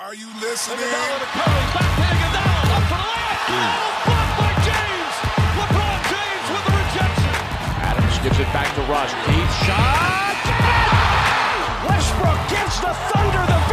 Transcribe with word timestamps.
Are 0.00 0.12
you 0.12 0.26
listening? 0.40 0.82
Iguodala 0.82 1.18
to 1.22 1.28
Curry, 1.38 1.66
back 1.70 1.86
to 1.94 2.02
Iguodala, 2.02 2.66
up 2.74 2.82
for 2.90 2.98
the 2.98 3.06
layup. 3.14 3.46
Oh, 3.46 4.02
blocked 4.10 4.34
by 4.42 4.50
James. 4.66 5.14
LeBron 5.54 5.98
James 6.10 6.46
with 6.50 6.64
the 6.66 6.74
rejection. 6.82 7.34
Adams 7.78 8.18
gives 8.18 8.38
it 8.42 8.50
back 8.50 8.66
to 8.74 8.82
Rush. 8.90 9.14
Deep 9.30 9.50
shot. 9.62 10.34
Westbrook 11.86 12.40
gives 12.50 12.74
the 12.82 12.90
Thunder 12.90 13.46
the 13.46 13.63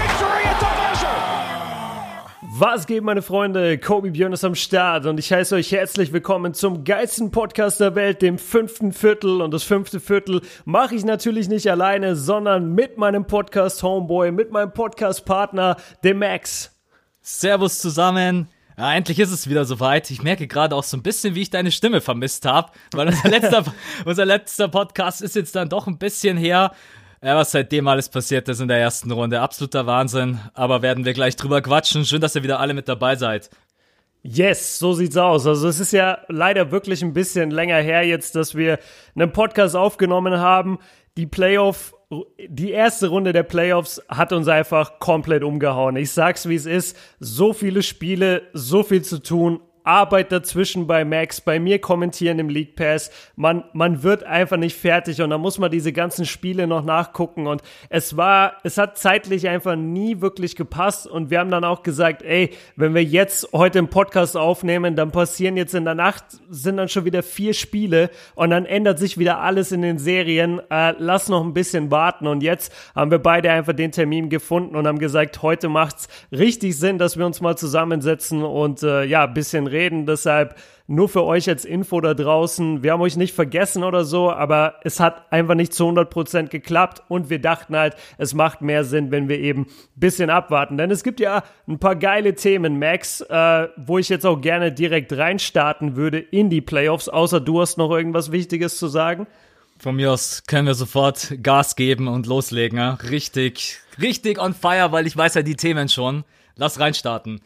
Was 2.53 2.85
geht, 2.85 3.01
meine 3.01 3.21
Freunde? 3.21 3.77
Kobe 3.77 4.11
Björn 4.11 4.33
ist 4.33 4.43
am 4.43 4.55
Start 4.55 5.05
und 5.05 5.17
ich 5.17 5.31
heiße 5.31 5.55
euch 5.55 5.71
herzlich 5.71 6.11
willkommen 6.11 6.53
zum 6.53 6.83
geilsten 6.83 7.31
Podcast 7.31 7.79
der 7.79 7.95
Welt, 7.95 8.21
dem 8.21 8.37
fünften 8.37 8.91
Viertel. 8.91 9.41
Und 9.41 9.53
das 9.53 9.63
fünfte 9.63 10.01
Viertel 10.01 10.41
mache 10.65 10.95
ich 10.95 11.05
natürlich 11.05 11.47
nicht 11.47 11.71
alleine, 11.71 12.17
sondern 12.17 12.75
mit 12.75 12.97
meinem 12.97 13.25
Podcast 13.25 13.81
Homeboy, 13.83 14.31
mit 14.31 14.51
meinem 14.51 14.73
Podcast 14.73 15.23
Partner, 15.23 15.77
dem 16.03 16.19
Max. 16.19 16.77
Servus 17.21 17.79
zusammen. 17.79 18.49
Ja, 18.77 18.95
endlich 18.95 19.19
ist 19.19 19.31
es 19.31 19.49
wieder 19.49 19.63
soweit. 19.63 20.11
Ich 20.11 20.21
merke 20.21 20.45
gerade 20.45 20.75
auch 20.75 20.83
so 20.83 20.97
ein 20.97 21.03
bisschen, 21.03 21.35
wie 21.35 21.43
ich 21.43 21.51
deine 21.51 21.71
Stimme 21.71 22.01
vermisst 22.01 22.45
habe, 22.45 22.73
weil 22.91 23.07
unser 23.07 23.29
letzter, 23.29 23.63
unser 24.03 24.25
letzter 24.25 24.67
Podcast 24.67 25.21
ist 25.21 25.37
jetzt 25.37 25.55
dann 25.55 25.69
doch 25.69 25.87
ein 25.87 25.97
bisschen 25.97 26.35
her. 26.35 26.73
Ja, 27.23 27.35
was 27.35 27.51
seitdem 27.51 27.87
alles 27.87 28.09
passiert 28.09 28.49
ist 28.49 28.61
in 28.61 28.67
der 28.67 28.79
ersten 28.79 29.11
Runde. 29.11 29.41
Absoluter 29.41 29.85
Wahnsinn. 29.85 30.39
Aber 30.55 30.81
werden 30.81 31.05
wir 31.05 31.13
gleich 31.13 31.35
drüber 31.35 31.61
quatschen. 31.61 32.03
Schön, 32.03 32.19
dass 32.19 32.35
ihr 32.35 32.41
wieder 32.41 32.59
alle 32.59 32.73
mit 32.73 32.87
dabei 32.87 33.15
seid. 33.15 33.51
Yes, 34.23 34.79
so 34.79 34.93
sieht's 34.93 35.17
aus. 35.17 35.45
Also 35.45 35.67
es 35.67 35.79
ist 35.79 35.93
ja 35.93 36.17
leider 36.29 36.71
wirklich 36.71 37.03
ein 37.03 37.13
bisschen 37.13 37.51
länger 37.51 37.77
her 37.77 38.03
jetzt, 38.03 38.35
dass 38.35 38.55
wir 38.55 38.79
einen 39.15 39.31
Podcast 39.31 39.75
aufgenommen 39.75 40.39
haben. 40.39 40.79
Die 41.15 41.27
Playoff, 41.27 41.93
die 42.39 42.71
erste 42.71 43.09
Runde 43.09 43.33
der 43.33 43.43
Playoffs 43.43 44.01
hat 44.09 44.33
uns 44.33 44.47
einfach 44.47 44.97
komplett 44.97 45.43
umgehauen. 45.43 45.97
Ich 45.97 46.11
sag's 46.11 46.49
wie 46.49 46.55
es 46.55 46.65
ist. 46.65 46.97
So 47.19 47.53
viele 47.53 47.83
Spiele, 47.83 48.43
so 48.53 48.81
viel 48.81 49.03
zu 49.03 49.21
tun. 49.21 49.59
Arbeit 49.83 50.31
dazwischen 50.31 50.87
bei 50.87 51.05
Max, 51.05 51.41
bei 51.41 51.59
mir 51.59 51.79
kommentieren 51.79 52.39
im 52.39 52.49
League 52.49 52.75
Pass. 52.75 53.11
Man, 53.35 53.63
man 53.73 54.03
wird 54.03 54.23
einfach 54.23 54.57
nicht 54.57 54.77
fertig 54.77 55.21
und 55.21 55.29
da 55.29 55.37
muss 55.37 55.57
man 55.57 55.71
diese 55.71 55.91
ganzen 55.93 56.25
Spiele 56.25 56.67
noch 56.67 56.83
nachgucken 56.83 57.47
und 57.47 57.61
es 57.89 58.17
war, 58.17 58.57
es 58.63 58.77
hat 58.77 58.97
zeitlich 58.97 59.47
einfach 59.47 59.75
nie 59.75 60.21
wirklich 60.21 60.55
gepasst 60.55 61.07
und 61.07 61.29
wir 61.29 61.39
haben 61.39 61.51
dann 61.51 61.63
auch 61.63 61.83
gesagt, 61.83 62.21
ey, 62.23 62.51
wenn 62.75 62.93
wir 62.93 63.03
jetzt 63.03 63.49
heute 63.53 63.79
einen 63.79 63.89
Podcast 63.89 64.37
aufnehmen, 64.37 64.95
dann 64.95 65.11
passieren 65.11 65.57
jetzt 65.57 65.73
in 65.73 65.85
der 65.85 65.95
Nacht 65.95 66.23
sind 66.49 66.77
dann 66.77 66.89
schon 66.89 67.05
wieder 67.05 67.23
vier 67.23 67.53
Spiele 67.53 68.09
und 68.35 68.51
dann 68.51 68.65
ändert 68.65 68.99
sich 68.99 69.17
wieder 69.17 69.39
alles 69.39 69.71
in 69.71 69.81
den 69.81 69.97
Serien. 69.97 70.61
Äh, 70.69 70.93
lass 70.97 71.29
noch 71.29 71.43
ein 71.43 71.53
bisschen 71.53 71.91
warten 71.91 72.27
und 72.27 72.43
jetzt 72.43 72.73
haben 72.95 73.11
wir 73.11 73.19
beide 73.19 73.51
einfach 73.51 73.73
den 73.73 73.91
Termin 73.91 74.29
gefunden 74.29 74.75
und 74.75 74.87
haben 74.87 74.99
gesagt, 74.99 75.41
heute 75.41 75.69
macht's 75.69 76.07
richtig 76.31 76.77
Sinn, 76.77 76.97
dass 76.97 77.17
wir 77.17 77.25
uns 77.25 77.41
mal 77.41 77.57
zusammensetzen 77.57 78.43
und 78.43 78.83
äh, 78.83 79.03
ja, 79.03 79.25
ein 79.25 79.33
bisschen 79.33 79.67
reden. 79.71 80.05
Deshalb 80.05 80.55
nur 80.87 81.07
für 81.07 81.23
euch 81.23 81.47
als 81.47 81.63
Info 81.63 82.01
da 82.01 82.13
draußen. 82.13 82.83
Wir 82.83 82.91
haben 82.91 83.01
euch 83.01 83.15
nicht 83.15 83.33
vergessen 83.33 83.83
oder 83.83 84.03
so, 84.03 84.29
aber 84.29 84.75
es 84.83 84.99
hat 84.99 85.31
einfach 85.31 85.55
nicht 85.55 85.73
zu 85.73 85.85
100% 85.85 86.49
geklappt 86.49 87.01
und 87.07 87.29
wir 87.29 87.39
dachten 87.39 87.75
halt, 87.75 87.95
es 88.17 88.33
macht 88.33 88.61
mehr 88.61 88.83
Sinn, 88.83 89.09
wenn 89.09 89.29
wir 89.29 89.39
eben 89.39 89.61
ein 89.61 89.67
bisschen 89.95 90.29
abwarten. 90.29 90.77
Denn 90.77 90.91
es 90.91 91.03
gibt 91.03 91.19
ja 91.19 91.43
ein 91.67 91.79
paar 91.79 91.95
geile 91.95 92.35
Themen, 92.35 92.77
Max, 92.77 93.21
äh, 93.21 93.67
wo 93.77 93.97
ich 93.97 94.09
jetzt 94.09 94.25
auch 94.25 94.41
gerne 94.41 94.71
direkt 94.71 95.13
reinstarten 95.13 95.95
würde 95.95 96.19
in 96.19 96.49
die 96.49 96.61
Playoffs, 96.61 97.07
außer 97.07 97.39
du 97.39 97.61
hast 97.61 97.77
noch 97.77 97.91
irgendwas 97.91 98.31
Wichtiges 98.31 98.77
zu 98.77 98.87
sagen. 98.87 99.27
Von 99.79 99.95
mir 99.95 100.11
aus 100.11 100.43
können 100.45 100.67
wir 100.67 100.75
sofort 100.75 101.35
Gas 101.41 101.75
geben 101.75 102.07
und 102.07 102.27
loslegen. 102.27 102.77
Ja? 102.77 102.99
Richtig, 103.09 103.79
richtig 103.99 104.39
on 104.39 104.53
fire, 104.53 104.91
weil 104.91 105.07
ich 105.07 105.17
weiß 105.17 105.33
ja 105.35 105.41
die 105.41 105.55
Themen 105.55 105.89
schon. 105.89 106.23
Lass 106.55 106.79
reinstarten. 106.79 107.41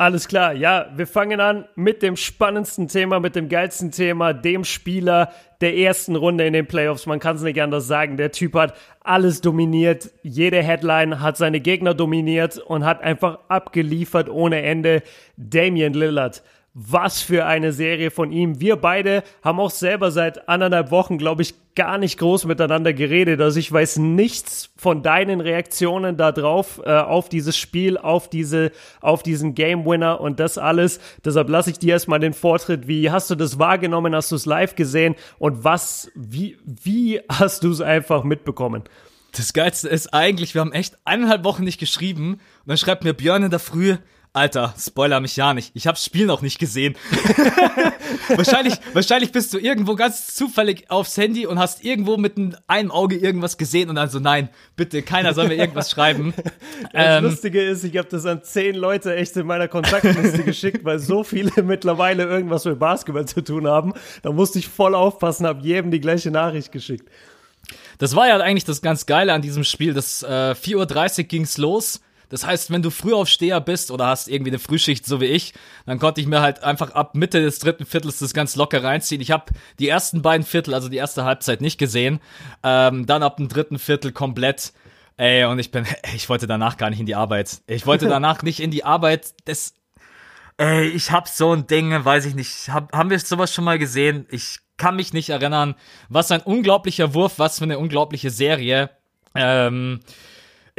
Alles 0.00 0.28
klar, 0.28 0.54
ja, 0.54 0.86
wir 0.96 1.06
fangen 1.06 1.40
an 1.40 1.66
mit 1.74 2.00
dem 2.00 2.16
spannendsten 2.16 2.88
Thema, 2.88 3.20
mit 3.20 3.36
dem 3.36 3.50
geilsten 3.50 3.90
Thema, 3.90 4.32
dem 4.32 4.64
Spieler 4.64 5.30
der 5.60 5.76
ersten 5.76 6.16
Runde 6.16 6.46
in 6.46 6.54
den 6.54 6.66
Playoffs. 6.66 7.04
Man 7.04 7.18
kann 7.18 7.36
es 7.36 7.42
nicht 7.42 7.60
anders 7.60 7.86
sagen. 7.86 8.16
Der 8.16 8.32
Typ 8.32 8.54
hat 8.54 8.74
alles 9.04 9.42
dominiert, 9.42 10.08
jede 10.22 10.62
Headline 10.62 11.20
hat 11.20 11.36
seine 11.36 11.60
Gegner 11.60 11.92
dominiert 11.92 12.56
und 12.56 12.86
hat 12.86 13.02
einfach 13.02 13.40
abgeliefert 13.48 14.30
ohne 14.30 14.62
Ende. 14.62 15.02
Damian 15.36 15.92
Lillard. 15.92 16.42
Was 16.72 17.20
für 17.20 17.46
eine 17.46 17.72
Serie 17.72 18.12
von 18.12 18.30
ihm. 18.30 18.60
Wir 18.60 18.76
beide 18.76 19.24
haben 19.42 19.58
auch 19.58 19.72
selber 19.72 20.12
seit 20.12 20.48
anderthalb 20.48 20.92
Wochen, 20.92 21.18
glaube 21.18 21.42
ich, 21.42 21.54
gar 21.74 21.98
nicht 21.98 22.18
groß 22.18 22.44
miteinander 22.44 22.92
geredet. 22.92 23.40
Also 23.40 23.58
ich 23.58 23.72
weiß 23.72 23.96
nichts 23.96 24.70
von 24.76 25.02
deinen 25.02 25.40
Reaktionen 25.40 26.16
da 26.16 26.30
drauf, 26.30 26.80
äh, 26.84 26.90
auf 26.90 27.28
dieses 27.28 27.56
Spiel, 27.56 27.98
auf 27.98 28.30
diese, 28.30 28.70
auf 29.00 29.24
diesen 29.24 29.54
Game 29.54 29.84
Winner 29.84 30.20
und 30.20 30.38
das 30.38 30.58
alles. 30.58 31.00
Deshalb 31.24 31.48
lasse 31.48 31.70
ich 31.70 31.78
dir 31.80 31.94
erstmal 31.94 32.20
den 32.20 32.34
Vortritt. 32.34 32.86
Wie 32.86 33.10
hast 33.10 33.30
du 33.30 33.34
das 33.34 33.58
wahrgenommen? 33.58 34.14
Hast 34.14 34.30
du 34.30 34.36
es 34.36 34.46
live 34.46 34.76
gesehen? 34.76 35.16
Und 35.38 35.64
was, 35.64 36.12
wie, 36.14 36.56
wie 36.64 37.20
hast 37.28 37.64
du 37.64 37.72
es 37.72 37.80
einfach 37.80 38.22
mitbekommen? 38.22 38.84
Das 39.32 39.52
Geilste 39.52 39.88
ist 39.88 40.12
eigentlich, 40.12 40.54
wir 40.54 40.60
haben 40.60 40.72
echt 40.72 40.98
eineinhalb 41.04 41.44
Wochen 41.44 41.64
nicht 41.64 41.78
geschrieben 41.78 42.34
und 42.34 42.40
dann 42.66 42.76
schreibt 42.76 43.04
mir 43.04 43.14
Björn 43.14 43.44
in 43.44 43.50
der 43.50 43.60
Früh, 43.60 43.96
Alter, 44.32 44.74
spoiler 44.78 45.18
mich 45.18 45.34
ja 45.34 45.54
nicht. 45.54 45.72
Ich 45.74 45.88
hab's 45.88 46.04
Spiel 46.04 46.26
noch 46.26 46.40
nicht 46.40 46.60
gesehen. 46.60 46.94
wahrscheinlich, 48.28 48.74
wahrscheinlich 48.92 49.32
bist 49.32 49.52
du 49.52 49.58
irgendwo 49.58 49.96
ganz 49.96 50.34
zufällig 50.34 50.88
aufs 50.88 51.16
Handy 51.16 51.46
und 51.46 51.58
hast 51.58 51.84
irgendwo 51.84 52.16
mit 52.16 52.36
einem 52.68 52.90
Auge 52.92 53.16
irgendwas 53.16 53.58
gesehen 53.58 53.88
und 53.88 53.96
dann 53.96 54.08
so, 54.08 54.20
nein, 54.20 54.48
bitte, 54.76 55.02
keiner 55.02 55.34
soll 55.34 55.48
mir 55.48 55.56
irgendwas 55.56 55.90
schreiben. 55.90 56.32
Das 56.92 57.18
ähm, 57.18 57.24
Lustige 57.24 57.62
ist, 57.62 57.84
ich 57.84 57.96
habe 57.96 58.08
das 58.08 58.24
an 58.26 58.42
zehn 58.42 58.74
Leute 58.74 59.14
echt 59.14 59.36
in 59.36 59.46
meiner 59.46 59.68
Kontaktliste 59.68 60.42
geschickt, 60.44 60.84
weil 60.84 60.98
so 60.98 61.22
viele 61.22 61.50
mittlerweile 61.62 62.24
irgendwas 62.24 62.64
mit 62.64 62.78
Basketball 62.78 63.26
zu 63.26 63.42
tun 63.42 63.66
haben. 63.66 63.92
Da 64.22 64.32
musste 64.32 64.58
ich 64.58 64.68
voll 64.68 64.94
aufpassen, 64.94 65.46
hab 65.46 65.62
jedem 65.62 65.90
die 65.90 66.00
gleiche 66.00 66.30
Nachricht 66.30 66.72
geschickt. 66.72 67.08
Das 67.98 68.16
war 68.16 68.28
ja 68.28 68.38
eigentlich 68.38 68.64
das 68.64 68.82
ganz 68.82 69.06
Geile 69.06 69.32
an 69.32 69.42
diesem 69.42 69.62
Spiel. 69.64 69.92
Das 69.92 70.22
äh, 70.22 70.52
4.30 70.52 71.18
Uhr 71.18 71.24
ging's 71.24 71.58
los 71.58 72.00
das 72.30 72.46
heißt, 72.46 72.70
wenn 72.70 72.80
du 72.80 72.90
Frühaufsteher 72.90 73.60
bist 73.60 73.90
oder 73.90 74.06
hast 74.06 74.28
irgendwie 74.28 74.52
eine 74.52 74.60
Frühschicht, 74.60 75.04
so 75.04 75.20
wie 75.20 75.26
ich, 75.26 75.52
dann 75.84 75.98
konnte 75.98 76.20
ich 76.20 76.28
mir 76.28 76.40
halt 76.40 76.62
einfach 76.62 76.92
ab 76.92 77.16
Mitte 77.16 77.42
des 77.42 77.58
dritten 77.58 77.84
Viertels 77.84 78.20
das 78.20 78.32
ganz 78.32 78.54
locker 78.56 78.82
reinziehen. 78.82 79.20
Ich 79.20 79.32
habe 79.32 79.46
die 79.80 79.88
ersten 79.88 80.22
beiden 80.22 80.46
Viertel, 80.46 80.72
also 80.72 80.88
die 80.88 80.96
erste 80.96 81.24
Halbzeit 81.24 81.60
nicht 81.60 81.76
gesehen. 81.76 82.20
Ähm, 82.62 83.04
dann 83.04 83.24
ab 83.24 83.36
dem 83.36 83.48
dritten 83.48 83.80
Viertel 83.80 84.12
komplett. 84.12 84.72
Ey, 85.16 85.44
und 85.44 85.58
ich 85.58 85.72
bin, 85.72 85.84
ich 86.14 86.28
wollte 86.28 86.46
danach 86.46 86.76
gar 86.76 86.88
nicht 86.88 87.00
in 87.00 87.06
die 87.06 87.16
Arbeit. 87.16 87.62
Ich 87.66 87.84
wollte 87.84 88.06
danach 88.08 88.42
nicht 88.42 88.60
in 88.60 88.70
die 88.70 88.84
Arbeit. 88.84 89.34
Das, 89.44 89.74
ey, 90.56 90.86
ich 90.88 91.10
hab 91.10 91.26
so 91.26 91.52
ein 91.52 91.66
Ding, 91.66 91.92
weiß 92.04 92.26
ich 92.26 92.36
nicht. 92.36 92.68
Hab, 92.68 92.92
haben 92.92 93.10
wir 93.10 93.18
sowas 93.18 93.52
schon 93.52 93.64
mal 93.64 93.78
gesehen? 93.78 94.26
Ich 94.30 94.60
kann 94.76 94.94
mich 94.94 95.12
nicht 95.12 95.30
erinnern. 95.30 95.74
Was 96.08 96.30
ein 96.30 96.42
unglaublicher 96.42 97.12
Wurf, 97.12 97.40
was 97.40 97.58
für 97.58 97.64
eine 97.64 97.80
unglaubliche 97.80 98.30
Serie. 98.30 98.90
Ähm, 99.34 100.00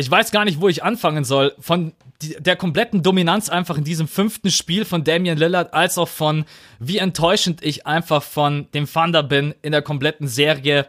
ich 0.01 0.11
weiß 0.11 0.31
gar 0.31 0.45
nicht, 0.45 0.59
wo 0.59 0.67
ich 0.67 0.83
anfangen 0.83 1.23
soll. 1.23 1.53
Von 1.59 1.93
der 2.39 2.55
kompletten 2.55 3.03
Dominanz 3.03 3.49
einfach 3.49 3.77
in 3.77 3.83
diesem 3.83 4.07
fünften 4.07 4.51
Spiel 4.51 4.85
von 4.85 5.03
Damian 5.03 5.37
Lillard, 5.37 5.73
als 5.73 5.97
auch 5.97 6.07
von 6.07 6.45
wie 6.79 6.97
enttäuschend 6.97 7.63
ich 7.63 7.87
einfach 7.87 8.23
von 8.23 8.67
dem 8.73 8.91
Thunder 8.91 9.23
bin 9.23 9.55
in 9.61 9.71
der 9.71 9.81
kompletten 9.81 10.27
Serie. 10.27 10.87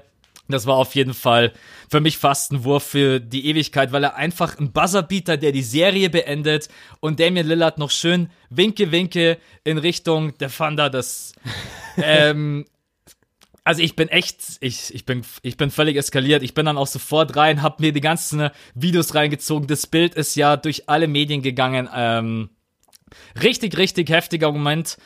Das 0.48 0.66
war 0.66 0.76
auf 0.76 0.94
jeden 0.94 1.14
Fall 1.14 1.52
für 1.90 2.00
mich 2.00 2.18
fast 2.18 2.52
ein 2.52 2.64
Wurf 2.64 2.82
für 2.84 3.20
die 3.20 3.46
Ewigkeit, 3.46 3.92
weil 3.92 4.04
er 4.04 4.16
einfach 4.16 4.58
ein 4.58 4.72
Buzzerbeater, 4.72 5.36
der 5.36 5.52
die 5.52 5.62
Serie 5.62 6.10
beendet 6.10 6.68
und 7.00 7.20
Damian 7.20 7.46
Lillard 7.46 7.78
noch 7.78 7.90
schön 7.90 8.30
winke, 8.50 8.90
winke 8.92 9.38
in 9.64 9.78
Richtung 9.78 10.36
der 10.38 10.50
Thunder. 10.50 10.90
Das, 10.90 11.34
ähm, 11.96 12.64
also 13.64 13.82
ich 13.82 13.94
bin 13.94 14.08
echt, 14.08 14.58
ich, 14.60 14.92
ich 14.94 15.06
bin, 15.06 15.22
ich 15.42 15.56
bin 15.56 15.70
völlig 15.70 15.96
eskaliert. 15.96 16.42
Ich 16.42 16.54
bin 16.54 16.66
dann 16.66 16.76
auch 16.76 16.86
sofort 16.86 17.36
rein, 17.36 17.62
hab 17.62 17.80
mir 17.80 17.92
die 17.92 18.00
ganzen 18.00 18.50
Videos 18.74 19.14
reingezogen. 19.14 19.68
Das 19.68 19.86
Bild 19.86 20.14
ist 20.14 20.34
ja 20.34 20.56
durch 20.56 20.88
alle 20.88 21.06
Medien 21.06 21.42
gegangen. 21.42 21.88
Ähm, 21.94 22.50
richtig, 23.41 23.78
richtig 23.78 24.10
heftiger 24.10 24.50
Moment. 24.50 24.97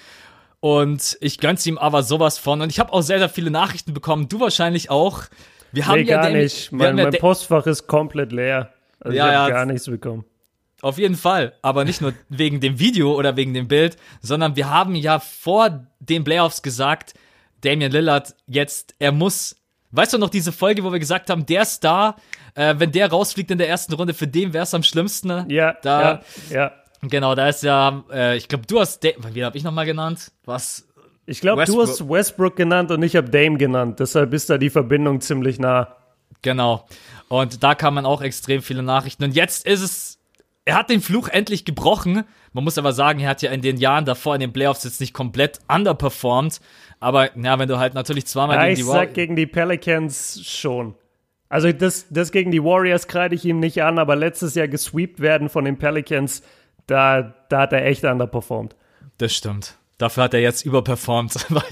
Und 0.60 1.18
ich 1.20 1.38
gönn's 1.38 1.66
ihm 1.66 1.76
aber 1.76 2.02
sowas 2.02 2.38
von. 2.38 2.62
Und 2.62 2.70
ich 2.70 2.78
habe 2.78 2.92
auch 2.92 3.02
sehr, 3.02 3.18
sehr 3.18 3.28
viele 3.28 3.50
Nachrichten 3.50 3.92
bekommen. 3.92 4.28
Du 4.28 4.40
wahrscheinlich 4.40 4.90
auch. 4.90 5.24
Wir 5.72 5.86
haben 5.86 6.00
nee, 6.00 6.08
ja 6.08 6.22
gar 6.22 6.30
den, 6.30 6.38
nicht. 6.38 6.72
Mein, 6.72 6.96
mein 6.96 7.12
Postfach 7.12 7.66
ist 7.66 7.86
komplett 7.86 8.32
leer. 8.32 8.72
Also 9.00 9.16
ja, 9.16 9.28
ich 9.28 9.36
habe 9.36 9.50
ja, 9.50 9.56
gar 9.56 9.66
nichts 9.66 9.86
bekommen. 9.86 10.24
Auf 10.80 10.96
jeden 10.98 11.16
Fall. 11.16 11.52
Aber 11.60 11.84
nicht 11.84 12.00
nur 12.00 12.14
wegen 12.30 12.60
dem 12.60 12.78
Video 12.78 13.14
oder 13.14 13.36
wegen 13.36 13.52
dem 13.52 13.68
Bild, 13.68 13.96
sondern 14.22 14.56
wir 14.56 14.70
haben 14.70 14.94
ja 14.94 15.18
vor 15.18 15.86
den 16.00 16.24
Playoffs 16.24 16.62
gesagt, 16.62 17.14
Damian 17.66 17.90
Lillard 17.90 18.34
jetzt, 18.46 18.94
er 18.98 19.12
muss. 19.12 19.56
Weißt 19.90 20.12
du 20.12 20.18
noch 20.18 20.30
diese 20.30 20.52
Folge, 20.52 20.84
wo 20.84 20.92
wir 20.92 20.98
gesagt 20.98 21.30
haben, 21.30 21.46
der 21.46 21.64
Star, 21.64 22.16
äh, 22.54 22.74
wenn 22.78 22.92
der 22.92 23.10
rausfliegt 23.10 23.50
in 23.50 23.58
der 23.58 23.68
ersten 23.68 23.94
Runde, 23.94 24.14
für 24.14 24.26
den 24.26 24.52
wäre 24.52 24.64
es 24.64 24.74
am 24.74 24.82
schlimmsten. 24.82 25.28
Ne? 25.28 25.46
Ja, 25.48 25.76
da, 25.82 26.00
ja, 26.00 26.20
ja. 26.50 26.72
Genau, 27.02 27.34
da 27.34 27.48
ist 27.48 27.62
ja, 27.62 28.04
äh, 28.10 28.36
ich 28.36 28.48
glaube, 28.48 28.66
du 28.66 28.80
hast, 28.80 29.02
da 29.04 29.10
wie 29.32 29.44
habe 29.44 29.56
ich 29.56 29.64
nochmal 29.64 29.86
genannt? 29.86 30.32
Was? 30.44 30.86
Ich 31.24 31.40
glaube, 31.40 31.64
du 31.64 31.82
hast 31.82 32.08
Westbrook 32.08 32.56
genannt 32.56 32.90
und 32.90 33.02
ich 33.02 33.16
habe 33.16 33.28
Dame 33.28 33.58
genannt. 33.58 33.98
Deshalb 33.98 34.32
ist 34.32 34.48
da 34.48 34.58
die 34.58 34.70
Verbindung 34.70 35.20
ziemlich 35.20 35.58
nah. 35.58 35.96
Genau. 36.42 36.86
Und 37.28 37.64
da 37.64 37.74
kann 37.74 37.94
man 37.94 38.06
auch 38.06 38.22
extrem 38.22 38.62
viele 38.62 38.82
Nachrichten. 38.82 39.24
Und 39.24 39.34
jetzt 39.34 39.66
ist 39.66 39.82
es 39.82 40.16
er 40.66 40.74
hat 40.74 40.90
den 40.90 41.00
Fluch 41.00 41.28
endlich 41.28 41.64
gebrochen. 41.64 42.24
Man 42.52 42.64
muss 42.64 42.76
aber 42.76 42.92
sagen, 42.92 43.20
er 43.20 43.30
hat 43.30 43.40
ja 43.40 43.52
in 43.52 43.62
den 43.62 43.76
Jahren 43.76 44.04
davor 44.04 44.34
in 44.34 44.40
den 44.40 44.52
Playoffs 44.52 44.82
jetzt 44.82 45.00
nicht 45.00 45.14
komplett 45.14 45.60
underperformed. 45.68 46.60
Aber 47.00 47.36
ja, 47.38 47.58
wenn 47.58 47.68
du 47.68 47.78
halt 47.78 47.94
natürlich 47.94 48.26
zweimal 48.26 48.56
Ja, 48.56 48.62
gegen 48.64 48.72
ich 48.72 48.78
die 48.80 48.86
Warriors. 48.86 49.14
gegen 49.14 49.36
die 49.36 49.46
Pelicans 49.46 50.40
schon. 50.44 50.94
Also 51.48 51.70
das, 51.72 52.06
das 52.10 52.32
gegen 52.32 52.50
die 52.50 52.62
Warriors 52.62 53.06
kreide 53.06 53.34
ich 53.34 53.44
ihm 53.44 53.60
nicht 53.60 53.82
an, 53.82 53.98
aber 53.98 54.16
letztes 54.16 54.54
Jahr 54.54 54.66
gesweept 54.68 55.20
werden 55.20 55.48
von 55.48 55.64
den 55.64 55.78
Pelicans, 55.78 56.42
da, 56.86 57.34
da 57.48 57.60
hat 57.60 57.72
er 57.72 57.84
echt 57.86 58.04
underperformed. 58.04 58.74
Das 59.18 59.32
stimmt. 59.34 59.76
Dafür 59.98 60.24
hat 60.24 60.34
er 60.34 60.40
jetzt 60.40 60.64
überperformt. 60.66 61.34
weil- 61.50 61.62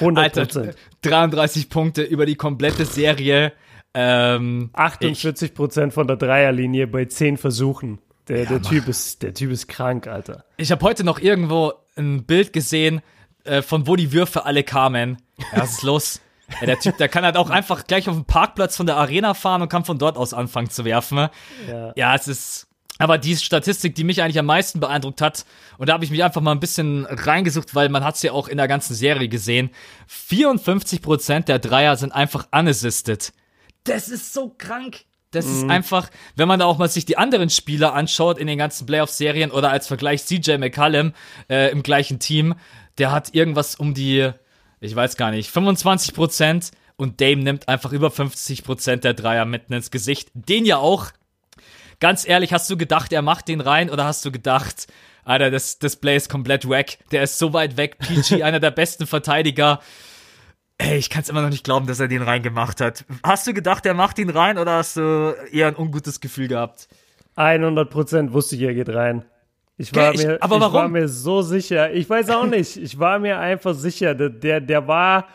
100 0.00 0.24
Alter, 0.24 0.42
Prozent. 0.42 0.76
33 1.02 1.70
Punkte 1.70 2.02
über 2.02 2.26
die 2.26 2.36
komplette 2.36 2.84
Serie. 2.84 3.52
Ähm, 3.94 4.70
48 4.74 5.54
Prozent 5.54 5.94
von 5.94 6.06
der 6.06 6.16
Dreierlinie 6.16 6.86
bei 6.86 7.06
10 7.06 7.38
Versuchen. 7.38 7.98
Der, 8.28 8.44
der, 8.44 8.60
typ 8.60 8.88
ist, 8.88 9.22
der 9.22 9.32
Typ 9.34 9.50
ist 9.52 9.68
krank, 9.68 10.06
Alter. 10.08 10.44
Ich 10.56 10.70
habe 10.72 10.84
heute 10.84 11.04
noch 11.04 11.18
irgendwo 11.20 11.72
ein 11.96 12.24
Bild 12.24 12.52
gesehen, 12.52 13.00
äh, 13.46 13.62
von 13.62 13.86
wo 13.86 13.96
die 13.96 14.12
Würfe 14.12 14.44
alle 14.44 14.62
kamen. 14.64 15.18
Ja, 15.38 15.62
was 15.62 15.72
ist 15.72 15.82
los? 15.82 16.20
Ja, 16.60 16.66
der 16.66 16.78
Typ, 16.78 16.96
der 16.96 17.08
kann 17.08 17.24
halt 17.24 17.36
auch 17.36 17.50
einfach 17.50 17.88
gleich 17.88 18.08
auf 18.08 18.14
den 18.14 18.24
Parkplatz 18.24 18.76
von 18.76 18.86
der 18.86 18.96
Arena 18.96 19.34
fahren 19.34 19.62
und 19.62 19.68
kann 19.68 19.84
von 19.84 19.98
dort 19.98 20.16
aus 20.16 20.32
anfangen 20.32 20.70
zu 20.70 20.84
werfen. 20.84 21.28
Ja. 21.68 21.92
Ja, 21.96 22.14
es 22.14 22.28
ist. 22.28 22.68
Aber 22.98 23.18
die 23.18 23.36
Statistik, 23.36 23.96
die 23.96 24.04
mich 24.04 24.22
eigentlich 24.22 24.38
am 24.38 24.46
meisten 24.46 24.78
beeindruckt 24.78 25.20
hat, 25.20 25.44
und 25.76 25.88
da 25.88 25.94
habe 25.94 26.04
ich 26.04 26.12
mich 26.12 26.22
einfach 26.22 26.40
mal 26.40 26.52
ein 26.52 26.60
bisschen 26.60 27.04
reingesucht, 27.04 27.74
weil 27.74 27.88
man 27.88 28.04
hat 28.04 28.14
es 28.14 28.22
ja 28.22 28.30
auch 28.30 28.46
in 28.46 28.58
der 28.58 28.68
ganzen 28.68 28.94
Serie 28.94 29.28
gesehen. 29.28 29.70
54% 30.08 31.40
der 31.40 31.58
Dreier 31.58 31.96
sind 31.96 32.12
einfach 32.12 32.46
unassisted. 32.52 33.32
Das 33.82 34.08
ist 34.08 34.32
so 34.32 34.54
krank. 34.56 35.04
Das 35.32 35.44
ist 35.44 35.68
einfach, 35.68 36.08
wenn 36.36 36.48
man 36.48 36.60
da 36.60 36.66
auch 36.66 36.78
mal 36.78 36.88
sich 36.88 37.04
die 37.04 37.18
anderen 37.18 37.50
Spieler 37.50 37.92
anschaut 37.92 38.38
in 38.38 38.46
den 38.46 38.56
ganzen 38.56 38.86
Playoff-Serien 38.86 39.50
oder 39.50 39.70
als 39.70 39.86
Vergleich 39.86 40.24
CJ 40.24 40.56
McCallum 40.56 41.12
äh, 41.50 41.70
im 41.72 41.82
gleichen 41.82 42.18
Team, 42.18 42.54
der 42.98 43.12
hat 43.12 43.34
irgendwas 43.34 43.74
um 43.74 43.94
die, 43.94 44.30
ich 44.80 44.96
weiß 44.96 45.16
gar 45.16 45.30
nicht, 45.30 45.50
25 45.50 46.14
Prozent 46.14 46.70
und 46.96 47.20
Dame 47.20 47.42
nimmt 47.42 47.68
einfach 47.68 47.92
über 47.92 48.10
50 48.10 48.64
Prozent 48.64 49.04
der 49.04 49.14
Dreier 49.14 49.44
mitten 49.44 49.72
ins 49.72 49.90
Gesicht. 49.90 50.30
Den 50.34 50.64
ja 50.64 50.78
auch. 50.78 51.08
Ganz 52.00 52.28
ehrlich, 52.28 52.52
hast 52.52 52.68
du 52.68 52.76
gedacht, 52.76 53.12
er 53.12 53.22
macht 53.22 53.48
den 53.48 53.60
rein 53.60 53.90
oder 53.90 54.04
hast 54.04 54.24
du 54.24 54.30
gedacht, 54.30 54.86
Alter, 55.24 55.50
das, 55.50 55.78
das 55.78 55.96
Play 55.96 56.16
ist 56.16 56.28
komplett 56.30 56.68
wack. 56.68 56.98
Der 57.10 57.22
ist 57.22 57.38
so 57.38 57.52
weit 57.52 57.76
weg. 57.76 57.98
PG, 57.98 58.42
einer 58.42 58.60
der 58.60 58.70
besten 58.70 59.06
Verteidiger. 59.06 59.80
Ey, 60.78 60.98
ich 60.98 61.10
kann 61.10 61.22
es 61.22 61.28
immer 61.28 61.42
noch 61.42 61.48
nicht 61.48 61.64
glauben, 61.64 61.86
dass 61.86 62.00
er 62.00 62.08
den 62.08 62.22
reingemacht 62.22 62.80
hat. 62.80 63.04
Hast 63.24 63.46
du 63.46 63.54
gedacht, 63.54 63.86
er 63.86 63.94
macht 63.94 64.18
ihn 64.18 64.30
rein 64.30 64.58
oder 64.58 64.72
hast 64.72 64.96
du 64.96 65.34
eher 65.50 65.68
ein 65.68 65.76
ungutes 65.76 66.20
Gefühl 66.20 66.48
gehabt? 66.48 66.88
100 67.34 67.90
Prozent 67.90 68.32
wusste 68.32 68.56
ich, 68.56 68.62
er 68.62 68.74
geht 68.74 68.88
rein. 68.88 69.24
Ich 69.78 69.94
war, 69.94 70.14
ich- 70.14 70.24
mir, 70.24 70.38
aber 70.42 70.56
ich 70.56 70.60
war 70.62 70.72
warum? 70.72 70.92
mir 70.92 71.08
so 71.08 71.42
sicher. 71.42 71.92
Ich 71.92 72.08
weiß 72.08 72.30
auch 72.30 72.46
nicht. 72.46 72.76
Ich 72.76 72.98
war 72.98 73.18
mir 73.18 73.38
einfach 73.38 73.74
sicher. 73.74 74.14
Der, 74.14 74.30
der, 74.30 74.60
der 74.60 74.86
war, 74.88 75.26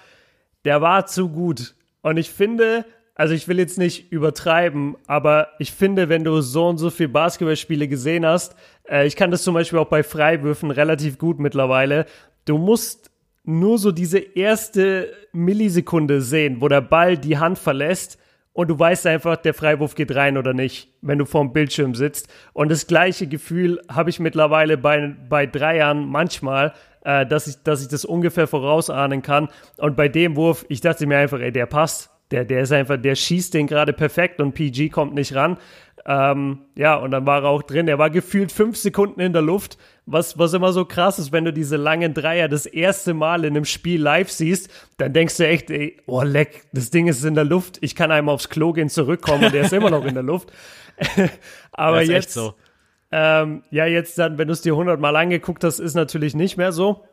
der 0.65 0.81
war 0.81 1.05
zu 1.05 1.29
gut. 1.29 1.75
Und 2.01 2.17
ich 2.17 2.29
finde, 2.31 2.85
also 3.13 3.33
ich 3.35 3.47
will 3.47 3.59
jetzt 3.59 3.77
nicht 3.77 4.11
übertreiben, 4.11 4.95
aber 5.05 5.49
ich 5.59 5.71
finde, 5.71 6.09
wenn 6.09 6.23
du 6.23 6.41
so 6.41 6.67
und 6.69 6.79
so 6.79 6.89
viel 6.89 7.07
Basketballspiele 7.07 7.88
gesehen 7.88 8.25
hast, 8.25 8.55
äh, 8.89 9.05
ich 9.05 9.15
kann 9.15 9.29
das 9.29 9.43
zum 9.43 9.53
Beispiel 9.53 9.77
auch 9.77 9.88
bei 9.89 10.01
Freiwürfen 10.01 10.71
relativ 10.71 11.19
gut 11.19 11.39
mittlerweile, 11.39 12.05
du 12.45 12.57
musst 12.57 13.11
nur 13.44 13.77
so 13.77 13.91
diese 13.91 14.17
erste 14.17 15.13
Millisekunde 15.33 16.21
sehen, 16.21 16.61
wo 16.61 16.67
der 16.67 16.81
Ball 16.81 17.17
die 17.17 17.37
Hand 17.37 17.59
verlässt 17.59 18.17
und 18.53 18.69
du 18.69 18.77
weißt 18.77 19.07
einfach, 19.07 19.38
der 19.38 19.53
Freiwurf 19.53 19.95
geht 19.95 20.13
rein 20.13 20.38
oder 20.38 20.53
nicht, 20.53 20.89
wenn 21.01 21.18
du 21.18 21.25
vorm 21.25 21.53
Bildschirm 21.53 21.95
sitzt. 21.95 22.27
Und 22.53 22.69
das 22.69 22.86
gleiche 22.86 23.27
Gefühl 23.27 23.81
habe 23.89 24.09
ich 24.09 24.19
mittlerweile 24.19 24.77
bei, 24.77 25.15
bei 25.30 25.45
Dreiern 25.45 26.06
manchmal, 26.07 26.74
äh, 27.03 27.25
dass, 27.25 27.48
ich, 27.48 27.63
dass 27.63 27.81
ich 27.81 27.88
das 27.88 28.03
ungefähr 28.03 28.48
vorausahnen 28.48 29.21
kann. 29.21 29.48
Und 29.77 29.95
bei 29.95 30.09
dem 30.09 30.36
Wurf, 30.36 30.65
ich 30.68 30.81
dachte 30.81 31.07
mir 31.07 31.18
einfach, 31.18 31.39
ey, 31.39 31.51
der 31.51 31.65
passt. 31.65 32.09
Der, 32.31 32.45
der 32.45 32.62
ist 32.62 32.71
einfach, 32.71 32.98
der 32.98 33.15
schießt 33.15 33.53
den 33.53 33.68
gerade 33.68 33.94
perfekt 33.94 34.39
und 34.39 34.54
PG 34.54 34.89
kommt 34.89 35.13
nicht 35.13 35.36
ran. 35.36 35.57
Ähm, 36.06 36.59
ja, 36.75 36.95
und 36.95 37.12
dann 37.12 37.25
war 37.25 37.44
er 37.44 37.50
auch 37.50 37.62
drin. 37.62 37.88
Er 37.88 38.00
war 38.00 38.09
gefühlt 38.09 38.51
fünf 38.51 38.77
Sekunden 38.77 39.19
in 39.19 39.33
der 39.33 39.42
Luft, 39.42 39.77
was, 40.11 40.37
was 40.37 40.53
immer 40.53 40.73
so 40.73 40.85
krass 40.85 41.19
ist, 41.19 41.31
wenn 41.31 41.45
du 41.45 41.53
diese 41.53 41.77
langen 41.77 42.13
Dreier 42.13 42.47
das 42.47 42.65
erste 42.65 43.13
Mal 43.13 43.45
in 43.45 43.55
einem 43.55 43.65
Spiel 43.65 44.01
live 44.01 44.29
siehst, 44.29 44.69
dann 44.97 45.13
denkst 45.13 45.37
du 45.37 45.47
echt, 45.47 45.69
ey, 45.69 45.97
oh 46.05 46.23
leck, 46.23 46.63
das 46.73 46.89
Ding 46.89 47.07
ist 47.07 47.23
in 47.23 47.35
der 47.35 47.43
Luft, 47.43 47.77
ich 47.81 47.95
kann 47.95 48.11
einmal 48.11 48.35
aufs 48.35 48.49
Klo 48.49 48.73
gehen, 48.73 48.89
zurückkommen 48.89 49.45
und 49.45 49.53
der 49.53 49.63
ist 49.63 49.73
immer 49.73 49.89
noch 49.89 50.05
in 50.05 50.13
der 50.13 50.23
Luft. 50.23 50.51
Aber 51.71 52.01
jetzt, 52.01 52.33
so. 52.33 52.53
ähm, 53.11 53.63
ja, 53.71 53.85
jetzt 53.85 54.17
dann, 54.17 54.37
wenn 54.37 54.47
du 54.47 54.53
es 54.53 54.61
dir 54.61 54.75
hundertmal 54.75 55.15
angeguckt 55.15 55.63
hast, 55.63 55.79
ist 55.79 55.95
natürlich 55.95 56.35
nicht 56.35 56.57
mehr 56.57 56.71
so. 56.71 57.03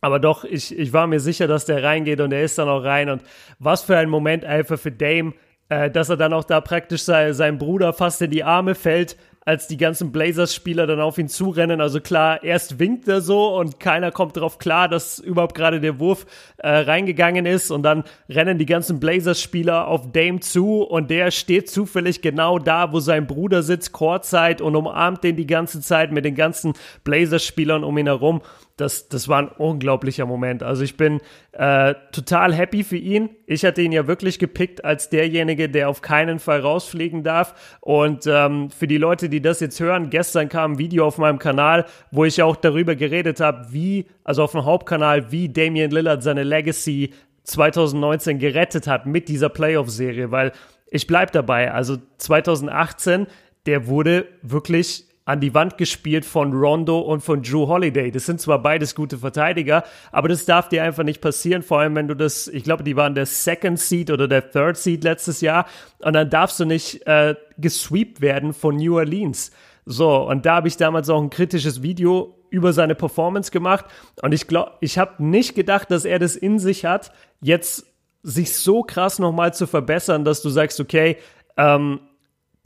Aber 0.00 0.18
doch, 0.18 0.44
ich, 0.44 0.76
ich 0.78 0.92
war 0.92 1.06
mir 1.06 1.20
sicher, 1.20 1.46
dass 1.46 1.64
der 1.64 1.82
reingeht 1.82 2.20
und 2.20 2.32
er 2.32 2.42
ist 2.42 2.58
dann 2.58 2.68
auch 2.68 2.84
rein. 2.84 3.08
Und 3.08 3.22
was 3.58 3.82
für 3.82 3.96
ein 3.96 4.10
Moment 4.10 4.44
einfach 4.44 4.78
für 4.78 4.92
Dame, 4.92 5.32
äh, 5.68 5.90
dass 5.90 6.10
er 6.10 6.16
dann 6.16 6.32
auch 6.32 6.44
da 6.44 6.60
praktisch 6.60 7.02
sein, 7.02 7.32
sein 7.32 7.58
Bruder 7.58 7.92
fast 7.92 8.20
in 8.22 8.30
die 8.30 8.44
Arme 8.44 8.74
fällt, 8.74 9.16
als 9.46 9.68
die 9.68 9.76
ganzen 9.76 10.10
Blazers-Spieler 10.10 10.88
dann 10.88 11.00
auf 11.00 11.18
ihn 11.18 11.28
zurennen. 11.28 11.80
Also 11.80 12.00
klar, 12.00 12.42
erst 12.42 12.80
winkt 12.80 13.06
er 13.06 13.20
so 13.20 13.56
und 13.56 13.78
keiner 13.78 14.10
kommt 14.10 14.36
darauf 14.36 14.58
klar, 14.58 14.88
dass 14.88 15.20
überhaupt 15.20 15.54
gerade 15.54 15.80
der 15.80 16.00
Wurf 16.00 16.26
äh, 16.56 16.68
reingegangen 16.68 17.46
ist. 17.46 17.70
Und 17.70 17.84
dann 17.84 18.02
rennen 18.28 18.58
die 18.58 18.66
ganzen 18.66 18.98
Blazers-Spieler 18.98 19.86
auf 19.86 20.10
Dame 20.10 20.40
zu 20.40 20.82
und 20.82 21.10
der 21.10 21.30
steht 21.30 21.70
zufällig 21.70 22.22
genau 22.22 22.58
da, 22.58 22.92
wo 22.92 22.98
sein 22.98 23.28
Bruder 23.28 23.62
sitzt, 23.62 23.92
Courtside 23.92 24.64
und 24.64 24.74
umarmt 24.74 25.22
den 25.22 25.36
die 25.36 25.46
ganze 25.46 25.80
Zeit 25.80 26.10
mit 26.10 26.24
den 26.24 26.34
ganzen 26.34 26.74
Blazers-Spielern 27.04 27.84
um 27.84 27.96
ihn 27.98 28.06
herum. 28.06 28.42
Das, 28.76 29.08
das 29.08 29.26
war 29.26 29.38
ein 29.38 29.48
unglaublicher 29.48 30.26
Moment. 30.26 30.62
Also 30.62 30.82
ich 30.82 30.98
bin 30.98 31.22
äh, 31.52 31.94
total 32.12 32.52
happy 32.52 32.84
für 32.84 32.98
ihn. 32.98 33.30
Ich 33.46 33.64
hatte 33.64 33.80
ihn 33.80 33.90
ja 33.90 34.06
wirklich 34.06 34.38
gepickt 34.38 34.84
als 34.84 35.08
derjenige, 35.08 35.70
der 35.70 35.88
auf 35.88 36.02
keinen 36.02 36.38
Fall 36.38 36.60
rausfliegen 36.60 37.22
darf. 37.22 37.78
Und 37.80 38.26
ähm, 38.26 38.68
für 38.68 38.86
die 38.86 38.98
Leute, 38.98 39.30
die 39.30 39.40
das 39.40 39.60
jetzt 39.60 39.80
hören, 39.80 40.10
gestern 40.10 40.50
kam 40.50 40.72
ein 40.72 40.78
Video 40.78 41.06
auf 41.06 41.16
meinem 41.16 41.38
Kanal, 41.38 41.86
wo 42.10 42.26
ich 42.26 42.42
auch 42.42 42.54
darüber 42.54 42.96
geredet 42.96 43.40
habe, 43.40 43.66
wie, 43.70 44.06
also 44.24 44.42
auf 44.42 44.52
dem 44.52 44.66
Hauptkanal, 44.66 45.32
wie 45.32 45.48
Damian 45.48 45.90
Lillard 45.90 46.22
seine 46.22 46.42
Legacy 46.42 47.14
2019 47.44 48.38
gerettet 48.38 48.86
hat 48.86 49.06
mit 49.06 49.30
dieser 49.30 49.48
Playoff-Serie, 49.48 50.30
weil 50.30 50.52
ich 50.90 51.06
bleib 51.06 51.32
dabei. 51.32 51.72
Also 51.72 51.96
2018, 52.18 53.26
der 53.64 53.86
wurde 53.86 54.26
wirklich 54.42 55.05
an 55.26 55.40
die 55.40 55.52
Wand 55.54 55.76
gespielt 55.76 56.24
von 56.24 56.52
Rondo 56.52 57.00
und 57.00 57.20
von 57.20 57.42
Drew 57.42 57.66
Holiday. 57.66 58.12
Das 58.12 58.26
sind 58.26 58.40
zwar 58.40 58.62
beides 58.62 58.94
gute 58.94 59.18
Verteidiger, 59.18 59.84
aber 60.12 60.28
das 60.28 60.46
darf 60.46 60.68
dir 60.68 60.84
einfach 60.84 61.02
nicht 61.02 61.20
passieren, 61.20 61.62
vor 61.62 61.80
allem 61.80 61.96
wenn 61.96 62.06
du 62.06 62.14
das, 62.14 62.46
ich 62.46 62.62
glaube, 62.62 62.84
die 62.84 62.96
waren 62.96 63.14
der 63.16 63.26
Second 63.26 63.78
Seed 63.78 64.10
oder 64.10 64.28
der 64.28 64.50
Third 64.50 64.76
Seed 64.76 65.02
letztes 65.02 65.40
Jahr 65.40 65.66
und 65.98 66.12
dann 66.12 66.30
darfst 66.30 66.60
du 66.60 66.64
nicht 66.64 67.04
äh, 67.08 67.34
gesweept 67.58 68.20
werden 68.20 68.54
von 68.54 68.76
New 68.76 68.96
Orleans. 68.96 69.50
So, 69.84 70.28
und 70.28 70.46
da 70.46 70.56
habe 70.56 70.68
ich 70.68 70.76
damals 70.76 71.10
auch 71.10 71.20
ein 71.20 71.30
kritisches 71.30 71.82
Video 71.82 72.38
über 72.50 72.72
seine 72.72 72.94
Performance 72.94 73.50
gemacht 73.50 73.84
und 74.22 74.32
ich 74.32 74.46
glaube, 74.46 74.72
ich 74.80 74.96
habe 74.96 75.22
nicht 75.24 75.56
gedacht, 75.56 75.90
dass 75.90 76.04
er 76.04 76.20
das 76.20 76.36
in 76.36 76.60
sich 76.60 76.84
hat, 76.84 77.10
jetzt 77.40 77.84
sich 78.22 78.54
so 78.54 78.84
krass 78.84 79.18
nochmal 79.18 79.52
zu 79.52 79.66
verbessern, 79.66 80.24
dass 80.24 80.40
du 80.40 80.50
sagst, 80.50 80.78
okay, 80.78 81.16
ähm, 81.56 81.98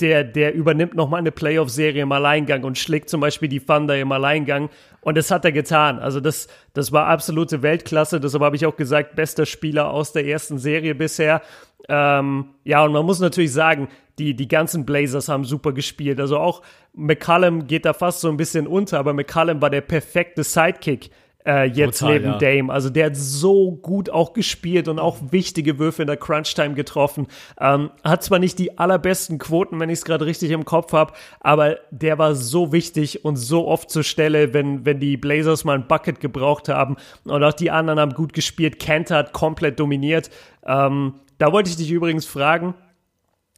der, 0.00 0.24
der 0.24 0.54
übernimmt 0.54 0.94
nochmal 0.94 1.20
eine 1.20 1.32
Playoff-Serie 1.32 2.02
im 2.02 2.12
Alleingang 2.12 2.64
und 2.64 2.78
schlägt 2.78 3.08
zum 3.08 3.20
Beispiel 3.20 3.48
die 3.48 3.60
Thunder 3.60 3.98
im 3.98 4.10
Alleingang. 4.12 4.70
Und 5.00 5.16
das 5.16 5.30
hat 5.30 5.44
er 5.44 5.52
getan. 5.52 5.98
Also 5.98 6.20
das, 6.20 6.48
das 6.74 6.92
war 6.92 7.06
absolute 7.06 7.62
Weltklasse. 7.62 8.20
Deshalb 8.20 8.42
habe 8.42 8.56
ich 8.56 8.66
auch 8.66 8.76
gesagt, 8.76 9.16
bester 9.16 9.46
Spieler 9.46 9.90
aus 9.90 10.12
der 10.12 10.26
ersten 10.26 10.58
Serie 10.58 10.94
bisher. 10.94 11.42
Ähm, 11.88 12.50
ja, 12.64 12.84
und 12.84 12.92
man 12.92 13.06
muss 13.06 13.20
natürlich 13.20 13.52
sagen, 13.52 13.88
die, 14.18 14.34
die 14.34 14.48
ganzen 14.48 14.84
Blazers 14.84 15.28
haben 15.28 15.44
super 15.44 15.72
gespielt. 15.72 16.20
Also 16.20 16.38
auch 16.38 16.62
McCallum 16.94 17.66
geht 17.66 17.84
da 17.84 17.92
fast 17.92 18.20
so 18.20 18.28
ein 18.28 18.36
bisschen 18.36 18.66
unter, 18.66 18.98
aber 18.98 19.12
McCallum 19.12 19.62
war 19.62 19.70
der 19.70 19.80
perfekte 19.80 20.44
Sidekick 20.44 21.10
äh, 21.46 21.64
jetzt 21.68 22.00
Total, 22.00 22.14
neben 22.14 22.32
ja. 22.32 22.38
Dame. 22.38 22.72
Also 22.72 22.90
der 22.90 23.06
hat 23.06 23.16
so 23.16 23.72
gut 23.72 24.10
auch 24.10 24.32
gespielt 24.32 24.88
und 24.88 24.98
auch 24.98 25.18
wichtige 25.30 25.78
Würfe 25.78 26.02
in 26.02 26.06
der 26.06 26.16
Crunch-Time 26.16 26.74
getroffen. 26.74 27.26
Ähm, 27.58 27.90
hat 28.04 28.22
zwar 28.22 28.38
nicht 28.38 28.58
die 28.58 28.78
allerbesten 28.78 29.38
Quoten, 29.38 29.80
wenn 29.80 29.88
ich 29.88 30.00
es 30.00 30.04
gerade 30.04 30.26
richtig 30.26 30.50
im 30.50 30.64
Kopf 30.64 30.92
habe, 30.92 31.14
aber 31.40 31.78
der 31.90 32.18
war 32.18 32.34
so 32.34 32.72
wichtig 32.72 33.24
und 33.24 33.36
so 33.36 33.66
oft 33.66 33.90
zur 33.90 34.04
Stelle, 34.04 34.52
wenn, 34.52 34.84
wenn 34.84 35.00
die 35.00 35.16
Blazers 35.16 35.64
mal 35.64 35.76
ein 35.76 35.88
Bucket 35.88 36.20
gebraucht 36.20 36.68
haben. 36.68 36.96
Und 37.24 37.42
auch 37.42 37.54
die 37.54 37.70
anderen 37.70 37.98
haben 37.98 38.12
gut 38.12 38.32
gespielt. 38.32 38.78
Kent 38.78 39.10
hat 39.10 39.32
komplett 39.32 39.80
dominiert. 39.80 40.30
Ähm, 40.66 41.14
da 41.38 41.52
wollte 41.52 41.70
ich 41.70 41.76
dich 41.76 41.90
übrigens 41.90 42.26
fragen, 42.26 42.74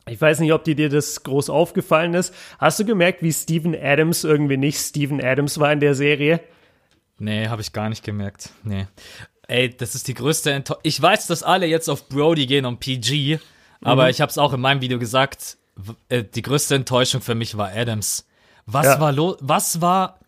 ich 0.09 0.21
weiß 0.21 0.41
nicht, 0.41 0.53
ob 0.53 0.65
dir 0.65 0.75
dir 0.75 0.89
das 0.89 1.23
groß 1.23 1.49
aufgefallen 1.49 2.15
ist. 2.15 2.35
Hast 2.59 2.81
du 2.81 2.85
gemerkt, 2.85 3.23
wie 3.23 3.33
Steven 3.33 3.77
Adams 3.81 4.25
irgendwie 4.25 4.57
nicht 4.57 4.79
Steven 4.79 5.23
Adams 5.23 5.61
war 5.61 5.73
in 5.73 5.81
der 5.81 5.95
Serie? 5.95 6.41
Nee, 7.23 7.47
habe 7.47 7.62
ich 7.62 7.73
gar 7.73 7.88
nicht 7.88 8.02
gemerkt. 8.02 8.50
Nee. 8.64 8.88
Ey, 9.47 9.71
das 9.76 9.95
ist 9.95 10.09
die 10.09 10.14
größte 10.14 10.50
Enttäuschung. 10.52 10.81
Ich 10.83 11.00
weiß, 11.00 11.29
dass 11.29 11.45
alle 11.45 11.67
jetzt 11.67 11.88
auf 11.88 12.09
Brody 12.09 12.47
gehen 12.47 12.64
und 12.67 12.81
PG, 12.81 13.38
aber 13.81 14.11
ich 14.11 14.21
habe 14.21 14.29
es 14.31 14.38
auch 14.38 14.52
in 14.52 14.61
meinem 14.61 14.81
Video 14.81 14.99
gesagt, 14.99 15.57
äh, 16.09 16.25
die 16.25 16.43
größte 16.43 16.75
Enttäuschung 16.75 17.21
für 17.21 17.37
mich 17.37 17.57
war 17.57 17.71
Adams. 17.73 18.26
Was 18.67 18.87
Ja. 18.87 19.00
war 19.00 19.12
los? 19.12 19.37
Was 19.41 19.81
war, 19.81 20.19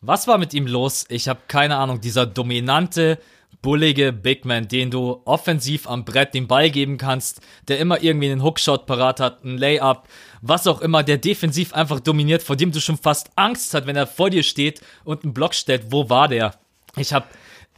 was 0.00 0.26
war 0.26 0.38
mit 0.38 0.54
ihm 0.54 0.66
los? 0.66 1.04
Ich 1.10 1.28
habe 1.28 1.40
keine 1.48 1.76
Ahnung. 1.76 2.00
Dieser 2.00 2.24
dominante, 2.24 3.18
bullige 3.62 4.12
Big 4.12 4.44
Man, 4.44 4.68
den 4.68 4.90
du 4.90 5.20
offensiv 5.24 5.88
am 5.88 6.04
Brett 6.04 6.34
den 6.34 6.46
Ball 6.46 6.70
geben 6.70 6.96
kannst, 6.96 7.40
der 7.66 7.78
immer 7.78 8.02
irgendwie 8.02 8.30
einen 8.30 8.42
Hookshot 8.42 8.86
parat 8.86 9.20
hat, 9.20 9.44
einen 9.44 9.58
Layup, 9.58 10.08
was 10.42 10.66
auch 10.66 10.80
immer, 10.80 11.02
der 11.02 11.18
defensiv 11.18 11.72
einfach 11.74 12.00
dominiert, 12.00 12.42
vor 12.42 12.56
dem 12.56 12.72
du 12.72 12.80
schon 12.80 12.96
fast 12.96 13.30
Angst 13.36 13.74
hast, 13.74 13.86
wenn 13.86 13.96
er 13.96 14.06
vor 14.06 14.30
dir 14.30 14.42
steht 14.42 14.80
und 15.04 15.24
einen 15.24 15.34
Block 15.34 15.54
stellt. 15.54 15.90
Wo 15.90 16.08
war 16.08 16.28
der? 16.28 16.54
Ich 16.96 17.12
habe 17.12 17.26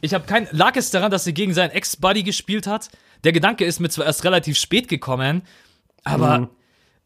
ich 0.01 0.13
habe 0.13 0.25
kein. 0.25 0.47
Lag 0.51 0.75
es 0.75 0.89
daran, 0.89 1.11
dass 1.11 1.27
er 1.27 1.33
gegen 1.33 1.53
seinen 1.53 1.71
Ex-Buddy 1.71 2.23
gespielt 2.23 2.67
hat? 2.67 2.89
Der 3.23 3.31
Gedanke 3.31 3.65
ist 3.65 3.79
mir 3.79 3.89
zwar 3.89 4.05
erst 4.05 4.25
relativ 4.25 4.57
spät 4.57 4.87
gekommen, 4.87 5.43
aber 6.03 6.49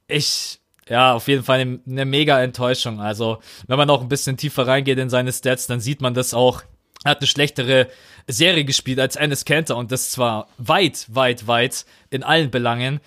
ich. 0.08 0.60
Ja, 0.88 1.14
auf 1.14 1.28
jeden 1.28 1.44
Fall 1.44 1.62
eine, 1.62 1.80
eine 1.88 2.06
mega 2.06 2.40
Enttäuschung. 2.40 3.02
Also, 3.02 3.40
wenn 3.66 3.78
man 3.78 3.90
auch 3.90 4.02
ein 4.02 4.08
bisschen 4.08 4.38
tiefer 4.38 4.68
reingeht 4.68 5.00
in 5.00 5.10
seine 5.10 5.34
Stats, 5.34 5.66
dann 5.66 5.80
sieht 5.80 6.00
man 6.00 6.14
das 6.14 6.34
auch. 6.34 6.62
Er 7.06 7.12
hat 7.12 7.20
eine 7.22 7.28
schlechtere 7.28 7.88
Serie 8.28 8.66
gespielt 8.66 9.00
als 9.00 9.16
Ennis 9.16 9.46
Cantor 9.46 9.78
und 9.78 9.92
das 9.92 10.10
zwar 10.10 10.48
weit, 10.58 11.06
weit, 11.10 11.46
weit 11.46 11.86
in 12.10 12.24
allen 12.24 12.50
Belangen. 12.50 13.00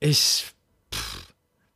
Ich. 0.00 0.44
Pff, 0.94 1.28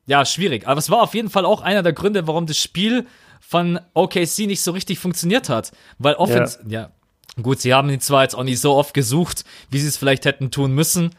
ja, 0.06 0.24
schwierig. 0.26 0.68
Aber 0.68 0.78
es 0.78 0.90
war 0.90 1.00
auf 1.00 1.14
jeden 1.14 1.30
Fall 1.30 1.46
auch 1.46 1.62
einer 1.62 1.82
der 1.82 1.94
Gründe, 1.94 2.26
warum 2.26 2.46
das 2.46 2.58
Spiel 2.58 3.06
von 3.40 3.80
OKC 3.94 4.40
nicht 4.40 4.60
so 4.60 4.72
richtig 4.72 4.98
funktioniert 4.98 5.48
hat. 5.48 5.72
Weil 5.98 6.14
Offense, 6.14 6.60
ja. 6.68 6.90
Gut, 7.40 7.62
sie 7.62 7.72
haben 7.72 7.88
ihn 7.88 8.00
zwar 8.00 8.24
jetzt 8.24 8.34
auch 8.34 8.44
nicht 8.44 8.60
so 8.60 8.74
oft 8.74 8.92
gesucht, 8.92 9.46
wie 9.70 9.78
sie 9.78 9.88
es 9.88 9.96
vielleicht 9.96 10.26
hätten 10.26 10.50
tun 10.50 10.72
müssen. 10.72 11.14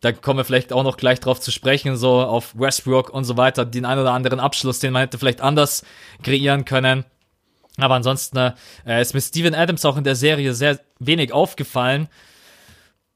Da 0.00 0.12
kommen 0.12 0.38
wir 0.38 0.44
vielleicht 0.44 0.72
auch 0.72 0.82
noch 0.82 0.96
gleich 0.96 1.20
drauf 1.20 1.40
zu 1.40 1.50
sprechen, 1.50 1.96
so 1.96 2.22
auf 2.22 2.58
Westbrook 2.58 3.10
und 3.10 3.24
so 3.24 3.36
weiter, 3.36 3.66
den 3.66 3.84
ein 3.84 3.98
oder 3.98 4.12
anderen 4.12 4.40
Abschluss, 4.40 4.78
den 4.78 4.94
man 4.94 5.00
hätte 5.00 5.18
vielleicht 5.18 5.42
anders 5.42 5.84
kreieren 6.22 6.64
können. 6.64 7.04
Aber 7.78 7.94
ansonsten 7.94 8.52
äh, 8.86 9.00
ist 9.02 9.14
mit 9.14 9.22
Steven 9.24 9.54
Adams 9.54 9.84
auch 9.84 9.96
in 9.96 10.04
der 10.04 10.14
Serie 10.14 10.54
sehr 10.54 10.78
wenig 11.00 11.32
aufgefallen. 11.32 12.08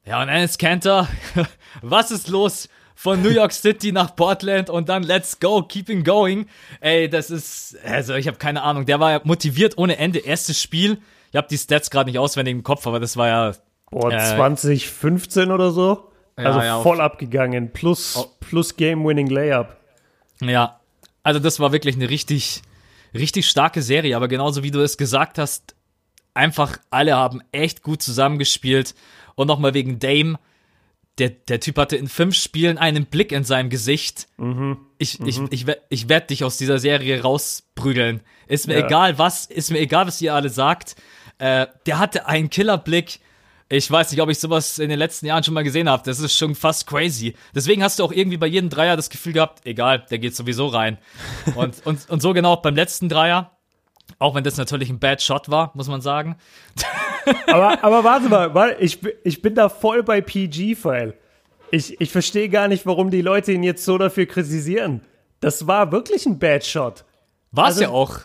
Ja, 0.05 0.23
und 0.23 0.29
Ennis 0.29 0.59
Cantor, 0.59 1.07
was 1.83 2.11
ist 2.11 2.29
los? 2.29 2.69
Von 2.95 3.23
New 3.23 3.29
York 3.31 3.53
City 3.53 3.93
nach 3.93 4.17
Portland 4.17 4.71
und 4.71 4.89
dann 4.89 5.05
let's 5.05 5.39
go, 5.39 5.63
keeping 5.63 6.03
going. 6.03 6.47
Ey, 6.81 7.09
das 7.09 7.31
ist, 7.31 7.77
also 7.85 8.15
ich 8.15 8.27
habe 8.27 8.39
keine 8.39 8.63
Ahnung, 8.63 8.87
der 8.87 8.99
war 8.99 9.13
ja 9.13 9.21
motiviert 9.23 9.79
ohne 9.79 9.99
Ende. 9.99 10.19
Erstes 10.19 10.61
Spiel, 10.61 10.99
ich 11.31 11.37
habe 11.37 11.47
die 11.49 11.57
Stats 11.59 11.91
gerade 11.91 12.11
nicht 12.11 12.19
auswendig 12.19 12.51
im 12.53 12.65
Kopf, 12.65 12.89
aber 12.89 12.99
das 12.99 13.17
war 13.17 13.29
ja 13.29 13.53
Boah, 13.93 14.11
Äh, 14.13 14.19
2015 14.35 15.53
oder 15.53 15.71
so. 15.71 16.11
Also 16.35 16.61
ja, 16.61 16.77
auf- 16.77 16.83
voll 16.83 17.01
abgegangen. 17.01 17.73
Plus, 17.73 18.29
plus 18.41 18.77
Game-Winning 18.77 19.29
Layup. 19.29 19.77
Ja, 20.41 20.81
also 21.23 21.39
das 21.39 21.61
war 21.61 21.71
wirklich 21.71 21.95
eine 21.95 22.11
richtig, 22.11 22.63
richtig 23.15 23.49
starke 23.49 23.83
Serie, 23.83 24.17
aber 24.17 24.29
genauso 24.29 24.63
wie 24.63 24.71
du 24.71 24.81
es 24.81 24.97
gesagt 24.97 25.39
hast, 25.39 25.75
einfach 26.35 26.79
alle 26.91 27.17
haben 27.17 27.43
echt 27.53 27.83
gut 27.83 28.03
zusammengespielt 28.03 28.95
und 29.35 29.47
nochmal 29.49 29.75
wegen 29.75 29.99
Dame, 29.99 30.39
der, 31.19 31.31
der 31.31 31.59
Typ 31.59 31.77
hatte 31.79 31.97
in 31.97 32.07
fünf 32.07 32.37
Spielen 32.37 32.79
einen 32.79 33.07
Blick 33.07 33.33
in 33.33 33.43
seinem 33.43 33.71
Gesicht. 33.71 34.29
Ich, 34.99 35.19
ich, 35.21 35.41
ich, 35.51 35.67
we- 35.67 35.79
ich 35.89 36.09
werde 36.09 36.29
dich 36.29 36.45
aus 36.45 36.59
dieser 36.59 36.79
Serie 36.79 37.21
rausprügeln. 37.23 38.21
Ist 38.47 38.69
mir 38.69 38.79
Ja. 38.79 38.87
egal 38.87 39.19
was, 39.19 39.47
ist 39.47 39.71
mir 39.73 39.81
egal, 39.81 40.07
was 40.07 40.23
ihr 40.23 40.33
alle 40.35 40.49
sagt. 40.49 40.95
Äh, 41.39 41.67
der 41.87 41.99
hatte 41.99 42.27
einen 42.27 42.51
Killerblick. 42.51 43.19
Ich 43.71 43.91
weiß 43.91 44.11
nicht, 44.13 44.21
ob 44.23 44.31
ich 44.31 44.39
sowas 44.39 44.79
in 44.79 44.89
den 44.89 44.99
letzten 44.99 45.27
Jahren 45.27 45.45
schon 45.45 45.53
mal 45.53 45.63
gesehen 45.65 45.91
habe. 45.91 46.03
Das 46.07 46.21
ist 46.21 46.35
schon 46.35 46.55
fast 46.55 46.87
crazy. 46.87 47.35
Deswegen 47.55 47.83
hast 47.83 47.99
du 47.99 48.05
auch 48.05 48.13
irgendwie 48.13 48.39
bei 48.39 48.47
jedem 48.47 48.71
Dreier 48.71 48.97
das 48.97 49.11
Gefühl 49.11 49.35
gehabt, 49.35 49.67
egal, 49.67 50.07
der 50.11 50.19
geht 50.19 50.35
sowieso 50.35 50.69
rein. 50.69 50.97
Und, 51.55 51.85
und, 51.87 52.09
und 52.09 52.23
so 52.23 52.33
genau 52.33 52.53
auch 52.55 52.63
beim 52.63 52.75
letzten 52.75 53.09
Dreier. 53.11 53.51
Auch 54.19 54.35
wenn 54.35 54.43
das 54.45 54.57
natürlich 54.57 54.89
ein 54.89 54.99
Bad 54.99 55.21
Shot 55.23 55.51
war, 55.51 55.71
muss 55.75 55.87
man 55.89 56.01
sagen. 56.01 56.37
Aber, 57.47 57.85
aber 57.85 58.05
warte 58.05 58.29
mal, 58.31 58.55
weil 58.55 58.77
ich, 58.81 59.03
bin- 59.03 59.13
ich 59.23 59.43
bin 59.43 59.55
da 59.55 59.69
voll 59.69 60.03
bei 60.03 60.23
PG-File. 60.23 61.13
Ich, 61.71 62.01
ich 62.01 62.11
verstehe 62.11 62.49
gar 62.49 62.69
nicht, 62.69 62.87
warum 62.87 63.11
die 63.11 63.21
Leute 63.21 63.53
ihn 63.53 63.63
jetzt 63.63 63.85
so 63.85 63.99
dafür 63.99 64.25
kritisieren. 64.25 65.03
Das 65.41 65.67
war 65.67 65.93
wirklich 65.93 66.25
ein 66.25 66.39
Bad 66.39 66.65
Shot. 66.65 67.05
War 67.53 67.65
es 67.67 67.73
Also- 67.73 67.83
ja 67.83 67.89
auch. 67.91 68.21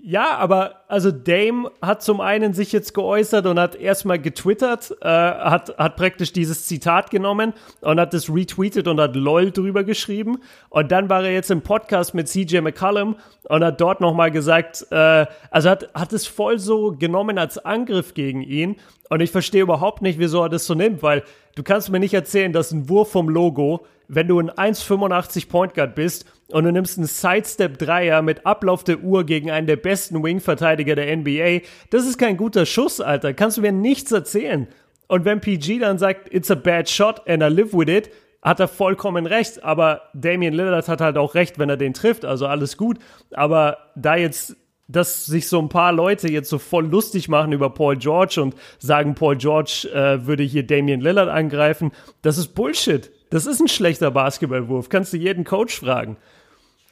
Ja, 0.00 0.38
aber 0.38 0.84
also 0.88 1.10
Dame 1.10 1.70
hat 1.82 2.02
zum 2.02 2.20
einen 2.20 2.54
sich 2.54 2.72
jetzt 2.72 2.94
geäußert 2.94 3.44
und 3.46 3.58
hat 3.58 3.74
erstmal 3.74 4.18
getwittert, 4.18 4.96
äh, 5.02 5.06
hat, 5.06 5.76
hat 5.76 5.96
praktisch 5.96 6.32
dieses 6.32 6.66
Zitat 6.66 7.10
genommen 7.10 7.52
und 7.82 8.00
hat 8.00 8.14
das 8.14 8.30
retweetet 8.30 8.88
und 8.88 9.00
hat 9.00 9.14
LOL 9.16 9.50
drüber 9.50 9.84
geschrieben. 9.84 10.38
Und 10.70 10.92
dann 10.92 11.10
war 11.10 11.24
er 11.24 11.32
jetzt 11.32 11.50
im 11.50 11.60
Podcast 11.60 12.14
mit 12.14 12.28
CJ 12.28 12.60
McCollum 12.60 13.16
und 13.48 13.64
hat 13.64 13.80
dort 13.80 14.00
nochmal 14.00 14.30
gesagt, 14.30 14.86
äh, 14.90 15.26
also 15.50 15.68
hat, 15.68 15.92
hat 15.94 16.12
es 16.12 16.26
voll 16.26 16.58
so 16.58 16.92
genommen 16.92 17.38
als 17.38 17.58
Angriff 17.58 18.14
gegen 18.14 18.40
ihn. 18.42 18.76
Und 19.10 19.20
ich 19.20 19.30
verstehe 19.30 19.62
überhaupt 19.62 20.00
nicht, 20.00 20.18
wieso 20.18 20.42
er 20.42 20.48
das 20.48 20.64
so 20.64 20.74
nimmt, 20.74 21.02
weil 21.02 21.22
du 21.54 21.62
kannst 21.62 21.90
mir 21.90 22.00
nicht 22.00 22.14
erzählen, 22.14 22.52
dass 22.52 22.72
ein 22.72 22.88
Wurf 22.88 23.12
vom 23.12 23.28
Logo, 23.28 23.84
wenn 24.08 24.28
du 24.28 24.40
ein 24.40 24.50
1,85 24.50 25.48
Point 25.48 25.74
Guard 25.74 25.94
bist 25.94 26.24
und 26.52 26.64
du 26.64 26.72
nimmst 26.72 26.98
einen 26.98 27.06
Sidestep-Dreier 27.06 28.22
mit 28.22 28.46
Ablauf 28.46 28.84
der 28.84 29.00
Uhr 29.00 29.24
gegen 29.24 29.50
einen 29.50 29.66
der 29.66 29.76
besten 29.76 30.22
Wing-Verteidiger 30.22 30.94
der 30.94 31.16
NBA, 31.16 31.66
das 31.90 32.06
ist 32.06 32.18
kein 32.18 32.36
guter 32.36 32.66
Schuss, 32.66 33.00
Alter. 33.00 33.34
Kannst 33.34 33.56
du 33.56 33.62
mir 33.62 33.72
nichts 33.72 34.12
erzählen. 34.12 34.68
Und 35.08 35.24
wenn 35.24 35.40
PG 35.40 35.80
dann 35.80 35.98
sagt, 35.98 36.32
it's 36.32 36.50
a 36.50 36.54
bad 36.54 36.88
shot 36.88 37.28
and 37.28 37.42
I 37.42 37.46
live 37.46 37.72
with 37.72 37.88
it, 37.88 38.10
hat 38.42 38.60
er 38.60 38.68
vollkommen 38.68 39.26
recht. 39.26 39.62
Aber 39.62 40.02
Damian 40.14 40.54
Lillard 40.54 40.88
hat 40.88 41.00
halt 41.00 41.16
auch 41.16 41.34
recht, 41.34 41.58
wenn 41.58 41.68
er 41.68 41.76
den 41.76 41.94
trifft. 41.94 42.24
Also 42.24 42.46
alles 42.46 42.76
gut. 42.76 42.98
Aber 43.30 43.78
da 43.94 44.16
jetzt 44.16 44.56
dass 44.88 45.24
sich 45.26 45.48
so 45.48 45.58
ein 45.58 45.68
paar 45.68 45.92
Leute 45.92 46.30
jetzt 46.30 46.50
so 46.50 46.58
voll 46.58 46.86
lustig 46.86 47.28
machen 47.28 47.52
über 47.52 47.70
Paul 47.70 47.96
George 47.96 48.40
und 48.42 48.54
sagen, 48.78 49.14
Paul 49.14 49.36
George 49.36 49.88
äh, 49.92 50.26
würde 50.26 50.42
hier 50.42 50.66
Damian 50.66 51.00
Lillard 51.00 51.28
angreifen, 51.28 51.92
das 52.20 52.38
ist 52.38 52.48
Bullshit. 52.48 53.10
Das 53.30 53.46
ist 53.46 53.60
ein 53.60 53.68
schlechter 53.68 54.10
Basketballwurf. 54.10 54.90
Kannst 54.90 55.12
du 55.12 55.16
jeden 55.16 55.44
Coach 55.44 55.80
fragen. 55.80 56.18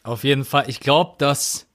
Auf 0.02 0.24
jeden 0.24 0.44
Fall. 0.44 0.64
Ich 0.68 0.80
glaube, 0.80 1.14
dass 1.18 1.66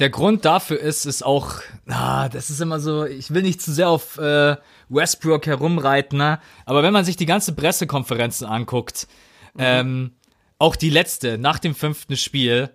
der 0.00 0.10
Grund 0.10 0.44
dafür 0.44 0.80
ist, 0.80 1.04
ist 1.04 1.22
auch, 1.22 1.56
ah, 1.86 2.28
das 2.28 2.50
ist 2.50 2.60
immer 2.60 2.80
so, 2.80 3.04
ich 3.04 3.32
will 3.32 3.42
nicht 3.42 3.60
zu 3.60 3.72
sehr 3.72 3.88
auf 3.90 4.16
äh, 4.18 4.56
Westbrook 4.88 5.46
herumreiten, 5.46 6.18
ne? 6.18 6.40
aber 6.64 6.82
wenn 6.82 6.92
man 6.92 7.04
sich 7.04 7.16
die 7.16 7.26
ganze 7.26 7.54
Pressekonferenzen 7.54 8.46
anguckt, 8.46 9.06
ähm, 9.58 10.12
auch 10.58 10.74
die 10.74 10.90
letzte 10.90 11.36
nach 11.36 11.58
dem 11.58 11.74
fünften 11.74 12.16
Spiel, 12.16 12.70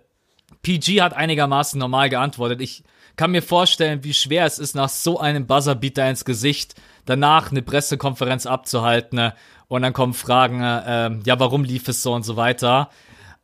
PG 0.62 1.00
hat 1.00 1.14
einigermaßen 1.14 1.78
normal 1.78 2.10
geantwortet. 2.10 2.60
Ich 2.60 2.84
kann 3.16 3.32
mir 3.32 3.42
vorstellen, 3.42 4.04
wie 4.04 4.14
schwer 4.14 4.46
es 4.46 4.58
ist, 4.58 4.76
nach 4.76 4.88
so 4.88 5.18
einem 5.18 5.46
Buzzerbeater 5.46 6.08
ins 6.08 6.24
Gesicht 6.24 6.74
danach 7.06 7.50
eine 7.50 7.62
Pressekonferenz 7.62 8.46
abzuhalten 8.46 9.16
ne? 9.16 9.34
und 9.66 9.82
dann 9.82 9.92
kommen 9.92 10.14
Fragen, 10.14 10.62
äh, 10.62 10.82
ähm, 10.86 11.22
ja, 11.24 11.40
warum 11.40 11.64
lief 11.64 11.88
es 11.88 12.04
so 12.04 12.12
und 12.12 12.22
so 12.22 12.36
weiter. 12.36 12.90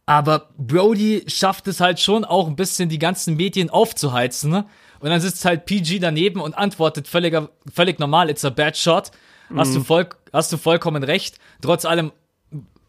Aber 0.06 0.50
Brody 0.59 1.25
schafft 1.28 1.68
es 1.68 1.80
halt 1.80 2.00
schon 2.00 2.25
auch 2.25 2.49
ein 2.49 2.56
bisschen 2.56 2.88
die 2.88 2.99
ganzen 2.99 3.37
Medien 3.37 3.71
aufzuheizen. 3.71 4.50
Ne? 4.50 4.66
Und 5.00 5.11
dann 5.11 5.21
sitzt 5.21 5.44
halt 5.44 5.64
PG 5.66 6.00
daneben 6.00 6.40
und 6.40 6.54
antwortet 6.54 7.06
völlig, 7.09 7.37
völlig 7.73 7.99
normal, 7.99 8.28
it's 8.30 8.44
a 8.44 8.50
bad 8.50 8.76
shot. 8.76 9.11
Hast, 9.54 9.75
du 9.76 9.85
voll, 9.85 10.09
hast 10.32 10.50
du 10.52 10.56
vollkommen 10.56 11.02
recht. 11.04 11.38
Trotz 11.61 11.85
allem 11.85 12.11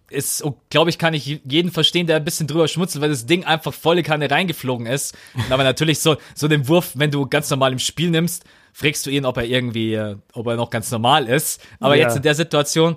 ist, 0.09 0.43
glaube 0.69 0.89
ich, 0.89 0.97
kann 0.97 1.13
ich 1.13 1.41
jeden 1.43 1.71
verstehen, 1.71 2.07
der 2.07 2.17
ein 2.17 2.23
bisschen 2.23 2.47
drüber 2.47 2.67
schmutzelt, 2.67 3.01
weil 3.01 3.09
das 3.09 3.25
Ding 3.25 3.43
einfach 3.43 3.73
volle 3.73 4.01
Kanne 4.03 4.29
reingeflogen 4.31 4.85
ist. 4.85 5.15
Aber 5.49 5.63
natürlich 5.63 5.99
so, 5.99 6.15
so 6.35 6.47
den 6.47 6.67
Wurf, 6.67 6.91
wenn 6.95 7.11
du 7.11 7.27
ganz 7.27 7.49
normal 7.49 7.73
im 7.73 7.79
Spiel 7.79 8.09
nimmst, 8.11 8.45
fragst 8.71 9.05
du 9.05 9.09
ihn, 9.09 9.25
ob 9.25 9.37
er 9.37 9.45
irgendwie, 9.45 9.93
äh, 9.93 10.15
ob 10.33 10.47
er 10.47 10.55
noch 10.55 10.69
ganz 10.69 10.89
normal 10.91 11.27
ist. 11.27 11.61
Aber 11.79 11.95
Ja. 11.95 12.03
jetzt 12.03 12.15
in 12.15 12.21
der 12.23 12.35
Situation, 12.35 12.95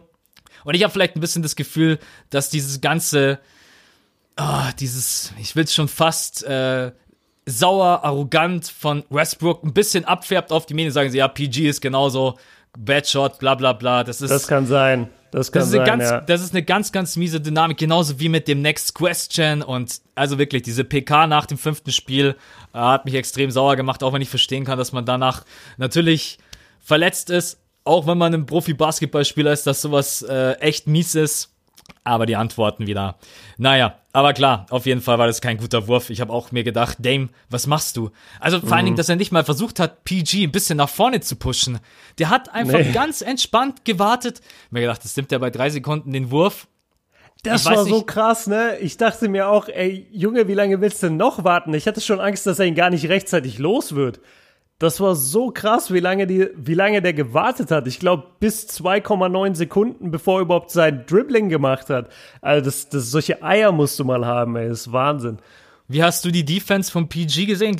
und 0.64 0.74
ich 0.74 0.82
habe 0.82 0.92
vielleicht 0.92 1.16
ein 1.16 1.20
bisschen 1.20 1.42
das 1.42 1.56
Gefühl, 1.56 1.98
dass 2.30 2.50
dieses 2.50 2.80
ganze, 2.80 3.40
ah, 4.36 4.72
dieses, 4.72 5.32
ich 5.40 5.56
will 5.56 5.64
es 5.64 5.74
schon 5.74 5.88
fast 5.88 6.44
äh, 6.44 6.92
sauer, 7.46 8.04
arrogant 8.04 8.66
von 8.68 9.04
Westbrook 9.10 9.64
ein 9.64 9.72
bisschen 9.72 10.04
abfärbt 10.04 10.52
auf 10.52 10.66
die 10.66 10.74
Medien, 10.74 10.92
sagen 10.92 11.10
sie, 11.10 11.18
ja, 11.18 11.28
PG 11.28 11.68
ist 11.68 11.80
genauso, 11.80 12.36
Bad 12.78 13.08
Shot, 13.08 13.38
bla 13.38 13.54
bla 13.54 13.72
bla. 13.72 14.04
Das 14.04 14.20
ist, 14.20 14.30
Das 14.30 14.46
kann 14.46 14.66
sein. 14.66 15.08
Das 15.30 15.50
kann 15.50 15.60
das 15.60 15.68
ist, 15.68 15.74
eine 15.74 15.86
sein, 15.86 15.98
ganz, 15.98 16.10
ja. 16.10 16.20
das 16.20 16.40
ist 16.40 16.54
eine 16.54 16.62
ganz, 16.62 16.92
ganz 16.92 17.16
miese 17.16 17.40
Dynamik, 17.40 17.78
genauso 17.78 18.20
wie 18.20 18.28
mit 18.28 18.48
dem 18.48 18.62
Next 18.62 18.94
Question 18.94 19.62
und 19.62 20.00
also 20.14 20.38
wirklich 20.38 20.62
diese 20.62 20.84
PK 20.84 21.26
nach 21.26 21.46
dem 21.46 21.58
fünften 21.58 21.90
Spiel 21.90 22.36
äh, 22.72 22.78
hat 22.78 23.04
mich 23.04 23.14
extrem 23.14 23.50
sauer 23.50 23.76
gemacht, 23.76 24.02
auch 24.02 24.12
wenn 24.12 24.22
ich 24.22 24.28
verstehen 24.28 24.64
kann, 24.64 24.78
dass 24.78 24.92
man 24.92 25.04
danach 25.04 25.44
natürlich 25.78 26.38
verletzt 26.80 27.30
ist, 27.30 27.58
auch 27.84 28.06
wenn 28.06 28.18
man 28.18 28.34
ein 28.34 28.46
Profi-Basketballspieler 28.46 29.52
ist, 29.52 29.66
dass 29.66 29.82
sowas 29.82 30.22
äh, 30.22 30.52
echt 30.54 30.86
mies 30.86 31.14
ist. 31.14 31.52
Aber 32.02 32.26
die 32.26 32.36
Antworten 32.36 32.86
wieder. 32.86 33.16
Naja, 33.58 33.98
aber 34.16 34.32
klar, 34.32 34.66
auf 34.70 34.86
jeden 34.86 35.00
Fall 35.00 35.18
war 35.18 35.26
das 35.26 35.40
kein 35.40 35.58
guter 35.58 35.86
Wurf. 35.88 36.10
Ich 36.10 36.20
habe 36.20 36.32
auch 36.32 36.50
mir 36.50 36.64
gedacht, 36.64 36.98
Dame, 37.00 37.28
was 37.50 37.66
machst 37.66 37.96
du? 37.96 38.10
Also 38.40 38.60
vor 38.60 38.72
allen 38.72 38.82
Mhm. 38.82 38.86
Dingen, 38.86 38.96
dass 38.96 39.08
er 39.08 39.16
nicht 39.16 39.30
mal 39.32 39.44
versucht 39.44 39.78
hat, 39.78 40.04
PG 40.04 40.44
ein 40.44 40.52
bisschen 40.52 40.78
nach 40.78 40.88
vorne 40.88 41.20
zu 41.20 41.36
pushen. 41.36 41.78
Der 42.18 42.30
hat 42.30 42.52
einfach 42.54 42.78
Nee. 42.78 42.92
ganz 42.92 43.20
entspannt 43.20 43.84
gewartet. 43.84 44.40
Mir 44.70 44.80
gedacht, 44.80 45.04
das 45.04 45.16
nimmt 45.16 45.30
er 45.32 45.38
bei 45.38 45.50
drei 45.50 45.70
Sekunden 45.70 46.12
den 46.12 46.30
Wurf. 46.30 46.66
Das 47.42 47.64
war 47.66 47.84
so 47.84 47.96
nicht- 47.96 48.06
krass, 48.08 48.46
ne? 48.46 48.78
Ich 48.80 48.96
dachte 48.96 49.28
mir 49.28 49.48
auch, 49.48 49.68
ey, 49.68 50.08
Junge, 50.10 50.48
wie 50.48 50.54
lange 50.54 50.80
willst 50.80 51.02
du 51.02 51.08
denn 51.08 51.16
noch 51.16 51.44
warten? 51.44 51.72
Ich 51.74 51.86
hatte 51.86 52.00
schon 52.00 52.18
Angst, 52.20 52.46
dass 52.46 52.58
er 52.58 52.66
ihn 52.66 52.74
gar 52.74 52.90
nicht 52.90 53.08
rechtzeitig 53.08 53.58
los 53.58 53.94
wird. 53.94 54.20
Das 54.78 55.00
war 55.00 55.14
so 55.14 55.50
krass, 55.50 55.90
wie 55.92 56.00
lange, 56.00 56.26
die, 56.26 56.48
wie 56.54 56.74
lange 56.74 57.00
der 57.00 57.14
gewartet 57.14 57.70
hat. 57.70 57.86
Ich 57.86 57.98
glaube, 57.98 58.24
bis 58.40 58.68
2,9 58.68 59.54
Sekunden, 59.54 60.10
bevor 60.10 60.38
er 60.38 60.42
überhaupt 60.42 60.70
sein 60.70 61.04
Dribbling 61.06 61.48
gemacht 61.48 61.88
hat. 61.88 62.10
Also, 62.42 62.64
das, 62.64 62.88
das, 62.90 63.10
solche 63.10 63.42
Eier 63.42 63.72
musst 63.72 63.98
du 63.98 64.04
mal 64.04 64.26
haben, 64.26 64.54
ey. 64.56 64.68
Das 64.68 64.80
ist 64.80 64.92
Wahnsinn. 64.92 65.38
Wie 65.88 66.02
hast 66.02 66.24
du 66.24 66.30
die 66.30 66.44
Defense 66.44 66.92
vom 66.92 67.08
PG 67.08 67.46
gesehen? 67.46 67.76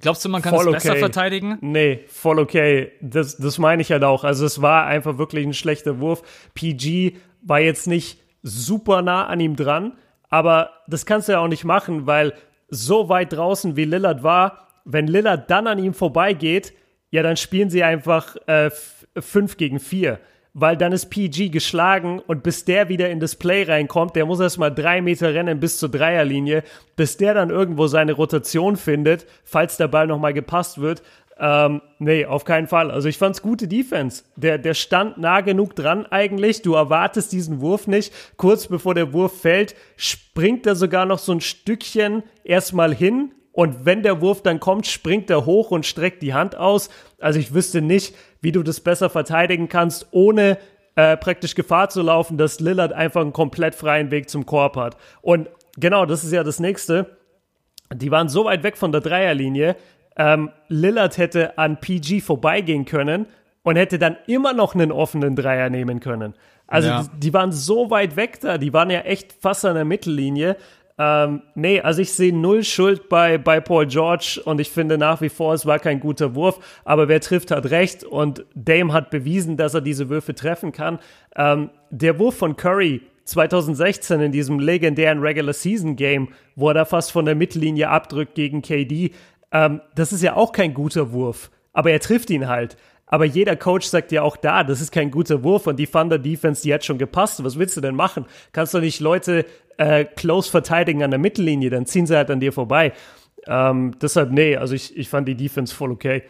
Glaubst 0.00 0.24
du, 0.24 0.30
man 0.30 0.40
kann 0.40 0.54
Voll 0.54 0.66
das 0.66 0.82
besser 0.82 0.92
okay. 0.92 1.00
verteidigen? 1.00 1.58
Nee, 1.60 2.04
voll 2.08 2.38
okay. 2.38 2.92
Das, 3.02 3.36
das 3.36 3.58
meine 3.58 3.82
ich 3.82 3.92
halt 3.92 4.02
auch. 4.02 4.24
Also 4.24 4.46
es 4.46 4.62
war 4.62 4.86
einfach 4.86 5.18
wirklich 5.18 5.46
ein 5.46 5.52
schlechter 5.52 6.00
Wurf. 6.00 6.22
PG 6.54 7.16
war 7.42 7.60
jetzt 7.60 7.86
nicht 7.86 8.18
super 8.42 9.02
nah 9.02 9.26
an 9.26 9.40
ihm 9.40 9.56
dran, 9.56 9.98
aber 10.30 10.70
das 10.86 11.04
kannst 11.04 11.28
du 11.28 11.32
ja 11.32 11.40
auch 11.40 11.48
nicht 11.48 11.64
machen, 11.64 12.06
weil 12.06 12.32
so 12.68 13.10
weit 13.10 13.34
draußen 13.34 13.76
wie 13.76 13.84
Lillard 13.84 14.22
war, 14.22 14.68
wenn 14.84 15.06
Lillard 15.06 15.50
dann 15.50 15.66
an 15.66 15.78
ihm 15.78 15.94
vorbeigeht, 15.94 16.72
ja, 17.10 17.22
dann 17.22 17.36
spielen 17.36 17.70
sie 17.70 17.82
einfach 17.82 18.36
äh, 18.46 18.70
5 19.18 19.56
gegen 19.56 19.80
4. 19.80 20.18
Weil 20.52 20.76
dann 20.76 20.92
ist 20.92 21.10
PG 21.10 21.50
geschlagen 21.50 22.18
und 22.18 22.42
bis 22.42 22.64
der 22.64 22.88
wieder 22.88 23.08
in 23.08 23.20
das 23.20 23.36
Play 23.36 23.62
reinkommt, 23.62 24.16
der 24.16 24.26
muss 24.26 24.40
erstmal 24.40 24.74
drei 24.74 25.00
Meter 25.00 25.32
rennen 25.32 25.60
bis 25.60 25.78
zur 25.78 25.90
Dreierlinie, 25.90 26.64
bis 26.96 27.16
der 27.16 27.34
dann 27.34 27.50
irgendwo 27.50 27.86
seine 27.86 28.14
Rotation 28.14 28.76
findet, 28.76 29.26
falls 29.44 29.76
der 29.76 29.86
Ball 29.86 30.08
nochmal 30.08 30.34
gepasst 30.34 30.80
wird. 30.80 31.02
Ähm, 31.38 31.80
nee, 31.98 32.26
auf 32.26 32.44
keinen 32.44 32.66
Fall. 32.66 32.90
Also 32.90 33.08
ich 33.08 33.16
fand's 33.16 33.40
gute 33.40 33.66
Defense. 33.66 34.24
Der, 34.36 34.58
der 34.58 34.74
stand 34.74 35.16
nah 35.16 35.40
genug 35.40 35.74
dran 35.74 36.04
eigentlich. 36.06 36.62
Du 36.62 36.74
erwartest 36.74 37.32
diesen 37.32 37.60
Wurf 37.60 37.86
nicht. 37.86 38.12
Kurz 38.36 38.66
bevor 38.66 38.94
der 38.94 39.14
Wurf 39.14 39.40
fällt, 39.40 39.74
springt 39.96 40.66
er 40.66 40.74
sogar 40.74 41.06
noch 41.06 41.18
so 41.18 41.32
ein 41.32 41.40
Stückchen 41.40 42.24
erstmal 42.44 42.94
hin. 42.94 43.32
Und 43.52 43.84
wenn 43.84 44.02
der 44.02 44.20
Wurf 44.20 44.42
dann 44.42 44.60
kommt, 44.60 44.86
springt 44.86 45.28
er 45.30 45.44
hoch 45.44 45.70
und 45.70 45.84
streckt 45.84 46.22
die 46.22 46.34
Hand 46.34 46.56
aus. 46.56 46.88
Also 47.18 47.38
ich 47.40 47.52
wüsste 47.52 47.82
nicht, 47.82 48.14
wie 48.40 48.52
du 48.52 48.62
das 48.62 48.80
besser 48.80 49.10
verteidigen 49.10 49.68
kannst, 49.68 50.06
ohne 50.12 50.58
äh, 50.94 51.16
praktisch 51.16 51.54
Gefahr 51.54 51.88
zu 51.88 52.02
laufen, 52.02 52.38
dass 52.38 52.60
Lillard 52.60 52.92
einfach 52.92 53.20
einen 53.22 53.32
komplett 53.32 53.74
freien 53.74 54.10
Weg 54.10 54.30
zum 54.30 54.46
Korb 54.46 54.76
hat. 54.76 54.96
Und 55.20 55.48
genau, 55.78 56.06
das 56.06 56.24
ist 56.24 56.32
ja 56.32 56.44
das 56.44 56.60
nächste. 56.60 57.16
Die 57.92 58.10
waren 58.10 58.28
so 58.28 58.44
weit 58.44 58.62
weg 58.62 58.76
von 58.76 58.92
der 58.92 59.00
Dreierlinie. 59.00 59.76
Ähm, 60.16 60.50
Lillard 60.68 61.18
hätte 61.18 61.58
an 61.58 61.80
PG 61.80 62.20
vorbeigehen 62.20 62.84
können 62.84 63.26
und 63.62 63.76
hätte 63.76 63.98
dann 63.98 64.16
immer 64.26 64.52
noch 64.52 64.74
einen 64.74 64.92
offenen 64.92 65.34
Dreier 65.34 65.70
nehmen 65.70 66.00
können. 66.00 66.34
Also 66.66 66.88
Ja. 66.88 67.02
die, 67.02 67.20
die 67.20 67.34
waren 67.34 67.50
so 67.52 67.90
weit 67.90 68.14
weg 68.16 68.38
da, 68.40 68.58
die 68.58 68.72
waren 68.72 68.90
ja 68.90 69.00
echt 69.00 69.32
fast 69.32 69.64
an 69.64 69.74
der 69.74 69.84
Mittellinie. 69.84 70.56
Ähm, 71.02 71.40
nee, 71.54 71.80
also 71.80 72.02
ich 72.02 72.12
sehe 72.12 72.30
null 72.30 72.62
Schuld 72.62 73.08
bei, 73.08 73.38
bei 73.38 73.58
Paul 73.58 73.86
George 73.86 74.42
und 74.44 74.60
ich 74.60 74.68
finde 74.68 74.98
nach 74.98 75.22
wie 75.22 75.30
vor, 75.30 75.54
es 75.54 75.64
war 75.64 75.78
kein 75.78 75.98
guter 75.98 76.34
Wurf, 76.34 76.60
aber 76.84 77.08
wer 77.08 77.22
trifft, 77.22 77.50
hat 77.50 77.70
recht 77.70 78.04
und 78.04 78.44
Dame 78.54 78.92
hat 78.92 79.08
bewiesen, 79.08 79.56
dass 79.56 79.72
er 79.72 79.80
diese 79.80 80.10
Würfe 80.10 80.34
treffen 80.34 80.72
kann. 80.72 80.98
Ähm, 81.36 81.70
der 81.88 82.18
Wurf 82.18 82.36
von 82.36 82.54
Curry 82.54 83.00
2016 83.24 84.20
in 84.20 84.30
diesem 84.30 84.58
legendären 84.58 85.20
Regular 85.20 85.54
Season 85.54 85.96
Game, 85.96 86.28
wo 86.54 86.68
er 86.68 86.74
da 86.74 86.84
fast 86.84 87.12
von 87.12 87.24
der 87.24 87.34
Mittellinie 87.34 87.88
abdrückt 87.88 88.34
gegen 88.34 88.60
KD, 88.60 89.12
ähm, 89.52 89.80
das 89.94 90.12
ist 90.12 90.22
ja 90.22 90.36
auch 90.36 90.52
kein 90.52 90.74
guter 90.74 91.12
Wurf, 91.12 91.50
aber 91.72 91.92
er 91.92 92.00
trifft 92.00 92.28
ihn 92.28 92.46
halt. 92.46 92.76
Aber 93.06 93.24
jeder 93.24 93.56
Coach 93.56 93.86
sagt 93.86 94.12
ja 94.12 94.22
auch 94.22 94.36
da, 94.36 94.62
das 94.62 94.80
ist 94.80 94.92
kein 94.92 95.10
guter 95.10 95.42
Wurf 95.42 95.66
und 95.66 95.76
die 95.78 95.88
Thunder 95.88 96.18
Defense, 96.18 96.62
die 96.62 96.72
hat 96.72 96.84
schon 96.84 96.96
gepasst. 96.96 97.42
Was 97.42 97.58
willst 97.58 97.76
du 97.76 97.80
denn 97.80 97.96
machen? 97.96 98.24
Kannst 98.52 98.72
du 98.72 98.78
nicht 98.78 99.00
Leute 99.00 99.46
äh, 99.80 100.04
close 100.04 100.50
verteidigen 100.50 101.02
an 101.02 101.10
der 101.10 101.18
Mittellinie, 101.18 101.70
dann 101.70 101.86
ziehen 101.86 102.06
sie 102.06 102.14
halt 102.14 102.30
an 102.30 102.38
dir 102.38 102.52
vorbei. 102.52 102.92
Ähm, 103.46 103.98
deshalb, 104.00 104.30
nee, 104.30 104.54
also 104.54 104.74
ich, 104.74 104.94
ich 104.94 105.08
fand 105.08 105.26
die 105.26 105.34
Defense 105.34 105.74
voll 105.74 105.90
okay. 105.90 106.22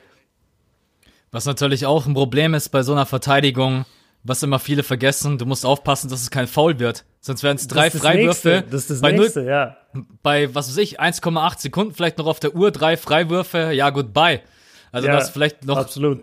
Was 1.33 1.47
natürlich 1.47 1.85
auch 1.85 2.07
ein 2.07 2.15
Problem 2.15 2.55
ist 2.55 2.69
bei 2.69 2.85
so 2.85 2.93
einer 2.93 3.07
Verteidigung, 3.07 3.87
was 4.23 4.45
immer 4.45 4.61
viele 4.61 4.85
vergessen, 4.85 5.37
du 5.37 5.47
musst 5.47 5.67
aufpassen, 5.67 6.09
dass 6.09 6.23
es 6.23 6.31
kein 6.31 6.47
Foul 6.47 6.79
wird. 6.79 7.05
Sonst 7.21 7.43
wären 7.43 7.57
es 7.57 7.67
drei 7.67 7.91
Freiwürfe. 7.91 8.49
Nächste. 8.49 8.63
Das 8.71 8.83
ist 8.83 8.91
das 8.91 9.01
bei, 9.01 9.13
nächste, 9.13 9.45
ja. 9.45 9.77
bei, 10.23 10.55
was 10.55 10.69
weiß 10.69 10.77
ich, 10.77 11.01
1,8 11.01 11.61
Sekunden 11.61 11.93
vielleicht 11.93 12.19
noch 12.19 12.27
auf 12.27 12.39
der 12.39 12.55
Uhr, 12.55 12.71
drei 12.71 12.97
Freiwürfe, 12.97 13.73
ja, 13.73 13.91
goodbye. 13.91 14.43
Also 14.93 15.09
ja, 15.09 15.15
das 15.17 15.31
vielleicht 15.31 15.65
noch 15.65 15.77
Absolut. 15.77 16.23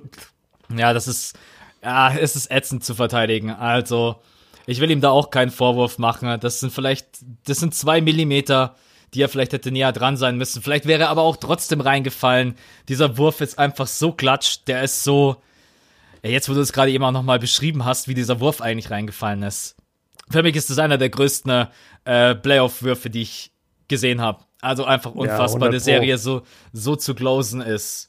Ja, 0.75 0.93
das 0.93 1.09
ist, 1.09 1.37
ja, 1.83 2.15
es 2.15 2.37
ist 2.37 2.51
ätzend 2.51 2.85
zu 2.85 2.95
verteidigen. 2.95 3.51
Also, 3.51 4.21
ich 4.67 4.81
will 4.81 4.91
ihm 4.91 5.01
da 5.01 5.09
auch 5.09 5.31
keinen 5.31 5.49
Vorwurf 5.49 5.97
machen. 5.97 6.39
Das 6.41 6.59
sind 6.59 6.71
vielleicht, 6.71 7.07
das 7.45 7.59
sind 7.59 7.73
zwei 7.73 8.01
Millimeter, 8.01 8.75
die 9.13 9.21
er 9.21 9.29
vielleicht 9.29 9.53
hätte 9.53 9.71
näher 9.71 9.93
dran 9.93 10.17
sein 10.17 10.37
müssen. 10.37 10.61
Vielleicht 10.61 10.85
wäre 10.85 11.03
er 11.03 11.09
aber 11.09 11.21
auch 11.21 11.37
trotzdem 11.37 11.79
reingefallen. 11.79 12.55
Dieser 12.89 13.17
Wurf 13.17 13.39
ist 13.39 13.57
einfach 13.57 13.87
so 13.87 14.11
klatsch, 14.11 14.59
der 14.67 14.83
ist 14.83 15.05
so, 15.05 15.37
ja, 16.21 16.29
jetzt 16.29 16.49
wo 16.49 16.53
du 16.53 16.59
es 16.59 16.73
gerade 16.73 16.91
eben 16.91 17.03
auch 17.05 17.13
nochmal 17.13 17.39
beschrieben 17.39 17.85
hast, 17.85 18.09
wie 18.09 18.13
dieser 18.13 18.41
Wurf 18.41 18.61
eigentlich 18.61 18.91
reingefallen 18.91 19.41
ist. 19.43 19.77
Für 20.29 20.43
mich 20.43 20.57
ist 20.57 20.69
das 20.69 20.79
einer 20.79 20.97
der 20.97 21.09
größten 21.09 21.67
äh, 22.03 22.35
Playoff-Würfe, 22.35 23.09
die 23.09 23.21
ich 23.21 23.51
gesehen 23.87 24.19
habe. 24.19 24.43
Also 24.59 24.83
einfach 24.83 25.11
unfassbar, 25.11 25.69
100 25.69 25.73
die 25.73 25.77
Pro. 25.77 25.83
Serie 25.83 26.17
so, 26.17 26.41
so 26.73 26.97
zu 26.97 27.15
closen 27.15 27.61
ist. 27.61 28.06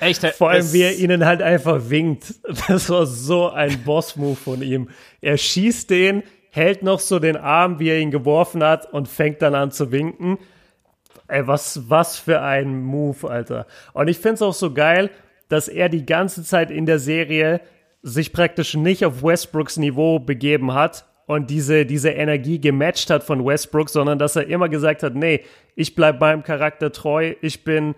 Echt, 0.00 0.24
Vor 0.24 0.50
allem, 0.50 0.72
wie 0.72 0.82
er 0.82 0.96
ihnen 0.96 1.24
halt 1.24 1.42
einfach 1.42 1.88
winkt. 1.88 2.34
Das 2.68 2.90
war 2.90 3.06
so 3.06 3.50
ein 3.50 3.82
Boss-Move 3.84 4.36
von 4.36 4.62
ihm. 4.62 4.88
Er 5.20 5.36
schießt 5.36 5.90
den, 5.90 6.22
hält 6.50 6.82
noch 6.82 7.00
so 7.00 7.18
den 7.18 7.36
Arm, 7.36 7.78
wie 7.78 7.88
er 7.88 7.98
ihn 7.98 8.10
geworfen 8.10 8.62
hat 8.62 8.92
und 8.92 9.08
fängt 9.08 9.42
dann 9.42 9.54
an 9.54 9.70
zu 9.70 9.90
winken. 9.90 10.38
Ey, 11.26 11.46
was, 11.46 11.90
was 11.90 12.18
für 12.18 12.40
ein 12.40 12.82
Move, 12.82 13.28
Alter. 13.28 13.66
Und 13.92 14.08
ich 14.08 14.18
find's 14.18 14.42
auch 14.42 14.54
so 14.54 14.72
geil, 14.72 15.10
dass 15.48 15.68
er 15.68 15.88
die 15.88 16.06
ganze 16.06 16.44
Zeit 16.44 16.70
in 16.70 16.86
der 16.86 16.98
Serie 16.98 17.60
sich 18.02 18.32
praktisch 18.32 18.74
nicht 18.74 19.04
auf 19.04 19.22
Westbrooks 19.22 19.76
Niveau 19.76 20.18
begeben 20.18 20.72
hat 20.74 21.04
und 21.26 21.50
diese, 21.50 21.84
diese 21.84 22.10
Energie 22.10 22.60
gematcht 22.60 23.10
hat 23.10 23.22
von 23.22 23.44
Westbrook, 23.44 23.90
sondern 23.90 24.18
dass 24.18 24.36
er 24.36 24.46
immer 24.46 24.68
gesagt 24.68 25.02
hat, 25.02 25.14
nee, 25.14 25.44
ich 25.74 25.94
bleib 25.94 26.20
meinem 26.20 26.42
Charakter 26.42 26.90
treu, 26.90 27.34
ich 27.42 27.64
bin 27.64 27.94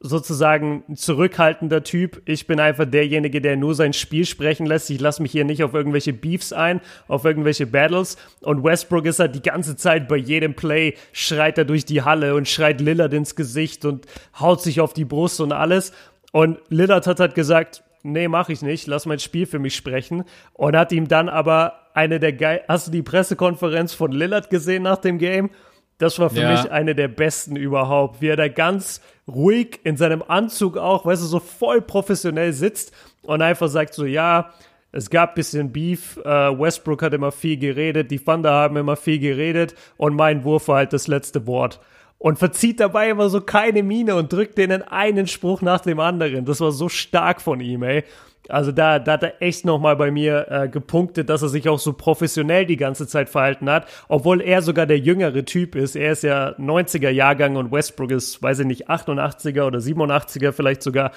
sozusagen 0.00 0.84
zurückhaltender 0.94 1.82
Typ. 1.82 2.20
Ich 2.26 2.46
bin 2.46 2.60
einfach 2.60 2.84
derjenige, 2.84 3.40
der 3.40 3.56
nur 3.56 3.74
sein 3.74 3.92
Spiel 3.92 4.26
sprechen 4.26 4.66
lässt. 4.66 4.90
Ich 4.90 5.00
lasse 5.00 5.22
mich 5.22 5.32
hier 5.32 5.44
nicht 5.44 5.64
auf 5.64 5.72
irgendwelche 5.72 6.12
Beefs 6.12 6.52
ein, 6.52 6.80
auf 7.08 7.24
irgendwelche 7.24 7.66
Battles. 7.66 8.16
Und 8.42 8.62
Westbrook 8.62 9.06
ist 9.06 9.20
halt 9.20 9.34
die 9.34 9.42
ganze 9.42 9.76
Zeit 9.76 10.06
bei 10.06 10.16
jedem 10.16 10.54
Play, 10.54 10.94
schreit 11.12 11.56
er 11.58 11.64
durch 11.64 11.86
die 11.86 12.02
Halle 12.02 12.34
und 12.34 12.46
schreit 12.46 12.80
Lillard 12.80 13.14
ins 13.14 13.36
Gesicht 13.36 13.84
und 13.84 14.06
haut 14.38 14.60
sich 14.62 14.80
auf 14.80 14.92
die 14.92 15.06
Brust 15.06 15.40
und 15.40 15.52
alles. 15.52 15.92
Und 16.32 16.58
Lillard 16.68 17.06
hat 17.06 17.20
halt 17.20 17.34
gesagt, 17.34 17.82
nee, 18.02 18.28
mach 18.28 18.50
ich 18.50 18.60
nicht, 18.60 18.86
lass 18.86 19.06
mein 19.06 19.18
Spiel 19.18 19.46
für 19.46 19.58
mich 19.58 19.74
sprechen. 19.74 20.24
Und 20.52 20.76
hat 20.76 20.92
ihm 20.92 21.08
dann 21.08 21.30
aber 21.30 21.80
eine 21.94 22.20
der 22.20 22.34
geil. 22.34 22.62
Hast 22.68 22.88
du 22.88 22.90
die 22.90 23.02
Pressekonferenz 23.02 23.94
von 23.94 24.12
Lillard 24.12 24.50
gesehen 24.50 24.82
nach 24.82 24.98
dem 24.98 25.16
Game? 25.16 25.50
Das 25.98 26.18
war 26.18 26.30
für 26.30 26.40
Ja. 26.40 26.50
mich 26.52 26.70
eine 26.70 26.94
der 26.94 27.08
besten 27.08 27.56
überhaupt, 27.56 28.20
wie 28.20 28.28
er 28.28 28.36
da 28.36 28.48
ganz 28.48 29.00
ruhig 29.26 29.80
in 29.84 29.96
seinem 29.96 30.22
Anzug 30.26 30.76
auch, 30.76 31.06
weißt 31.06 31.22
du, 31.22 31.26
so 31.26 31.40
voll 31.40 31.80
professionell 31.80 32.52
sitzt 32.52 32.92
und 33.22 33.40
einfach 33.42 33.68
sagt 33.68 33.94
so, 33.94 34.04
ja, 34.04 34.50
es 34.92 35.10
gab 35.10 35.34
bisschen 35.34 35.72
Beef, 35.72 36.16
äh, 36.18 36.28
Westbrook 36.28 37.02
hat 37.02 37.12
immer 37.14 37.32
viel 37.32 37.56
geredet, 37.58 38.10
die 38.10 38.18
Thunder 38.18 38.52
haben 38.52 38.76
immer 38.76 38.96
viel 38.96 39.18
geredet 39.18 39.74
und 39.96 40.14
mein 40.14 40.44
Wurf 40.44 40.68
war 40.68 40.76
halt 40.76 40.92
das 40.92 41.06
letzte 41.06 41.46
Wort. 41.46 41.80
Und 42.18 42.38
verzieht 42.38 42.80
dabei 42.80 43.10
immer 43.10 43.28
so 43.28 43.42
keine 43.42 43.82
Miene 43.82 44.14
und 44.14 44.32
drückt 44.32 44.56
denen 44.56 44.82
einen 44.82 45.26
Spruch 45.26 45.60
nach 45.60 45.80
dem 45.80 46.00
anderen. 46.00 46.46
Das 46.46 46.60
war 46.60 46.72
so 46.72 46.88
stark 46.88 47.42
von 47.42 47.60
ihm, 47.60 47.82
ey. 47.82 48.04
Also 48.48 48.72
da, 48.72 48.98
da 48.98 49.12
hat 49.12 49.22
er 49.22 49.42
echt 49.42 49.64
nochmal 49.64 49.96
bei 49.96 50.10
mir 50.10 50.46
äh, 50.50 50.68
gepunktet, 50.68 51.28
dass 51.28 51.42
er 51.42 51.48
sich 51.48 51.68
auch 51.68 51.78
so 51.78 51.92
professionell 51.92 52.66
die 52.66 52.76
ganze 52.76 53.06
Zeit 53.06 53.28
verhalten 53.28 53.68
hat, 53.68 53.86
obwohl 54.08 54.40
er 54.40 54.62
sogar 54.62 54.86
der 54.86 54.98
jüngere 54.98 55.44
Typ 55.44 55.74
ist. 55.74 55.96
Er 55.96 56.12
ist 56.12 56.22
ja 56.22 56.50
90er 56.58 57.10
Jahrgang 57.10 57.56
und 57.56 57.72
Westbrook 57.72 58.10
ist, 58.12 58.42
weiß 58.42 58.60
ich 58.60 58.66
nicht, 58.66 58.88
88er 58.88 59.64
oder 59.64 59.78
87er 59.78 60.52
vielleicht 60.52 60.82
sogar. 60.82 61.12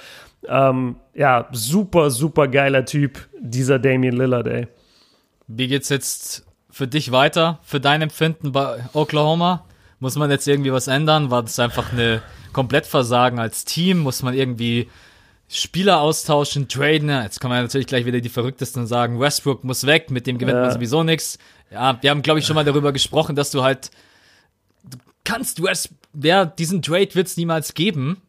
Ähm, 0.46 0.96
ja, 1.14 1.48
super, 1.52 2.10
super 2.10 2.48
geiler 2.48 2.84
Typ, 2.84 3.28
dieser 3.40 3.78
Damian 3.78 4.16
Lillard, 4.16 4.46
ey. 4.46 4.68
Wie 5.46 5.68
geht's 5.68 5.88
jetzt 5.88 6.46
für 6.70 6.86
dich 6.86 7.12
weiter, 7.12 7.58
für 7.62 7.80
dein 7.80 8.02
Empfinden 8.02 8.52
bei 8.52 8.84
Oklahoma? 8.92 9.64
Muss 9.98 10.16
man 10.16 10.30
jetzt 10.30 10.48
irgendwie 10.48 10.72
was 10.72 10.88
ändern? 10.88 11.30
War 11.30 11.42
das 11.42 11.58
einfach 11.58 11.92
eine 11.92 12.22
Komplettversagen 12.52 13.38
als 13.38 13.64
Team? 13.64 13.98
Muss 13.98 14.22
man 14.22 14.34
irgendwie 14.34 14.88
Spieler 15.52 16.00
austauschen, 16.00 16.68
traden? 16.68 17.08
Jetzt 17.08 17.40
kann 17.40 17.50
man 17.50 17.62
natürlich 17.62 17.88
gleich 17.88 18.06
wieder 18.06 18.20
die 18.20 18.28
Verrücktesten 18.28 18.86
sagen, 18.86 19.18
Westbrook 19.18 19.64
muss 19.64 19.84
weg, 19.84 20.10
mit 20.10 20.26
dem 20.28 20.38
gewinnt 20.38 20.56
Ja. 20.56 20.62
man 20.62 20.72
sowieso 20.72 21.02
nichts. 21.02 21.38
Ja, 21.72 21.98
wir 22.00 22.10
haben, 22.10 22.22
glaube 22.22 22.38
ich, 22.38 22.46
schon 22.46 22.54
mal 22.54 22.64
darüber 22.64 22.92
gesprochen, 22.92 23.34
dass 23.34 23.50
du 23.50 23.62
halt, 23.64 23.90
du 24.88 24.96
kannst 25.24 25.62
West, 25.62 25.90
ja, 26.14 26.44
diesen 26.44 26.82
Trade 26.82 27.14
wird's 27.14 27.36
niemals 27.36 27.74
geben. 27.74 28.22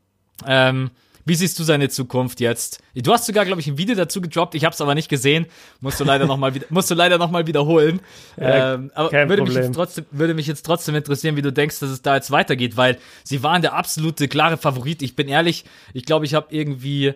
Ähm, 0.47 0.89
Wie 1.25 1.35
siehst 1.35 1.57
du 1.59 1.63
seine 1.63 1.89
Zukunft 1.89 2.39
jetzt? 2.39 2.79
Du 2.95 3.13
hast 3.13 3.25
sogar, 3.25 3.45
glaube 3.45 3.61
ich, 3.61 3.67
ein 3.67 3.77
Video 3.77 3.95
dazu 3.95 4.21
gedroppt. 4.21 4.55
Ich 4.55 4.65
habe 4.65 4.73
es 4.73 4.81
aber 4.81 4.95
nicht 4.95 5.09
gesehen. 5.09 5.45
Musst 5.79 5.99
du 5.99 6.03
leider 6.03 6.25
noch 6.25 6.37
mal 6.37 6.53
wieder, 6.55 6.65
musst 6.69 6.89
du 6.89 6.95
leider 6.95 7.17
noch 7.17 7.29
mal 7.31 7.47
wiederholen. 7.47 7.99
Ja, 8.39 8.75
ähm, 8.75 8.91
aber 8.95 9.11
würde 9.11 9.27
mich, 9.43 9.49
Problem. 9.51 9.63
jetzt 9.63 9.75
trotzdem, 9.75 10.05
würde 10.11 10.33
mich 10.33 10.47
jetzt 10.47 10.65
trotzdem 10.65 10.95
interessieren, 10.95 11.35
wie 11.35 11.41
du 11.41 11.51
denkst, 11.53 11.79
dass 11.79 11.89
es 11.89 12.01
da 12.01 12.15
jetzt 12.15 12.31
weitergeht, 12.31 12.77
weil 12.77 12.97
sie 13.23 13.43
waren 13.43 13.61
der 13.61 13.73
absolute 13.73 14.27
klare 14.27 14.57
Favorit. 14.57 15.01
Ich 15.01 15.15
bin 15.15 15.27
ehrlich, 15.27 15.65
ich 15.93 16.05
glaube, 16.05 16.25
ich 16.25 16.33
habe 16.33 16.47
irgendwie 16.49 17.13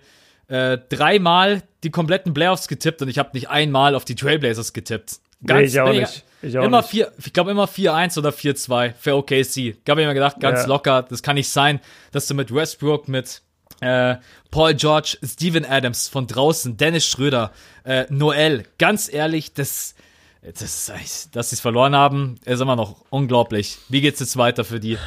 äh, 0.48 0.78
dreimal 0.90 1.64
die 1.84 1.90
kompletten 1.90 2.34
Playoffs 2.34 2.68
getippt 2.68 3.02
und 3.02 3.08
ich 3.08 3.18
habe 3.18 3.32
nicht 3.34 3.50
einmal 3.50 3.96
auf 3.96 4.06
die 4.06 4.16
Trailblazers 4.16 4.74
getippt. 4.74 5.20
Nee, 5.42 5.64
ich 5.64 5.80
auch 5.80 5.92
nicht. 5.92 6.24
Ich 6.42 6.58
auch 6.58 6.64
immer 6.64 6.78
nicht. 6.82 6.90
vier, 6.90 7.12
ich 7.24 7.34
glaube 7.34 7.52
immer 7.52 7.66
4-1 7.66 8.18
oder 8.20 8.30
4-2 8.30 8.94
für 9.00 9.16
OKC. 9.16 9.58
Ich 9.58 9.76
habe 9.90 10.06
mir 10.06 10.14
gedacht, 10.14 10.40
ganz 10.40 10.62
Ja. 10.62 10.68
locker, 10.68 11.04
das 11.04 11.24
kann 11.24 11.36
nicht 11.36 11.50
sein, 11.50 11.80
dass 12.12 12.28
du 12.28 12.34
mit 12.36 12.54
Westbrook, 12.54 13.08
mit 13.08 13.42
äh, 13.82 14.16
Paul 14.52 14.74
George, 14.74 15.18
Steven 15.24 15.66
Adams 15.66 16.08
von 16.08 16.28
draußen, 16.28 16.78
Dennis 16.78 17.06
Schröder, 17.06 17.52
äh, 17.84 18.06
Noel, 18.10 18.64
ganz 18.78 19.12
ehrlich, 19.12 19.54
das, 19.54 19.96
das 20.42 20.92
dass 21.32 21.50
sie 21.50 21.56
es 21.56 21.60
verloren 21.60 21.96
haben, 21.96 22.36
ist 22.46 22.62
immer 22.62 22.76
noch 22.76 23.04
unglaublich. 23.10 23.78
Wie 23.90 24.02
geht's 24.02 24.20
jetzt 24.20 24.38
weiter 24.38 24.64
für 24.64 24.80
die? 24.80 24.98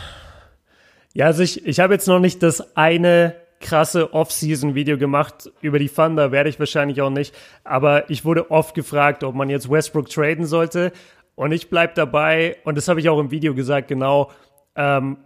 Ja, 1.15 1.27
also 1.27 1.43
ich, 1.43 1.67
ich 1.67 1.81
habe 1.81 1.95
jetzt 1.95 2.07
noch 2.07 2.21
nicht 2.21 2.43
das 2.43 2.77
eine 2.77 3.35
krasse 3.61 4.13
Off-Season-Video 4.13 4.99
gemacht. 4.99 5.51
Über 5.61 5.79
die 5.79 5.89
Thunder 5.89 6.33
werde 6.33 6.49
ich 6.49 6.59
wahrscheinlich 6.59 7.01
auch 7.03 7.11
nicht. 7.11 7.35
Aber 7.65 8.09
ich 8.11 8.25
wurde 8.25 8.51
oft 8.51 8.75
gefragt, 8.75 9.25
ob 9.25 9.35
man 9.35 9.51
jetzt 9.51 9.71
Westbrook 9.71 10.09
traden 10.09 10.47
sollte. 10.47 10.93
Und 11.35 11.53
ich 11.53 11.71
bleib 11.71 11.95
dabei, 11.95 12.57
und 12.65 12.77
das 12.77 12.89
habe 12.89 13.01
ich 13.01 13.09
auch 13.09 13.19
im 13.19 13.31
Video 13.31 13.55
gesagt, 13.55 13.89
genau, 13.89 14.31
ähm, 14.77 15.19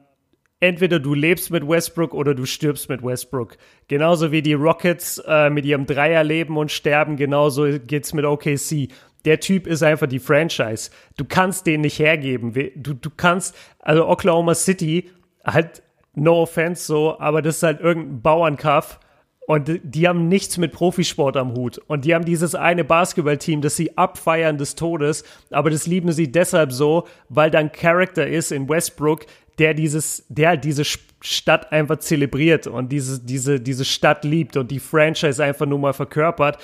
entweder 0.63 1.01
du 1.01 1.13
lebst 1.13 1.51
mit 1.51 1.69
Westbrook 1.69 2.15
oder 2.15 2.35
du 2.35 2.47
stirbst 2.47 2.89
mit 2.89 3.03
Westbrook. 3.05 3.57
Genauso 3.89 4.31
wie 4.31 4.43
die 4.43 4.55
Rockets 4.55 5.19
äh, 5.27 5.51
mit 5.51 5.65
ihrem 5.67 5.87
Dreier 5.87 6.23
leben 6.23 6.57
und 6.57 6.71
sterben, 6.71 7.17
genauso 7.17 7.67
geht's 7.85 8.15
mit 8.15 8.25
OKC. 8.25 8.89
Der 9.25 9.41
Typ 9.41 9.67
ist 9.67 9.83
einfach 9.83 10.07
die 10.07 10.21
Franchise. 10.21 10.91
Du 11.17 11.25
kannst 11.25 11.67
den 11.67 11.81
nicht 11.81 11.99
hergeben. 11.99 12.53
Du, 12.77 12.95
du 12.95 13.11
kannst, 13.17 13.57
also 13.81 14.07
Oklahoma 14.09 14.55
City, 14.55 15.11
halt, 15.45 15.83
no 16.15 16.43
offense 16.43 16.85
so, 16.87 17.19
aber 17.19 17.43
das 17.43 17.57
ist 17.57 17.63
halt 17.65 17.81
irgendein 17.81 18.23
Bauernkaff. 18.23 19.01
Und 19.49 19.67
die- 19.67 19.81
die 19.83 20.07
haben 20.07 20.29
nichts 20.29 20.57
mit 20.57 20.71
Profisport 20.73 21.37
am 21.37 21.55
Hut. 21.55 21.79
Und 21.89 22.05
die 22.05 22.15
haben 22.15 22.25
dieses 22.25 22.55
eine 22.55 22.85
Basketballteam, 22.85 23.61
das 23.61 23.75
sie 23.77 23.99
abfeiern 23.99 24.57
des 24.57 24.77
Todes. 24.77 25.25
Aber 25.51 25.69
das 25.69 25.87
lieben 25.89 26.13
sie 26.13 26.31
deshalb 26.31 26.73
so, 26.73 27.09
weil 27.29 27.51
da 27.51 27.59
ein 27.59 27.73
Charakter 27.73 28.25
ist 28.27 28.53
in 28.53 28.69
Westbrook, 28.69 29.27
der 29.59 29.75
dieses, 29.75 30.25
der 30.29 30.51
halt 30.51 30.65
diese 30.65 30.85
Stadt 30.85 31.73
einfach 31.73 31.99
zelebriert 31.99 32.67
und 32.67 32.91
diese, 32.91 33.21
diese, 33.25 33.61
diese 33.61 33.85
Stadt 33.85 34.25
liebt 34.25 34.57
und 34.57 34.71
die 34.71 34.81
Franchise 34.81 35.43
einfach 35.43 35.67
nur 35.67 35.79
mal 35.79 35.93
verkörpert. 35.93 36.59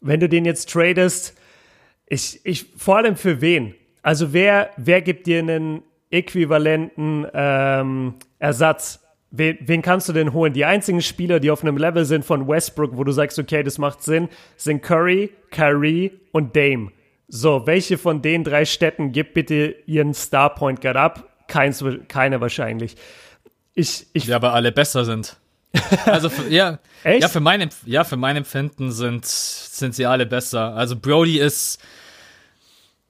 Wenn 0.00 0.20
du 0.20 0.28
den 0.28 0.44
jetzt 0.44 0.70
tradest, 0.70 1.38
ich, 2.06 2.40
ich, 2.44 2.66
vor 2.76 2.98
allem 2.98 3.16
für 3.16 3.40
wen? 3.40 3.74
Also 4.02 4.32
wer, 4.32 4.70
wer 4.76 5.00
gibt 5.00 5.26
dir 5.26 5.38
einen 5.38 5.82
äquivalenten 6.10 7.26
ähm, 7.32 8.14
Ersatz? 8.38 9.00
Wen, 9.30 9.58
wen 9.62 9.82
kannst 9.82 10.08
du 10.08 10.12
denn 10.12 10.32
holen? 10.32 10.52
Die 10.52 10.64
einzigen 10.64 11.00
Spieler, 11.00 11.40
die 11.40 11.50
auf 11.50 11.62
einem 11.62 11.76
Level 11.76 12.04
sind 12.04 12.24
von 12.24 12.46
Westbrook, 12.46 12.96
wo 12.96 13.04
du 13.04 13.12
sagst, 13.12 13.38
okay, 13.38 13.62
das 13.62 13.78
macht 13.78 14.02
Sinn, 14.02 14.28
sind 14.56 14.82
Curry, 14.82 15.30
Kyrie 15.50 16.12
und 16.32 16.54
Dame. 16.54 16.92
So, 17.26 17.66
welche 17.66 17.96
von 17.96 18.20
den 18.20 18.44
drei 18.44 18.64
Städten 18.64 19.10
gibt 19.10 19.34
bitte 19.34 19.74
ihren 19.86 20.12
Star 20.12 20.54
Point 20.54 20.82
Guard 20.82 20.96
ab? 20.96 21.33
Keins, 21.54 21.84
keine 22.08 22.40
wahrscheinlich. 22.40 22.96
Ich, 23.74 24.08
ich, 24.12 24.24
Ja, 24.24 24.34
aber 24.34 24.54
alle 24.54 24.72
besser 24.72 25.04
sind. 25.04 25.36
Also 26.04 26.28
für, 26.28 26.48
ja, 26.48 26.80
Echt? 27.04 27.22
ja 27.22 27.28
für 27.28 27.38
mein 27.38 27.68
ja 27.86 28.02
für 28.02 28.16
mein 28.16 28.34
Empfinden 28.34 28.90
sind 28.90 29.24
sind 29.24 29.94
sie 29.94 30.04
alle 30.04 30.26
besser. 30.26 30.74
Also 30.74 30.96
Brody 30.96 31.38
ist 31.38 31.78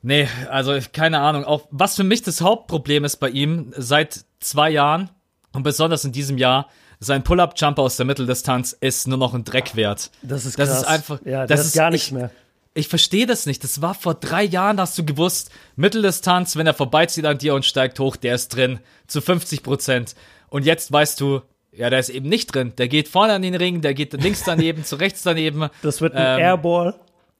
nee, 0.03 0.29
also 0.51 0.79
keine 0.93 1.21
Ahnung. 1.21 1.47
Auch 1.47 1.69
was 1.71 1.97
für 1.97 2.05
mich 2.05 2.21
das 2.21 2.43
Hauptproblem 2.43 3.05
ist 3.05 3.17
bei 3.17 3.31
ihm 3.31 3.73
seit 3.79 4.27
zwei 4.41 4.69
Jahren 4.69 5.09
und 5.55 5.63
besonders 5.63 6.05
in 6.05 6.13
diesem 6.13 6.37
Jahr 6.37 6.69
sein 7.01 7.25
Pull-up-Jumper 7.25 7.81
aus 7.81 7.97
der 7.97 8.05
Mitteldistanz 8.05 8.77
ist 8.79 9.09
nur 9.09 9.17
noch 9.17 9.33
ein 9.33 9.45
Dreck 9.45 9.75
wert. 9.75 10.11
das 10.21 10.45
ist 10.45 10.59
das 10.59 10.69
krass. 10.69 10.83
ist 10.83 10.85
einfach 10.87 11.21
ja, 11.25 11.47
das, 11.47 11.61
das, 11.61 11.67
ist 11.69 11.75
gar 11.77 11.91
nichts 11.91 12.09
ich, 12.09 12.13
mehr. 12.13 12.31
Ich 12.77 12.89
verstehe 12.89 13.27
das 13.27 13.47
nicht. 13.47 13.63
Das 13.63 13.81
war 13.83 13.95
vor 13.95 14.15
drei 14.15 14.43
Jahren, 14.43 14.81
hast 14.81 14.99
du 14.99 15.05
gewusst, 15.05 15.51
Mitteldistanz, 15.77 16.57
wenn 16.57 16.67
er 16.67 16.75
vorbeizieht 16.75 17.25
an 17.25 17.39
dir 17.39 17.55
und 17.55 17.65
steigt 17.65 18.01
hoch, 18.01 18.17
der 18.17 18.35
ist 18.35 18.49
drin. 18.49 18.81
Zu 19.07 19.21
50 19.21 19.63
Prozent. 19.63 20.17
Und 20.49 20.65
jetzt 20.67 20.91
weißt 20.91 21.21
du, 21.21 21.43
ja, 21.71 21.89
der 21.89 22.01
ist 22.01 22.09
eben 22.09 22.29
nicht 22.29 22.55
drin. 22.55 22.73
Der 22.77 22.89
geht 22.89 23.09
vorne 23.09 23.33
an 23.35 23.43
den 23.43 23.55
Ring, 23.55 23.81
der 23.81 23.95
geht 23.95 24.13
links 24.21 24.43
daneben, 24.45 24.85
zu 24.85 24.97
rechts 24.97 25.23
daneben. 25.23 25.69
Das 25.83 26.01
wird 26.01 26.15
ein 26.15 26.39
Ähm, 26.39 26.45
Airball. 26.45 26.95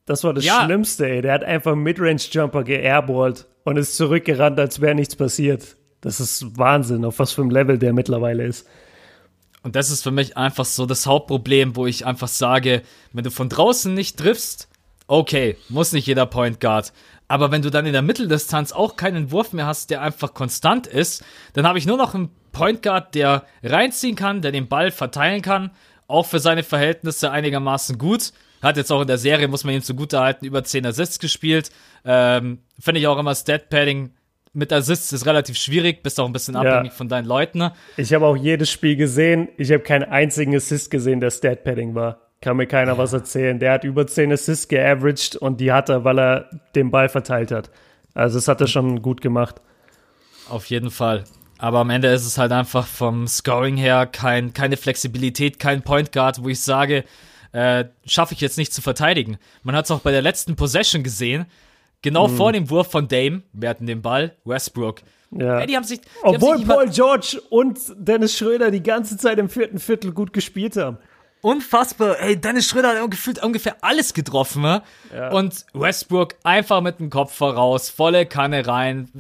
Das 0.07 0.23
war 0.23 0.35
das 0.35 0.45
ja. 0.45 0.65
Schlimmste, 0.65 1.09
ey. 1.09 1.23
Der 1.23 1.33
hat 1.33 1.45
einfach 1.45 1.73
einen 1.73 1.83
Midrange-Jumper 1.83 2.63
geairballt 2.63 3.47
und 3.65 3.77
ist 3.77 3.97
zurückgerannt, 3.97 4.59
als 4.61 4.81
wäre 4.81 4.95
nichts 4.95 5.17
passiert. 5.17 5.77
Das 6.01 6.21
ist 6.21 6.59
Wahnsinn, 6.59 7.05
auf 7.05 7.19
was 7.19 7.33
für 7.33 7.41
einem 7.41 7.51
Level 7.51 7.79
der 7.79 7.93
mittlerweile 7.93 8.45
ist. 8.45 8.67
Und 9.63 9.75
das 9.77 9.91
ist 9.91 10.03
für 10.03 10.11
mich 10.11 10.37
einfach 10.37 10.67
so 10.67 10.85
das 10.85 11.07
Hauptproblem, 11.07 11.75
wo 11.75 11.87
ich 11.87 12.05
einfach 12.05 12.29
sage, 12.29 12.83
wenn 13.13 13.25
du 13.25 13.31
von 13.31 13.49
draußen 13.49 13.95
nicht 13.95 14.19
triffst, 14.19 14.69
okay, 15.07 15.57
muss 15.69 15.93
nicht 15.93 16.07
jeder 16.07 16.27
Point 16.27 16.61
Guard. 16.61 16.93
Aber 17.29 17.51
wenn 17.51 17.63
du 17.63 17.71
dann 17.71 17.87
in 17.87 17.93
der 17.93 18.03
Mitteldistanz 18.03 18.73
auch 18.73 18.97
keinen 18.97 19.31
Wurf 19.31 19.53
mehr 19.53 19.67
hast, 19.67 19.91
der 19.91 20.03
einfach 20.03 20.35
konstant 20.35 20.87
ist, 20.87 21.25
dann 21.55 21.67
habe 21.67 21.79
ich 21.79 21.87
nur 21.87 21.97
noch 21.97 22.15
einen 22.15 22.31
Point 22.53 22.83
Guard, 22.83 23.15
der 23.15 23.45
reinziehen 23.63 24.17
kann, 24.17 24.43
der 24.43 24.53
den 24.53 24.69
Ball 24.69 24.91
verteilen 24.91 25.43
kann, 25.43 25.71
auch 26.07 26.27
für 26.27 26.39
seine 26.39 26.63
Verhältnisse 26.63 27.31
einigermaßen 27.31 27.99
gut. 27.99 28.33
Hat 28.63 28.77
jetzt 28.77 28.93
auch 28.93 29.03
in 29.03 29.09
der 29.09 29.19
Serie, 29.19 29.49
muss 29.49 29.65
man 29.65 29.75
ihm 29.75 29.83
zugutehalten, 29.83 30.47
über 30.47 30.65
10 30.65 30.87
Assists 30.87 31.19
gespielt. 31.19 31.71
Ähm, 32.05 32.61
Finde 32.79 33.01
ich 33.01 33.07
auch 33.07 33.19
immer 33.19 33.35
Stat-Padding 33.35 34.11
mit 34.55 34.73
Assists 34.73 35.13
ist 35.13 35.27
relativ 35.27 35.57
schwierig, 35.59 36.03
bist 36.03 36.21
auch 36.21 36.27
ein 36.27 36.33
bisschen 36.33 36.57
abhängig 36.57 36.93
von 36.93 37.09
deinen 37.09 37.27
Leuten. 37.27 37.71
Ich 37.97 38.15
habe 38.15 38.25
auch 38.25 38.37
jedes 38.37 38.71
Spiel 38.71 38.97
gesehen. 38.97 39.49
Ich 39.59 39.73
habe 39.73 39.83
keinen 39.83 40.05
einzigen 40.05 40.55
Assist 40.55 40.91
gesehen, 40.91 41.21
der 41.21 41.31
Stat-Padding 41.31 41.95
war. 41.95 42.24
Kann 42.45 42.59
mir 42.59 42.67
keiner 42.67 42.99
was 42.99 43.15
erzählen. 43.15 43.59
Der 43.59 43.73
hat 43.73 43.85
über 43.85 44.07
10 44.07 44.31
Assists 44.31 44.69
geaveraged 44.69 45.37
und 45.37 45.63
die 45.63 45.73
hat 45.73 45.89
er, 45.89 46.05
weil 46.05 46.19
er 46.19 46.51
den 46.75 46.91
Ball 46.91 47.09
verteilt 47.09 47.51
hat. 47.51 47.71
Also 48.13 48.37
das 48.37 48.49
hat 48.49 48.61
er 48.61 48.67
schon 48.67 49.01
gut 49.01 49.23
gemacht. 49.23 49.63
Auf 50.51 50.67
jeden 50.67 50.91
Fall. 50.91 51.25
Aber 51.57 51.79
am 51.79 51.89
Ende 51.89 52.09
ist 52.09 52.27
es 52.27 52.37
halt 52.37 52.53
einfach 52.53 52.87
vom 52.87 53.27
Scoring 53.27 53.79
her 53.79 54.05
kein, 54.05 54.53
keine 54.53 54.77
Flexibilität, 54.77 55.59
kein 55.59 55.81
Point 55.81 56.13
Guard, 56.13 56.45
wo 56.45 56.51
ich 56.51 56.61
sage, 56.61 57.05
äh, 57.53 57.87
schaffe 58.05 58.35
ich 58.35 58.43
jetzt 58.43 58.59
nicht 58.59 58.75
zu 58.75 58.83
verteidigen. 58.83 59.39
Man 59.63 59.75
hat 59.75 59.87
es 59.87 59.91
auch 59.91 60.01
bei 60.01 60.11
der 60.11 60.21
letzten 60.21 60.55
Possession 60.55 61.03
gesehen. 61.03 61.47
Genau 62.03 62.29
Mhm. 62.29 62.37
vor 62.37 62.53
dem 62.53 62.69
Wurf 62.69 62.91
von 62.91 63.09
Dame, 63.09 63.41
wir 63.55 63.71
hatten 63.71 63.87
den 63.87 64.03
Ball, 64.03 64.37
Westbrook. 64.45 65.01
Ja. 65.31 65.61
Ey, 65.61 65.67
die 65.67 65.77
haben 65.77 65.85
sich, 65.85 66.03
die 66.03 66.07
Obwohl 66.23 66.51
haben 66.51 66.59
sich 66.59 66.69
Paul 66.69 66.91
George 66.91 67.41
und 67.49 67.79
Dennis 67.97 68.37
Schröder 68.37 68.71
die 68.71 68.83
ganze 68.83 69.17
Zeit 69.17 69.39
im 69.39 69.49
vierten 69.49 69.79
Viertel 69.79 70.13
gut 70.13 70.35
gespielt 70.35 70.77
haben. 70.77 70.99
Unfassbar. 71.45 72.19
Ey, 72.21 72.41
Dennis 72.41 72.67
Schröder 72.67 72.99
hat 72.99 73.11
gefühlt 73.11 73.43
ungefähr 73.43 73.77
alles 73.83 74.15
getroffen. 74.15 74.63
Ne? 74.63 74.83
Und 75.31 75.67
Westbrook 75.75 76.37
einfach 76.43 76.81
mit 76.81 76.99
dem 76.99 77.11
Kopf 77.11 77.35
voraus, 77.35 77.91
volle 77.91 78.25
Kanne 78.25 78.67
rein. 78.67 79.11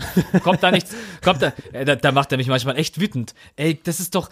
Kommt 0.43 0.63
da 0.63 0.71
nichts, 0.71 0.95
kommt 1.23 1.43
da, 1.43 1.53
da, 1.73 1.97
da 1.97 2.13
macht 2.13 2.33
er 2.33 2.39
mich 2.39 2.49
manchmal 2.49 2.79
echt 2.79 2.99
wütend. 2.99 3.35
Ey, 3.57 3.79
das 3.83 4.01
ist 4.01 4.15
doch, 4.15 4.31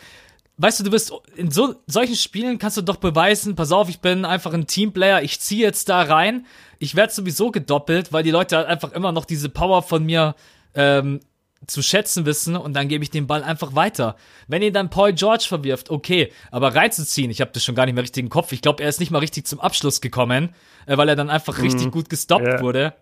weißt 0.56 0.80
du, 0.80 0.84
du 0.84 0.90
bist 0.90 1.12
in 1.36 1.50
so 1.50 1.74
solchen 1.86 2.16
Spielen 2.16 2.58
kannst 2.58 2.78
du 2.78 2.82
doch 2.82 2.96
beweisen, 2.96 3.56
pass 3.56 3.72
auf, 3.72 3.90
ich 3.90 4.00
bin 4.00 4.24
einfach 4.24 4.54
ein 4.54 4.66
Teamplayer, 4.66 5.22
ich 5.22 5.40
ziehe 5.40 5.62
jetzt 5.62 5.90
da 5.90 6.00
rein. 6.00 6.46
Ich 6.78 6.96
werde 6.96 7.12
sowieso 7.12 7.50
gedoppelt, 7.50 8.12
weil 8.12 8.22
die 8.22 8.30
Leute 8.30 8.56
halt 8.56 8.68
einfach 8.68 8.92
immer 8.92 9.12
noch 9.12 9.26
diese 9.26 9.50
Power 9.50 9.82
von 9.82 10.04
mir 10.04 10.34
ähm, 10.74 11.20
zu 11.66 11.82
schätzen 11.82 12.26
wissen 12.26 12.56
und 12.56 12.74
dann 12.74 12.88
gebe 12.88 13.04
ich 13.04 13.10
den 13.10 13.26
Ball 13.26 13.42
einfach 13.44 13.74
weiter. 13.74 14.16
Wenn 14.48 14.62
ihr 14.62 14.72
dann 14.72 14.90
Paul 14.90 15.12
George 15.12 15.44
verwirft, 15.48 15.90
okay, 15.90 16.32
aber 16.50 16.74
reinzuziehen, 16.74 17.30
ich 17.30 17.40
habe 17.40 17.50
das 17.52 17.64
schon 17.64 17.74
gar 17.74 17.86
nicht 17.86 17.94
mehr 17.94 18.02
richtig 18.02 18.22
im 18.22 18.30
Kopf. 18.30 18.52
Ich 18.52 18.62
glaube, 18.62 18.82
er 18.82 18.88
ist 18.88 19.00
nicht 19.00 19.10
mal 19.10 19.18
richtig 19.20 19.46
zum 19.46 19.60
Abschluss 19.60 20.00
gekommen, 20.00 20.54
äh, 20.86 20.96
weil 20.96 21.08
er 21.08 21.16
dann 21.16 21.30
einfach 21.30 21.60
richtig 21.62 21.90
gut 21.90 22.08
gestoppt 22.10 22.46
Ja. 22.46 22.60
wurde. 22.60 22.94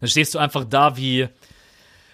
Dann 0.00 0.08
stehst 0.08 0.34
du 0.34 0.38
einfach 0.38 0.64
da 0.64 0.96
wie, 0.96 1.28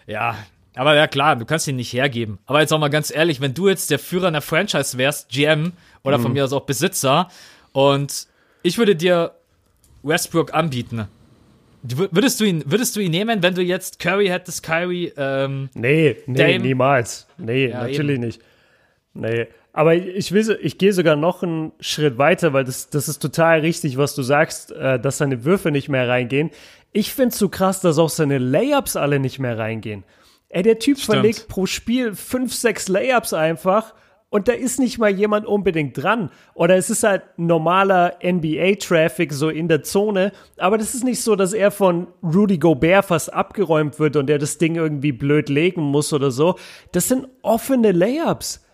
ja, 0.07 0.37
aber 0.74 0.94
ja 0.94 1.07
klar, 1.09 1.37
du 1.37 1.44
kannst 1.44 1.66
ihn 1.66 1.76
nicht 1.76 1.92
hergeben. 1.92 2.38
Aber 2.46 2.61
jetzt 2.61 2.72
auch 2.72 2.79
mal 2.79 2.88
ganz 2.90 3.11
ehrlich, 3.11 3.40
wenn 3.40 3.55
du 3.55 3.68
jetzt 3.68 3.90
der 3.90 3.98
Führer 3.98 4.29
einer 4.29 4.40
Franchise 4.42 4.96
wärst, 4.98 5.29
GM 5.31 5.72
oder 6.05 6.18
von 6.18 6.33
mir 6.33 6.44
aus 6.44 6.53
auch 6.53 6.66
Besitzer, 6.66 7.29
und 7.72 8.26
ich 8.62 8.79
würde 8.79 8.96
dir 8.96 9.33
Westbrook 10.03 10.55
anbieten. 10.55 11.09
Würdest 11.83 12.40
du 12.40 12.45
ihn, 12.45 12.62
würdest 12.66 12.95
du 12.97 13.01
ihn 13.01 13.11
nehmen, 13.11 13.43
wenn 13.43 13.55
du 13.55 13.62
jetzt 13.62 13.99
Curry 13.99 14.27
hättest, 14.29 14.62
Kyrie, 14.62 15.12
ähm, 15.16 15.71
Nee, 15.75 16.16
nee, 16.27 16.37
Dame. 16.38 16.59
niemals. 16.61 17.27
Nee, 17.38 17.69
Ja, 17.69 17.83
natürlich 17.85 18.16
eben. 18.16 18.25
nicht. 18.27 18.43
Nee. 19.14 19.47
Aber 19.73 19.95
ich 19.95 20.33
will, 20.33 20.59
ich 20.62 20.79
gehe 20.79 20.93
sogar 20.93 21.16
noch 21.16 21.43
einen 21.43 21.73
Schritt 21.81 22.19
weiter, 22.19 22.53
weil 22.53 22.64
das, 22.64 22.90
das 22.90 23.09
ist 23.09 23.21
total 23.21 23.61
richtig, 23.61 23.97
was 23.97 24.14
du 24.14 24.23
sagst, 24.23 24.73
äh, 24.73 24.99
dass 24.99 25.19
seine 25.19 25.45
Würfe 25.45 25.71
nicht 25.71 25.88
mehr 25.88 26.09
reingehen. 26.09 26.51
Ich 26.93 27.12
find's 27.14 27.38
so 27.38 27.49
krass, 27.49 27.81
dass 27.81 27.99
auch 27.99 28.09
seine 28.11 28.38
Layups 28.38 28.97
alle 28.97 29.21
nicht 29.21 29.38
mehr 29.38 29.57
reingehen. 29.57 30.03
Ey, 30.49 30.64
der 30.64 30.81
Typ 30.81 30.99
verlegt 30.99 31.47
pro 31.49 31.66
Spiel 31.66 32.14
fünf, 32.14 32.53
sechs 32.53 32.88
Layups 32.88 33.33
einfach 33.33 33.95
und 34.31 34.47
da 34.47 34.53
ist 34.53 34.79
nicht 34.79 34.99
mal 34.99 35.11
jemand 35.11 35.45
unbedingt 35.45 36.01
dran. 36.01 36.31
Oder 36.55 36.77
es 36.77 36.88
ist 36.88 37.03
halt 37.03 37.23
normaler 37.37 38.14
NBA-Traffic 38.23 39.33
so 39.33 39.49
in 39.49 39.66
der 39.66 39.83
Zone. 39.83 40.31
Aber 40.57 40.79
das 40.79 40.95
ist 40.95 41.03
nicht 41.03 41.21
so, 41.21 41.35
dass 41.35 41.53
er 41.53 41.73
von 41.73 42.07
Rudy 42.23 42.59
Gobert 42.59 43.07
fast 43.07 43.35
abgeräumt 43.35 43.99
wird 43.99 44.14
und 44.14 44.31
er 44.31 44.38
das 44.38 44.59
Ding 44.59 44.77
irgendwie 44.77 45.11
blöd 45.11 45.49
legen 45.49 45.83
muss 45.83 46.12
oder 46.12 46.31
so. 46.31 46.55
Das 46.93 47.09
sind 47.09 47.27
offene 47.43 47.90
Layups. 47.90 48.64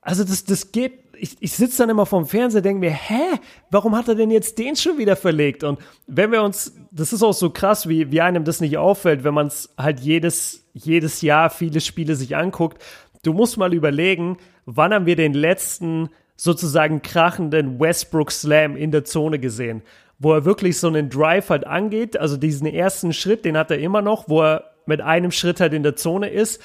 Also 0.00 0.24
das, 0.24 0.44
das 0.44 0.72
geht. 0.72 1.04
Ich, 1.16 1.36
ich 1.38 1.52
sitze 1.52 1.78
dann 1.78 1.90
immer 1.90 2.06
vorm 2.06 2.26
Fernseher, 2.26 2.62
denke 2.62 2.80
mir, 2.80 2.90
hä, 2.90 3.38
warum 3.70 3.94
hat 3.94 4.08
er 4.08 4.14
denn 4.14 4.30
jetzt 4.30 4.58
den 4.58 4.74
schon 4.74 4.98
wieder 4.98 5.16
verlegt? 5.16 5.64
Und 5.64 5.78
wenn 6.06 6.32
wir 6.32 6.42
uns, 6.42 6.74
das 6.90 7.12
ist 7.12 7.22
auch 7.22 7.32
so 7.34 7.50
krass, 7.50 7.88
wie, 7.88 8.10
wie 8.10 8.20
einem 8.20 8.44
das 8.44 8.60
nicht 8.60 8.78
auffällt, 8.78 9.22
wenn 9.22 9.34
man 9.34 9.46
es 9.46 9.72
halt 9.78 10.00
jedes, 10.00 10.66
jedes 10.72 11.20
Jahr 11.20 11.50
viele 11.50 11.80
Spiele 11.80 12.16
sich 12.16 12.36
anguckt. 12.36 12.82
Du 13.22 13.32
musst 13.32 13.58
mal 13.58 13.72
überlegen, 13.72 14.38
wann 14.66 14.92
haben 14.92 15.06
wir 15.06 15.16
den 15.16 15.34
letzten 15.34 16.10
sozusagen 16.36 17.02
krachenden 17.02 17.78
Westbrook 17.78 18.30
Slam 18.30 18.76
in 18.76 18.90
der 18.90 19.04
Zone 19.04 19.38
gesehen, 19.38 19.82
wo 20.18 20.32
er 20.32 20.44
wirklich 20.44 20.78
so 20.78 20.88
einen 20.88 21.10
Drive 21.10 21.50
halt 21.50 21.66
angeht, 21.66 22.16
also 22.16 22.36
diesen 22.36 22.66
ersten 22.66 23.12
Schritt, 23.12 23.44
den 23.44 23.56
hat 23.56 23.70
er 23.70 23.78
immer 23.78 24.02
noch, 24.02 24.28
wo 24.28 24.42
er 24.42 24.70
mit 24.86 25.00
einem 25.00 25.30
Schritt 25.30 25.60
halt 25.60 25.72
in 25.72 25.82
der 25.82 25.96
Zone 25.96 26.28
ist 26.28 26.60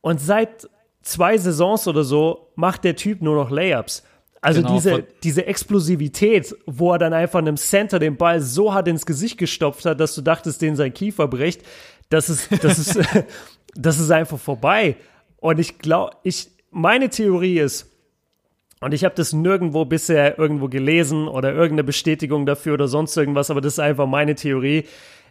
und 0.00 0.20
seit 0.20 0.68
zwei 1.02 1.38
Saisons 1.38 1.86
oder 1.88 2.04
so 2.04 2.48
macht 2.56 2.84
der 2.84 2.96
Typ 2.96 3.22
nur 3.22 3.34
noch 3.34 3.50
Layups. 3.50 4.04
Also 4.42 4.62
Genau, 4.62 4.74
diese, 4.74 5.04
diese 5.22 5.46
Explosivität, 5.46 6.54
wo 6.66 6.92
er 6.92 6.98
dann 6.98 7.12
einfach 7.12 7.40
einem 7.40 7.56
Center 7.58 7.98
den 7.98 8.16
Ball 8.16 8.40
so 8.40 8.72
hart 8.72 8.88
ins 8.88 9.04
Gesicht 9.04 9.36
gestopft 9.36 9.84
hat, 9.84 10.00
dass 10.00 10.14
du 10.14 10.22
dachtest, 10.22 10.62
den 10.62 10.76
sein 10.76 10.94
Kiefer 10.94 11.28
bricht, 11.28 11.62
das 12.08 12.30
ist, 12.30 12.48
das 12.64 12.78
ist, 12.78 12.98
das 13.74 13.98
ist 13.98 14.10
einfach 14.10 14.38
vorbei. 14.38 14.96
Und 15.36 15.58
ich 15.58 15.78
glaube, 15.78 16.16
ich, 16.22 16.48
meine 16.70 17.10
Theorie 17.10 17.58
ist, 17.58 17.90
und 18.80 18.94
ich 18.94 19.04
habe 19.04 19.14
das 19.14 19.32
nirgendwo 19.32 19.84
bisher 19.84 20.38
irgendwo 20.38 20.68
gelesen 20.68 21.28
oder 21.28 21.52
irgendeine 21.52 21.84
Bestätigung 21.84 22.46
dafür 22.46 22.74
oder 22.74 22.88
sonst 22.88 23.14
irgendwas, 23.16 23.50
aber 23.50 23.60
das 23.60 23.74
ist 23.74 23.78
einfach 23.78 24.06
meine 24.06 24.34
Theorie. 24.34 24.84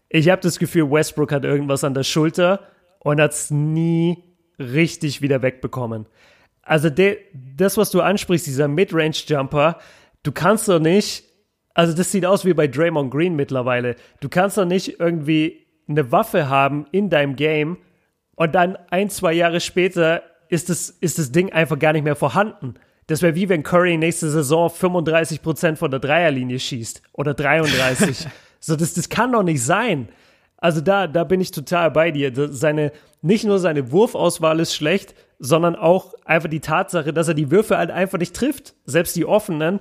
Ich 0.07 0.29
habe 0.29 0.41
das 0.41 0.59
Gefühl, 0.59 0.91
Westbrook 0.91 1.31
hat 1.31 1.45
irgendwas 1.45 1.83
an 1.83 1.95
der 1.95 2.03
Schulter 2.03 2.59
und 2.99 3.19
hat 3.19 3.31
es 3.31 3.49
nie 3.49 4.23
richtig 4.59 5.21
wieder 5.21 5.41
wegbekommen. 5.41 6.05
Also 6.61 6.91
de, 6.91 7.17
das, 7.33 7.77
was 7.77 7.89
du 7.89 8.01
ansprichst, 8.01 8.45
dieser 8.45 8.67
Midrange-Jumper, 8.67 9.79
du 10.21 10.31
kannst 10.31 10.69
doch 10.69 10.79
nicht, 10.79 11.23
also 11.73 11.95
das 11.95 12.11
sieht 12.11 12.27
aus 12.27 12.45
wie 12.45 12.53
bei 12.53 12.67
Draymond 12.67 13.09
Green 13.09 13.35
mittlerweile. 13.35 13.95
Du 14.19 14.29
kannst 14.29 14.59
doch 14.59 14.65
nicht 14.65 14.99
irgendwie 14.99 15.65
eine 15.87 16.11
Waffe 16.11 16.49
haben 16.49 16.85
in 16.91 17.09
deinem 17.09 17.35
Game 17.35 17.77
und 18.35 18.53
dann 18.53 18.77
ein, 18.91 19.09
zwei 19.09 19.33
Jahre 19.33 19.59
später 19.59 20.21
ist 20.49 20.69
das, 20.69 20.89
ist 20.89 21.17
das 21.19 21.31
Ding 21.31 21.53
einfach 21.53 21.79
gar 21.79 21.93
nicht 21.93 22.03
mehr 22.03 22.15
vorhanden. 22.15 22.73
Das 23.07 23.21
wäre 23.21 23.35
wie 23.35 23.49
wenn 23.49 23.63
Curry 23.63 23.97
nächste 23.97 24.29
Saison 24.29 24.69
35% 24.69 25.77
von 25.77 25.89
der 25.89 25.99
Dreierlinie 25.99 26.59
schießt 26.59 27.01
oder 27.13 27.33
33. 27.33 28.27
so, 28.59 28.75
das, 28.75 28.93
das 28.93 29.09
kann 29.09 29.31
doch 29.31 29.43
nicht 29.43 29.63
sein. 29.63 30.09
Also 30.57 30.81
da, 30.81 31.07
da 31.07 31.23
bin 31.23 31.39
ich 31.39 31.51
total 31.51 31.91
bei 31.91 32.11
dir. 32.11 32.31
Seine, 32.51 32.91
nicht 33.21 33.45
nur 33.45 33.59
seine 33.59 33.91
Wurfauswahl 33.91 34.59
ist 34.59 34.75
schlecht, 34.75 35.15
sondern 35.39 35.75
auch 35.75 36.13
einfach 36.25 36.49
die 36.49 36.59
Tatsache, 36.59 37.13
dass 37.13 37.29
er 37.29 37.33
die 37.33 37.49
Würfe 37.49 37.77
halt 37.77 37.91
einfach 37.91 38.17
nicht 38.17 38.35
trifft. 38.35 38.75
Selbst 38.85 39.15
die 39.15 39.25
offenen. 39.25 39.79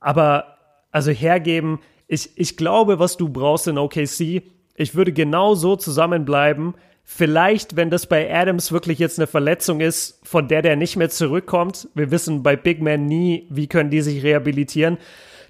Aber 0.00 0.56
also 0.90 1.12
hergeben, 1.12 1.78
ich, 2.08 2.30
ich 2.36 2.56
glaube, 2.56 2.98
was 2.98 3.16
du 3.16 3.28
brauchst 3.28 3.68
in 3.68 3.78
OKC, 3.78 4.42
ich 4.74 4.94
würde 4.94 5.12
genau 5.12 5.54
so 5.54 5.76
zusammenbleiben. 5.76 6.74
Vielleicht, 7.12 7.74
wenn 7.74 7.90
das 7.90 8.06
bei 8.06 8.32
Adams 8.32 8.70
wirklich 8.70 9.00
jetzt 9.00 9.18
eine 9.18 9.26
Verletzung 9.26 9.80
ist, 9.80 10.20
von 10.22 10.46
der 10.46 10.62
der 10.62 10.76
nicht 10.76 10.94
mehr 10.94 11.10
zurückkommt. 11.10 11.88
Wir 11.96 12.12
wissen 12.12 12.44
bei 12.44 12.54
Big 12.54 12.80
Man 12.80 13.06
nie, 13.06 13.48
wie 13.50 13.66
können 13.66 13.90
die 13.90 14.00
sich 14.00 14.22
rehabilitieren, 14.22 14.96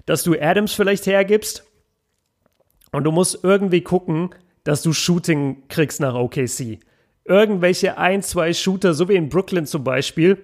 dass 0.07 0.23
du 0.23 0.33
Adams 0.33 0.73
vielleicht 0.73 1.05
hergibst 1.05 1.63
und 2.91 3.03
du 3.03 3.11
musst 3.11 3.43
irgendwie 3.43 3.81
gucken, 3.81 4.33
dass 4.63 4.81
du 4.81 4.91
Shooting 4.91 5.67
kriegst 5.69 6.01
nach 6.01 6.15
OKC. 6.15 6.79
Irgendwelche 7.25 7.95
ein, 7.95 8.23
zwei 8.23 8.53
Shooter, 8.53 8.95
so 8.95 9.07
wie 9.07 9.15
in 9.15 9.29
Brooklyn 9.29 9.67
zum 9.67 9.83
Beispiel, 9.83 10.43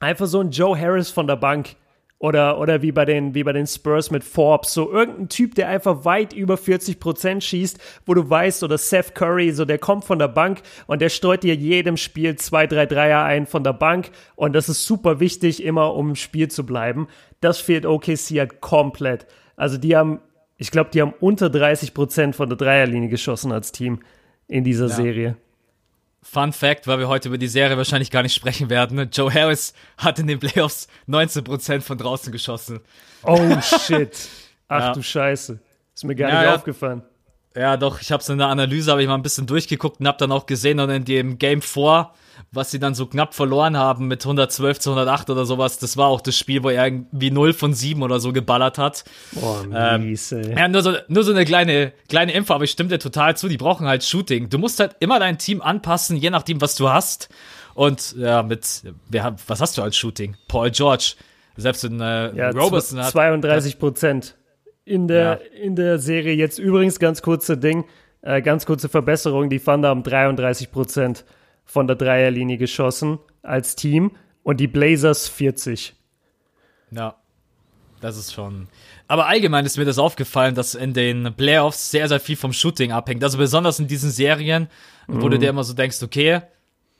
einfach 0.00 0.26
so 0.26 0.40
ein 0.40 0.50
Joe 0.50 0.76
Harris 0.76 1.10
von 1.10 1.26
der 1.26 1.36
Bank. 1.36 1.76
Oder, 2.18 2.58
oder 2.58 2.80
wie, 2.80 2.92
bei 2.92 3.04
den, 3.04 3.34
wie 3.34 3.44
bei 3.44 3.52
den 3.52 3.66
Spurs 3.66 4.10
mit 4.10 4.24
Forbes. 4.24 4.72
So 4.72 4.90
irgendein 4.90 5.28
Typ, 5.28 5.54
der 5.56 5.68
einfach 5.68 6.04
weit 6.04 6.32
über 6.32 6.54
40% 6.54 7.40
schießt, 7.40 7.78
wo 8.06 8.14
du 8.14 8.30
weißt, 8.30 8.62
oder 8.62 8.78
Seth 8.78 9.14
Curry, 9.14 9.52
so 9.52 9.64
der 9.64 9.78
kommt 9.78 10.04
von 10.04 10.18
der 10.18 10.28
Bank 10.28 10.62
und 10.86 11.02
der 11.02 11.10
streut 11.10 11.42
dir 11.42 11.54
jedem 11.54 11.96
Spiel 11.96 12.36
zwei, 12.36 12.66
drei 12.66 12.86
Dreier 12.86 13.24
ein 13.24 13.46
von 13.46 13.62
der 13.64 13.74
Bank. 13.74 14.10
Und 14.36 14.54
das 14.54 14.68
ist 14.68 14.86
super 14.86 15.20
wichtig, 15.20 15.62
immer 15.62 15.94
um 15.94 16.10
im 16.10 16.16
Spiel 16.16 16.48
zu 16.48 16.64
bleiben. 16.64 17.08
Das 17.40 17.58
fehlt 17.60 17.84
OKC 17.84 18.38
halt 18.38 18.60
komplett. 18.60 19.26
Also 19.56 19.76
die 19.76 19.96
haben, 19.96 20.20
ich 20.56 20.70
glaube, 20.70 20.90
die 20.94 21.02
haben 21.02 21.14
unter 21.20 21.48
30% 21.48 22.32
von 22.32 22.48
der 22.48 22.56
Dreierlinie 22.56 23.08
geschossen 23.08 23.52
als 23.52 23.72
Team 23.72 24.00
in 24.48 24.64
dieser 24.64 24.88
Serie. 24.88 25.36
Fun 26.24 26.52
Fact, 26.52 26.86
weil 26.88 26.98
wir 26.98 27.06
heute 27.08 27.28
über 27.28 27.38
die 27.38 27.46
Serie 27.48 27.76
wahrscheinlich 27.76 28.10
gar 28.10 28.22
nicht 28.22 28.34
sprechen 28.34 28.70
werden. 28.70 29.08
Joe 29.12 29.32
Harris 29.32 29.74
hat 29.98 30.18
in 30.18 30.26
den 30.26 30.40
Playoffs 30.40 30.88
19% 31.06 31.82
von 31.82 31.98
draußen 31.98 32.32
geschossen. 32.32 32.80
Oh 33.22 33.38
shit. 33.60 34.28
Ach 34.68 34.80
Ja. 34.80 34.92
du 34.92 35.02
Scheiße. 35.02 35.60
Ist 35.94 36.04
mir 36.04 36.14
gar 36.16 36.30
Ja, 36.30 36.38
nicht 36.40 36.44
ja. 36.48 36.54
aufgefallen. 36.56 37.02
Ja, 37.54 37.76
doch, 37.76 38.00
ich 38.00 38.10
habe 38.10 38.22
so 38.22 38.32
in 38.32 38.38
der 38.40 38.48
Analyse, 38.48 38.90
habe 38.90 39.02
ich 39.02 39.06
mal 39.08 39.14
ein 39.14 39.22
bisschen 39.22 39.46
durchgeguckt 39.46 40.00
und 40.00 40.08
habe 40.08 40.18
dann 40.18 40.32
auch 40.32 40.46
gesehen, 40.46 40.80
und 40.80 40.90
in 40.90 41.04
dem 41.04 41.38
Game 41.38 41.62
4, 41.62 42.10
was 42.52 42.70
sie 42.70 42.78
dann 42.78 42.94
so 42.94 43.06
knapp 43.06 43.34
verloren 43.34 43.76
haben 43.76 44.06
mit 44.08 44.24
112 44.24 44.78
zu 44.78 44.90
108 44.90 45.30
oder 45.30 45.44
sowas, 45.44 45.78
das 45.78 45.96
war 45.96 46.06
auch 46.08 46.20
das 46.20 46.36
Spiel, 46.36 46.62
wo 46.62 46.70
er 46.70 46.84
irgendwie 46.86 47.30
0 47.30 47.52
von 47.52 47.74
7 47.74 48.02
oder 48.02 48.20
so 48.20 48.32
geballert 48.32 48.78
hat. 48.78 49.04
Boah, 49.32 49.64
Ähm, 49.74 50.10
mies, 50.10 50.32
ey. 50.32 50.56
Ja, 50.56 50.68
nur 50.68 50.82
so, 50.82 50.92
nur 51.08 51.24
so 51.24 51.32
eine 51.32 51.44
kleine, 51.44 51.92
kleine 52.08 52.32
Info, 52.32 52.54
aber 52.54 52.64
ich 52.64 52.70
stimme 52.70 52.88
dir 52.90 52.98
total 52.98 53.36
zu, 53.36 53.48
die 53.48 53.56
brauchen 53.56 53.86
halt 53.86 54.04
Shooting. 54.04 54.48
Du 54.50 54.58
musst 54.58 54.80
halt 54.80 54.96
immer 55.00 55.18
dein 55.18 55.38
Team 55.38 55.60
anpassen, 55.62 56.16
je 56.16 56.30
nachdem, 56.30 56.60
was 56.60 56.74
du 56.76 56.88
hast. 56.88 57.28
Und 57.74 58.14
ja, 58.16 58.42
mit, 58.42 58.82
wer, 59.10 59.34
was 59.46 59.60
hast 59.60 59.76
du 59.78 59.82
als 59.82 59.96
Shooting? 59.96 60.36
Paul 60.48 60.70
George. 60.70 61.14
Selbst 61.56 61.84
in 61.84 62.00
äh, 62.00 62.34
Ja, 62.36 62.50
Robertson 62.50 62.98
zw- 62.98 63.02
hat 63.02 63.12
32 63.12 63.78
Prozent 63.78 64.36
in 64.84 65.08
der, 65.08 65.40
in 65.60 65.76
der 65.76 65.98
Serie. 65.98 66.34
Jetzt 66.34 66.58
übrigens 66.58 66.98
ganz 66.98 67.22
kurze 67.22 67.56
Ding, 67.56 67.84
äh, 68.22 68.42
ganz 68.42 68.66
kurze 68.66 68.88
Verbesserung. 68.88 69.50
Die 69.50 69.58
Thunder 69.60 69.88
haben 69.88 70.02
33 70.02 70.70
Prozent 70.70 71.24
von 71.64 71.86
der 71.86 71.96
Dreierlinie 71.96 72.58
geschossen 72.58 73.18
als 73.42 73.76
Team 73.76 74.12
und 74.42 74.58
die 74.58 74.68
Blazers 74.68 75.28
40. 75.28 75.94
Ja, 76.90 77.16
das 78.00 78.16
ist 78.16 78.32
schon. 78.34 78.68
Aber 79.08 79.26
allgemein 79.26 79.66
ist 79.66 79.78
mir 79.78 79.84
das 79.84 79.98
aufgefallen, 79.98 80.54
dass 80.54 80.74
in 80.74 80.92
den 80.94 81.34
Playoffs 81.34 81.90
sehr, 81.90 82.08
sehr 82.08 82.20
viel 82.20 82.36
vom 82.36 82.52
Shooting 82.52 82.92
abhängt. 82.92 83.24
Also 83.24 83.38
besonders 83.38 83.78
in 83.78 83.88
diesen 83.88 84.10
Serien, 84.10 84.68
wo 85.06 85.28
du 85.28 85.38
dir 85.38 85.50
immer 85.50 85.64
so 85.64 85.74
denkst, 85.74 86.02
okay, 86.02 86.42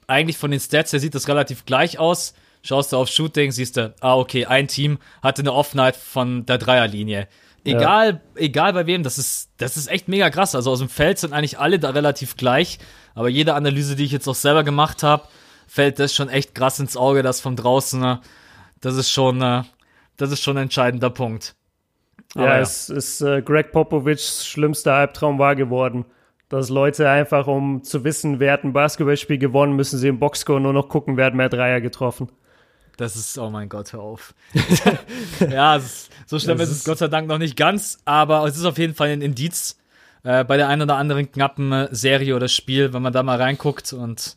eigentlich 0.07 0.37
von 0.37 0.51
den 0.51 0.59
Stats 0.59 0.93
her 0.93 0.99
sieht 0.99 1.15
das 1.15 1.27
relativ 1.27 1.65
gleich 1.65 1.99
aus. 1.99 2.33
Schaust 2.61 2.91
du 2.91 2.97
auf 2.97 3.09
Shooting, 3.09 3.51
siehst 3.51 3.77
du, 3.77 3.93
ah, 4.01 4.15
okay, 4.15 4.45
ein 4.45 4.67
Team 4.67 4.97
hatte 5.21 5.41
eine 5.41 5.53
Offenheit 5.53 5.95
von 5.95 6.45
der 6.45 6.57
Dreierlinie. 6.57 7.27
Egal, 7.63 8.21
egal 8.35 8.73
bei 8.73 8.85
wem, 8.85 9.01
das 9.01 9.17
ist, 9.17 9.49
das 9.57 9.75
ist 9.75 9.87
echt 9.87 10.07
mega 10.07 10.29
krass. 10.29 10.53
Also 10.53 10.71
aus 10.71 10.79
dem 10.79 10.89
Feld 10.89 11.17
sind 11.17 11.33
eigentlich 11.33 11.57
alle 11.57 11.79
da 11.79 11.89
relativ 11.89 12.37
gleich. 12.37 12.77
Aber 13.15 13.29
jede 13.29 13.55
Analyse, 13.55 13.95
die 13.95 14.03
ich 14.05 14.11
jetzt 14.11 14.27
auch 14.27 14.35
selber 14.35 14.63
gemacht 14.63 15.01
habe, 15.01 15.23
fällt 15.67 15.97
das 15.99 16.13
schon 16.13 16.29
echt 16.29 16.53
krass 16.53 16.79
ins 16.79 16.95
Auge, 16.97 17.23
dass 17.23 17.41
von 17.41 17.55
draußen, 17.55 18.03
äh, 18.03 18.17
das 18.81 18.95
ist 18.95 19.09
schon, 19.09 19.41
äh, 19.41 19.63
das 20.17 20.31
ist 20.31 20.41
schon 20.43 20.57
ein 20.57 20.63
entscheidender 20.63 21.09
Punkt. 21.09 21.55
Ja, 22.35 22.41
Aber 22.43 22.55
ja. 22.55 22.59
es 22.61 22.89
ist 22.89 23.21
äh, 23.21 23.41
Greg 23.41 23.71
Popovichs 23.71 24.45
schlimmster 24.45 24.93
Albtraum 24.93 25.39
wahr 25.39 25.55
geworden. 25.55 26.05
Dass 26.49 26.69
Leute 26.69 27.09
einfach, 27.09 27.47
um 27.47 27.83
zu 27.83 28.03
wissen, 28.03 28.39
wer 28.39 28.53
hat 28.53 28.63
ein 28.63 28.73
Basketballspiel 28.73 29.39
gewonnen, 29.39 29.75
müssen 29.75 29.97
sie 29.97 30.09
im 30.09 30.19
Boxscore 30.19 30.61
nur 30.61 30.73
noch 30.73 30.89
gucken, 30.89 31.17
wer 31.17 31.25
hat 31.25 31.33
mehr 31.33 31.49
Dreier 31.49 31.81
getroffen. 31.81 32.29
Das 32.97 33.15
ist, 33.15 33.37
oh 33.39 33.49
mein 33.49 33.67
Gott, 33.67 33.91
hör 33.93 34.01
auf. 34.01 34.35
ja, 35.49 35.75
ist, 35.77 36.09
so 36.27 36.37
schlimm 36.39 36.57
Das 36.57 36.69
ist 36.69 36.75
es 36.75 36.79
ist- 36.81 36.85
Gott 36.85 36.99
sei 36.99 37.07
Dank 37.07 37.27
noch 37.27 37.39
nicht 37.39 37.57
ganz, 37.57 37.97
aber 38.05 38.45
es 38.45 38.57
ist 38.57 38.65
auf 38.65 38.77
jeden 38.77 38.93
Fall 38.93 39.09
ein 39.09 39.21
Indiz 39.21 39.77
äh, 40.25 40.43
bei 40.43 40.57
der 40.57 40.67
einen 40.67 40.81
oder 40.81 40.97
anderen 40.97 41.31
knappen 41.31 41.71
äh, 41.71 41.87
Serie 41.91 42.35
oder 42.35 42.47
Spiel, 42.47 42.93
wenn 42.93 43.01
man 43.01 43.13
da 43.13 43.23
mal 43.23 43.41
reinguckt 43.41 43.93
und 43.93 44.35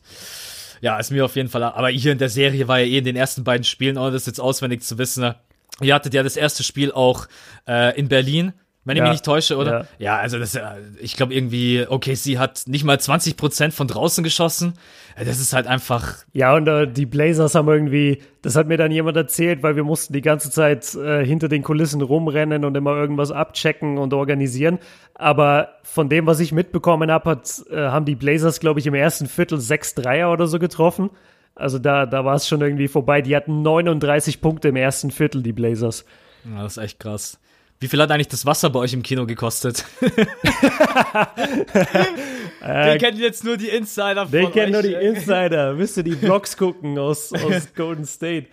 ja, 0.81 0.97
ist 0.97 1.11
mir 1.11 1.25
auf 1.25 1.35
jeden 1.35 1.49
Fall, 1.49 1.63
aber 1.63 1.89
hier 1.89 2.13
in 2.13 2.19
der 2.19 2.29
Serie 2.29 2.69
war 2.69 2.79
ja 2.79 2.85
eh 2.85 2.99
in 2.99 3.03
den 3.03 3.17
ersten 3.17 3.43
beiden 3.43 3.65
Spielen, 3.65 3.97
ohne 3.97 4.11
das 4.11 4.25
jetzt 4.25 4.39
auswendig 4.39 4.83
zu 4.83 4.97
wissen, 4.97 5.21
ne? 5.21 5.35
ihr 5.81 5.93
hattet 5.93 6.13
ja 6.13 6.23
das 6.23 6.37
erste 6.37 6.63
Spiel 6.63 6.91
auch 6.91 7.27
äh, 7.67 7.97
in 7.99 8.07
Berlin, 8.07 8.53
wenn 8.89 8.97
ich 8.97 8.99
Ja, 8.99 9.05
mich 9.05 9.13
nicht 9.13 9.25
täusche, 9.25 9.55
oder? 9.55 9.71
ja. 9.71 9.85
Ja, 9.99 10.17
also 10.17 10.37
das, 10.39 10.55
äh, 10.55 10.61
ich 10.99 11.15
glaube 11.15 11.33
irgendwie, 11.33 11.85
okay, 11.87 12.15
sie 12.15 12.37
hat 12.37 12.63
nicht 12.67 12.83
mal 12.83 12.97
20% 12.97 13.71
von 13.71 13.87
draußen 13.87 14.23
geschossen. 14.23 14.73
Äh, 15.15 15.23
Das 15.25 15.39
ist 15.39 15.53
halt 15.53 15.67
einfach, 15.67 16.15
Ja, 16.33 16.53
und 16.55 16.67
äh, 16.67 16.91
die 16.91 17.05
Blazers 17.05 17.55
haben 17.55 17.67
irgendwie, 17.69 18.21
das 18.41 18.55
hat 18.57 18.67
mir 18.67 18.77
dann 18.77 18.91
jemand 18.91 19.15
erzählt, 19.15 19.63
weil 19.63 19.75
wir 19.77 19.83
mussten 19.85 20.11
die 20.13 20.21
ganze 20.21 20.51
Zeit 20.51 20.93
äh, 20.95 21.23
hinter 21.25 21.47
den 21.47 21.63
Kulissen 21.63 22.01
rumrennen 22.01 22.65
und 22.65 22.75
immer 22.75 22.95
irgendwas 22.95 23.31
abchecken 23.31 23.97
und 23.97 24.13
organisieren. 24.13 24.79
Aber 25.15 25.69
von 25.83 26.09
dem, 26.09 26.25
was 26.25 26.39
ich 26.39 26.51
mitbekommen 26.51 27.11
habe, 27.11 27.41
äh, 27.69 27.75
haben 27.77 28.05
die 28.05 28.15
Blazers, 28.15 28.59
glaube 28.59 28.79
ich, 28.79 28.87
im 28.87 28.93
ersten 28.95 29.27
Viertel 29.27 29.59
sechs 29.59 29.95
Dreier 29.95 30.31
oder 30.31 30.47
so 30.47 30.59
getroffen. 30.59 31.09
Also 31.55 31.77
da, 31.77 32.05
da 32.05 32.23
war 32.23 32.35
es 32.35 32.47
schon 32.47 32.61
irgendwie 32.61 32.87
vorbei. 32.87 33.21
Die 33.21 33.35
hatten 33.35 33.61
39 33.61 34.39
Punkte 34.39 34.69
im 34.69 34.77
ersten 34.77 35.11
Viertel, 35.11 35.43
die 35.43 35.51
Blazers. 35.51 36.05
Ja, 36.49 36.63
das 36.63 36.77
ist 36.77 36.83
echt 36.83 36.99
krass. 37.01 37.37
Wie 37.81 37.87
viel 37.87 38.01
hat 38.01 38.11
eigentlich 38.11 38.27
das 38.27 38.45
Wasser 38.45 38.69
bei 38.69 38.79
euch 38.79 38.93
im 38.93 39.03
Kino 39.03 39.25
gekostet? 39.25 39.85
Äh, 42.61 42.91
Den 42.91 42.99
kennen 42.99 43.19
jetzt 43.19 43.45
nur 43.45 43.55
die 43.55 43.69
Insider 43.69 44.23
von 44.23 44.31
Den 44.31 44.51
kennen 44.51 44.73
nur 44.73 44.81
die 44.81 44.93
Insider. 44.93 45.75
Müsst 45.75 45.95
ihr 45.95 46.03
die 46.03 46.11
Vlogs 46.11 46.57
gucken 46.57 46.99
aus, 46.99 47.31
aus 47.33 47.73
Golden 47.73 48.03
State. 48.03 48.47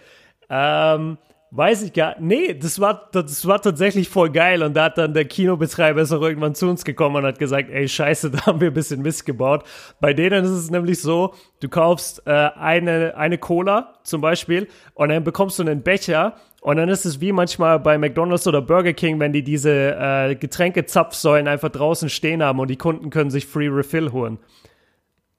Ähm, 0.48 1.18
weiß 1.50 1.82
ich 1.82 1.92
gar 1.92 2.14
Nee, 2.20 2.54
das 2.54 2.78
war, 2.80 3.08
das 3.12 3.46
war 3.46 3.60
tatsächlich 3.60 4.08
voll 4.08 4.30
geil. 4.30 4.62
Und 4.62 4.74
da 4.74 4.84
hat 4.84 4.98
dann 4.98 5.12
der 5.12 5.24
Kinobetreiber 5.24 6.02
ist 6.02 6.12
auch 6.12 6.22
irgendwann 6.22 6.54
zu 6.54 6.68
uns 6.68 6.84
gekommen 6.84 7.16
und 7.16 7.24
hat 7.24 7.40
gesagt, 7.40 7.68
ey, 7.70 7.88
scheiße, 7.88 8.30
da 8.32 8.46
haben 8.46 8.60
wir 8.60 8.68
ein 8.68 8.74
bisschen 8.74 9.02
Mist 9.02 9.26
gebaut. 9.26 9.64
Bei 10.00 10.12
denen 10.12 10.44
ist 10.44 10.50
es 10.50 10.70
nämlich 10.70 11.00
so, 11.00 11.34
du 11.60 11.68
kaufst 11.68 12.22
äh, 12.26 12.30
eine, 12.30 13.16
eine 13.16 13.38
Cola 13.38 13.94
zum 14.04 14.20
Beispiel 14.20 14.68
und 14.94 15.08
dann 15.08 15.24
bekommst 15.24 15.58
du 15.58 15.64
einen 15.64 15.82
Becher 15.82 16.36
und 16.60 16.76
dann 16.76 16.88
ist 16.88 17.04
es 17.04 17.20
wie 17.20 17.32
manchmal 17.32 17.78
bei 17.78 17.96
McDonald's 17.98 18.46
oder 18.46 18.60
Burger 18.62 18.92
King, 18.92 19.20
wenn 19.20 19.32
die 19.32 19.42
diese 19.42 19.96
äh, 19.98 20.34
Getränkezapfsäulen 20.34 21.48
einfach 21.48 21.68
draußen 21.70 22.08
stehen 22.08 22.42
haben 22.42 22.58
und 22.60 22.68
die 22.68 22.76
Kunden 22.76 23.10
können 23.10 23.30
sich 23.30 23.46
Free 23.46 23.68
Refill 23.68 24.12
holen. 24.12 24.38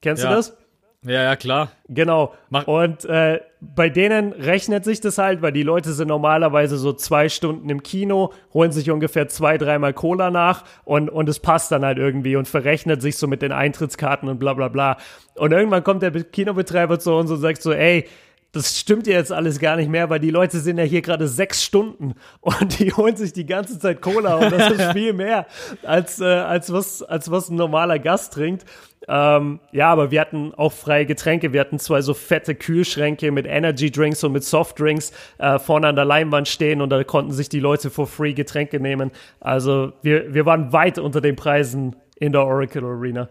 Kennst 0.02 0.24
Ja. 0.24 0.30
du 0.30 0.36
das? 0.36 0.58
Ja, 1.04 1.24
ja, 1.24 1.36
klar. 1.36 1.72
Genau. 1.90 2.34
Mach- 2.50 2.68
und 2.68 3.06
äh, 3.06 3.40
bei 3.62 3.88
denen 3.88 4.34
rechnet 4.34 4.84
sich 4.84 5.00
das 5.00 5.18
halt, 5.20 5.42
weil 5.42 5.52
die 5.52 5.64
Leute 5.64 5.94
sind 5.94 6.08
normalerweise 6.08 6.78
so 6.78 6.92
zwei 6.92 7.30
Stunden 7.30 7.70
im 7.70 7.84
Kino, 7.84 8.34
holen 8.54 8.72
sich 8.72 8.90
ungefähr 8.90 9.28
zwei, 9.28 9.58
dreimal 9.58 9.94
Cola 9.94 10.32
nach 10.32 10.64
und, 10.86 11.10
und 11.10 11.30
es 11.30 11.40
passt 11.40 11.72
dann 11.72 11.86
halt 11.86 11.98
irgendwie 12.00 12.36
und 12.36 12.48
verrechnet 12.48 13.02
sich 13.02 13.16
so 13.18 13.28
mit 13.28 13.42
den 13.42 13.52
Eintrittskarten 13.52 14.28
und 14.28 14.40
bla 14.40 14.54
bla 14.54 14.68
bla. 14.70 14.98
Und 15.36 15.52
irgendwann 15.52 15.84
kommt 15.84 16.02
der 16.02 16.12
Be- 16.12 16.24
Kinobetreiber 16.24 17.00
zu 17.00 17.14
uns 17.14 17.30
und 17.32 17.38
sagt 17.38 17.62
so, 17.62 17.72
ey, 17.72 18.06
das 18.52 18.80
stimmt 18.80 19.08
ja 19.08 19.14
jetzt 19.14 19.32
alles 19.32 19.60
gar 19.60 19.76
nicht 19.76 19.90
mehr, 19.90 20.10
weil 20.10 20.20
die 20.20 20.30
Leute 20.30 20.60
sind 20.60 20.78
ja 20.78 20.84
hier 20.84 21.02
gerade 21.02 21.28
sechs 21.28 21.64
Stunden 21.64 22.16
und 22.42 22.80
die 22.80 22.92
holen 22.94 23.16
sich 23.16 23.34
die 23.34 23.46
ganze 23.46 23.78
Zeit 23.78 24.02
Cola 24.02 24.36
und 24.36 24.52
das 24.52 24.72
ist 24.72 24.92
viel 24.94 25.14
mehr 25.14 25.46
als, 25.84 26.20
äh, 26.20 26.26
als, 26.26 26.72
was, 26.72 27.04
als 27.04 27.30
was 27.30 27.50
ein 27.50 27.56
normaler 27.56 28.00
Gast 28.00 28.34
trinkt. 28.34 28.66
Ähm, 29.10 29.60
ja, 29.72 29.90
aber 29.90 30.12
wir 30.12 30.20
hatten 30.20 30.54
auch 30.56 30.74
freie 30.74 31.06
Getränke. 31.06 31.54
Wir 31.54 31.62
hatten 31.62 31.80
zwei 31.80 32.02
so 32.02 32.14
fette 32.14 32.56
Kühlschränke 32.56 33.32
mit 33.32 33.46
Energy 33.46 33.92
Drinks 33.92 34.24
und 34.24 34.34
mit 34.34 34.44
Softdrinks 34.44 35.12
äh, 35.38 35.60
vorne 35.60 35.88
an 35.88 35.96
der 35.96 36.06
Leinwand 36.06 36.48
stehen 36.48 36.82
und 36.82 36.90
da 36.90 37.04
konnten 37.04 37.32
sich 37.32 37.48
die 37.48 37.60
Leute 37.60 37.90
for 37.90 38.08
free 38.08 38.34
Getränke 38.34 38.80
nehmen. 38.80 39.12
Also 39.40 39.94
wir, 40.02 40.34
wir 40.34 40.46
waren 40.46 40.74
weit 40.74 41.00
unter 41.00 41.22
den 41.22 41.36
Preisen 41.36 41.96
in 42.16 42.32
der 42.32 42.46
Oracle 42.46 42.84
Arena. 42.84 43.30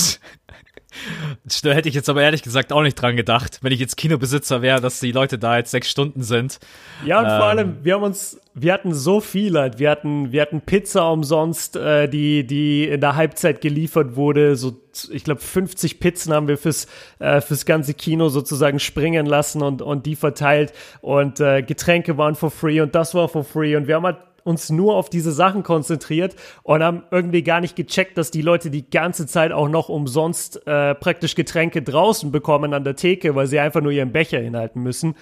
Da 1.63 1.71
hätte 1.71 1.89
ich 1.89 1.95
jetzt 1.95 2.09
aber 2.09 2.21
ehrlich 2.21 2.43
gesagt 2.43 2.71
auch 2.73 2.81
nicht 2.81 2.95
dran 2.95 3.15
gedacht, 3.15 3.59
wenn 3.61 3.71
ich 3.71 3.79
jetzt 3.79 3.97
Kinobesitzer 3.97 4.61
wäre, 4.61 4.81
dass 4.81 4.99
die 4.99 5.11
Leute 5.11 5.37
da 5.39 5.57
jetzt 5.57 5.71
sechs 5.71 5.89
Stunden 5.89 6.23
sind. 6.23 6.59
Ja, 7.05 7.19
und 7.19 7.25
vor 7.25 7.35
Ähm. 7.35 7.41
allem, 7.41 7.77
wir 7.83 7.95
haben 7.95 8.03
uns, 8.03 8.39
wir 8.53 8.73
hatten 8.73 8.93
so 8.93 9.21
viel 9.21 9.57
halt. 9.57 9.79
Wir 9.79 9.89
hatten, 9.89 10.31
wir 10.31 10.41
hatten 10.41 10.61
Pizza 10.61 11.11
umsonst, 11.11 11.75
äh, 11.75 12.07
die, 12.07 12.45
die 12.45 12.85
in 12.87 13.01
der 13.01 13.15
Halbzeit 13.15 13.61
geliefert 13.61 14.15
wurde. 14.15 14.55
So, 14.55 14.73
ich 15.11 15.23
glaube, 15.23 15.41
50 15.41 15.99
Pizzen 15.99 16.33
haben 16.33 16.47
wir 16.47 16.57
fürs, 16.57 16.87
äh, 17.19 17.41
fürs 17.41 17.65
ganze 17.65 17.93
Kino 17.93 18.29
sozusagen 18.29 18.79
springen 18.79 19.25
lassen 19.25 19.61
und, 19.61 19.81
und 19.81 20.05
die 20.05 20.15
verteilt. 20.15 20.73
Und 21.01 21.39
äh, 21.39 21.61
Getränke 21.63 22.17
waren 22.17 22.35
for 22.35 22.51
free 22.51 22.81
und 22.81 22.93
das 22.95 23.15
war 23.15 23.29
for 23.29 23.43
free. 23.43 23.75
Und 23.75 23.87
wir 23.87 23.95
haben 23.95 24.05
halt 24.05 24.17
uns 24.43 24.69
nur 24.69 24.95
auf 24.95 25.09
diese 25.09 25.31
Sachen 25.31 25.63
konzentriert 25.63 26.35
und 26.63 26.83
haben 26.83 27.03
irgendwie 27.11 27.43
gar 27.43 27.61
nicht 27.61 27.75
gecheckt, 27.75 28.17
dass 28.17 28.31
die 28.31 28.41
Leute 28.41 28.69
die 28.69 28.89
ganze 28.89 29.27
Zeit 29.27 29.51
auch 29.51 29.69
noch 29.69 29.89
umsonst 29.89 30.65
äh, 30.67 30.95
praktisch 30.95 31.35
Getränke 31.35 31.81
draußen 31.81 32.31
bekommen 32.31 32.73
an 32.73 32.83
der 32.83 32.95
Theke, 32.95 33.35
weil 33.35 33.47
sie 33.47 33.59
einfach 33.59 33.81
nur 33.81 33.91
ihren 33.91 34.11
Becher 34.11 34.39
hinhalten 34.39 34.81
müssen. 34.81 35.15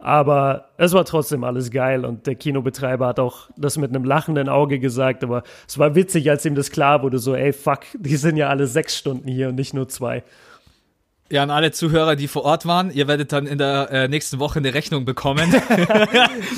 Aber 0.00 0.70
es 0.78 0.94
war 0.94 1.04
trotzdem 1.04 1.44
alles 1.44 1.70
geil 1.70 2.06
und 2.06 2.26
der 2.26 2.34
Kinobetreiber 2.34 3.06
hat 3.06 3.20
auch 3.20 3.50
das 3.58 3.76
mit 3.76 3.90
einem 3.90 4.04
lachenden 4.04 4.48
Auge 4.48 4.78
gesagt, 4.78 5.22
aber 5.22 5.42
es 5.68 5.78
war 5.78 5.94
witzig, 5.94 6.30
als 6.30 6.46
ihm 6.46 6.54
das 6.54 6.70
klar 6.70 7.02
wurde, 7.02 7.18
so, 7.18 7.34
ey, 7.34 7.52
fuck, 7.52 7.80
die 7.98 8.16
sind 8.16 8.36
ja 8.38 8.48
alle 8.48 8.66
sechs 8.66 8.96
Stunden 8.96 9.28
hier 9.28 9.50
und 9.50 9.56
nicht 9.56 9.74
nur 9.74 9.88
zwei. 9.88 10.24
Ja, 11.32 11.44
an 11.44 11.50
alle 11.50 11.70
Zuhörer, 11.70 12.16
die 12.16 12.26
vor 12.26 12.42
Ort 12.44 12.66
waren, 12.66 12.90
ihr 12.90 13.06
werdet 13.06 13.30
dann 13.30 13.46
in 13.46 13.56
der 13.56 13.88
äh, 13.92 14.08
nächsten 14.08 14.40
Woche 14.40 14.58
eine 14.58 14.74
Rechnung 14.74 15.04
bekommen. 15.04 15.48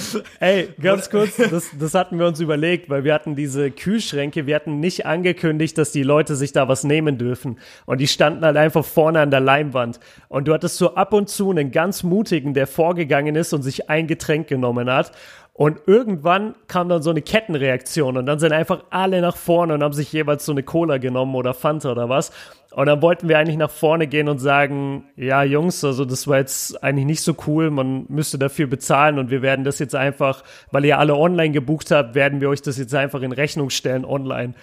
Ey, 0.40 0.70
ganz 0.80 1.10
kurz, 1.10 1.36
das, 1.36 1.68
das 1.78 1.92
hatten 1.92 2.18
wir 2.18 2.26
uns 2.26 2.40
überlegt, 2.40 2.88
weil 2.88 3.04
wir 3.04 3.12
hatten 3.12 3.36
diese 3.36 3.70
Kühlschränke, 3.70 4.46
wir 4.46 4.54
hatten 4.56 4.80
nicht 4.80 5.04
angekündigt, 5.04 5.76
dass 5.76 5.92
die 5.92 6.02
Leute 6.02 6.36
sich 6.36 6.52
da 6.52 6.68
was 6.68 6.84
nehmen 6.84 7.18
dürfen. 7.18 7.58
Und 7.84 8.00
die 8.00 8.08
standen 8.08 8.46
halt 8.46 8.56
einfach 8.56 8.82
vorne 8.82 9.20
an 9.20 9.30
der 9.30 9.40
Leinwand. 9.40 10.00
Und 10.28 10.48
du 10.48 10.54
hattest 10.54 10.78
so 10.78 10.94
ab 10.94 11.12
und 11.12 11.28
zu 11.28 11.50
einen 11.50 11.70
ganz 11.70 12.02
mutigen, 12.02 12.54
der 12.54 12.66
vorgegangen 12.66 13.36
ist 13.36 13.52
und 13.52 13.60
sich 13.60 13.90
ein 13.90 14.06
Getränk 14.06 14.48
genommen 14.48 14.90
hat. 14.90 15.12
Und 15.54 15.80
irgendwann 15.86 16.54
kam 16.66 16.88
dann 16.88 17.02
so 17.02 17.10
eine 17.10 17.20
Kettenreaktion 17.20 18.16
und 18.16 18.24
dann 18.24 18.38
sind 18.38 18.52
einfach 18.52 18.84
alle 18.88 19.20
nach 19.20 19.36
vorne 19.36 19.74
und 19.74 19.82
haben 19.82 19.92
sich 19.92 20.10
jeweils 20.10 20.46
so 20.46 20.52
eine 20.52 20.62
Cola 20.62 20.96
genommen 20.96 21.34
oder 21.34 21.52
Fanta 21.52 21.92
oder 21.92 22.08
was. 22.08 22.32
Und 22.74 22.86
dann 22.86 23.02
wollten 23.02 23.28
wir 23.28 23.38
eigentlich 23.38 23.58
nach 23.58 23.70
vorne 23.70 24.06
gehen 24.06 24.30
und 24.30 24.38
sagen, 24.38 25.04
ja 25.14 25.42
Jungs, 25.42 25.84
also 25.84 26.06
das 26.06 26.26
war 26.26 26.38
jetzt 26.38 26.82
eigentlich 26.82 27.04
nicht 27.04 27.20
so 27.20 27.36
cool, 27.46 27.70
man 27.70 28.06
müsste 28.08 28.38
dafür 28.38 28.66
bezahlen 28.66 29.18
und 29.18 29.30
wir 29.30 29.42
werden 29.42 29.62
das 29.62 29.78
jetzt 29.78 29.94
einfach, 29.94 30.42
weil 30.70 30.86
ihr 30.86 30.98
alle 30.98 31.14
online 31.14 31.52
gebucht 31.52 31.90
habt, 31.90 32.14
werden 32.14 32.40
wir 32.40 32.48
euch 32.48 32.62
das 32.62 32.78
jetzt 32.78 32.94
einfach 32.94 33.20
in 33.20 33.32
Rechnung 33.32 33.68
stellen 33.68 34.06
online. 34.06 34.54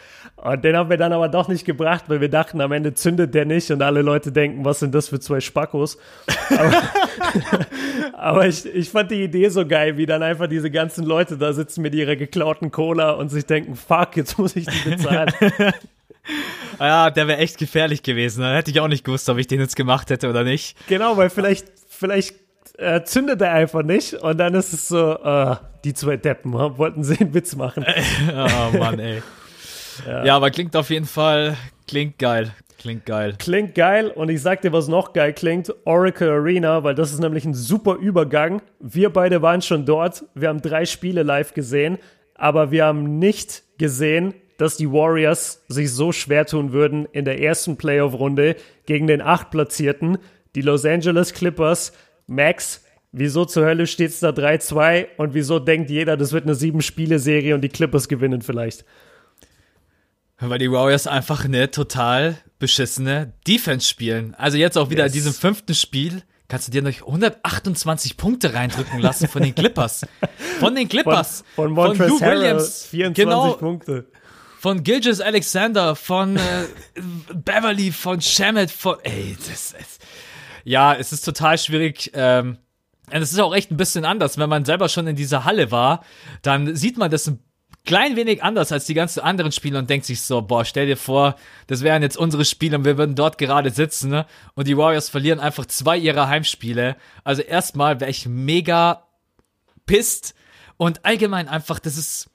Und 0.42 0.64
den 0.64 0.78
haben 0.78 0.90
wir 0.90 0.98
dann 0.98 1.12
aber 1.12 1.28
doch 1.28 1.50
nicht 1.50 1.66
gebracht, 1.66 2.06
weil 2.08 2.22
wir 2.22 2.30
dachten, 2.30 2.62
am 2.62 2.72
Ende 2.72 2.94
zündet 2.94 3.34
der 3.34 3.46
nicht 3.46 3.72
und 3.72 3.82
alle 3.82 4.02
Leute 4.02 4.32
denken, 4.32 4.64
was 4.64 4.80
sind 4.80 4.96
das 4.96 5.10
für 5.10 5.20
zwei 5.20 5.42
Spackos. 5.42 5.98
Aber, 6.50 6.84
aber 8.14 8.48
ich, 8.48 8.66
ich 8.66 8.90
fand 8.90 9.12
die 9.12 9.24
Idee 9.24 9.50
so 9.50 9.68
geil, 9.68 9.98
wie 9.98 10.06
dann 10.06 10.24
einfach 10.24 10.48
diese 10.48 10.72
ganzen 10.72 11.06
Leute 11.06 11.38
da 11.38 11.52
sitzen 11.52 11.82
mit 11.82 11.94
ihrer 11.94 12.16
geklauten 12.16 12.72
Cola 12.72 13.12
und 13.12 13.30
sich 13.30 13.46
denken, 13.46 13.76
fuck, 13.76 14.16
jetzt 14.16 14.38
muss 14.38 14.56
ich 14.56 14.66
die 14.66 14.90
bezahlen. 14.90 15.34
ja, 16.80 17.10
der 17.10 17.28
wäre 17.28 17.40
echt 17.40 17.58
gefährlich 17.58 18.02
gewesen. 18.02 18.42
Da 18.42 18.56
hätte 18.56 18.72
ich 18.72 18.80
auch 18.80 18.88
nicht 18.88 19.04
gewusst, 19.04 19.28
ob 19.28 19.38
ich 19.40 19.48
den 19.48 19.60
jetzt 19.60 19.76
gemacht 19.76 20.10
hätte 20.10 20.30
oder 20.30 20.46
nicht. 20.46 20.78
Genau, 20.88 21.18
weil 21.18 21.30
vielleicht, 21.30 21.68
vielleicht 21.90 22.36
äh, 22.78 23.04
zündet 23.04 23.42
er 23.42 23.52
einfach 23.52 23.84
nicht 23.84 24.14
und 24.14 24.38
dann 24.38 24.54
ist 24.54 24.72
es 24.72 24.88
so, 24.88 25.18
äh, 25.22 25.58
die 25.84 25.94
zwei 25.94 26.16
Deppen 26.16 26.54
wollten 26.54 27.04
sie 27.04 27.20
einen 27.20 27.34
Witz 27.34 27.58
machen. 27.58 27.86
Oh 28.32 28.78
Mann, 28.78 29.00
ey. 29.00 29.22
Ja. 30.08 30.36
aber 30.36 30.52
klingt 30.52 30.76
auf 30.76 30.90
jeden 30.90 31.06
Fall, 31.06 31.58
klingt 31.88 32.20
geil. 32.20 32.54
Klingt 32.80 33.06
geil. 33.06 33.36
Klingt 33.38 33.76
geil 33.76 34.08
und 34.08 34.30
ich 34.30 34.42
sag 34.42 34.62
dir, 34.62 34.72
was 34.72 34.88
noch 34.88 35.12
geil 35.12 35.34
klingt, 35.34 35.74
Oracle 35.84 36.30
Arena, 36.30 36.84
weil 36.86 36.96
das 36.96 37.12
ist 37.12 37.20
nämlich 37.20 37.44
ein 37.44 37.54
super 37.54 37.96
Übergang. 37.96 38.62
Wir 38.80 39.10
beide 39.10 39.42
waren 39.42 39.62
schon 39.62 39.86
dort, 39.86 40.24
wir 40.34 40.48
haben 40.48 40.62
drei 40.62 40.86
Spiele 40.86 41.24
live 41.24 41.54
gesehen, 41.54 41.98
aber 42.36 42.72
wir 42.72 42.86
haben 42.86 43.20
nicht 43.20 43.64
gesehen, 43.78 44.34
dass 44.58 44.78
die 44.78 44.92
Warriors 44.92 45.66
sich 45.68 45.92
so 45.92 46.14
schwer 46.14 46.46
tun 46.46 46.72
würden 46.72 47.06
in 47.12 47.26
der 47.26 47.42
ersten 47.42 47.76
Playoff-Runde 47.76 48.56
gegen 48.86 49.08
den 49.08 49.22
achtplatzierten, 49.22 50.18
die 50.56 50.62
Los 50.62 50.86
Angeles 50.86 51.34
Clippers. 51.34 51.92
Max, 52.28 52.86
wieso 53.12 53.44
zur 53.46 53.66
Hölle 53.66 53.88
steht's 53.88 54.22
da 54.22 54.30
3-2 54.30 55.08
und 55.18 55.34
wieso 55.34 55.60
denkt 55.60 55.90
jeder, 55.90 56.16
das 56.16 56.32
wird 56.32 56.44
eine 56.44 56.56
sieben-Spiele-Serie 56.56 57.56
und 57.56 57.62
die 57.62 57.70
Clippers 57.70 58.08
gewinnen 58.08 58.42
vielleicht? 58.42 58.86
Weil 60.40 60.60
die 60.60 60.72
Warriors 60.72 61.06
einfach 61.08 61.44
eine 61.46 61.70
total 61.72 62.38
beschissene 62.60 63.34
Defense 63.48 63.88
spielen. 63.88 64.36
Also 64.36 64.58
jetzt 64.58 64.78
auch 64.78 64.90
wieder 64.90 65.04
Yes. 65.04 65.12
in 65.14 65.18
diesem 65.20 65.34
fünften 65.34 65.76
Spiel 65.76 66.24
kannst 66.48 66.68
du 66.68 66.72
dir 66.72 66.82
noch 66.82 66.92
128 66.92 68.18
Punkte 68.18 68.54
reindrücken 68.54 69.00
lassen 69.00 69.28
von 69.28 69.44
den 69.44 69.54
Clippers. 69.54 70.06
Von 70.60 70.76
den 70.76 70.84
Von, 70.84 70.90
Clippers. 70.90 71.44
von 71.56 71.72
Montrezl 71.72 72.10
Lou 72.10 72.22
Harrell, 72.22 72.40
Williams. 72.40 72.86
24 72.90 73.16
Genau. 73.26 73.54
Punkte. 73.54 74.08
Von 74.60 74.84
Gilgis 74.84 75.22
Alexander, 75.22 75.96
von 75.96 76.36
äh, 76.36 76.42
Beverly, 77.34 77.92
von 77.92 78.20
Shamet, 78.20 78.72
von. 78.72 78.98
Ey, 79.04 79.38
das 79.48 79.72
ist. 79.74 80.02
Ja, 80.66 80.94
es 80.96 81.14
ist 81.14 81.22
total 81.24 81.58
schwierig. 81.58 82.12
Ähm, 82.14 82.58
und 83.12 83.22
es 83.22 83.32
ist 83.32 83.40
auch 83.40 83.56
echt 83.56 83.72
ein 83.72 83.78
bisschen 83.78 84.04
anders. 84.06 84.38
Wenn 84.38 84.50
man 84.50 84.66
selber 84.66 84.90
schon 84.90 85.08
in 85.08 85.16
dieser 85.16 85.46
Halle 85.46 85.72
war, 85.72 86.04
dann 86.42 86.76
sieht 86.76 86.98
man 86.98 87.10
das 87.10 87.28
ein 87.28 87.40
klein 87.90 88.16
wenig 88.16 88.44
anders 88.44 88.72
als 88.72 88.86
die 88.86 88.94
ganzen 88.94 89.20
anderen 89.22 89.52
Spiele 89.52 89.80
und 89.80 89.90
denkt 89.90 90.06
sich 90.06 90.22
so, 90.22 90.44
boah, 90.44 90.64
stell 90.64 90.86
dir 90.86 90.96
vor, 90.96 91.36
das 91.66 91.82
wären 91.82 92.04
jetzt 92.04 92.18
unsere 92.18 92.46
Spiele 92.46 92.78
und 92.78 92.86
wir 92.86 93.00
würden 93.00 93.16
dort 93.16 93.40
gerade 93.40 93.72
sitzen 93.72 94.12
ne? 94.12 94.28
und 94.54 94.68
die 94.68 94.78
Warriors 94.78 95.10
verlieren 95.10 95.40
einfach 95.40 95.66
zwei 95.66 95.98
ihrer 95.98 96.28
Heimspiele. 96.28 96.98
Also 97.24 97.42
erstmal 97.42 98.00
wäre 98.00 98.12
ich 98.12 98.28
mega 98.28 99.08
pisst 99.88 100.36
und 100.78 101.04
allgemein 101.04 101.48
einfach, 101.48 101.80
das 101.80 101.98
ist, 101.98 102.30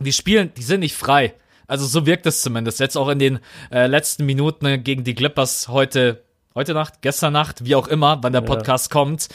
die 0.00 0.12
spielen, 0.12 0.52
die 0.54 0.62
sind 0.62 0.80
nicht 0.80 0.94
frei. 0.94 1.32
Also 1.66 1.86
so 1.86 2.04
wirkt 2.04 2.26
es 2.26 2.42
zumindest. 2.42 2.78
Jetzt 2.78 2.98
auch 2.98 3.08
in 3.08 3.18
den 3.18 3.38
äh, 3.72 3.86
letzten 3.86 4.26
Minuten 4.26 4.84
gegen 4.84 5.02
die 5.02 5.14
Clippers 5.14 5.68
heute, 5.68 6.24
heute 6.54 6.74
Nacht, 6.74 7.00
gestern 7.00 7.32
Nacht, 7.32 7.64
wie 7.64 7.74
auch 7.74 7.88
immer, 7.88 8.22
wann 8.22 8.34
der 8.34 8.42
Podcast 8.42 8.90
kommt. 8.90 9.30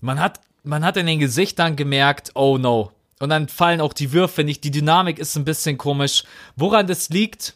Man 0.00 0.18
hat, 0.18 0.40
man 0.64 0.84
hat 0.84 0.96
in 0.96 1.06
den 1.06 1.20
Gesichtern 1.20 1.76
gemerkt, 1.76 2.32
oh 2.34 2.58
no. 2.58 2.90
Und 3.20 3.28
dann 3.28 3.48
fallen 3.48 3.80
auch 3.80 3.92
die 3.92 4.12
Würfe 4.12 4.42
nicht. 4.42 4.64
Die 4.64 4.70
Dynamik 4.70 5.18
ist 5.18 5.36
ein 5.36 5.44
bisschen 5.44 5.78
komisch. 5.78 6.24
Woran 6.56 6.86
das 6.86 7.10
liegt? 7.10 7.54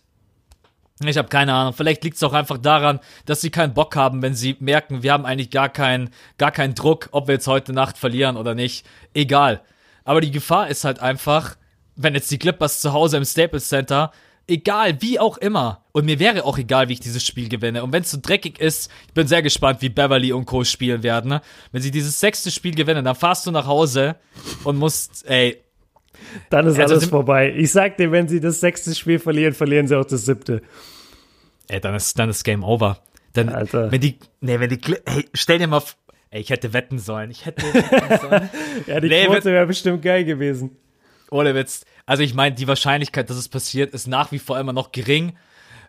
Ich 1.02 1.18
habe 1.18 1.28
keine 1.28 1.54
Ahnung. 1.54 1.72
Vielleicht 1.72 2.04
liegt 2.04 2.16
es 2.16 2.22
auch 2.22 2.34
einfach 2.34 2.58
daran, 2.58 3.00
dass 3.24 3.40
sie 3.40 3.50
keinen 3.50 3.74
Bock 3.74 3.96
haben, 3.96 4.22
wenn 4.22 4.34
sie 4.34 4.56
merken, 4.60 5.02
wir 5.02 5.12
haben 5.12 5.24
eigentlich 5.24 5.50
gar 5.50 5.70
keinen, 5.70 6.10
gar 6.38 6.52
keinen 6.52 6.74
Druck, 6.74 7.08
ob 7.10 7.26
wir 7.26 7.34
jetzt 7.34 7.48
heute 7.48 7.72
Nacht 7.72 7.98
verlieren 7.98 8.36
oder 8.36 8.54
nicht. 8.54 8.86
Egal. 9.14 9.62
Aber 10.04 10.20
die 10.20 10.30
Gefahr 10.30 10.68
ist 10.68 10.84
halt 10.84 11.00
einfach, 11.00 11.56
wenn 11.96 12.14
jetzt 12.14 12.30
die 12.30 12.38
Clippers 12.38 12.80
zu 12.80 12.92
Hause 12.92 13.16
im 13.16 13.24
Staples 13.24 13.68
Center, 13.68 14.12
egal, 14.48 15.00
wie 15.00 15.18
auch 15.18 15.38
immer. 15.38 15.84
Und 15.92 16.04
mir 16.06 16.18
wäre 16.18 16.44
auch 16.44 16.58
egal, 16.58 16.88
wie 16.88 16.94
ich 16.94 17.00
dieses 17.00 17.24
Spiel 17.24 17.48
gewinne. 17.48 17.82
Und 17.84 17.92
wenn 17.92 18.02
es 18.02 18.10
so 18.10 18.18
dreckig 18.20 18.58
ist, 18.60 18.90
ich 19.08 19.14
bin 19.14 19.26
sehr 19.26 19.42
gespannt, 19.42 19.80
wie 19.82 19.88
Beverly 19.88 20.32
und 20.32 20.44
Co. 20.46 20.64
spielen 20.64 21.02
werden. 21.02 21.28
Ne? 21.30 21.40
Wenn 21.72 21.82
sie 21.82 21.90
dieses 21.90 22.18
sechste 22.20 22.50
Spiel 22.50 22.74
gewinnen, 22.74 23.04
dann 23.04 23.14
fahrst 23.14 23.46
du 23.46 23.50
nach 23.50 23.66
Hause 23.66 24.16
und 24.64 24.76
musst, 24.76 25.24
ey, 25.28 25.62
Dann 26.50 26.66
ist 26.66 26.78
Also 26.78 26.94
alles 26.94 27.06
vorbei. 27.06 27.54
Ich 27.56 27.70
sag 27.72 27.96
dir, 27.96 28.10
wenn 28.12 28.28
sie 28.28 28.40
das 28.40 28.60
sechste 28.60 28.94
Spiel 28.94 29.18
verlieren, 29.18 29.54
verlieren 29.54 29.86
sie 29.86 29.98
auch 29.98 30.04
das 30.04 30.24
siebte. 30.24 30.62
ey, 31.68 31.80
dann 31.80 31.94
ist, 31.94 32.18
dann 32.18 32.28
ist 32.30 32.42
Game 32.44 32.64
Over. 32.64 32.98
Dann, 33.34 33.48
Alter. 33.48 33.90
wenn 33.90 34.00
die, 34.00 34.18
nee, 34.40 34.60
wenn 34.60 34.70
die, 34.70 34.80
ey, 35.06 35.28
stell 35.34 35.58
dir 35.58 35.66
mal, 35.66 35.82
ey, 36.30 36.40
ich 36.40 36.50
hätte 36.50 36.72
wetten 36.72 36.98
sollen. 36.98 37.30
Ich 37.30 37.46
hätte 37.46 37.62
wetten 37.72 38.20
sollen. 38.20 38.50
Ja, 38.86 39.00
die 39.00 39.08
Nee, 39.08 39.26
Quote 39.26 39.46
wäre 39.46 39.66
bestimmt 39.66 40.02
geil 40.02 40.24
gewesen. 40.24 40.76
Ohne 41.30 41.54
Witz. 41.54 41.84
Also 42.06 42.22
ich 42.22 42.34
meine, 42.34 42.54
die 42.54 42.68
Wahrscheinlichkeit, 42.68 43.30
dass 43.30 43.36
es 43.36 43.48
passiert, 43.48 43.94
ist 43.94 44.06
nach 44.06 44.32
wie 44.32 44.38
vor 44.38 44.58
immer 44.58 44.72
noch 44.72 44.92
gering. 44.92 45.36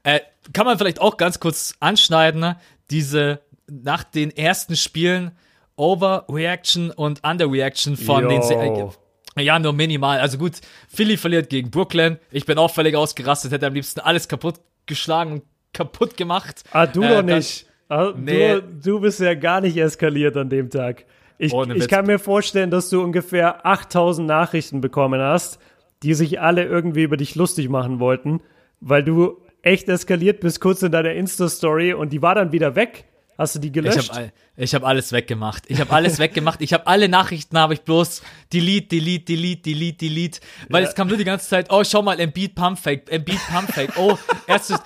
Äh, 0.03 0.21
kann 0.53 0.65
man 0.65 0.77
vielleicht 0.77 1.01
auch 1.01 1.17
ganz 1.17 1.39
kurz 1.39 1.75
anschneiden, 1.79 2.39
ne? 2.39 2.57
diese 2.91 3.41
nach 3.67 4.03
den 4.03 4.31
ersten 4.31 4.75
Spielen 4.75 5.31
Overreaction 5.75 6.91
und 6.91 7.23
Underreaction 7.23 7.97
von 7.97 8.23
Yo. 8.23 8.29
den 8.29 8.41
Se 8.43 8.53
äh, 8.55 9.43
ja, 9.43 9.59
nur 9.59 9.73
minimal. 9.73 10.19
Also 10.19 10.37
gut, 10.37 10.61
Philly 10.87 11.17
verliert 11.17 11.49
gegen 11.49 11.69
Brooklyn. 11.69 12.19
Ich 12.31 12.45
bin 12.45 12.57
auch 12.57 12.71
völlig 12.71 12.95
ausgerastet, 12.95 13.51
hätte 13.51 13.67
am 13.67 13.73
liebsten 13.73 13.99
alles 13.99 14.29
kaputt 14.29 14.61
geschlagen 14.85 15.33
und 15.33 15.43
kaputt 15.73 16.15
gemacht. 16.15 16.63
Ah, 16.71 16.85
du 16.87 17.03
Äh, 17.03 17.09
doch 17.09 17.21
nicht. 17.21 17.65
Ah, 17.89 18.13
Nee. 18.15 18.55
Du, 18.55 18.61
du 18.61 18.99
bist 19.01 19.19
ja 19.19 19.33
gar 19.33 19.59
nicht 19.59 19.75
eskaliert 19.75 20.37
an 20.37 20.49
dem 20.49 20.69
Tag. 20.69 21.05
Ich, 21.37 21.53
ich 21.53 21.87
kann 21.89 22.05
mir 22.05 22.17
vorstellen, 22.17 22.71
dass 22.71 22.89
du 22.89 23.03
ungefähr 23.03 23.65
8000 23.65 24.25
Nachrichten 24.25 24.79
bekommen 24.79 25.19
hast, 25.19 25.59
die 26.05 26.13
sich 26.13 26.39
alle 26.39 26.63
irgendwie 26.63 27.03
über 27.03 27.17
dich 27.17 27.35
lustig 27.35 27.67
machen 27.69 27.99
wollten, 27.99 28.41
weil 28.79 29.03
du 29.03 29.41
echt 29.61 29.89
eskaliert 29.89 30.39
bist 30.39 30.61
kurz 30.61 30.83
in 30.83 30.91
deiner 30.91 31.11
Insta-Story 31.13 31.93
und 31.93 32.13
die 32.13 32.21
war 32.21 32.35
dann 32.35 32.51
wieder 32.51 32.75
weg. 32.75 33.05
Hast 33.37 33.55
du 33.55 33.59
die 33.59 33.67
Ich 33.67 33.73
gelöscht? 33.73 34.13
habe 34.13 34.31
ich 34.55 34.73
hab 34.75 34.85
alles 34.85 35.11
weggemacht. 35.11 35.63
Ich 35.67 35.81
habe 35.81 35.91
alles 35.91 36.19
weggemacht. 36.25 36.61
Ich 36.61 36.71
habe 36.73 36.87
alle 36.87 37.09
Nachrichten 37.09 37.57
habe 37.57 37.73
ich 37.73 37.81
bloß 37.81 38.21
delete, 38.53 38.87
delete, 38.87 39.25
delete, 39.33 39.61
delete, 39.63 39.97
delete, 39.97 40.39
weil 40.69 40.83
Ja. 40.83 40.89
es 40.89 40.95
kam 40.95 41.07
nur 41.09 41.17
die 41.17 41.25
ganze 41.25 41.49
Zeit, 41.49 41.67
oh, 41.69 41.83
schau 41.83 42.01
mal, 42.01 42.17
Embiid 42.19 42.55
Pump 42.55 42.77
Fake, 42.79 43.11
Embiid 43.11 43.39
Pump 43.51 43.69
Fake. 43.73 43.97
Oh, 43.97 44.17
erstes 44.47 44.77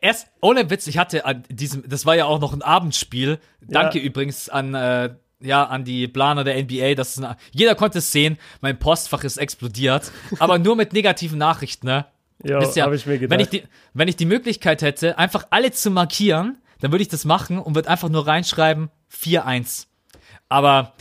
erst 0.00 0.28
ohne 0.40 0.70
Witz, 0.70 0.86
ich 0.86 0.98
hatte 0.98 1.24
an 1.26 1.42
diesem 1.50 1.86
das 1.86 2.06
war 2.06 2.16
ja 2.16 2.24
auch 2.26 2.40
noch 2.40 2.52
ein 2.54 2.62
Abendspiel. 2.62 3.38
Danke 3.60 3.98
Ja. 3.98 4.04
übrigens 4.04 4.48
an 4.48 4.74
äh, 4.74 5.10
ja, 5.40 5.64
an 5.64 5.84
die 5.84 6.08
Planer 6.08 6.44
der 6.44 6.62
NBA, 6.62 6.94
das 6.94 7.16
ist 7.16 7.24
ein, 7.24 7.36
jeder 7.52 7.74
konnte 7.74 7.98
es 7.98 8.12
sehen, 8.12 8.38
mein 8.60 8.78
Postfach 8.78 9.24
ist 9.24 9.36
explodiert, 9.36 10.10
aber 10.38 10.58
nur 10.58 10.76
mit 10.76 10.92
negativen 10.92 11.38
Nachrichten, 11.38 11.86
ne? 11.86 12.06
ja, 12.42 12.60
Wisst 12.60 12.76
ihr, 12.76 12.84
habe 12.84 12.96
ich 12.96 13.06
mir 13.06 13.18
gedacht. 13.18 13.30
Wenn 13.30 13.40
ich, 13.40 13.48
die, 13.48 13.62
wenn 13.94 14.08
ich 14.08 14.16
die 14.16 14.26
Möglichkeit 14.26 14.82
hätte, 14.82 15.18
einfach 15.18 15.46
alle 15.50 15.72
zu 15.72 15.90
markieren, 15.90 16.58
dann 16.80 16.92
würde 16.92 17.02
ich 17.02 17.08
das 17.08 17.24
machen 17.24 17.58
und 17.58 17.74
würde 17.74 17.88
einfach 17.88 18.08
nur 18.08 18.26
reinschreiben 18.26 18.90
4-1. 19.12 19.86
Aber 20.48 20.94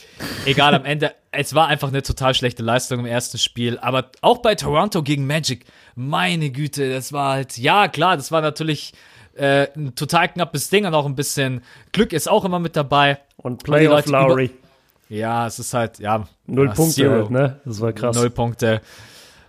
egal, 0.46 0.74
am 0.74 0.86
Ende, 0.86 1.14
es 1.32 1.54
war 1.54 1.68
einfach 1.68 1.90
eine 1.90 2.02
total 2.02 2.34
schlechte 2.34 2.64
Leistung 2.64 3.00
im 3.00 3.06
ersten 3.06 3.38
Spiel. 3.38 3.78
Aber 3.80 4.12
auch 4.22 4.40
bei 4.40 4.56
Toronto 4.56 5.04
gegen 5.04 5.28
Magic, 5.28 5.66
meine 5.96 6.50
Güte, 6.50 6.92
das 6.92 7.14
war 7.14 7.34
halt, 7.34 7.58
ja 7.58 7.88
klar, 7.88 8.18
das 8.18 8.32
war 8.32 8.42
natürlich 8.42 8.94
äh, 9.36 9.68
ein 9.76 9.96
total 9.96 10.30
knappes 10.30 10.70
Ding 10.70 10.86
und 10.86 10.94
auch 10.94 11.06
ein 11.06 11.16
bisschen 11.16 11.62
Glück 11.92 12.12
ist 12.12 12.28
auch 12.28 12.44
immer 12.44 12.60
mit 12.60 12.76
dabei. 12.76 13.20
Und 13.38 13.64
Playoff 13.64 14.08
Leute 14.08 14.12
Lowry. 14.12 14.52
Ja, 15.10 15.48
es 15.48 15.60
ist 15.60 15.74
halt, 15.74 16.00
ja. 16.00 16.28
Null 16.48 16.68
ja, 16.68 16.74
Punkte 16.74 17.12
halt, 17.12 17.30
ne? 17.30 17.62
Das 17.64 17.80
war 17.80 17.94
krass. 17.94 18.16
Null 18.16 18.30
Punkte. 18.30 18.82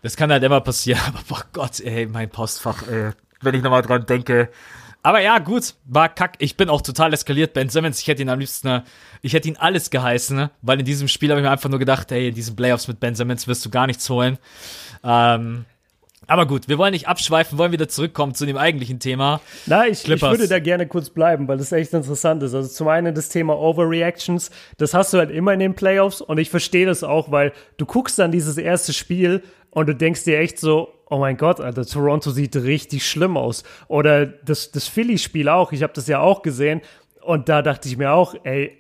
Das 0.03 0.17
kann 0.17 0.31
halt 0.31 0.43
immer 0.43 0.61
passieren, 0.61 1.01
aber 1.09 1.21
boah 1.29 1.43
Gott, 1.53 1.81
ey, 1.81 2.07
mein 2.07 2.31
Postfach, 2.31 2.87
ey, 2.89 3.11
wenn 3.43 3.55
ich 3.55 3.63
nochmal 3.63 3.83
dran 3.83 4.07
denke. 4.07 4.51
Aber 5.03 5.21
ja, 5.21 5.39
gut, 5.39 5.75
war 5.85 6.09
kack. 6.09 6.35
Ich 6.39 6.57
bin 6.57 6.69
auch 6.69 6.83
total 6.83 7.13
eskaliert. 7.13 7.53
Ben 7.53 7.69
Simmons, 7.69 8.01
ich 8.01 8.09
hätte 8.09 8.23
ihn 8.23 8.29
am 8.29 8.41
liebsten, 8.41 8.69
äh, 8.69 8.83
ich 9.23 9.33
hätte 9.33 9.49
ihn 9.49 9.57
alles 9.57 9.91
geheißen, 9.91 10.37
ne? 10.37 10.51
weil 10.61 10.81
in 10.81 10.85
diesem 10.85 11.09
Spiel 11.09 11.31
habe 11.31 11.41
ich 11.41 11.45
mir 11.45 11.51
einfach 11.51 11.71
nur 11.71 11.79
gedacht, 11.79 12.11
hey, 12.11 12.29
in 12.29 12.35
diesen 12.35 12.57
Playoffs 12.57 12.89
mit 12.89 13.01
Ben 13.01 13.15
Simmons 13.15 13.47
wirst 13.47 13.65
du 13.65 13.71
gar 13.71 13.87
nichts 13.87 14.09
holen. 14.11 14.39
Ähm, 15.05 15.65
aber 16.29 16.47
gut, 16.47 16.69
wir 16.69 16.77
wollen 16.77 16.93
nicht 16.93 17.09
abschweifen, 17.09 17.57
wollen 17.57 17.73
wieder 17.73 17.89
zurückkommen 17.89 18.35
zu 18.35 18.45
dem 18.45 18.59
eigentlichen 18.59 19.01
Thema. 19.01 19.41
Na, 19.67 19.89
ich, 19.89 20.07
ich 20.07 20.23
würde 20.23 20.47
da 20.47 20.59
gerne 20.59 20.87
kurz 20.87 21.09
bleiben, 21.09 21.49
weil 21.49 21.57
das 21.57 21.73
echt 21.73 21.95
interessant 21.95 22.43
ist. 22.43 22.55
Also 22.55 22.69
zum 22.69 22.87
einen 22.89 23.15
das 23.15 23.31
Thema 23.31 23.59
Overreactions, 23.59 24.51
das 24.77 24.93
hast 24.93 25.15
du 25.15 25.19
halt 25.19 25.31
immer 25.31 25.55
in 25.55 25.61
den 25.61 25.75
Playoffs 25.75 26.21
und 26.21 26.39
ich 26.39 26.51
verstehe 26.51 26.85
das 26.85 27.03
auch, 27.03 27.33
weil 27.33 27.53
du 27.79 27.87
guckst 27.87 28.19
dann 28.19 28.31
dieses 28.31 28.59
erste 28.59 28.93
Spiel 28.93 29.43
und 29.71 29.89
du 29.89 29.95
denkst 29.95 30.25
dir 30.25 30.39
echt 30.39 30.59
so, 30.59 30.93
oh 31.09 31.19
mein 31.19 31.39
Gott, 31.39 31.61
Alter, 31.61 31.87
Toronto 31.87 32.31
sieht 32.31 32.55
richtig 32.57 33.09
schlimm 33.09 33.39
aus. 33.39 33.65
Oder 33.89 34.27
das, 34.27 34.71
das 34.71 34.87
Philly-Spiel 34.87 35.49
auch, 35.49 35.73
ich 35.73 35.83
habe 35.83 35.95
das 35.95 36.07
ja 36.09 36.21
auch 36.21 36.43
gesehen 36.43 36.83
und 37.23 37.49
da 37.49 37.63
dachte 37.63 37.89
ich 37.89 37.97
mir 37.97 38.13
auch, 38.13 38.35
ey, 38.45 38.77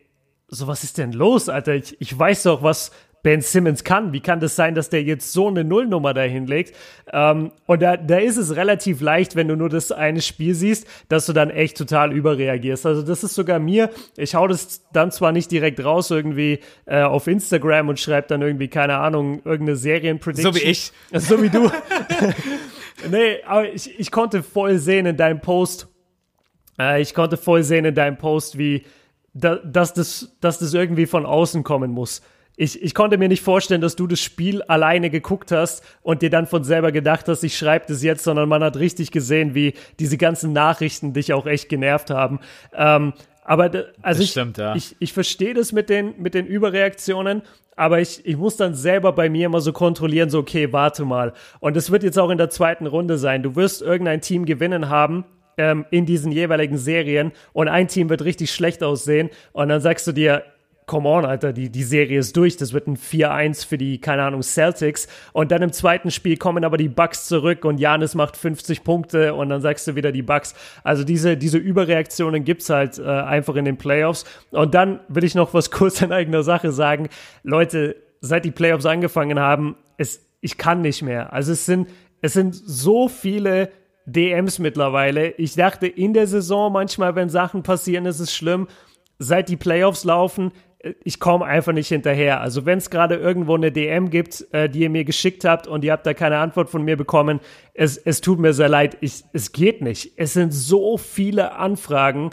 so 0.48 0.66
was 0.66 0.84
ist 0.84 0.98
denn 0.98 1.12
los, 1.12 1.48
Alter? 1.48 1.74
Ich, 1.74 1.98
ich 2.00 2.18
weiß 2.18 2.44
doch, 2.44 2.62
was 2.62 2.90
Ben 3.22 3.40
Simmons 3.40 3.84
kann. 3.84 4.12
Wie 4.12 4.20
kann 4.20 4.40
das 4.40 4.56
sein, 4.56 4.74
dass 4.74 4.90
der 4.90 5.02
jetzt 5.02 5.32
so 5.32 5.48
eine 5.48 5.64
Nullnummer 5.64 6.14
da 6.14 6.22
hinlegt? 6.22 6.74
Ähm, 7.12 7.52
und 7.66 7.82
da, 7.82 7.96
da 7.96 8.18
ist 8.18 8.36
es 8.36 8.54
relativ 8.54 9.00
leicht, 9.00 9.36
wenn 9.36 9.48
du 9.48 9.56
nur 9.56 9.68
das 9.68 9.92
eine 9.92 10.22
Spiel 10.22 10.54
siehst, 10.54 10.86
dass 11.08 11.26
du 11.26 11.32
dann 11.32 11.50
echt 11.50 11.76
total 11.76 12.12
überreagierst. 12.12 12.86
Also 12.86 13.02
das 13.02 13.24
ist 13.24 13.34
sogar 13.34 13.58
mir, 13.58 13.90
ich 14.16 14.34
hau 14.34 14.46
das 14.46 14.82
dann 14.92 15.10
zwar 15.10 15.32
nicht 15.32 15.50
direkt 15.50 15.84
raus 15.84 16.10
irgendwie 16.10 16.60
äh, 16.86 17.02
auf 17.02 17.26
Instagram 17.26 17.88
und 17.88 17.98
schreibe 17.98 18.28
dann 18.28 18.42
irgendwie, 18.42 18.68
keine 18.68 18.98
Ahnung, 18.98 19.42
irgendeine 19.44 19.76
Serienprediction. 19.76 20.52
So 20.52 20.60
wie 20.60 20.64
ich. 20.64 20.92
So 21.12 21.42
wie 21.42 21.50
du. 21.50 21.70
nee, 23.10 23.42
aber 23.44 23.72
ich, 23.72 23.98
ich 23.98 24.10
konnte 24.10 24.42
voll 24.42 24.78
sehen 24.78 25.06
in 25.06 25.16
deinem 25.16 25.40
Post, 25.40 25.88
äh, 26.78 27.00
ich 27.00 27.14
konnte 27.14 27.36
voll 27.36 27.62
sehen 27.62 27.84
in 27.84 27.94
deinem 27.94 28.16
Post, 28.16 28.58
wie, 28.58 28.84
da, 29.34 29.56
dass, 29.56 29.94
das, 29.94 30.36
dass 30.40 30.58
das 30.58 30.74
irgendwie 30.74 31.06
von 31.06 31.26
außen 31.26 31.64
kommen 31.64 31.90
muss. 31.90 32.22
Ich, 32.60 32.82
ich 32.82 32.92
konnte 32.92 33.18
mir 33.18 33.28
nicht 33.28 33.44
vorstellen, 33.44 33.80
dass 33.80 33.94
du 33.94 34.08
das 34.08 34.20
Spiel 34.20 34.62
alleine 34.62 35.10
geguckt 35.10 35.52
hast 35.52 35.84
und 36.02 36.22
dir 36.22 36.28
dann 36.28 36.48
von 36.48 36.64
selber 36.64 36.90
gedacht 36.90 37.28
hast, 37.28 37.44
ich 37.44 37.56
schreibe 37.56 37.84
das 37.86 38.02
jetzt, 38.02 38.24
sondern 38.24 38.48
man 38.48 38.64
hat 38.64 38.76
richtig 38.76 39.12
gesehen, 39.12 39.54
wie 39.54 39.74
diese 40.00 40.18
ganzen 40.18 40.52
Nachrichten 40.52 41.12
dich 41.12 41.32
auch 41.32 41.46
echt 41.46 41.68
genervt 41.68 42.10
haben. 42.10 42.40
Ähm, 42.74 43.12
aber 43.44 43.70
also 44.02 44.22
ich, 44.24 44.32
stimmt, 44.32 44.58
ja. 44.58 44.74
ich, 44.74 44.96
ich 44.98 45.12
verstehe 45.12 45.54
das 45.54 45.70
mit 45.70 45.88
den, 45.88 46.20
mit 46.20 46.34
den 46.34 46.46
Überreaktionen, 46.46 47.42
aber 47.76 48.00
ich, 48.00 48.26
ich 48.26 48.36
muss 48.36 48.56
dann 48.56 48.74
selber 48.74 49.12
bei 49.12 49.30
mir 49.30 49.46
immer 49.46 49.60
so 49.60 49.72
kontrollieren, 49.72 50.28
so, 50.28 50.40
okay, 50.40 50.72
warte 50.72 51.04
mal. 51.04 51.34
Und 51.60 51.76
es 51.76 51.92
wird 51.92 52.02
jetzt 52.02 52.18
auch 52.18 52.28
in 52.28 52.38
der 52.38 52.50
zweiten 52.50 52.88
Runde 52.88 53.18
sein. 53.18 53.44
Du 53.44 53.54
wirst 53.54 53.82
irgendein 53.82 54.20
Team 54.20 54.46
gewinnen 54.46 54.88
haben 54.88 55.24
ähm, 55.58 55.86
in 55.92 56.06
diesen 56.06 56.32
jeweiligen 56.32 56.76
Serien 56.76 57.30
und 57.52 57.68
ein 57.68 57.86
Team 57.86 58.08
wird 58.08 58.22
richtig 58.22 58.50
schlecht 58.50 58.82
aussehen 58.82 59.30
und 59.52 59.68
dann 59.68 59.80
sagst 59.80 60.08
du 60.08 60.12
dir, 60.12 60.42
come 60.88 61.08
on, 61.08 61.24
Alter, 61.24 61.52
die, 61.52 61.70
die 61.70 61.84
Serie 61.84 62.18
ist 62.18 62.36
durch. 62.36 62.56
Das 62.56 62.72
wird 62.72 62.88
ein 62.88 62.96
4-1 62.96 63.64
für 63.64 63.78
die, 63.78 64.00
keine 64.00 64.24
Ahnung, 64.24 64.42
Celtics. 64.42 65.06
Und 65.32 65.52
dann 65.52 65.62
im 65.62 65.70
zweiten 65.70 66.10
Spiel 66.10 66.36
kommen 66.36 66.64
aber 66.64 66.76
die 66.76 66.88
Bucks 66.88 67.26
zurück 67.28 67.64
und 67.64 67.78
Janis 67.78 68.16
macht 68.16 68.36
50 68.36 68.82
Punkte 68.82 69.34
und 69.34 69.50
dann 69.50 69.60
sagst 69.60 69.86
du 69.86 69.94
wieder 69.94 70.10
die 70.10 70.22
Bucks. 70.22 70.54
Also 70.82 71.04
diese, 71.04 71.36
diese 71.36 71.58
Überreaktionen 71.58 72.42
gibt's 72.42 72.68
halt 72.70 72.98
äh, 72.98 73.04
einfach 73.04 73.54
in 73.54 73.64
den 73.64 73.76
Playoffs. 73.76 74.24
Und 74.50 74.74
dann 74.74 74.98
will 75.06 75.22
ich 75.22 75.36
noch 75.36 75.54
was 75.54 75.70
kurz 75.70 76.02
in 76.02 76.10
eigener 76.10 76.42
Sache 76.42 76.72
sagen. 76.72 77.08
Leute, 77.44 77.94
seit 78.20 78.44
die 78.44 78.50
Playoffs 78.50 78.86
angefangen 78.86 79.38
haben, 79.38 79.76
es, 79.98 80.26
ich 80.40 80.58
kann 80.58 80.80
nicht 80.80 81.02
mehr. 81.02 81.32
Also 81.32 81.52
es 81.52 81.66
sind, 81.66 81.88
es 82.22 82.32
sind 82.32 82.54
so 82.54 83.08
viele 83.08 83.70
DMs 84.06 84.58
mittlerweile. 84.58 85.32
Ich 85.32 85.54
dachte 85.54 85.86
in 85.86 86.14
der 86.14 86.26
Saison 86.26 86.72
manchmal, 86.72 87.14
wenn 87.14 87.28
Sachen 87.28 87.62
passieren, 87.62 88.06
ist 88.06 88.20
es 88.20 88.34
schlimm. 88.34 88.68
Seit 89.18 89.48
die 89.48 89.56
Playoffs 89.56 90.04
laufen, 90.04 90.52
ich 91.02 91.18
komme 91.18 91.44
einfach 91.44 91.72
nicht 91.72 91.88
hinterher. 91.88 92.40
Also 92.40 92.64
wenn 92.64 92.78
es 92.78 92.90
gerade 92.90 93.16
irgendwo 93.16 93.56
eine 93.56 93.72
DM 93.72 94.10
gibt, 94.10 94.46
äh, 94.52 94.68
die 94.68 94.80
ihr 94.80 94.90
mir 94.90 95.04
geschickt 95.04 95.44
habt 95.44 95.66
und 95.66 95.84
ihr 95.84 95.92
habt 95.92 96.06
da 96.06 96.14
keine 96.14 96.38
Antwort 96.38 96.70
von 96.70 96.84
mir 96.84 96.96
bekommen, 96.96 97.40
es, 97.74 97.96
es 97.96 98.20
tut 98.20 98.38
mir 98.38 98.52
sehr 98.52 98.68
leid. 98.68 98.96
Ich, 99.00 99.24
es 99.32 99.52
geht 99.52 99.82
nicht. 99.82 100.12
Es 100.16 100.34
sind 100.34 100.52
so 100.52 100.96
viele 100.96 101.56
Anfragen. 101.56 102.30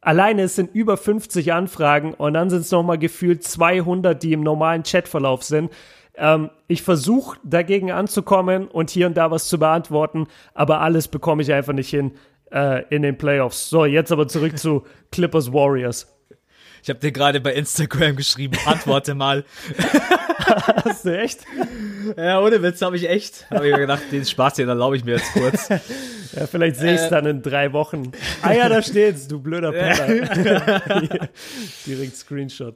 Alleine 0.00 0.42
es 0.42 0.56
sind 0.56 0.74
über 0.74 0.96
50 0.96 1.52
Anfragen 1.52 2.14
und 2.14 2.34
dann 2.34 2.50
sind 2.50 2.60
es 2.60 2.70
nochmal 2.70 2.98
gefühlt 2.98 3.44
200, 3.44 4.20
die 4.20 4.32
im 4.32 4.42
normalen 4.42 4.82
Chatverlauf 4.82 5.44
sind. 5.44 5.70
Ähm, 6.16 6.50
ich 6.66 6.82
versuche 6.82 7.38
dagegen 7.44 7.92
anzukommen 7.92 8.66
und 8.66 8.90
hier 8.90 9.06
und 9.06 9.16
da 9.16 9.30
was 9.30 9.46
zu 9.46 9.58
beantworten, 9.58 10.26
aber 10.52 10.80
alles 10.80 11.08
bekomme 11.08 11.42
ich 11.42 11.52
einfach 11.52 11.72
nicht 11.72 11.90
hin 11.90 12.12
äh, 12.52 12.84
in 12.90 13.02
den 13.02 13.16
Playoffs. 13.18 13.70
So, 13.70 13.84
jetzt 13.84 14.12
aber 14.12 14.28
zurück 14.28 14.58
zu 14.58 14.84
Clippers 15.12 15.52
Warriors. 15.52 16.13
Ich 16.84 16.90
habe 16.90 17.00
dir 17.00 17.12
gerade 17.12 17.40
bei 17.40 17.54
Instagram 17.54 18.14
geschrieben, 18.14 18.58
antworte 18.66 19.14
mal. 19.14 19.44
Hast 20.84 21.06
du 21.06 21.18
echt? 21.18 21.40
Ja, 22.14 22.40
ohne 22.40 22.62
Witz 22.62 22.82
habe 22.82 22.96
ich 22.98 23.08
echt. 23.08 23.48
Habe 23.50 23.66
ich 23.68 23.72
mir 23.72 23.78
gedacht, 23.80 24.02
den 24.12 24.22
Spaß 24.22 24.56
hier 24.56 24.68
erlaube 24.68 24.94
ich 24.98 25.04
mir 25.04 25.16
jetzt 25.16 25.32
kurz. 25.32 25.68
Ja, 26.36 26.48
vielleicht 26.48 26.76
sehe 26.76 26.94
ich 26.94 27.00
es 27.00 27.06
Äh. 27.06 27.10
dann 27.10 27.26
in 27.26 27.42
drei 27.42 27.72
Wochen. 27.72 28.10
Ah 28.42 28.52
ja, 28.52 28.68
da 28.68 28.82
steht's, 28.82 29.28
du 29.28 29.40
blöder 29.40 29.70
Penner. 29.70 30.80
Direkt 31.86 32.16
Screenshot. 32.16 32.74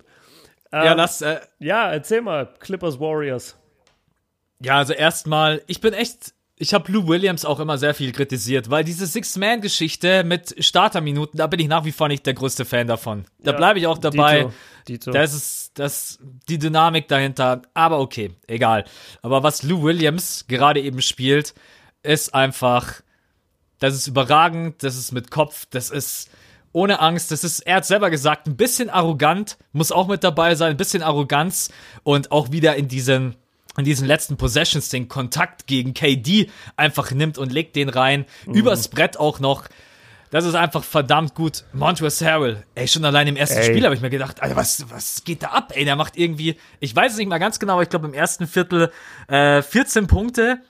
ja, 0.72 0.92
Ähm, 0.92 0.96
das, 0.96 1.22
äh, 1.22 1.40
Ja, 1.58 1.90
erzähl 1.90 2.20
mal, 2.20 2.48
Clippers 2.60 3.00
Warriors. 3.00 3.56
Ja, 4.60 4.76
also 4.78 4.92
erstmal, 4.92 5.60
ich 5.66 5.80
bin 5.80 5.92
echt, 5.92 6.34
ich 6.58 6.74
habe 6.74 6.90
Lou 6.90 7.06
Williams 7.06 7.44
auch 7.44 7.60
immer 7.60 7.78
sehr 7.78 7.94
viel 7.94 8.12
kritisiert, 8.12 8.70
weil 8.70 8.84
diese 8.84 9.06
Six-Man-Geschichte 9.06 10.24
mit 10.24 10.54
Starterminuten, 10.62 11.38
da 11.38 11.46
bin 11.46 11.60
ich 11.60 11.68
nach 11.68 11.84
wie 11.84 11.92
vor 11.92 12.08
nicht 12.08 12.26
der 12.26 12.34
größte 12.34 12.64
Fan 12.64 12.86
davon. 12.86 13.24
Da 13.38 13.52
Ja, 13.52 13.56
bleibe 13.56 13.78
ich 13.78 13.86
auch 13.86 13.98
dabei. 13.98 14.38
Dito, 14.38 14.52
Dito. 14.88 15.10
Das 15.12 15.34
ist 15.34 15.72
das, 15.74 16.18
die 16.48 16.58
Dynamik 16.58 17.08
dahinter, 17.08 17.62
aber 17.74 18.00
okay, 18.00 18.32
egal. 18.46 18.84
Aber 19.22 19.42
was 19.42 19.62
Lou 19.62 19.82
Williams 19.82 20.46
gerade 20.48 20.80
eben 20.80 21.00
spielt, 21.02 21.54
ist 22.02 22.34
einfach, 22.34 23.02
das 23.78 23.94
ist 23.94 24.06
überragend, 24.06 24.82
das 24.82 24.96
ist 24.96 25.12
mit 25.12 25.30
Kopf, 25.30 25.66
das 25.70 25.90
ist 25.90 26.30
ohne 26.72 27.00
Angst, 27.00 27.30
das 27.30 27.44
ist, 27.44 27.60
er 27.60 27.76
hat 27.76 27.86
selber 27.86 28.10
gesagt, 28.10 28.46
ein 28.46 28.56
bisschen 28.56 28.90
arrogant, 28.90 29.56
muss 29.72 29.92
auch 29.92 30.06
mit 30.08 30.22
dabei 30.22 30.54
sein, 30.54 30.70
ein 30.72 30.76
bisschen 30.76 31.02
Arroganz 31.02 31.70
und 32.02 32.30
auch 32.30 32.52
wieder 32.52 32.76
in 32.76 32.88
diesen, 32.88 33.36
in 33.78 33.84
diesen 33.84 34.06
letzten 34.06 34.36
Possessions 34.36 34.90
den 34.90 35.08
Kontakt 35.08 35.66
gegen 35.66 35.94
KD 35.94 36.50
einfach 36.76 37.10
nimmt 37.12 37.38
und 37.38 37.52
legt 37.52 37.76
den 37.76 37.88
rein, 37.88 38.26
übers 38.46 38.88
Brett 38.88 39.18
auch 39.18 39.40
noch. 39.40 39.64
Das 40.30 40.44
ist 40.44 40.54
einfach 40.54 40.84
verdammt 40.84 41.34
gut. 41.34 41.64
Montrezl 41.72 42.26
Harrell, 42.26 42.64
ey, 42.74 42.86
schon 42.86 43.04
allein 43.04 43.28
im 43.28 43.36
ersten 43.36 43.58
Ey. 43.58 43.64
Spiel 43.64 43.84
habe 43.84 43.94
ich 43.94 44.02
mir 44.02 44.10
gedacht, 44.10 44.42
Alter, 44.42 44.56
was, 44.56 44.84
was 44.90 45.24
geht 45.24 45.42
da 45.42 45.48
ab? 45.48 45.72
Ey, 45.74 45.86
der 45.86 45.96
macht 45.96 46.18
irgendwie, 46.18 46.56
ich 46.80 46.94
weiß 46.94 47.12
es 47.12 47.18
nicht 47.18 47.28
mal 47.28 47.38
ganz 47.38 47.58
genau, 47.58 47.74
aber 47.74 47.82
ich 47.82 47.88
glaube 47.88 48.06
im 48.06 48.12
ersten 48.12 48.46
Viertel 48.46 48.92
äh, 49.28 49.62
14 49.62 50.06
Punkte, 50.06 50.60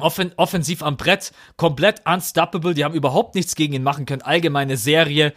Offen 0.00 0.32
offensiv 0.36 0.82
am 0.82 0.96
Brett, 0.96 1.32
komplett 1.56 2.02
unstoppable. 2.06 2.74
Die 2.74 2.84
haben 2.84 2.94
überhaupt 2.94 3.34
nichts 3.34 3.54
gegen 3.54 3.74
ihn 3.74 3.82
machen 3.82 4.06
können. 4.06 4.22
Allgemeine 4.22 4.76
Serie, 4.76 5.32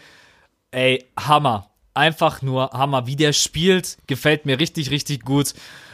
ey, 0.72 1.06
Hammer. 1.20 1.72
Einfach 1.94 2.42
nur 2.42 2.72
Hammer. 2.72 3.06
Wie 3.08 3.16
der 3.16 3.34
spielt, 3.34 3.98
gefällt 4.08 4.46
mir 4.46 4.60
richtig, 4.60 4.92
richtig 4.92 5.24
gut. 5.24 5.54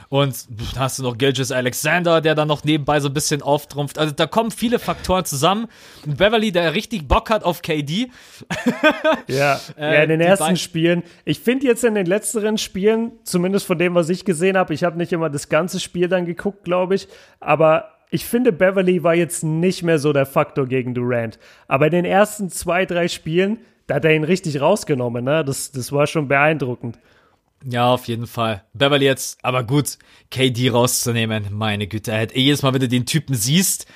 Und 0.10 0.34
pff, 0.34 0.74
da 0.74 0.82
hast 0.82 1.00
du 1.00 1.04
noch 1.04 1.18
Gilgis 1.18 1.52
Alexander, 1.52 2.22
der 2.22 2.36
dann 2.36 2.48
noch 2.48 2.64
nebenbei 2.64 3.00
so 3.00 3.10
ein 3.10 3.14
bisschen 3.14 3.42
auftrumpft. 3.42 3.98
Also 3.98 4.14
da 4.14 4.26
kommen 4.26 4.52
viele 4.52 4.80
Faktoren 4.80 5.26
zusammen. 5.26 5.68
Und 6.06 6.18
Beverly, 6.18 6.52
der 6.52 6.74
richtig 6.74 7.08
Bock 7.08 7.30
hat 7.30 7.44
auf 7.44 7.62
KD. 7.62 8.10
Ja, 9.28 9.60
Äh, 9.78 9.96
ja 9.96 10.04
in 10.04 10.10
den 10.10 10.22
ersten 10.22 10.56
Spielen. 10.56 11.04
Ich 11.26 11.40
finde 11.40 11.66
jetzt 11.68 11.84
in 11.84 11.96
den 11.96 12.06
letzteren 12.06 12.58
Spielen, 12.58 13.12
zumindest 13.24 13.66
von 13.66 13.78
dem, 13.78 13.96
was 13.96 14.10
ich 14.10 14.26
gesehen 14.26 14.58
habe, 14.58 14.74
ich 14.74 14.84
habe 14.84 14.98
nicht 14.98 15.12
immer 15.12 15.30
das 15.30 15.50
ganze 15.50 15.80
Spiel 15.80 16.08
dann 16.08 16.26
geguckt, 16.26 16.64
glaube 16.64 16.96
ich, 16.96 17.08
aber 17.40 17.92
ich 18.10 18.26
finde, 18.26 18.54
Beverly 18.54 19.04
war 19.04 19.16
jetzt 19.16 19.44
nicht 19.44 19.84
mehr 19.84 20.00
so 20.00 20.14
der 20.14 20.26
Faktor 20.26 20.66
gegen 20.66 20.94
Durant. 20.94 21.40
Aber 21.68 21.88
in 21.88 21.92
den 21.92 22.06
ersten 22.06 22.50
zwei, 22.50 22.86
drei 22.86 23.08
Spielen, 23.10 23.60
da 23.86 23.96
hat 23.96 24.06
er 24.06 24.16
ihn 24.16 24.24
richtig 24.24 24.62
rausgenommen, 24.62 25.26
ne? 25.26 25.44
Das, 25.44 25.72
das 25.72 25.92
war 25.92 26.08
schon 26.08 26.28
beeindruckend. 26.28 26.98
Ja, 27.64 27.92
auf 27.92 28.08
jeden 28.08 28.28
Fall. 28.28 28.64
Beverly 28.74 29.06
jetzt, 29.06 29.40
aber 29.44 29.64
gut, 29.64 29.98
KD 30.32 30.70
rauszunehmen, 30.70 31.48
meine 31.52 31.88
Güte, 31.88 32.12
er 32.12 32.22
hat 32.22 32.36
eh 32.36 32.42
jedes 32.42 32.62
Mal, 32.62 32.74
wenn 32.74 32.82
du 32.82 32.88
den 32.88 33.06
Typen 33.06 33.36
siehst, 33.36 33.88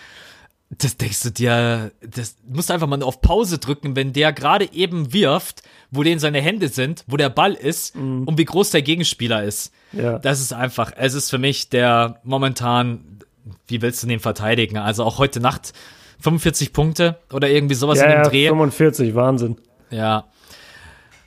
das 0.77 0.95
denkst 0.97 1.21
du 1.23 1.31
dir, 1.31 1.91
das 2.01 2.37
musst 2.47 2.69
du 2.69 2.73
einfach 2.73 2.87
mal 2.87 2.97
nur 2.97 3.07
auf 3.07 3.21
Pause 3.21 3.57
drücken, 3.57 3.95
wenn 3.95 4.13
der 4.13 4.31
gerade 4.31 4.71
eben 4.71 5.11
wirft, 5.13 5.63
wo 5.91 6.01
denen 6.01 6.19
seine 6.19 6.41
Hände 6.41 6.69
sind, 6.69 7.03
wo 7.07 7.17
der 7.17 7.29
Ball 7.29 7.53
ist 7.53 7.95
und 7.95 8.37
wie 8.37 8.45
groß 8.45 8.71
der 8.71 8.81
Gegenspieler 8.81 9.43
ist. 9.43 9.73
Ja. 9.91 10.17
Das 10.19 10.39
ist 10.39 10.53
einfach, 10.53 10.93
es 10.95 11.13
ist 11.13 11.29
für 11.29 11.37
mich 11.37 11.69
der 11.69 12.21
momentan, 12.23 13.19
wie 13.67 13.81
willst 13.81 14.01
du 14.01 14.07
den 14.07 14.21
verteidigen? 14.21 14.77
Also 14.77 15.03
auch 15.03 15.17
heute 15.17 15.41
Nacht 15.41 15.73
45 16.21 16.71
Punkte 16.71 17.19
oder 17.33 17.49
irgendwie 17.49 17.75
sowas 17.75 17.99
Ja, 17.99 18.05
in 18.05 18.11
dem 18.11 18.23
ja, 18.23 18.29
Dreh. 18.29 18.47
45, 18.47 19.13
Wahnsinn. 19.13 19.57
Ja. 19.89 20.25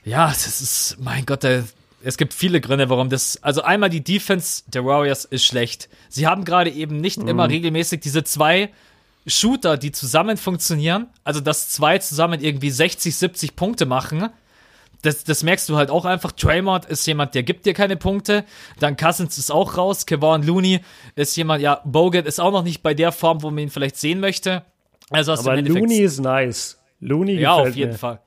Ja, 0.03 0.27
das 0.27 0.61
ist, 0.61 0.97
mein 0.99 1.25
Gott, 1.25 1.43
da, 1.43 1.63
es 2.05 2.17
gibt 2.17 2.35
viele 2.35 2.61
Gründe, 2.61 2.89
warum 2.89 3.09
das. 3.09 3.41
Also 3.41 3.63
einmal 3.63 3.89
die 3.89 4.03
Defense 4.03 4.63
der 4.67 4.85
Warriors 4.85 5.25
ist 5.25 5.43
schlecht. 5.43 5.89
Sie 6.07 6.27
haben 6.27 6.45
gerade 6.45 6.69
eben 6.69 7.01
nicht 7.01 7.17
immer 7.17 7.49
regelmäßig 7.49 7.99
diese 7.99 8.23
zwei 8.23 8.69
Shooter, 9.25 9.75
die 9.75 9.91
zusammen 9.91 10.37
funktionieren. 10.37 11.07
Also 11.23 11.39
dass 11.39 11.69
zwei 11.69 11.97
zusammen 11.97 12.41
irgendwie 12.41 12.69
60, 12.69 13.15
70 13.15 13.55
Punkte 13.55 13.87
machen. 13.87 14.29
Das, 15.01 15.23
das 15.23 15.41
merkst 15.41 15.67
du 15.67 15.77
halt 15.77 15.89
auch 15.89 16.05
einfach. 16.05 16.31
Draymond 16.31 16.85
ist 16.85 17.07
jemand, 17.07 17.33
der 17.33 17.41
gibt 17.41 17.65
dir 17.65 17.73
keine 17.73 17.97
Punkte. 17.97 18.45
Dann 18.79 18.97
Cousins 18.97 19.39
ist 19.39 19.49
auch 19.49 19.75
raus. 19.75 20.05
Kevon 20.05 20.43
Looney 20.43 20.81
ist 21.15 21.35
jemand, 21.35 21.63
ja, 21.63 21.81
Bogut 21.85 22.27
ist 22.27 22.39
auch 22.39 22.51
noch 22.51 22.63
nicht 22.63 22.83
bei 22.83 22.93
der 22.93 23.11
Form, 23.11 23.41
wo 23.41 23.49
man 23.49 23.63
ihn 23.63 23.69
vielleicht 23.71 23.97
sehen 23.97 24.19
möchte. 24.19 24.63
Also 25.09 25.31
hast 25.31 25.43
du 25.43 25.49
Aber 25.49 25.57
Endeffekt 25.57 25.81
Looney 25.81 26.01
ist 26.01 26.19
nice. 26.19 26.79
Looney 26.99 27.39
ja, 27.39 27.53
auf 27.53 27.75
jeden 27.75 27.93
mir. 27.93 27.97
Fall. 27.97 28.21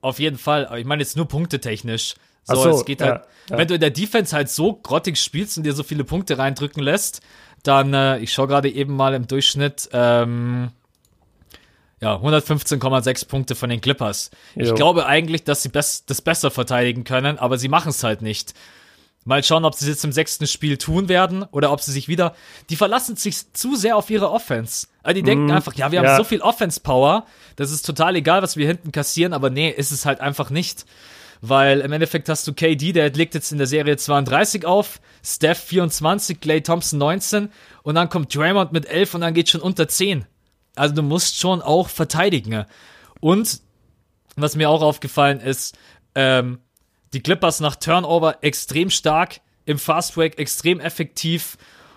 Auf 0.00 0.20
jeden 0.20 0.38
Fall. 0.38 0.66
Aber 0.66 0.78
ich 0.78 0.86
meine 0.86 1.02
jetzt 1.02 1.16
nur 1.16 1.26
punktetechnisch. 1.26 2.14
So, 2.44 2.56
so, 2.56 2.70
es 2.70 2.84
geht 2.84 3.00
halt, 3.00 3.22
ja, 3.50 3.58
wenn 3.58 3.68
du 3.68 3.74
in 3.74 3.80
der 3.80 3.90
Defense 3.90 4.34
halt 4.34 4.48
so 4.50 4.74
grottig 4.74 5.18
spielst 5.18 5.56
und 5.56 5.64
dir 5.64 5.72
so 5.72 5.82
viele 5.82 6.04
Punkte 6.04 6.38
reindrücken 6.38 6.82
lässt, 6.82 7.20
dann, 7.62 7.94
äh, 7.94 8.18
ich 8.18 8.32
schaue 8.32 8.46
gerade 8.46 8.70
eben 8.70 8.94
mal 8.94 9.14
im 9.14 9.26
Durchschnitt, 9.26 9.88
ähm, 9.92 10.70
ja, 12.00 12.16
115,6 12.16 13.26
Punkte 13.26 13.54
von 13.54 13.70
den 13.70 13.80
Clippers. 13.80 14.30
Ich 14.54 14.68
Jo. 14.68 14.74
glaube 14.74 15.06
eigentlich, 15.06 15.44
dass 15.44 15.62
sie 15.62 15.70
best, 15.70 16.10
das 16.10 16.20
besser 16.20 16.50
verteidigen 16.50 17.04
können, 17.04 17.38
aber 17.38 17.56
sie 17.56 17.68
machen 17.68 17.88
es 17.88 18.04
halt 18.04 18.20
nicht. 18.20 18.52
Mal 19.24 19.42
schauen, 19.42 19.64
ob 19.64 19.74
sie 19.74 19.86
es 19.86 19.88
jetzt 19.88 20.04
im 20.04 20.12
sechsten 20.12 20.46
Spiel 20.46 20.76
tun 20.76 21.08
werden 21.08 21.44
oder 21.50 21.72
ob 21.72 21.80
sie 21.80 21.92
sich 21.92 22.08
wieder. 22.08 22.34
Die 22.68 22.76
verlassen 22.76 23.16
sich 23.16 23.54
zu 23.54 23.74
sehr 23.74 23.96
auf 23.96 24.10
ihre 24.10 24.30
Offense. 24.30 24.86
Also 25.02 25.14
die 25.14 25.22
denken 25.22 25.50
einfach, 25.50 25.72
ja, 25.74 25.90
wir 25.92 26.00
haben 26.00 26.06
ja. 26.06 26.16
so 26.18 26.24
viel 26.24 26.42
Offense-Power, 26.42 27.24
das 27.56 27.70
ist 27.70 27.86
total 27.86 28.16
egal, 28.16 28.42
was 28.42 28.58
wir 28.58 28.66
hinten 28.66 28.92
kassieren, 28.92 29.32
aber 29.32 29.48
nee, 29.48 29.70
ist 29.70 29.92
es 29.92 30.04
halt 30.04 30.20
einfach 30.20 30.50
nicht. 30.50 30.84
Weil 31.40 31.80
im 31.80 31.92
Endeffekt 31.92 32.28
hast 32.28 32.46
du 32.46 32.52
KD, 32.52 32.92
der 32.92 33.10
legt 33.10 33.34
jetzt 33.34 33.52
in 33.52 33.58
der 33.58 33.66
Serie 33.66 33.96
32 33.96 34.64
auf, 34.64 35.00
Steph 35.24 35.62
24, 35.64 36.40
Clay 36.40 36.62
Thompson 36.62 36.98
19 36.98 37.50
und 37.82 37.94
dann 37.94 38.08
kommt 38.08 38.34
Draymond 38.34 38.72
mit 38.72 38.86
11 38.86 39.14
und 39.14 39.20
dann 39.22 39.34
geht 39.34 39.50
schon 39.50 39.60
unter 39.60 39.88
10. 39.88 40.26
Also 40.76 40.94
du 40.94 41.02
musst 41.02 41.38
schon 41.38 41.62
auch 41.62 41.88
verteidigen. 41.88 42.64
Und 43.20 43.60
was 44.36 44.56
mir 44.56 44.68
auch 44.68 44.82
aufgefallen 44.82 45.40
ist, 45.40 45.76
ähm, 46.14 46.58
die 47.12 47.22
Clippers 47.22 47.60
nach 47.60 47.76
Turnover 47.76 48.38
extrem 48.42 48.90
stark, 48.90 49.40
im 49.66 49.78
Fast 49.78 50.14
Break 50.14 50.38
extrem 50.38 50.80
effektiv 50.80 51.56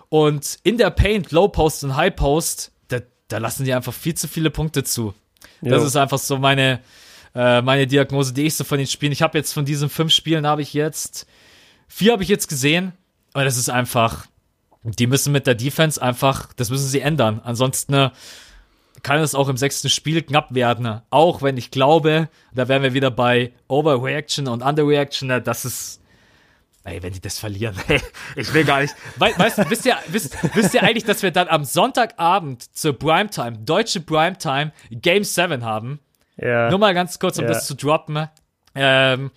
und 0.09 0.59
in 0.63 0.77
der 0.77 0.89
Paint, 0.89 1.31
Low 1.31 1.47
Post 1.47 1.83
und 1.83 1.95
High 1.95 2.15
Post, 2.15 2.71
da, 2.87 2.99
da 3.27 3.39
lassen 3.39 3.65
die 3.65 3.73
einfach 3.73 3.93
viel 3.93 4.15
zu 4.15 4.27
viele 4.27 4.51
Punkte 4.51 4.83
zu. 4.83 5.13
Das 5.61 5.81
Jo. 5.81 5.87
ist 5.87 5.95
einfach 5.95 6.19
so 6.19 6.37
meine, 6.37 6.79
äh, 7.37 7.61
meine 7.61 7.85
Diagnose, 7.85 8.33
die 8.33 8.47
ich 8.47 8.55
so 8.55 8.63
von 8.63 8.79
den 8.79 8.87
Spielen. 8.87 9.11
Ich 9.11 9.21
habe 9.21 9.37
jetzt 9.37 9.53
von 9.53 9.63
diesen 9.63 9.89
fünf 9.89 10.11
Spielen 10.11 10.47
habe 10.47 10.63
ich 10.63 10.73
jetzt 10.73 11.27
vier 11.87 12.11
habe 12.11 12.23
ich 12.23 12.29
jetzt 12.29 12.47
gesehen, 12.47 12.93
aber 13.33 13.45
das 13.45 13.57
ist 13.57 13.69
einfach, 13.69 14.25
die 14.83 15.07
müssen 15.07 15.31
mit 15.31 15.47
der 15.47 15.55
Defense 15.55 16.01
einfach, 16.01 16.51
das 16.53 16.69
müssen 16.69 16.87
sie 16.87 17.01
ändern. 17.01 17.39
Ansonsten 17.43 17.93
äh, 17.93 18.09
kann 19.03 19.19
es 19.19 19.35
auch 19.35 19.47
im 19.49 19.57
sechsten 19.57 19.89
Spiel 19.89 20.21
knapp 20.21 20.53
werden. 20.53 21.01
Auch 21.09 21.41
wenn 21.41 21.57
ich 21.57 21.71
glaube, 21.71 22.29
da 22.53 22.67
wären 22.67 22.83
wir 22.83 22.93
wieder 22.93 23.11
bei 23.11 23.53
Overreaction 23.67 24.47
und 24.47 24.61
Underreaction. 24.63 25.29
äh, 25.29 25.41
Das 25.41 25.65
ist. 25.65 26.01
Ey, 26.83 27.03
wenn 27.03 27.11
die 27.11 27.19
das 27.19 27.37
verlieren, 27.37 27.75
ey, 27.89 28.01
ich 28.37 28.53
will 28.53 28.63
gar 28.63 28.79
nicht. 28.79 28.95
We 29.17 29.33
weißt 29.37 29.57
du, 29.57 29.69
wisst 29.69 29.85
ihr, 29.85 29.97
wisst, 30.07 30.37
wisst 30.55 30.73
ihr 30.73 30.83
eigentlich, 30.83 31.03
dass 31.03 31.21
wir 31.21 31.31
dann 31.31 31.49
am 31.49 31.65
Sonntagabend 31.65 32.75
zur 32.75 32.97
Primetime, 32.97 33.57
deutsche 33.57 33.99
Primetime, 33.99 34.71
Game 34.89 35.25
7 35.25 35.65
haben? 35.65 35.99
Ja. 36.37 36.69
Nur 36.69 36.79
mal 36.79 36.93
ganz 36.93 37.19
kurz, 37.19 37.37
um 37.39 37.45
Ja. 37.45 37.49
das 37.51 37.65
zu 37.67 37.75
droppen. 37.75 38.27
Ähm, 38.75 39.31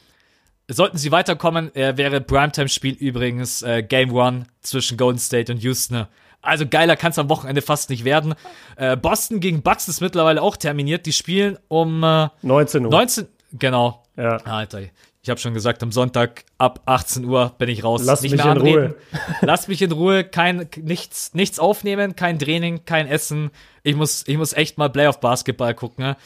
sollten 0.68 0.98
sie 0.98 1.11
weiterkommen, 1.11 1.74
äh, 1.74 1.96
wäre 1.96 2.20
Primetime-Spiel 2.20 2.94
übrigens 2.94 3.62
äh, 3.62 3.82
Game 3.82 4.12
One 4.12 4.44
zwischen 4.61 4.96
Golden 4.96 5.18
State 5.18 5.51
und 5.53 5.62
Houston. 5.62 6.07
Also 6.42 6.66
geiler 6.66 6.96
kann 6.96 7.11
es 7.11 7.18
am 7.18 7.28
Wochenende 7.28 7.61
fast 7.61 7.90
nicht 7.90 8.05
werden. 8.05 8.34
Äh, 8.76 8.96
Boston 8.96 9.40
gegen 9.40 9.62
Bucks 9.62 9.88
ist 9.88 10.01
mittlerweile 10.01 10.40
auch 10.40 10.57
terminiert. 10.57 11.05
Die 11.07 11.12
spielen 11.12 11.59
um 11.68 12.03
äh, 12.03 12.28
19 12.42 12.84
Uhr. 12.86 12.90
19. 12.92 13.26
Genau. 13.53 14.03
Ja. 14.16 14.36
Alter, 14.38 14.80
ich 15.22 15.28
habe 15.28 15.38
schon 15.40 15.53
gesagt, 15.53 15.82
am 15.82 15.92
Sonntag 15.92 16.44
ab 16.57 16.80
18 16.86 17.24
Uhr 17.24 17.55
bin 17.59 17.68
ich 17.68 17.84
raus. 17.84 18.03
Lass 18.05 18.22
nicht 18.22 18.32
mich 18.32 18.40
in 18.40 18.46
anreden. 18.46 18.94
Lass 19.42 19.68
mich 19.68 19.82
in 19.82 19.92
Ruhe. 19.92 20.24
Kein, 20.24 20.68
nichts, 20.76 21.34
nichts 21.34 21.59
aufnehmen, 21.59 22.16
kein 22.16 22.38
Training, 22.38 22.84
kein 22.86 23.07
Essen. 23.07 23.51
Ich 23.82 23.96
muss, 23.96 24.24
ich 24.26 24.38
muss 24.38 24.53
echt 24.55 24.78
mal 24.78 24.88
Playoff 24.88 25.20
Basketball 25.20 25.74
gucken. 25.74 26.05
Ne? 26.05 26.16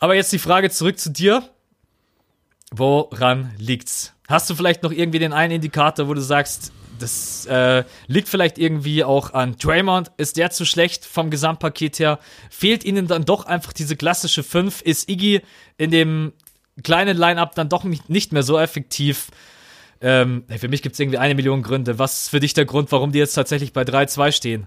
Aber 0.00 0.14
jetzt 0.14 0.32
die 0.32 0.38
Frage 0.38 0.70
zurück 0.70 0.98
zu 0.98 1.10
dir. 1.10 1.42
Woran 2.70 3.52
liegt's? 3.58 4.14
Hast 4.28 4.50
du 4.50 4.54
vielleicht 4.54 4.82
noch 4.82 4.92
irgendwie 4.92 5.18
den 5.18 5.32
einen 5.32 5.54
Indikator, 5.54 6.08
wo 6.08 6.14
du 6.14 6.20
sagst, 6.20 6.72
das 6.98 7.46
äh, 7.46 7.84
liegt 8.08 8.28
vielleicht 8.28 8.58
irgendwie 8.58 9.04
auch 9.04 9.32
an 9.32 9.56
Draymond? 9.56 10.10
Ist 10.16 10.36
der 10.36 10.50
zu 10.50 10.64
schlecht 10.64 11.04
vom 11.04 11.30
Gesamtpaket 11.30 11.98
her? 11.98 12.18
Fehlt 12.50 12.84
ihnen 12.84 13.06
dann 13.06 13.24
doch 13.24 13.46
einfach 13.46 13.72
diese 13.72 13.96
klassische 13.96 14.42
5? 14.42 14.82
Ist 14.82 15.08
Iggy 15.08 15.40
in 15.78 15.90
dem 15.90 16.32
kleinen 16.82 17.16
Line-Up 17.16 17.54
dann 17.54 17.68
doch 17.68 17.84
nicht, 17.84 18.32
mehr 18.32 18.42
so 18.42 18.58
effektiv? 18.58 19.28
Ähm, 20.00 20.44
für 20.48 20.68
mich 20.68 20.82
gibt's 20.82 20.98
irgendwie 21.00 21.18
eine 21.18 21.34
Million 21.34 21.62
Gründe. 21.62 21.98
Was 21.98 22.24
ist 22.24 22.28
für 22.28 22.40
dich 22.40 22.52
der 22.52 22.66
Grund, 22.66 22.92
warum 22.92 23.12
die 23.12 23.18
jetzt 23.18 23.34
tatsächlich 23.34 23.72
bei 23.72 23.82
3-2 23.82 24.32
stehen? 24.32 24.66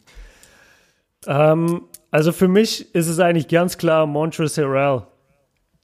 Ähm, 1.27 1.83
Also 2.09 2.31
für 2.31 2.47
mich 2.47 2.93
ist 2.93 3.07
es 3.07 3.19
eigentlich 3.19 3.47
ganz 3.47 3.77
klar 3.77 4.05
Montrezl 4.05 4.63
Harrell. 4.65 5.03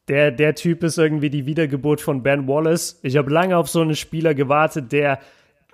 Der, 0.08 0.32
der 0.32 0.56
Typ 0.56 0.84
ist 0.84 0.98
irgendwie 0.98 1.30
die 1.30 1.46
Wiedergeburt 1.46 2.00
von 2.00 2.24
Ben 2.24 2.48
Wallace. 2.48 3.00
Ich 3.04 3.18
habe 3.18 3.32
lange 3.32 3.58
auf 3.58 3.68
so 3.68 3.82
einen 3.82 3.96
Spieler 3.96 4.34
gewartet, 4.34 4.92
der 4.92 5.20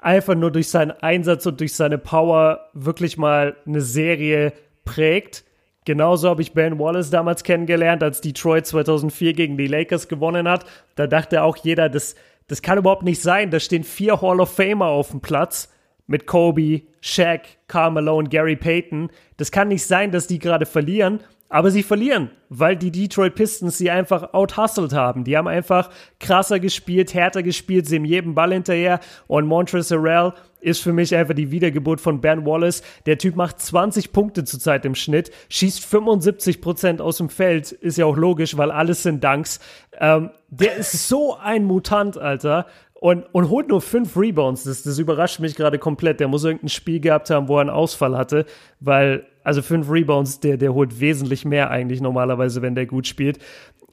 einfach 0.02 0.36
nur 0.36 0.52
durch 0.52 0.70
seinen 0.70 0.92
Einsatz 0.92 1.46
und 1.46 1.60
durch 1.60 1.74
seine 1.76 1.98
Power 1.98 2.70
wirklich 2.74 3.18
mal 3.18 3.56
eine 3.66 3.82
Serie 3.82 4.54
prägt. 4.86 5.44
Genauso 5.86 6.30
habe 6.30 6.42
ich 6.42 6.54
Ben 6.54 6.80
Wallace 6.80 7.10
damals 7.10 7.44
kennengelernt, 7.44 8.02
als 8.02 8.22
Detroit 8.22 8.66
2004 8.66 9.34
gegen 9.34 9.58
die 9.58 9.68
Lakers 9.68 10.08
gewonnen 10.08 10.48
hat. 10.48 10.66
Da 10.96 11.08
dachte 11.08 11.44
auch 11.44 11.58
jeder, 11.58 11.90
das, 11.90 12.16
das 12.48 12.62
kann 12.62 12.78
überhaupt 12.78 13.04
nicht 13.04 13.22
sein. 13.22 13.52
Da 13.52 13.60
stehen 13.60 13.84
vier 13.84 14.22
Hall 14.22 14.40
of 14.40 14.54
Famer 14.54 14.88
auf 14.88 15.12
dem 15.12 15.22
Platz 15.22 15.70
mit 16.08 16.26
Kobe, 16.26 16.82
Shaq, 17.02 17.42
Carmelo 17.68 18.18
und 18.18 18.30
Gary 18.30 18.56
Payton. 18.56 19.10
Das 19.38 19.52
kann 19.52 19.68
nicht 19.68 19.86
sein, 19.86 20.12
dass 20.12 20.28
die 20.28 20.40
gerade 20.40 20.66
verlieren. 20.66 21.20
Aber 21.54 21.70
sie 21.70 21.84
verlieren, 21.84 22.32
weil 22.50 22.76
die 22.76 22.90
Detroit 22.90 23.36
Pistons 23.36 23.78
sie 23.78 23.92
einfach 23.92 24.34
outhustelt 24.34 24.92
haben. 24.92 25.24
Die 25.24 25.38
haben 25.38 25.48
einfach 25.48 25.92
krasser 26.20 26.60
gespielt, 26.60 27.14
härter 27.14 27.44
gespielt, 27.44 27.86
sie 27.86 27.98
haben 27.98 28.06
jedem 28.06 28.34
Ball 28.34 28.54
hinterher. 28.54 29.00
Und 29.28 29.46
Montrezl 29.46 29.98
Harrell 29.98 30.34
ist 30.62 30.82
für 30.82 30.94
mich 30.94 31.16
einfach 31.16 31.36
die 31.36 31.52
Wiedergeburt 31.52 32.02
von 32.02 32.22
Ben 32.22 32.44
Wallace. 32.44 32.82
Der 33.06 33.20
Typ 33.20 33.36
macht 33.36 33.60
20 33.60 34.12
Punkte 34.12 34.46
zurzeit 34.46 34.84
im 34.84 34.96
Schnitt, 34.96 35.30
schießt 35.50 35.86
75 35.86 36.60
Prozent 36.60 37.02
aus 37.02 37.18
dem 37.18 37.30
Feld. 37.30 37.72
Ist 37.72 38.00
ja 38.00 38.08
auch 38.08 38.18
logisch, 38.18 38.58
weil 38.58 38.72
alles 38.72 39.04
sind 39.04 39.24
Dunks. 39.24 39.60
Ähm, 40.00 40.32
der 40.50 40.78
ist 40.78 41.08
so 41.08 41.38
ein 41.38 41.66
Mutant, 41.66 42.18
Alter 42.18 42.66
und, 43.04 43.26
und 43.34 43.50
holt 43.50 43.68
nur 43.68 43.82
fünf 43.82 44.16
Rebounds. 44.16 44.64
Das, 44.64 44.82
das 44.82 44.98
überrascht 44.98 45.40
mich 45.42 45.56
gerade 45.56 45.78
komplett. 45.78 46.20
Der 46.20 46.30
muss 46.30 46.46
irgendein 46.46 46.70
Spiel 46.70 47.00
gehabt 47.02 47.30
haben, 47.30 47.50
wo 47.50 47.58
er 47.58 47.62
einen 47.62 47.70
Ausfall 47.70 48.18
hatte, 48.18 48.46
weil, 48.80 49.28
also 49.44 49.62
fünf 49.62 49.90
Rebounds, 49.90 50.40
der, 50.40 50.58
der 50.58 50.74
holt 50.74 51.00
wesentlich 51.00 51.46
mehr 51.46 51.70
eigentlich 51.70 52.02
normalerweise, 52.02 52.62
wenn 52.62 52.76
der 52.76 52.86
gut 52.86 53.08
spielt. 53.08 53.40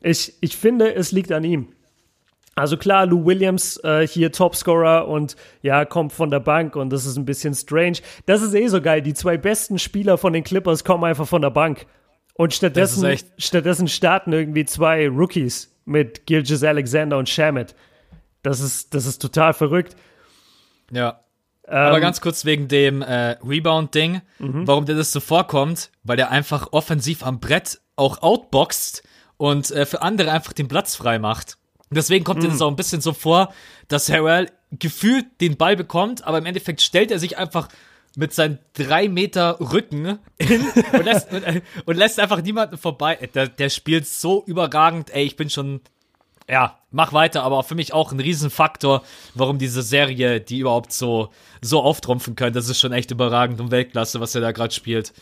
Ich, 0.02 0.34
ich 0.40 0.56
finde, 0.56 0.94
es 0.94 1.12
liegt 1.12 1.32
an 1.32 1.44
ihm. 1.44 1.68
Also 2.56 2.76
klar, 2.76 3.06
Lou 3.06 3.24
Williams 3.24 3.78
äh, 3.84 4.06
hier 4.06 4.32
Topscorer 4.32 5.08
und 5.08 5.36
ja, 5.62 5.84
kommt 5.84 6.12
von 6.12 6.30
der 6.30 6.40
Bank 6.40 6.76
und 6.76 6.90
das 6.90 7.06
ist 7.06 7.16
ein 7.16 7.24
bisschen 7.24 7.54
strange. 7.54 7.98
Das 8.26 8.42
ist 8.42 8.54
eh 8.54 8.66
so 8.66 8.82
geil. 8.82 9.02
Die 9.02 9.14
zwei 9.14 9.38
besten 9.38 9.78
Spieler 9.78 10.18
von 10.18 10.32
den 10.32 10.44
Clippers 10.44 10.84
kommen 10.84 11.04
einfach 11.04 11.26
von 11.26 11.42
der 11.42 11.50
Bank. 11.50 11.86
Und 12.34 12.54
stattdessen, 12.54 13.06
stattdessen 13.38 13.88
starten 13.88 14.32
irgendwie 14.32 14.64
zwei 14.64 15.08
Rookies 15.08 15.74
mit 15.84 16.26
Gilgis 16.26 16.62
Alexander 16.62 17.18
und 17.18 17.28
Shamit. 17.28 17.74
Das 18.42 18.60
ist, 18.60 18.94
das 18.94 19.06
ist 19.06 19.20
total 19.20 19.52
verrückt. 19.52 19.96
Ja. 20.90 21.20
Ähm, 21.70 21.76
Aber 21.76 22.00
ganz 22.00 22.20
kurz 22.20 22.44
wegen 22.44 22.66
dem 22.66 23.00
äh, 23.00 23.36
Rebound-Ding, 23.44 24.22
mhm. 24.40 24.66
warum 24.66 24.86
dir 24.86 24.96
das 24.96 25.12
so 25.12 25.20
vorkommt, 25.20 25.90
weil 26.02 26.16
der 26.16 26.30
einfach 26.30 26.72
offensiv 26.72 27.24
am 27.24 27.38
Brett 27.38 27.80
auch 27.94 28.22
outboxt 28.22 29.04
und 29.36 29.70
äh, 29.70 29.86
für 29.86 30.02
andere 30.02 30.32
einfach 30.32 30.52
den 30.52 30.66
Platz 30.66 30.96
frei 30.96 31.20
macht. 31.20 31.58
Deswegen 31.90 32.24
kommt 32.24 32.40
mhm. 32.40 32.46
dir 32.46 32.48
das 32.50 32.60
auch 32.60 32.68
ein 32.68 32.76
bisschen 32.76 33.00
so 33.00 33.12
vor, 33.12 33.52
dass 33.86 34.10
Harrell 34.10 34.50
gefühlt 34.72 35.26
den 35.40 35.56
Ball 35.56 35.76
bekommt, 35.76 36.24
aber 36.24 36.38
im 36.38 36.46
Endeffekt 36.46 36.80
stellt 36.80 37.12
er 37.12 37.20
sich 37.20 37.38
einfach 37.38 37.68
mit 38.16 38.34
seinen 38.34 38.58
drei 38.72 39.08
Meter 39.08 39.60
Rücken 39.60 40.18
und 40.38 41.04
lässt, 41.04 41.32
und, 41.32 41.44
äh, 41.44 41.60
und 41.84 41.96
lässt 41.96 42.18
einfach 42.18 42.42
niemanden 42.42 42.78
vorbei. 42.78 43.28
Der, 43.34 43.46
der 43.46 43.68
spielt 43.68 44.08
so 44.08 44.42
überragend, 44.44 45.10
ey, 45.10 45.24
ich 45.24 45.36
bin 45.36 45.50
schon 45.50 45.80
ja, 46.50 46.76
mach 46.90 47.12
weiter, 47.12 47.42
aber 47.42 47.62
für 47.62 47.74
mich 47.74 47.92
auch 47.92 48.12
ein 48.12 48.20
Riesenfaktor, 48.20 49.02
warum 49.34 49.58
diese 49.58 49.82
Serie 49.82 50.40
die 50.40 50.58
überhaupt 50.58 50.92
so, 50.92 51.30
so 51.60 51.82
auftrumpfen 51.82 52.34
könnte. 52.34 52.58
Das 52.58 52.68
ist 52.68 52.80
schon 52.80 52.92
echt 52.92 53.10
überragend 53.10 53.60
und 53.60 53.70
Weltklasse, 53.70 54.20
was 54.20 54.34
er 54.34 54.40
da 54.40 54.52
gerade 54.52 54.74
spielt. 54.74 55.12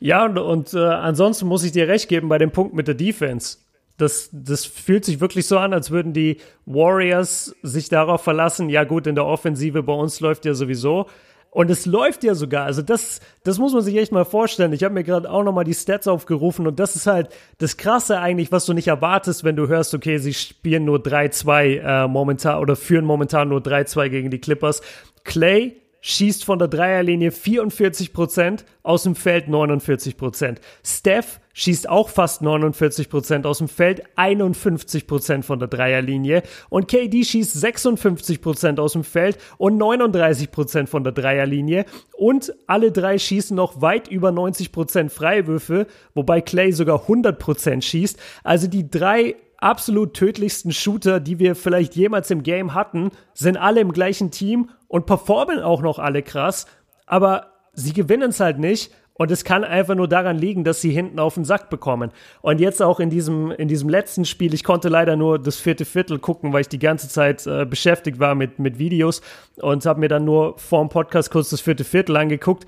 Ja, 0.00 0.24
und, 0.24 0.38
und 0.38 0.74
äh, 0.74 0.78
ansonsten 0.78 1.46
muss 1.46 1.62
ich 1.62 1.72
dir 1.72 1.86
recht 1.86 2.08
geben 2.08 2.28
bei 2.28 2.38
dem 2.38 2.50
Punkt 2.50 2.74
mit 2.74 2.88
der 2.88 2.96
Defense. 2.96 3.58
Das, 3.98 4.30
das 4.32 4.64
fühlt 4.64 5.04
sich 5.04 5.20
wirklich 5.20 5.46
so 5.46 5.58
an, 5.58 5.72
als 5.72 5.90
würden 5.90 6.12
die 6.12 6.38
Warriors 6.66 7.54
sich 7.62 7.88
darauf 7.88 8.22
verlassen, 8.22 8.68
ja 8.68 8.82
gut, 8.82 9.06
in 9.06 9.14
der 9.14 9.26
Offensive 9.26 9.82
bei 9.84 9.92
uns 9.92 10.18
läuft 10.18 10.44
ja 10.44 10.54
sowieso. 10.54 11.06
Und 11.54 11.70
es 11.70 11.84
läuft 11.84 12.24
ja 12.24 12.34
sogar. 12.34 12.64
Also 12.64 12.80
das, 12.80 13.20
das 13.44 13.58
muss 13.58 13.74
man 13.74 13.82
sich 13.82 13.94
echt 13.96 14.10
mal 14.10 14.24
vorstellen. 14.24 14.72
Ich 14.72 14.84
habe 14.84 14.94
mir 14.94 15.04
gerade 15.04 15.30
auch 15.30 15.44
nochmal 15.44 15.64
die 15.64 15.74
Stats 15.74 16.08
aufgerufen 16.08 16.66
und 16.66 16.80
das 16.80 16.96
ist 16.96 17.06
halt 17.06 17.28
das 17.58 17.76
Krasse 17.76 18.18
eigentlich, 18.18 18.50
was 18.50 18.64
du 18.64 18.72
nicht 18.72 18.88
erwartest, 18.88 19.44
wenn 19.44 19.54
du 19.54 19.68
hörst, 19.68 19.92
okay, 19.92 20.16
sie 20.16 20.32
spielen 20.32 20.86
nur 20.86 21.00
3-2 21.00 22.04
äh, 22.04 22.08
momentan 22.08 22.58
oder 22.58 22.74
führen 22.74 23.04
momentan 23.04 23.50
nur 23.50 23.60
3-2 23.60 24.08
gegen 24.08 24.30
die 24.30 24.40
Clippers. 24.40 24.80
Clay 25.24 25.76
schießt 26.02 26.44
von 26.44 26.58
der 26.58 26.68
Dreierlinie 26.68 27.30
44 27.30 28.12
Prozent, 28.12 28.64
aus 28.82 29.04
dem 29.04 29.14
Feld 29.14 29.48
49 29.48 30.16
Prozent. 30.16 30.60
Steph 30.84 31.40
schießt 31.54 31.88
auch 31.88 32.08
fast 32.08 32.42
49 32.42 33.08
Prozent 33.08 33.46
aus 33.46 33.58
dem 33.58 33.68
Feld, 33.68 34.02
51 34.16 35.06
Prozent 35.06 35.44
von 35.44 35.58
der 35.60 35.68
Dreierlinie. 35.68 36.42
Und 36.68 36.88
KD 36.88 37.24
schießt 37.24 37.52
56 37.52 38.40
Prozent 38.40 38.80
aus 38.80 38.94
dem 38.94 39.04
Feld 39.04 39.38
und 39.58 39.78
39 39.78 40.50
Prozent 40.50 40.88
von 40.88 41.04
der 41.04 41.12
Dreierlinie. 41.12 41.84
Und 42.12 42.52
alle 42.66 42.90
drei 42.90 43.18
schießen 43.18 43.56
noch 43.56 43.80
weit 43.80 44.08
über 44.08 44.32
90 44.32 44.72
Prozent 44.72 45.12
Freiwürfe, 45.12 45.86
wobei 46.14 46.40
Clay 46.40 46.72
sogar 46.72 47.02
100 47.02 47.38
Prozent 47.38 47.84
schießt. 47.84 48.18
Also 48.42 48.66
die 48.66 48.90
drei 48.90 49.36
absolut 49.62 50.14
tödlichsten 50.14 50.72
Shooter, 50.72 51.20
die 51.20 51.38
wir 51.38 51.54
vielleicht 51.54 51.94
jemals 51.94 52.30
im 52.30 52.42
Game 52.42 52.74
hatten, 52.74 53.10
sind 53.32 53.56
alle 53.56 53.80
im 53.80 53.92
gleichen 53.92 54.30
Team 54.30 54.70
und 54.92 55.06
performen 55.06 55.60
auch 55.60 55.80
noch 55.80 55.98
alle 55.98 56.22
krass, 56.22 56.66
aber 57.06 57.46
sie 57.72 57.94
gewinnen 57.94 58.28
es 58.28 58.40
halt 58.40 58.58
nicht. 58.58 58.92
Und 59.14 59.30
es 59.30 59.44
kann 59.44 59.62
einfach 59.62 59.94
nur 59.94 60.08
daran 60.08 60.36
liegen, 60.36 60.64
dass 60.64 60.80
sie 60.80 60.90
hinten 60.90 61.18
auf 61.18 61.34
den 61.34 61.44
Sack 61.44 61.70
bekommen. 61.70 62.10
Und 62.40 62.60
jetzt 62.60 62.82
auch 62.82 62.98
in 62.98 63.08
diesem, 63.08 63.50
in 63.52 63.68
diesem 63.68 63.88
letzten 63.88 64.24
Spiel, 64.24 64.52
ich 64.54 64.64
konnte 64.64 64.88
leider 64.88 65.16
nur 65.16 65.38
das 65.38 65.56
vierte 65.56 65.84
Viertel 65.84 66.18
gucken, 66.18 66.52
weil 66.52 66.62
ich 66.62 66.68
die 66.68 66.78
ganze 66.78 67.08
Zeit 67.08 67.46
äh, 67.46 67.64
beschäftigt 67.64 68.18
war 68.18 68.34
mit, 68.34 68.58
mit 68.58 68.78
Videos 68.78 69.20
und 69.56 69.84
habe 69.86 70.00
mir 70.00 70.08
dann 70.08 70.24
nur 70.24 70.58
vor 70.58 70.80
dem 70.80 70.88
Podcast 70.88 71.30
kurz 71.30 71.50
das 71.50 71.60
vierte 71.60 71.84
Viertel 71.84 72.16
angeguckt. 72.16 72.66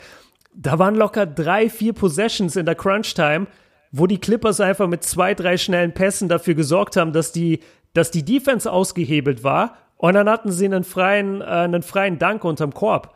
Da 0.54 0.78
waren 0.78 0.94
locker 0.94 1.26
drei, 1.26 1.68
vier 1.68 1.92
Possessions 1.92 2.56
in 2.56 2.66
der 2.66 2.74
Crunch-Time, 2.74 3.46
wo 3.90 4.06
die 4.06 4.18
Clippers 4.18 4.60
einfach 4.60 4.86
mit 4.86 5.02
zwei, 5.02 5.34
drei 5.34 5.56
schnellen 5.56 5.92
Pässen 5.92 6.28
dafür 6.28 6.54
gesorgt 6.54 6.96
haben, 6.96 7.12
dass 7.12 7.32
die, 7.32 7.60
dass 7.94 8.10
die 8.10 8.24
Defense 8.24 8.70
ausgehebelt 8.70 9.44
war 9.44 9.76
und 10.04 10.12
dann 10.12 10.28
hatten 10.28 10.52
sie 10.52 10.66
einen 10.66 10.84
freien, 10.84 11.40
äh, 11.40 11.44
einen 11.44 11.82
freien 11.82 12.18
Dank 12.18 12.44
unterm 12.44 12.74
Korb. 12.74 13.14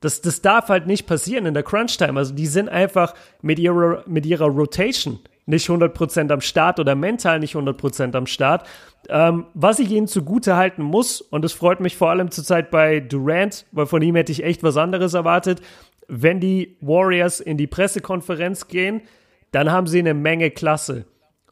Das, 0.00 0.22
das 0.22 0.40
darf 0.40 0.70
halt 0.70 0.86
nicht 0.86 1.06
passieren 1.06 1.44
in 1.44 1.52
der 1.52 1.62
Crunch-Time. 1.62 2.18
Also 2.18 2.32
die 2.32 2.46
sind 2.46 2.70
einfach 2.70 3.12
mit 3.42 3.58
ihrer, 3.58 4.02
mit 4.06 4.24
ihrer 4.24 4.46
Rotation 4.46 5.18
nicht 5.44 5.68
100% 5.68 6.32
am 6.32 6.40
Start 6.40 6.80
oder 6.80 6.94
mental 6.94 7.40
nicht 7.40 7.54
100% 7.54 8.16
am 8.16 8.26
Start. 8.26 8.66
Ähm, 9.10 9.44
was 9.52 9.78
ich 9.78 9.90
ihnen 9.90 10.06
zugute 10.06 10.56
halten 10.56 10.82
muss, 10.82 11.20
und 11.20 11.44
es 11.44 11.52
freut 11.52 11.80
mich 11.80 11.98
vor 11.98 12.08
allem 12.08 12.30
zurzeit 12.30 12.70
bei 12.70 13.00
Durant, 13.00 13.66
weil 13.72 13.84
von 13.84 14.00
ihm 14.00 14.16
hätte 14.16 14.32
ich 14.32 14.44
echt 14.44 14.62
was 14.62 14.78
anderes 14.78 15.12
erwartet, 15.12 15.60
wenn 16.08 16.40
die 16.40 16.78
Warriors 16.80 17.40
in 17.40 17.58
die 17.58 17.66
Pressekonferenz 17.66 18.68
gehen, 18.68 19.02
dann 19.50 19.70
haben 19.70 19.86
sie 19.86 19.98
eine 19.98 20.14
Menge 20.14 20.50
Klasse. 20.50 21.04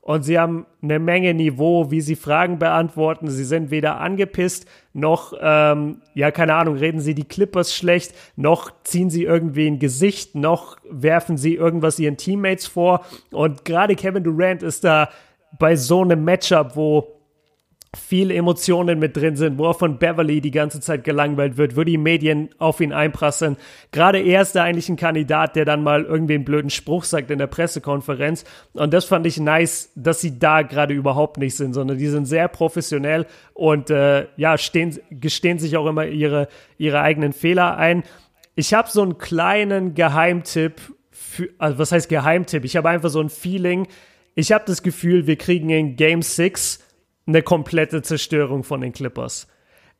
Und 0.03 0.25
sie 0.25 0.37
haben 0.37 0.67
eine 0.83 0.99
Menge 0.99 1.33
Niveau, 1.33 1.93
wie 1.93 2.01
sie 2.01 2.17
Fragen 2.17 2.59
beantworten. 2.59 3.31
Sie 3.31 3.45
sind 3.45 3.71
weder 3.71 4.01
angepisst, 4.01 4.67
noch, 4.93 5.33
ähm, 5.41 6.03
ja, 6.15 6.33
keine 6.33 6.55
Ahnung, 6.55 6.75
reden 6.77 7.01
sie 7.01 7.15
die 7.15 7.25
Clippers 7.25 7.73
schlecht, 7.73 8.13
noch 8.35 8.73
ziehen 8.83 9.11
sie 9.11 9.23
irgendwie 9.23 9.69
ein 9.69 9.79
Gesicht, 9.79 10.35
noch 10.35 10.77
werfen 10.91 11.37
sie 11.37 11.55
irgendwas 11.55 12.01
ihren 12.01 12.17
Teammates 12.17 12.67
vor. 12.67 13.05
Und 13.31 13.65
gerade 13.65 13.95
Kevin 13.95 14.25
Durant 14.25 14.65
ist 14.65 14.83
da 14.83 15.09
bei 15.57 15.77
so 15.77 16.03
einem 16.03 16.25
Matchup, 16.25 16.75
wo 16.75 17.12
viele 17.95 18.35
Emotionen 18.35 18.99
mit 18.99 19.17
drin 19.17 19.37
sind, 19.37 19.59
wo 19.59 19.67
er 19.67 19.75
von 19.75 19.99
Beverly 19.99 20.41
die 20.41 20.51
ganze 20.51 20.81
Zeit 20.81 21.05
gelangweilt 21.05 21.59
wird, 21.59 21.77
wo 21.77 21.85
die 21.85 21.99
Medien 21.99 22.49
auf 22.59 22.81
ihn 22.81 22.93
einprasseln. 22.93 23.59
Gerade 23.91 24.19
er 24.19 24.43
ist 24.43 24.55
da 24.55 24.65
eigentlich 24.65 24.89
ein 24.89 24.97
Kandidat, 24.97 25.57
der 25.57 25.67
dann 25.67 25.83
mal 25.83 26.05
irgendwie 26.05 26.35
einen 26.35 26.45
blöden 26.45 26.71
Spruch 26.71 27.05
sagt 27.05 27.31
in 27.31 27.39
der 27.39 27.49
Pressekonferenz. 27.49 28.45
Und 28.73 28.95
das 28.95 29.05
fand 29.05 29.27
ich 29.27 29.39
nice, 29.39 29.93
dass 29.95 30.23
sie 30.23 30.39
da 30.39 30.63
gerade 30.63 30.95
überhaupt 30.95 31.37
nicht 31.37 31.55
sind, 31.55 31.75
sondern 31.75 31.99
die 31.99 32.09
sind 32.09 32.25
sehr 32.25 32.49
professionell 32.49 33.27
und 33.53 33.91
äh, 33.91 34.27
ja, 34.37 34.57
stehen, 34.57 34.99
gestehen 35.11 35.59
sich 35.59 35.77
auch 35.77 35.87
immer 35.87 36.07
ihre, 36.07 36.49
ihre 36.79 37.03
eigenen 37.03 37.35
Fehler 37.35 37.77
ein. 37.77 38.05
Ich 38.55 38.73
habe 38.73 38.89
so 38.89 39.03
einen 39.03 39.19
kleinen 39.19 39.95
Geheimtipp, 39.95 40.81
für, 41.11 41.51
also 41.59 41.79
was 41.79 41.93
heißt 41.93 42.09
Geheimtipp? 42.09 42.65
Ich 42.65 42.77
habe 42.77 42.89
einfach 42.89 43.11
so 43.11 43.21
ein 43.21 43.29
Feeling. 43.29 43.87
Ich 44.35 44.51
habe 44.51 44.65
das 44.67 44.83
Gefühl, 44.83 45.27
wir 45.27 45.37
kriegen 45.37 45.69
in 45.69 45.97
Game 45.97 46.23
6 46.23 46.82
eine 47.27 47.43
komplette 47.43 48.03
Zerstörung 48.03 48.65
von 48.65 48.81
den 48.81 48.93
Clippers. 48.93 49.47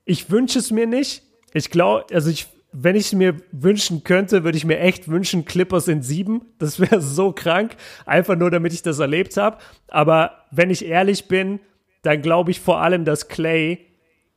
Ich 0.05 0.31
wünsche 0.31 0.59
es 0.59 0.71
mir 0.71 0.87
nicht. 0.87 1.23
Ich 1.55 1.71
glaube, 1.71 2.07
also 2.13 2.31
ich, 2.31 2.49
wenn 2.73 2.97
ich 2.97 3.07
es 3.07 3.13
mir 3.13 3.37
wünschen 3.53 4.05
könnte, 4.05 4.45
würde 4.45 4.59
ich 4.59 4.65
mir 4.65 4.79
echt 4.79 5.09
wünschen, 5.09 5.45
Clippers 5.45 5.89
in 5.89 6.03
sieben. 6.03 6.43
Das 6.59 6.81
wäre 6.81 7.01
so 7.01 7.33
krank. 7.33 7.77
Einfach 8.07 8.37
nur, 8.37 8.51
damit 8.51 8.73
ich 8.73 8.83
das 8.83 8.99
erlebt 8.99 9.37
habe. 9.37 9.59
Aber 9.89 10.45
wenn 10.51 10.71
ich 10.71 10.85
ehrlich 10.85 11.29
bin, 11.29 11.61
dann 12.03 12.23
glaube 12.23 12.51
ich 12.51 12.61
vor 12.61 12.81
allem, 12.81 13.05
dass 13.05 13.29
Clay 13.29 13.87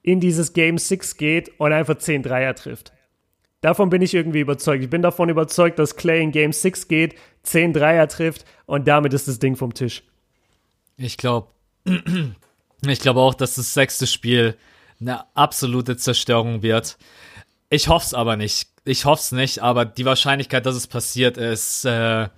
in 0.03 0.19
dieses 0.19 0.53
Game 0.53 0.77
6 0.77 1.17
geht 1.17 1.59
und 1.59 1.73
einfach 1.73 1.97
10 1.97 2.21
Dreier 2.21 2.53
trifft. 2.53 2.93
Davon 3.61 3.89
bin 3.89 4.03
ich 4.03 4.13
irgendwie 4.13 4.41
überzeugt. 4.41 4.83
Ich 4.83 4.89
bin 4.91 5.01
davon 5.01 5.29
überzeugt, 5.29 5.79
dass 5.79 5.95
Clay 5.95 6.21
in 6.21 6.31
Game 6.31 6.53
6 6.53 6.87
geht, 6.87 7.15
10 7.41 7.73
Dreier 7.73 8.07
trifft 8.07 8.45
und 8.67 8.87
damit 8.87 9.13
ist 9.13 9.27
das 9.27 9.39
Ding 9.39 9.55
vom 9.55 9.73
Tisch. 9.73 10.03
Ich 10.97 11.17
glaube, 11.17 11.47
ich 12.91 12.99
glaube 12.99 13.19
auch, 13.19 13.33
dass 13.33 13.55
das 13.55 13.73
sechste 13.73 14.07
Spiel 14.07 14.55
eine 14.99 15.23
absolute 15.35 15.97
Zerstörung 15.97 16.61
wird. 16.61 16.97
Ich 17.69 17.87
hoffe 17.87 18.05
es 18.05 18.13
aber 18.13 18.37
nicht. 18.37 18.69
Ich 18.85 19.05
hoffe 19.05 19.21
es 19.21 19.31
nicht, 19.31 19.59
aber 19.59 19.85
die 19.85 20.05
Wahrscheinlichkeit, 20.05 20.65
dass 20.65 20.75
es 20.75 20.87
passiert, 20.87 21.37
ist. 21.37 21.85
Äh 21.85 22.29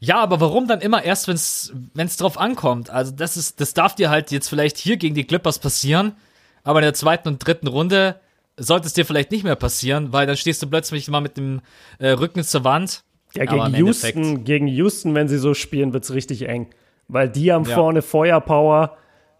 ja, 0.00 0.16
aber 0.16 0.40
warum 0.40 0.66
dann 0.66 0.80
immer 0.80 1.04
erst, 1.04 1.28
wenn 1.28 1.36
es 1.36 2.16
drauf 2.16 2.36
ankommt? 2.36 2.90
Also 2.90 3.12
das 3.12 3.36
ist, 3.36 3.60
das 3.60 3.72
darf 3.72 3.94
dir 3.94 4.10
halt 4.10 4.32
jetzt 4.32 4.48
vielleicht 4.48 4.76
hier 4.76 4.96
gegen 4.96 5.14
die 5.14 5.24
Clippers 5.24 5.60
passieren, 5.60 6.16
aber 6.64 6.80
in 6.80 6.84
der 6.84 6.94
zweiten 6.94 7.28
und 7.28 7.38
dritten 7.38 7.68
Runde 7.68 8.16
sollte 8.56 8.88
es 8.88 8.94
dir 8.94 9.06
vielleicht 9.06 9.30
nicht 9.30 9.44
mehr 9.44 9.54
passieren, 9.54 10.12
weil 10.12 10.26
dann 10.26 10.36
stehst 10.36 10.62
du 10.62 10.66
plötzlich 10.66 11.08
mal 11.08 11.20
mit 11.20 11.36
dem 11.36 11.60
äh, 11.98 12.08
Rücken 12.08 12.42
zur 12.42 12.64
Wand. 12.64 13.04
Ja, 13.34 13.44
gegen 13.44 13.74
Houston, 13.76 14.44
gegen 14.44 14.66
Houston, 14.66 15.14
wenn 15.14 15.28
sie 15.28 15.38
so 15.38 15.54
spielen, 15.54 15.92
wird's 15.92 16.12
richtig 16.12 16.48
eng. 16.48 16.68
Weil 17.06 17.28
die 17.28 17.52
haben 17.52 17.64
ja. 17.64 17.74
vorne 17.74 18.02
Feuerpower. 18.02 18.96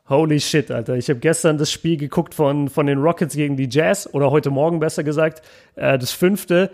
Holy 0.08 0.40
shit, 0.40 0.70
Alter. 0.70 0.96
Ich 0.96 1.08
habe 1.08 1.20
gestern 1.20 1.58
das 1.58 1.70
Spiel 1.70 1.96
geguckt 1.96 2.34
von, 2.34 2.68
von 2.68 2.86
den 2.86 2.98
Rockets 2.98 3.34
gegen 3.34 3.56
die 3.56 3.68
Jazz, 3.70 4.12
oder 4.12 4.30
heute 4.30 4.50
Morgen 4.50 4.80
besser 4.80 5.04
gesagt, 5.04 5.42
äh, 5.76 5.98
das 5.98 6.12
fünfte. 6.12 6.70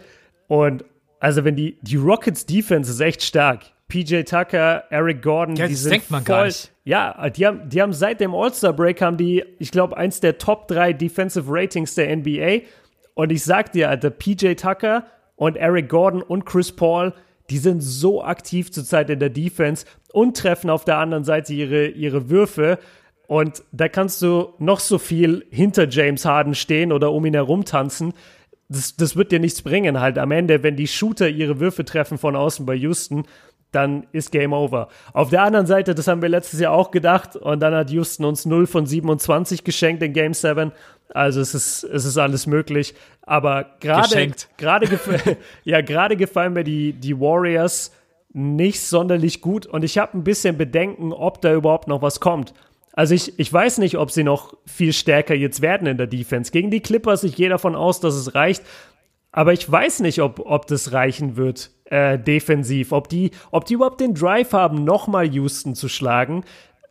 Und 0.46 0.84
also 1.20 1.44
wenn 1.44 1.56
die, 1.56 1.78
die 1.82 1.96
Rockets 1.96 2.46
Defense 2.46 2.90
ist 2.90 3.00
echt 3.00 3.22
stark. 3.22 3.64
PJ 3.88 4.22
Tucker, 4.22 4.84
Eric 4.90 5.22
Gordon, 5.22 5.56
ja, 5.56 5.66
die 5.66 5.72
das 5.72 5.82
sind 5.82 5.92
denkt 5.92 6.10
man 6.10 6.22
voll, 6.22 6.36
gar 6.36 6.44
nicht. 6.44 6.72
Ja, 6.84 7.30
die 7.30 7.46
haben, 7.46 7.68
die 7.68 7.80
haben 7.80 7.92
seit 7.92 8.20
dem 8.20 8.34
All-Star-Break 8.34 9.00
haben 9.00 9.16
die, 9.16 9.44
ich 9.58 9.70
glaube, 9.70 9.96
eins 9.96 10.20
der 10.20 10.38
Top 10.38 10.68
3 10.68 10.92
Defensive 10.92 11.46
Ratings 11.48 11.94
der 11.94 12.14
NBA. 12.14 12.60
Und 13.14 13.32
ich 13.32 13.42
sag 13.44 13.72
dir, 13.72 13.88
Alter, 13.88 14.10
PJ 14.10 14.54
Tucker 14.54 15.04
und 15.36 15.56
Eric 15.56 15.88
Gordon 15.88 16.22
und 16.22 16.44
Chris 16.44 16.72
Paul, 16.72 17.14
die 17.50 17.58
sind 17.58 17.80
so 17.80 18.22
aktiv 18.22 18.70
zurzeit 18.70 19.08
in 19.08 19.20
der 19.20 19.30
Defense 19.30 19.86
und 20.12 20.36
treffen 20.36 20.68
auf 20.68 20.84
der 20.84 20.98
anderen 20.98 21.24
Seite 21.24 21.54
ihre, 21.54 21.86
ihre 21.88 22.28
Würfe. 22.28 22.78
Und 23.28 23.62
da 23.70 23.88
kannst 23.88 24.22
du 24.22 24.54
noch 24.58 24.80
so 24.80 24.98
viel 24.98 25.46
hinter 25.50 25.88
James 25.88 26.24
Harden 26.24 26.56
stehen 26.56 26.92
oder 26.92 27.12
um 27.12 27.24
ihn 27.24 27.34
herum 27.34 27.64
tanzen. 27.64 28.14
Das, 28.68 28.96
das 28.96 29.14
wird 29.14 29.30
dir 29.30 29.38
nichts 29.38 29.62
bringen 29.62 30.00
halt 30.00 30.18
am 30.18 30.32
Ende, 30.32 30.62
wenn 30.62 30.76
die 30.76 30.88
Shooter 30.88 31.28
ihre 31.28 31.60
Würfe 31.60 31.84
treffen 31.84 32.18
von 32.18 32.34
außen 32.34 32.66
bei 32.66 32.74
Houston 32.74 33.24
dann 33.72 34.06
ist 34.12 34.32
Game 34.32 34.52
Over. 34.52 34.88
Auf 35.12 35.30
der 35.30 35.42
anderen 35.42 35.66
Seite, 35.66 35.94
das 35.94 36.08
haben 36.08 36.22
wir 36.22 36.28
letztes 36.28 36.60
Jahr 36.60 36.72
auch 36.72 36.90
gedacht, 36.90 37.36
und 37.36 37.60
dann 37.60 37.74
hat 37.74 37.90
Houston 37.90 38.24
uns 38.24 38.46
0 38.46 38.66
von 38.66 38.86
27 38.86 39.64
geschenkt 39.64 40.02
in 40.02 40.12
Game 40.12 40.34
7. 40.34 40.72
Also 41.10 41.40
es 41.40 41.54
ist, 41.54 41.84
es 41.84 42.04
ist 42.04 42.16
alles 42.16 42.46
möglich. 42.46 42.94
Aber 43.22 43.66
gerade, 43.80 44.32
gerade, 44.56 44.86
gef 44.86 45.36
ja, 45.64 45.80
gerade 45.80 46.16
gefallen 46.16 46.54
mir 46.54 46.64
die, 46.64 46.94
die 46.94 47.18
Warriors 47.18 47.92
nicht 48.32 48.80
sonderlich 48.82 49.40
gut 49.40 49.66
und 49.66 49.84
ich 49.84 49.96
habe 49.98 50.16
ein 50.16 50.22
bisschen 50.22 50.58
Bedenken, 50.58 51.12
ob 51.12 51.40
da 51.40 51.52
überhaupt 51.54 51.88
noch 51.88 52.02
was 52.02 52.20
kommt. 52.20 52.52
Also 52.98 53.14
ich, 53.14 53.38
ich 53.38 53.52
weiß 53.52 53.78
nicht, 53.78 53.96
ob 53.96 54.10
sie 54.10 54.24
noch 54.24 54.54
viel 54.66 54.92
stärker 54.92 55.36
jetzt 55.36 55.62
werden 55.62 55.86
in 55.86 55.98
der 55.98 56.08
Defense. 56.08 56.50
Gegen 56.50 56.72
die 56.72 56.80
Clippers, 56.80 57.22
ich 57.22 57.36
gehe 57.36 57.48
davon 57.48 57.76
aus, 57.76 58.00
dass 58.00 58.16
es 58.16 58.34
reicht. 58.34 58.64
Aber 59.30 59.52
ich 59.52 59.70
weiß 59.70 60.00
nicht, 60.00 60.20
ob, 60.20 60.40
ob 60.40 60.66
das 60.66 60.90
reichen 60.90 61.36
wird 61.36 61.70
äh, 61.84 62.18
defensiv, 62.18 62.90
ob 62.90 63.08
die, 63.08 63.30
ob 63.52 63.66
die 63.66 63.74
überhaupt 63.74 64.00
den 64.00 64.14
Drive 64.14 64.52
haben, 64.52 64.82
nochmal 64.82 65.32
Houston 65.32 65.76
zu 65.76 65.88
schlagen. 65.88 66.42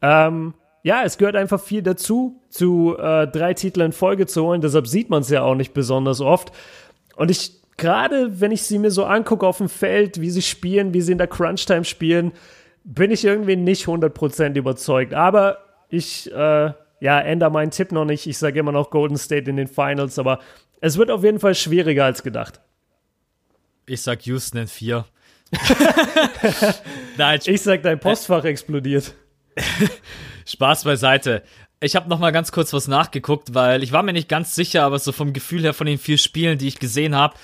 Ähm, 0.02 0.54
ja, 0.82 1.04
es 1.04 1.18
gehört 1.18 1.36
einfach 1.36 1.60
viel 1.60 1.82
dazu, 1.82 2.42
zu 2.48 2.96
äh, 2.98 3.28
drei 3.28 3.54
Titel 3.54 3.82
in 3.82 3.92
Folge 3.92 4.28
zu 4.28 4.46
holen. 4.46 4.62
Deshalb 4.62 4.88
sieht 4.88 5.10
man 5.10 5.24
es 5.24 5.30
ja 5.30 5.42
auch 5.42 5.56
nicht 5.56 5.74
besonders 5.74 6.22
oft. 6.22 6.54
Und 7.18 7.30
ich, 7.32 7.52
gerade 7.76 8.40
wenn 8.40 8.52
ich 8.54 8.62
sie 8.62 8.80
mir 8.80 8.92
so 8.92 9.04
angucke 9.04 9.46
auf 9.46 9.58
dem 9.58 9.68
Feld, 9.68 10.22
wie 10.22 10.30
sie 10.30 10.42
spielen, 10.42 10.94
wie 10.94 11.02
sie 11.02 11.12
in 11.12 11.18
der 11.18 11.28
Crunch-Time 11.28 11.84
spielen, 11.84 12.32
bin 12.86 13.12
ich 13.12 13.26
irgendwie 13.26 13.58
nicht 13.58 13.88
100% 13.88 14.56
überzeugt. 14.56 15.14
Aber 15.14 15.67
ich, 15.90 16.32
äh, 16.32 16.72
ja, 17.00 17.20
ändere 17.20 17.52
meinen 17.52 17.72
Tipp 17.72 17.92
noch 17.92 18.06
nicht. 18.06 18.28
Ich 18.28 18.38
sage 18.38 18.60
immer 18.60 18.72
noch 18.72 18.90
Golden 18.90 19.18
State 19.18 19.50
in 19.50 19.58
den 19.58 19.68
Finals, 19.68 20.20
aber 20.20 20.40
es 20.82 20.98
wird 20.98 21.12
auf 21.12 21.24
jeden 21.24 21.40
Fall 21.40 21.56
schwieriger 21.56 22.06
als 22.06 22.24
gedacht. 22.24 22.62
Ich 23.86 24.02
sag 24.02 24.26
Houston 24.26 24.58
in 24.60 24.68
vier. 24.68 25.06
Nein, 27.18 27.40
ich 27.46 27.62
sag, 27.62 27.84
dein 27.84 28.00
Postfach 28.00 28.44
äh, 28.44 28.50
explodiert. 28.50 29.14
Spaß 30.46 30.84
beiseite. 30.84 31.44
Ich 31.80 31.96
habe 31.96 32.10
noch 32.10 32.20
mal 32.20 32.32
ganz 32.32 32.52
kurz 32.52 32.74
was 32.74 32.88
nachgeguckt, 32.88 33.54
weil 33.54 33.84
ich 33.84 33.92
war 33.92 34.04
mir 34.04 34.14
nicht 34.14 34.28
ganz 34.28 34.56
sicher, 34.56 34.84
aber 34.84 34.98
so 35.00 35.12
vom 35.12 35.32
Gefühl 35.32 35.62
her 35.62 35.74
von 35.74 35.88
den 35.88 36.00
vier 36.00 36.18
Spielen, 36.18 36.58
die 36.58 36.68
ich 36.68 36.80
gesehen 36.80 37.16
habe, 37.16 37.36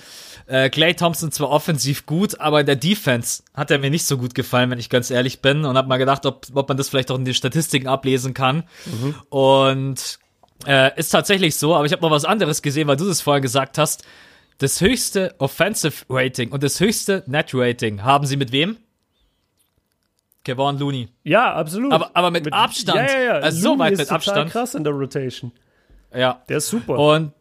äh, 0.46 0.68
Clay 0.68 0.94
Thompson 0.94 1.32
zwar 1.32 1.50
offensiv 1.50 2.06
gut, 2.06 2.40
aber 2.40 2.60
in 2.60 2.66
der 2.66 2.76
Defense 2.76 3.42
hat 3.54 3.70
er 3.70 3.78
mir 3.78 3.90
nicht 3.90 4.06
so 4.06 4.18
gut 4.18 4.34
gefallen, 4.34 4.70
wenn 4.70 4.78
ich 4.78 4.90
ganz 4.90 5.10
ehrlich 5.10 5.40
bin, 5.40 5.64
und 5.64 5.76
habe 5.76 5.88
mal 5.88 5.98
gedacht, 5.98 6.26
ob, 6.26 6.46
ob 6.54 6.68
man 6.68 6.76
das 6.76 6.88
vielleicht 6.88 7.10
auch 7.10 7.18
in 7.18 7.24
den 7.24 7.34
Statistiken 7.34 7.88
ablesen 7.88 8.34
kann. 8.34 8.64
Mhm. 8.86 9.14
Und 9.30 10.18
äh, 10.66 10.98
ist 10.98 11.10
tatsächlich 11.10 11.56
so, 11.56 11.74
aber 11.74 11.86
ich 11.86 11.92
habe 11.92 12.02
noch 12.02 12.10
was 12.10 12.24
anderes 12.24 12.62
gesehen, 12.62 12.88
weil 12.88 12.96
du 12.96 13.06
das 13.06 13.20
vorher 13.20 13.40
gesagt 13.40 13.78
hast 13.78 14.04
das 14.58 14.80
höchste 14.80 15.34
Offensive 15.38 16.04
Rating 16.08 16.52
und 16.52 16.62
das 16.62 16.80
höchste 16.80 17.24
Net 17.26 17.50
Rating 17.52 18.02
haben 18.02 18.26
sie 18.26 18.36
mit 18.36 18.52
wem? 18.52 18.76
Kevon 20.44 20.78
Looney. 20.78 21.08
Ja, 21.22 21.54
absolut. 21.54 21.92
Aber, 21.92 22.10
aber 22.14 22.30
mit, 22.30 22.44
mit 22.44 22.54
Abstand. 22.54 22.98
Ja, 22.98 23.06
ja, 23.06 23.24
ja. 23.24 23.32
Also 23.32 23.68
Looney 23.68 23.76
so 23.76 23.78
weit 23.78 23.92
ist 23.92 23.98
mit 24.00 24.10
Abstand. 24.10 24.50
krass 24.50 24.74
in 24.74 24.84
der 24.84 24.92
Rotation. 24.92 25.52
Ja. 26.14 26.42
Der 26.48 26.58
ist 26.58 26.68
super. 26.68 26.98
Und, 26.98 27.32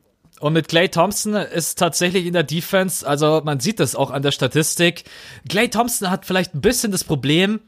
und 0.43 0.51
mit 0.51 0.67
Clay 0.67 0.89
Thompson 0.89 1.35
ist 1.35 1.79
tatsächlich 1.79 2.25
in 2.25 2.33
der 2.33 2.43
Defense, 2.43 3.07
also 3.07 3.41
man 3.45 3.61
sieht 3.61 3.79
das 3.79 3.95
auch 3.95 4.11
an 4.11 4.23
der 4.23 4.31
Statistik. 4.31 5.05
Clay 5.47 5.69
Thompson 5.69 6.11
hat 6.11 6.25
vielleicht 6.25 6.53
ein 6.53 6.59
bisschen 6.59 6.91
das 6.91 7.05
Problem, 7.05 7.61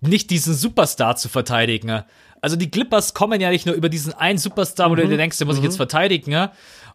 nicht 0.00 0.30
diesen 0.30 0.54
Superstar 0.54 1.16
zu 1.16 1.28
verteidigen. 1.28 2.02
Also 2.40 2.56
die 2.56 2.70
Clippers 2.70 3.12
kommen 3.12 3.42
ja 3.42 3.50
nicht 3.50 3.66
nur 3.66 3.74
über 3.74 3.90
diesen 3.90 4.14
einen 4.14 4.38
Superstar, 4.38 4.88
wo 4.88 4.94
mhm. 4.94 5.00
du 5.00 5.08
dir 5.08 5.16
denkst, 5.18 5.36
den 5.36 5.48
muss 5.48 5.56
mhm. 5.56 5.64
ich 5.64 5.64
jetzt 5.64 5.76
verteidigen, 5.76 6.48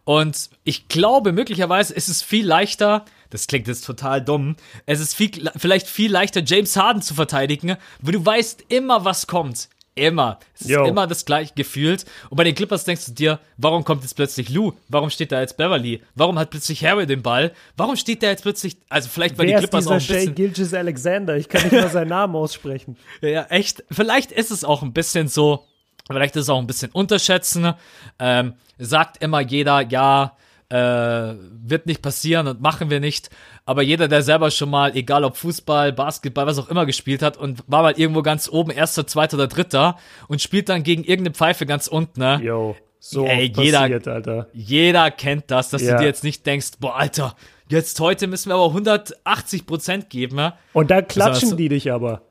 und 0.04 0.50
ich 0.64 0.88
glaube, 0.88 1.30
möglicherweise 1.30 1.94
ist 1.94 2.08
es 2.08 2.20
viel 2.20 2.44
leichter, 2.44 3.04
das 3.30 3.46
klingt 3.46 3.68
jetzt 3.68 3.86
total 3.86 4.20
dumm, 4.20 4.56
es 4.84 4.98
ist 4.98 5.14
viel, 5.14 5.48
vielleicht 5.56 5.86
viel 5.86 6.10
leichter, 6.10 6.42
James 6.44 6.76
Harden 6.76 7.02
zu 7.02 7.14
verteidigen, 7.14 7.76
weil 8.00 8.12
du 8.14 8.26
weißt 8.26 8.64
immer, 8.68 9.04
was 9.04 9.28
kommt. 9.28 9.68
Immer. 9.94 10.38
Es 10.58 10.68
Yo. 10.68 10.82
ist 10.82 10.88
immer 10.88 11.06
das 11.06 11.24
gleiche 11.26 11.52
gefühlt. 11.54 12.06
Und 12.30 12.36
bei 12.36 12.44
den 12.44 12.54
Clippers 12.54 12.84
denkst 12.84 13.06
du 13.06 13.12
dir, 13.12 13.40
warum 13.58 13.84
kommt 13.84 14.02
jetzt 14.02 14.14
plötzlich 14.14 14.48
Lou? 14.48 14.72
Warum 14.88 15.10
steht 15.10 15.32
da 15.32 15.40
jetzt 15.40 15.58
Beverly? 15.58 16.02
Warum 16.14 16.38
hat 16.38 16.50
plötzlich 16.50 16.82
Harry 16.84 17.06
den 17.06 17.22
Ball? 17.22 17.52
Warum 17.76 17.96
steht 17.96 18.22
da 18.22 18.28
jetzt 18.28 18.42
plötzlich, 18.42 18.78
also 18.88 19.10
vielleicht 19.10 19.36
weil 19.36 19.48
die 19.48 19.54
Clippers 19.54 19.84
ist 19.84 19.88
auch 19.88 19.92
ein 19.92 19.98
bisschen. 19.98 20.18
Jay 20.28 20.32
Gilgis 20.32 20.72
Alexander, 20.72 21.36
ich 21.36 21.48
kann 21.48 21.62
nicht 21.62 21.72
mal 21.72 21.90
seinen 21.90 22.08
Namen 22.08 22.34
aussprechen. 22.36 22.96
Ja, 23.20 23.44
echt. 23.44 23.84
Vielleicht 23.90 24.32
ist 24.32 24.50
es 24.50 24.64
auch 24.64 24.82
ein 24.82 24.92
bisschen 24.92 25.28
so, 25.28 25.66
Vielleicht 26.06 26.36
ist 26.36 26.42
es 26.42 26.48
auch 26.50 26.58
ein 26.58 26.66
bisschen 26.66 26.90
unterschätzen. 26.92 27.74
Ähm, 28.18 28.54
sagt 28.78 29.22
immer 29.22 29.40
jeder, 29.40 29.82
ja, 29.82 30.36
äh, 30.72 31.36
wird 31.64 31.86
nicht 31.86 32.00
passieren 32.00 32.48
und 32.48 32.62
machen 32.62 32.88
wir 32.88 32.98
nicht. 32.98 33.28
Aber 33.66 33.82
jeder, 33.82 34.08
der 34.08 34.22
selber 34.22 34.50
schon 34.50 34.70
mal, 34.70 34.96
egal 34.96 35.24
ob 35.24 35.36
Fußball, 35.36 35.92
Basketball, 35.92 36.46
was 36.46 36.58
auch 36.58 36.70
immer 36.70 36.86
gespielt 36.86 37.22
hat 37.22 37.36
und 37.36 37.62
war 37.66 37.82
mal 37.82 37.98
irgendwo 37.98 38.22
ganz 38.22 38.48
oben, 38.48 38.70
erster, 38.70 39.06
zweiter 39.06 39.36
oder 39.36 39.48
dritter 39.48 39.96
und 40.28 40.40
spielt 40.40 40.68
dann 40.68 40.82
gegen 40.82 41.04
irgendeine 41.04 41.34
Pfeife 41.34 41.66
ganz 41.66 41.88
unten, 41.88 42.20
ne? 42.20 42.40
Yo, 42.42 42.74
so 42.98 43.26
Ey, 43.26 43.52
jeder, 43.54 43.80
passiert, 43.80 44.08
Alter. 44.08 44.46
Jeder 44.54 45.10
kennt 45.10 45.50
das, 45.50 45.70
dass 45.70 45.82
ja. 45.82 45.92
du 45.92 45.98
dir 45.98 46.06
jetzt 46.06 46.24
nicht 46.24 46.46
denkst, 46.46 46.72
boah, 46.80 46.96
Alter, 46.96 47.36
jetzt 47.68 48.00
heute 48.00 48.26
müssen 48.26 48.48
wir 48.48 48.54
aber 48.54 48.68
180 48.68 49.66
Prozent 49.66 50.08
geben, 50.08 50.36
ne? 50.36 50.54
Und 50.72 50.90
da 50.90 51.02
klatschen 51.02 51.48
also, 51.48 51.56
die 51.56 51.68
dich 51.68 51.92
aber. 51.92 52.22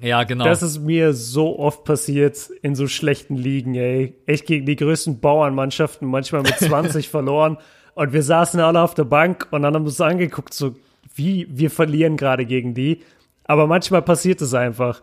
Ja, 0.00 0.24
genau. 0.24 0.44
Das 0.44 0.62
ist 0.62 0.80
mir 0.80 1.14
so 1.14 1.58
oft 1.58 1.84
passiert 1.84 2.50
in 2.62 2.74
so 2.74 2.86
schlechten 2.86 3.36
Ligen, 3.36 3.74
ey. 3.74 4.14
Echt 4.26 4.46
gegen 4.46 4.66
die 4.66 4.76
größten 4.76 5.20
Bauernmannschaften, 5.20 6.06
manchmal 6.08 6.42
mit 6.42 6.56
20 6.58 7.08
verloren. 7.08 7.58
Und 7.94 8.12
wir 8.12 8.22
saßen 8.22 8.60
alle 8.60 8.82
auf 8.82 8.94
der 8.94 9.04
Bank 9.04 9.48
und 9.50 9.62
dann 9.62 9.74
haben 9.74 9.84
wir 9.84 9.88
uns 9.88 10.00
angeguckt, 10.00 10.52
so 10.52 10.74
wie 11.14 11.46
wir 11.50 11.70
verlieren 11.70 12.16
gerade 12.16 12.44
gegen 12.44 12.74
die. 12.74 13.02
Aber 13.44 13.66
manchmal 13.66 14.02
passiert 14.02 14.42
es 14.42 14.52
einfach. 14.52 15.00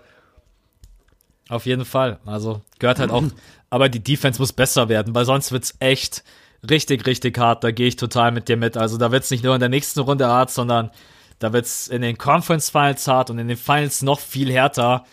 Auf 1.50 1.66
jeden 1.66 1.86
Fall. 1.86 2.20
Also 2.26 2.62
gehört 2.80 3.00
halt 3.00 3.12
auch. 3.12 3.24
Aber 3.70 3.90
die 3.90 4.04
Defense 4.04 4.40
muss 4.40 4.54
besser 4.54 4.90
werden, 4.90 5.16
weil 5.16 5.26
sonst 5.26 5.52
wird's 5.52 5.74
echt 5.80 6.24
richtig, 6.70 7.08
richtig 7.08 7.36
hart. 7.40 7.64
Da 7.64 7.72
gehe 7.72 7.88
ich 7.88 7.96
total 7.96 8.32
mit 8.32 8.48
dir 8.48 8.58
mit. 8.58 8.78
Also 8.78 8.98
da 8.98 9.12
wird's 9.12 9.32
nicht 9.32 9.44
nur 9.44 9.56
in 9.56 9.60
der 9.60 9.70
nächsten 9.70 10.02
Runde 10.02 10.28
hart, 10.28 10.52
sondern 10.52 10.92
da 11.40 11.54
wird 11.54 11.66
es 11.66 11.88
in 11.88 12.02
den 12.02 12.18
Conference 12.18 12.70
Finals 12.70 13.08
hart 13.08 13.30
und 13.30 13.40
in 13.40 13.48
den 13.48 13.58
Finals 13.58 14.02
noch 14.02 14.20
viel 14.20 14.52
härter, 14.52 15.06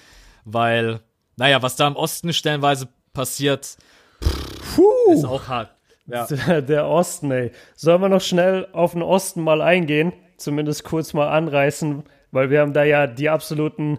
weil, 0.44 1.00
naja, 1.36 1.62
was 1.62 1.76
da 1.76 1.86
im 1.86 1.96
Osten 1.96 2.32
stellenweise 2.32 2.88
passiert, 3.12 3.76
Puh. 4.74 5.12
ist 5.12 5.24
auch 5.24 5.48
hart. 5.48 5.74
Ja. 6.06 6.26
Der 6.60 6.86
Osten, 6.86 7.30
ey. 7.30 7.52
Sollen 7.76 8.02
wir 8.02 8.08
noch 8.08 8.20
schnell 8.20 8.66
auf 8.72 8.92
den 8.92 9.02
Osten 9.02 9.42
mal 9.42 9.60
eingehen? 9.62 10.12
Zumindest 10.36 10.84
kurz 10.84 11.12
mal 11.12 11.28
anreißen, 11.28 12.02
weil 12.32 12.50
wir 12.50 12.60
haben 12.60 12.72
da 12.72 12.84
ja 12.84 13.06
die 13.06 13.28
absoluten 13.28 13.98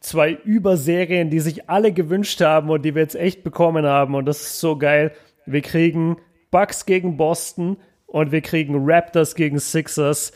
zwei 0.00 0.32
Überserien, 0.32 1.30
die 1.30 1.40
sich 1.40 1.68
alle 1.68 1.92
gewünscht 1.92 2.40
haben 2.40 2.70
und 2.70 2.82
die 2.82 2.94
wir 2.94 3.02
jetzt 3.02 3.14
echt 3.14 3.44
bekommen 3.44 3.86
haben. 3.86 4.14
Und 4.14 4.26
das 4.26 4.40
ist 4.42 4.60
so 4.60 4.76
geil. 4.76 5.12
Wir 5.46 5.60
kriegen 5.60 6.16
Bucks 6.50 6.86
gegen 6.86 7.16
Boston 7.16 7.76
und 8.06 8.32
wir 8.32 8.40
kriegen 8.40 8.74
Raptors 8.78 9.34
gegen 9.34 9.58
Sixers. 9.58 10.32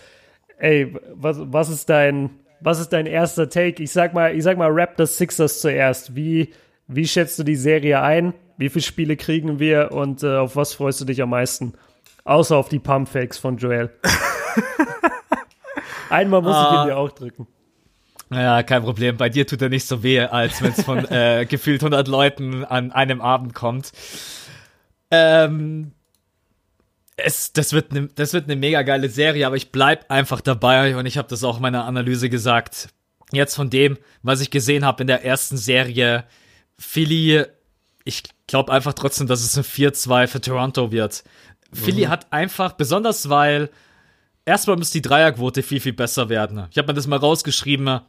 Ey, 0.59 0.95
was, 1.15 1.37
was 1.41 1.69
ist 1.69 1.89
dein, 1.89 2.31
was 2.61 2.81
ist 2.81 2.93
dein 2.93 3.07
erster 3.07 3.49
Take? 3.49 3.83
Ich 3.83 3.93
sag 3.93 4.15
mal, 4.15 4.35
ich 4.35 4.43
sag 4.43 4.57
mal 4.59 4.71
Raptors 4.71 5.17
Sixers 5.19 5.61
zuerst. 5.61 6.17
Wie, 6.17 6.53
wie 6.89 7.07
schätzt 7.07 7.39
du 7.39 7.43
die 7.43 7.57
Serie 7.57 8.01
ein? 8.01 8.33
Wie 8.57 8.71
viele 8.71 8.83
Spiele 8.83 9.17
kriegen 9.17 9.59
wir 9.59 9.93
und 9.93 10.23
äh, 10.23 10.37
auf 10.37 10.57
was 10.57 10.73
freust 10.73 11.01
du 11.01 11.05
dich 11.05 11.21
am 11.21 11.31
meisten? 11.31 11.75
Außer 12.25 12.57
auf 12.57 12.69
die 12.71 12.79
Pumpfakes 12.79 13.37
von 13.39 13.59
Joel. 13.59 13.91
Einmal 16.11 16.43
muss 16.43 16.57
ich 16.57 16.73
ihn 16.73 16.77
Ah. 16.79 16.87
dir 16.87 16.97
auch 16.97 17.11
drücken. 17.11 17.47
Ja, 18.31 18.63
kein 18.63 18.83
Problem. 18.83 19.17
Bei 19.17 19.29
dir 19.29 19.47
tut 19.47 19.63
er 19.63 19.69
nicht 19.69 19.87
so 19.87 20.03
weh, 20.03 20.21
als 20.21 20.63
wenn 20.63 20.73
es 20.73 20.83
von 20.83 21.05
äh, 21.11 21.47
gefühlt 21.49 21.83
100 21.83 22.09
Leuten 22.09 22.65
an 22.65 22.93
einem 22.93 23.21
Abend 23.21 23.55
kommt. 23.55 23.93
Ähm, 25.11 25.93
es, 27.17 27.53
das 27.53 27.73
wird 27.73 27.91
eine, 27.91 28.09
das 28.09 28.33
wird 28.33 28.45
eine 28.45 28.57
mega 28.57 28.83
geile 28.83 29.09
Serie, 29.09 29.47
aber 29.47 29.57
ich 29.57 29.73
bleib 29.73 30.11
einfach 30.11 30.41
dabei 30.41 30.97
und 30.97 31.07
ich 31.07 31.17
habe 31.17 31.29
das 31.29 31.45
auch 31.45 31.57
in 31.57 31.62
meiner 31.62 31.85
Analyse 31.85 32.29
gesagt. 32.29 32.89
Jetzt 33.33 33.57
von 33.57 33.71
dem, 33.71 33.99
was 34.23 34.41
ich 34.41 34.51
gesehen 34.51 34.85
habe 34.85 35.03
in 35.03 35.07
der 35.07 35.25
ersten 35.25 35.57
Serie, 35.57 36.25
Philly, 36.79 37.45
ich 38.05 38.23
glaube 38.47 38.73
einfach 38.73 38.93
trotzdem, 38.93 39.27
dass 39.27 39.43
es 39.43 39.57
ein 39.57 39.64
4-2 39.64 40.27
für 40.27 40.41
Toronto 40.41 40.93
wird. 40.93 41.25
Philly 41.73 42.05
hat 42.05 42.33
einfach, 42.33 42.75
besonders 42.75 43.29
weil 43.29 43.71
erstmal 44.45 44.77
muss 44.77 44.91
die 44.91 45.03
Dreierquote 45.03 45.62
viel, 45.62 45.81
viel 45.81 45.93
besser 45.93 46.29
werden. 46.29 46.67
Ich 46.71 46.79
habe 46.79 46.89
mir 46.89 46.95
das 46.95 47.07
mal 47.07 47.19
rausgeschrieben. 47.19 48.01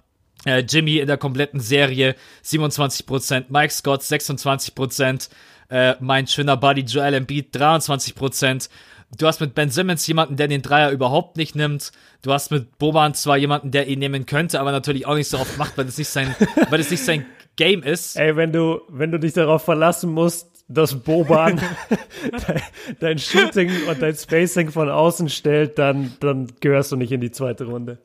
Äh, 0.45 0.59
Jimmy 0.59 0.97
in 0.97 1.07
der 1.07 1.17
kompletten 1.17 1.59
Serie 1.59 2.15
27%, 2.45 3.45
Mike 3.49 3.73
Scott 3.73 4.01
26%, 4.01 5.29
äh, 5.69 5.95
mein 5.99 6.27
schöner 6.27 6.57
Buddy 6.57 6.81
Joel 6.81 7.15
Embiid 7.15 7.55
23%. 7.55 8.69
Du 9.15 9.25
hast 9.25 9.39
mit 9.39 9.55
Ben 9.55 9.69
Simmons 9.69 10.05
jemanden, 10.05 10.35
der 10.35 10.47
den 10.47 10.61
Dreier 10.61 10.91
überhaupt 10.91 11.37
nicht 11.37 11.55
nimmt. 11.55 11.91
Du 12.21 12.33
hast 12.33 12.51
mit 12.51 12.77
Boban 12.77 13.13
zwar 13.13 13.37
jemanden, 13.37 13.71
der 13.71 13.87
ihn 13.87 13.99
nehmen 13.99 14.25
könnte, 14.25 14.59
aber 14.59 14.71
natürlich 14.71 15.05
auch 15.05 15.15
nicht 15.15 15.29
so 15.29 15.39
oft 15.39 15.57
macht, 15.57 15.77
weil 15.77 15.87
es 15.87 15.97
nicht 15.97 16.09
sein, 16.09 16.35
weil 16.69 16.81
es 16.81 16.91
nicht 16.91 17.03
sein 17.03 17.25
Game 17.55 17.83
ist. 17.83 18.17
Ey, 18.17 18.35
wenn 18.35 18.51
du, 18.51 18.81
wenn 18.89 19.11
du 19.11 19.19
dich 19.19 19.33
darauf 19.33 19.63
verlassen 19.63 20.11
musst, 20.11 20.65
dass 20.67 20.95
Boban 20.95 21.61
dein, 22.47 22.61
dein 22.99 23.17
Shooting 23.17 23.71
und 23.87 24.01
dein 24.01 24.15
Spacing 24.15 24.71
von 24.71 24.89
außen 24.89 25.29
stellt, 25.29 25.79
dann, 25.79 26.13
dann 26.19 26.51
gehörst 26.59 26.91
du 26.91 26.97
nicht 26.97 27.11
in 27.11 27.21
die 27.21 27.31
zweite 27.31 27.65
Runde. 27.65 27.99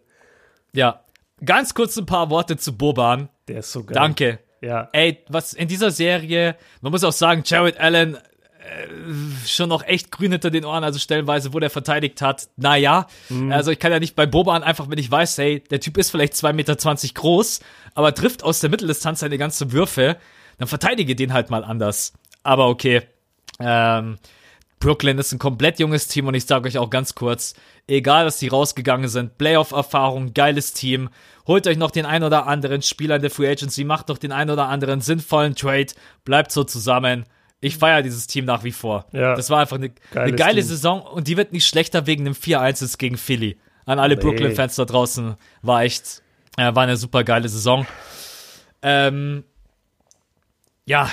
Ja. 0.72 1.04
Ganz 1.44 1.74
kurz 1.74 1.96
ein 1.96 2.06
paar 2.06 2.30
Worte 2.30 2.56
zu 2.56 2.76
Boban. 2.76 3.28
Der 3.48 3.58
ist 3.58 3.72
so 3.72 3.82
geil. 3.82 3.94
Danke. 3.94 4.38
Ja. 4.60 4.88
Ey, 4.92 5.18
was 5.28 5.54
in 5.54 5.66
dieser 5.66 5.90
Serie, 5.90 6.54
man 6.80 6.92
muss 6.92 7.02
auch 7.02 7.12
sagen, 7.12 7.42
Jared 7.44 7.80
Allen 7.80 8.16
schon 9.46 9.68
noch 9.68 9.84
echt 9.84 10.10
grün 10.10 10.32
hinter 10.32 10.50
den 10.50 10.64
Ohren, 10.64 10.84
also 10.84 10.98
stellenweise, 10.98 11.52
wo 11.52 11.58
der 11.58 11.70
verteidigt 11.70 12.22
hat. 12.22 12.48
Naja, 12.56 13.06
also 13.50 13.70
ich 13.70 13.78
kann 13.78 13.92
ja 13.92 13.98
nicht 13.98 14.14
bei 14.14 14.26
Boban 14.26 14.62
einfach, 14.62 14.88
wenn 14.88 14.98
ich 14.98 15.10
weiß, 15.10 15.38
hey, 15.38 15.60
der 15.70 15.80
Typ 15.80 15.98
ist 15.98 16.10
vielleicht 16.10 16.34
2,20 16.34 16.52
Meter 16.52 16.76
groß, 17.14 17.60
aber 17.94 18.14
trifft 18.14 18.42
aus 18.42 18.60
der 18.60 18.70
Mitteldistanz 18.70 19.20
seine 19.20 19.38
ganzen 19.38 19.72
Würfe, 19.72 20.16
dann 20.58 20.68
verteidige 20.68 21.16
den 21.16 21.32
halt 21.32 21.50
mal 21.50 21.64
anders. 21.64 22.12
Aber 22.42 22.68
okay. 22.68 23.02
Ähm, 23.58 24.18
Brooklyn 24.78 25.18
ist 25.18 25.32
ein 25.32 25.38
komplett 25.38 25.78
junges 25.78 26.08
Team 26.08 26.26
und 26.26 26.34
ich 26.34 26.44
sage 26.44 26.68
euch 26.68 26.76
auch 26.76 26.90
ganz 26.90 27.14
kurz, 27.14 27.54
egal 27.86 28.24
dass 28.24 28.38
die 28.38 28.48
rausgegangen 28.48 29.08
sind, 29.08 29.38
Playoff-Erfahrung, 29.38 30.34
geiles 30.34 30.72
Team, 30.72 31.08
holt 31.46 31.68
euch 31.68 31.76
noch 31.76 31.92
den 31.92 32.04
ein 32.04 32.24
oder 32.24 32.48
anderen 32.48 32.82
Spieler 32.82 33.16
in 33.16 33.22
der 33.22 33.30
Free 33.30 33.48
Agency, 33.48 33.84
macht 33.84 34.08
noch 34.08 34.18
den 34.18 34.32
ein 34.32 34.50
oder 34.50 34.68
anderen 34.68 35.00
sinnvollen 35.00 35.54
Trade, 35.54 35.88
bleibt 36.24 36.50
so 36.50 36.64
zusammen. 36.64 37.26
Ich 37.64 37.78
feiere 37.78 38.02
dieses 38.02 38.26
Team 38.26 38.44
nach 38.44 38.64
wie 38.64 38.72
vor. 38.72 39.06
Ja. 39.12 39.34
Das 39.36 39.48
war 39.48 39.60
einfach 39.60 39.76
eine, 39.76 39.92
eine 40.14 40.32
geile 40.32 40.60
Team. 40.60 40.68
Saison 40.68 41.00
und 41.00 41.28
die 41.28 41.36
wird 41.36 41.52
nicht 41.52 41.66
schlechter 41.66 42.06
wegen 42.08 42.26
einem 42.26 42.34
4-1 42.34 42.98
gegen 42.98 43.16
Philly. 43.16 43.56
An 43.86 43.98
alle 44.00 44.16
Nee. 44.16 44.20
Brooklyn-Fans 44.20 44.74
da 44.76 44.84
draußen 44.84 45.36
war 45.62 45.82
echt, 45.82 46.22
äh, 46.56 46.74
war 46.74 46.82
eine 46.82 46.96
super 46.96 47.22
geile 47.24 47.48
Saison. 47.48 47.86
Ähm, 48.82 49.44
ja, 50.86 51.08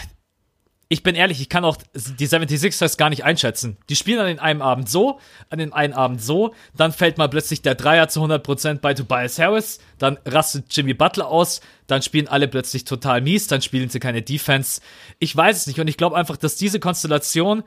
ich 0.91 1.03
bin 1.03 1.13
ehrlich, 1.13 1.39
ich 1.39 1.49
kann 1.49 1.63
auch 1.65 1.77
die 1.93 2.27
76ers 2.27 2.97
gar 2.97 3.11
nicht 3.11 3.23
einschätzen. 3.23 3.77
Die 3.89 3.95
spielen 3.95 4.19
an 4.19 4.25
den 4.25 4.39
einen 4.39 4.63
Abend 4.63 4.89
so, 4.89 5.19
an 5.51 5.59
den 5.59 5.71
einen 5.71 5.93
Abend 5.93 6.19
so, 6.19 6.55
dann 6.75 6.91
fällt 6.91 7.19
mal 7.19 7.29
plötzlich 7.29 7.61
der 7.61 7.75
Dreier 7.75 8.09
zu 8.09 8.23
100% 8.23 8.79
bei 8.79 8.95
Tobias 8.95 9.37
Harris, 9.37 9.79
dann 9.99 10.17
rastet 10.25 10.65
Jimmy 10.75 10.95
Butler 10.95 11.27
aus, 11.27 11.61
dann 11.85 12.01
spielen 12.01 12.27
alle 12.27 12.47
plötzlich 12.47 12.85
total 12.85 13.21
mies, 13.21 13.45
dann 13.45 13.61
spielen 13.61 13.89
sie 13.89 13.99
keine 13.99 14.23
Defense. 14.23 14.81
Ich 15.19 15.35
weiß 15.35 15.57
es 15.57 15.67
nicht 15.67 15.79
und 15.79 15.87
ich 15.87 15.97
glaube 15.97 16.17
einfach, 16.17 16.37
dass 16.37 16.55
diese 16.55 16.79
Konstellation, 16.79 17.63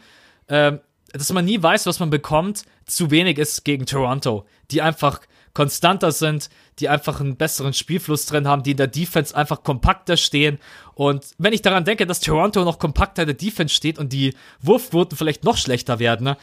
ähm, 0.48 0.80
dass 1.12 1.32
man 1.32 1.44
nie 1.44 1.62
weiß, 1.62 1.86
was 1.86 2.00
man 2.00 2.10
bekommt, 2.10 2.64
zu 2.86 3.12
wenig 3.12 3.38
ist 3.38 3.64
gegen 3.64 3.86
Toronto, 3.86 4.46
die 4.72 4.82
einfach 4.82 5.20
konstanter 5.54 6.12
sind, 6.12 6.48
die 6.78 6.88
einfach 6.88 7.20
einen 7.20 7.36
besseren 7.36 7.74
Spielfluss 7.74 8.26
drin 8.26 8.48
haben, 8.48 8.62
die 8.62 8.72
in 8.72 8.76
der 8.76 8.86
Defense 8.86 9.36
einfach 9.36 9.62
kompakter 9.62 10.16
stehen. 10.16 10.58
Und 10.94 11.26
wenn 11.38 11.52
ich 11.52 11.62
daran 11.62 11.84
denke, 11.84 12.06
dass 12.06 12.20
Toronto 12.20 12.64
noch 12.64 12.78
kompakter 12.78 13.22
in 13.22 13.28
der 13.28 13.36
Defense 13.36 13.74
steht 13.74 13.98
und 13.98 14.12
die 14.12 14.34
Wurfquoten 14.60 15.16
vielleicht 15.16 15.44
noch 15.44 15.56
schlechter 15.56 15.98
werden, 15.98 16.24
ne? 16.24 16.36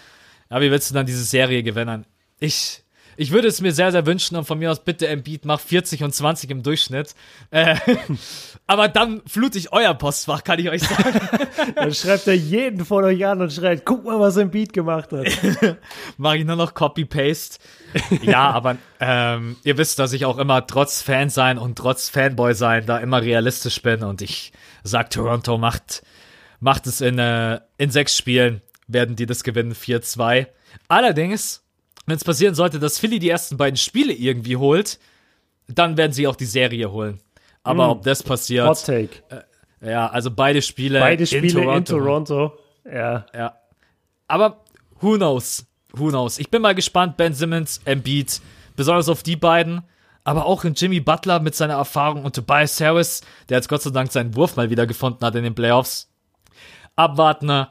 ja, 0.50 0.62
wie 0.62 0.72
willst 0.72 0.90
du 0.90 0.94
dann 0.94 1.06
diese 1.06 1.24
Serie 1.24 1.64
gewinnen? 1.64 2.06
Ich, 2.40 2.84
ich 3.20 3.32
würde 3.32 3.50
es 3.50 3.60
mir 3.60 3.74
sehr, 3.74 3.92
sehr 3.92 4.06
wünschen 4.06 4.38
und 4.38 4.46
von 4.46 4.58
mir 4.60 4.72
aus 4.72 4.80
bitte 4.80 5.06
Embiid 5.10 5.44
mach 5.44 5.60
40 5.60 6.04
und 6.06 6.16
20 6.16 6.52
im 6.52 6.64
Durchschnitt. 6.64 7.16
Äh, 7.52 7.76
aber 8.66 8.88
dann 8.88 9.22
flute 9.28 9.58
ich 9.58 9.74
euer 9.74 9.94
Postfach, 9.94 10.46
kann 10.46 10.58
ich 10.58 10.70
euch 10.70 10.84
sagen. 10.84 11.20
Dann 11.76 11.94
schreibt 11.94 12.28
er 12.28 12.36
jeden 12.36 12.86
von 12.86 13.04
euch 13.04 13.26
an 13.26 13.42
und 13.42 13.52
schreit, 13.52 13.84
guck 13.84 14.06
mal, 14.06 14.20
was 14.22 14.36
Beat 14.52 14.72
gemacht 14.72 15.12
hat. 15.12 15.28
mache 16.18 16.38
ich 16.38 16.46
nur 16.46 16.56
noch 16.56 16.74
Copy-Paste. 16.74 17.60
ja, 18.22 18.52
aber 18.52 18.78
ähm, 19.02 19.58
ihr 19.66 19.78
wisst, 19.78 20.00
dass 20.00 20.14
ich 20.14 20.24
auch 20.24 20.38
immer 20.38 20.66
trotz 20.66 21.02
Fan 21.02 21.30
sein 21.30 21.58
und 21.58 21.78
trotz 21.78 22.08
Fanboy 22.08 22.54
sein 22.54 22.86
da 22.86 23.00
immer 23.00 23.22
realistisch 23.22 23.82
bin 23.82 24.02
und 24.04 24.22
ich 24.22 24.54
sag, 24.84 25.10
Toronto 25.10 25.58
macht, 25.58 26.04
macht 26.62 26.88
es 26.88 27.02
in, 27.02 27.20
äh, 27.20 27.60
in 27.78 27.92
sechs 27.92 28.18
Spielen, 28.18 28.62
werden 28.88 29.18
die 29.18 29.26
das 29.26 29.44
gewinnen, 29.44 29.74
4-2. 29.74 30.48
Allerdings, 30.88 31.64
wenn 32.10 32.18
es 32.18 32.24
passieren 32.24 32.56
sollte, 32.56 32.80
dass 32.80 33.00
Philly 33.00 33.20
die 33.20 33.30
ersten 33.30 33.58
beiden 33.58 33.78
Spiele 33.78 34.14
irgendwie 34.14 34.58
holt, 34.58 35.00
dann 35.68 35.98
werden 35.98 36.12
sie 36.12 36.28
auch 36.28 36.36
die 36.36 36.46
Serie 36.46 36.92
holen. 36.92 37.20
Aber 37.64 37.90
ob 37.90 38.04
das 38.04 38.24
passiert, 38.24 38.68
Hot 38.68 38.84
Take. 38.86 39.10
ja, 39.82 40.08
also 40.08 40.32
beide 40.32 40.62
Spiele, 40.62 41.00
Beide 41.00 41.28
Spiele 41.28 41.48
in 41.48 41.54
Toronto. 41.54 41.98
in 41.98 42.04
Toronto. 42.04 42.54
Ja. 42.86 43.26
Ja. 43.36 43.58
Aber 44.28 44.64
who 45.02 45.18
knows? 45.18 45.66
Who 45.94 46.10
knows? 46.10 46.40
Ich 46.40 46.50
bin 46.50 46.62
mal 46.62 46.76
gespannt, 46.76 47.18
Ben 47.18 47.34
Simmons, 47.34 47.82
Embiid, 47.86 48.42
besonders 48.76 49.10
auf 49.10 49.24
die 49.24 49.36
beiden. 49.36 49.82
Aber 50.24 50.46
auch 50.46 50.64
in 50.64 50.74
Jimmy 50.74 51.00
Butler 51.00 51.40
mit 51.40 51.56
seiner 51.56 51.76
Erfahrung 51.76 52.24
und 52.24 52.36
Tobias 52.36 52.80
Harris, 52.82 53.22
der 53.50 53.58
jetzt 53.58 53.70
Gott 53.70 53.82
sei 53.82 53.90
Dank 53.90 54.12
seinen 54.12 54.36
Wurf 54.36 54.56
mal 54.56 54.70
wieder 54.70 54.86
gefunden 54.86 55.26
hat 55.26 55.36
in 55.36 55.44
den 55.44 55.56
Playoffs. 55.56 56.12
Abwarten. 56.96 57.68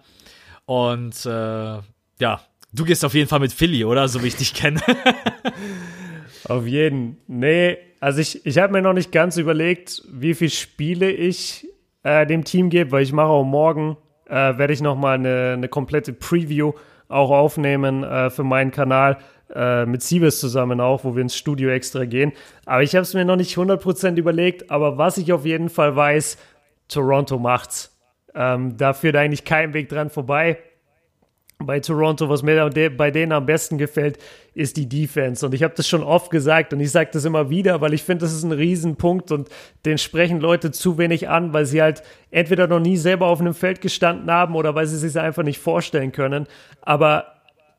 Und 0.64 1.24
äh, 1.26 1.78
ja, 2.20 2.40
du 2.78 2.84
gehst 2.84 3.04
auf 3.04 3.14
jeden 3.14 3.28
Fall 3.28 3.40
mit 3.40 3.52
Philly, 3.52 3.84
oder? 3.84 4.08
So 4.08 4.22
wie 4.22 4.28
ich 4.28 4.36
dich 4.36 4.54
kenne. 4.54 4.80
Auf 6.48 6.66
jeden. 6.66 7.18
Nee, 7.26 7.76
also 8.00 8.20
ich, 8.20 8.44
ich 8.46 8.58
habe 8.58 8.72
mir 8.72 8.82
noch 8.82 8.92
nicht 8.92 9.12
ganz 9.12 9.36
überlegt, 9.36 10.02
wie 10.10 10.34
viele 10.34 10.50
Spiele 10.50 11.10
ich 11.10 11.66
äh, 12.04 12.26
dem 12.26 12.44
Team 12.44 12.70
gebe, 12.70 12.92
weil 12.92 13.02
ich 13.02 13.12
mache 13.12 13.28
auch 13.28 13.44
morgen, 13.44 13.96
äh, 14.26 14.56
werde 14.56 14.72
ich 14.72 14.80
nochmal 14.80 15.16
eine, 15.16 15.54
eine 15.54 15.68
komplette 15.68 16.12
Preview 16.12 16.72
auch 17.08 17.30
aufnehmen 17.30 18.04
äh, 18.04 18.30
für 18.30 18.44
meinen 18.44 18.70
Kanal 18.70 19.18
äh, 19.54 19.86
mit 19.86 20.02
Siebes 20.02 20.40
zusammen 20.40 20.80
auch, 20.80 21.04
wo 21.04 21.14
wir 21.14 21.22
ins 21.22 21.36
Studio 21.36 21.70
extra 21.70 22.04
gehen. 22.04 22.32
Aber 22.66 22.82
ich 22.82 22.94
habe 22.94 23.02
es 23.02 23.14
mir 23.14 23.24
noch 23.24 23.36
nicht 23.36 23.56
100% 23.56 24.16
überlegt, 24.16 24.70
aber 24.70 24.98
was 24.98 25.18
ich 25.18 25.32
auf 25.32 25.44
jeden 25.44 25.68
Fall 25.70 25.96
weiß, 25.96 26.38
Toronto 26.88 27.38
macht's. 27.38 27.94
Ähm, 28.34 28.76
da 28.76 28.92
führt 28.92 29.16
eigentlich 29.16 29.44
kein 29.44 29.72
Weg 29.74 29.88
dran 29.88 30.10
vorbei 30.10 30.58
bei 31.58 31.80
Toronto, 31.80 32.28
was 32.28 32.44
mir 32.44 32.70
bei 32.96 33.10
denen 33.10 33.32
am 33.32 33.44
besten 33.44 33.78
gefällt, 33.78 34.18
ist 34.54 34.76
die 34.76 34.88
Defense. 34.88 35.44
Und 35.44 35.54
ich 35.54 35.64
habe 35.64 35.74
das 35.76 35.88
schon 35.88 36.04
oft 36.04 36.30
gesagt 36.30 36.72
und 36.72 36.78
ich 36.78 36.92
sage 36.92 37.10
das 37.12 37.24
immer 37.24 37.50
wieder, 37.50 37.80
weil 37.80 37.94
ich 37.94 38.04
finde, 38.04 38.24
das 38.24 38.32
ist 38.32 38.44
ein 38.44 38.52
Riesenpunkt 38.52 39.32
und 39.32 39.48
den 39.84 39.98
sprechen 39.98 40.40
Leute 40.40 40.70
zu 40.70 40.98
wenig 40.98 41.28
an, 41.28 41.52
weil 41.52 41.66
sie 41.66 41.82
halt 41.82 42.02
entweder 42.30 42.68
noch 42.68 42.78
nie 42.78 42.96
selber 42.96 43.26
auf 43.26 43.40
einem 43.40 43.54
Feld 43.54 43.80
gestanden 43.80 44.30
haben 44.30 44.54
oder 44.54 44.76
weil 44.76 44.86
sie 44.86 44.96
sich 44.96 45.20
einfach 45.20 45.42
nicht 45.42 45.58
vorstellen 45.58 46.12
können. 46.12 46.46
Aber 46.82 47.26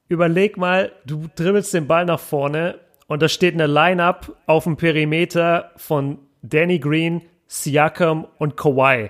überleg 0.09 0.57
mal, 0.57 0.91
du 1.05 1.29
dribbelst 1.35 1.73
den 1.73 1.87
Ball 1.87 2.03
nach 2.03 2.19
vorne 2.19 2.79
und 3.07 3.21
da 3.21 3.29
steht 3.29 3.53
eine 3.53 3.67
Line-Up 3.67 4.35
auf 4.45 4.65
dem 4.65 4.75
Perimeter 4.75 5.71
von 5.77 6.19
Danny 6.41 6.79
Green, 6.79 7.21
Siakam 7.47 8.27
und 8.37 8.57
Kawhi 8.57 9.09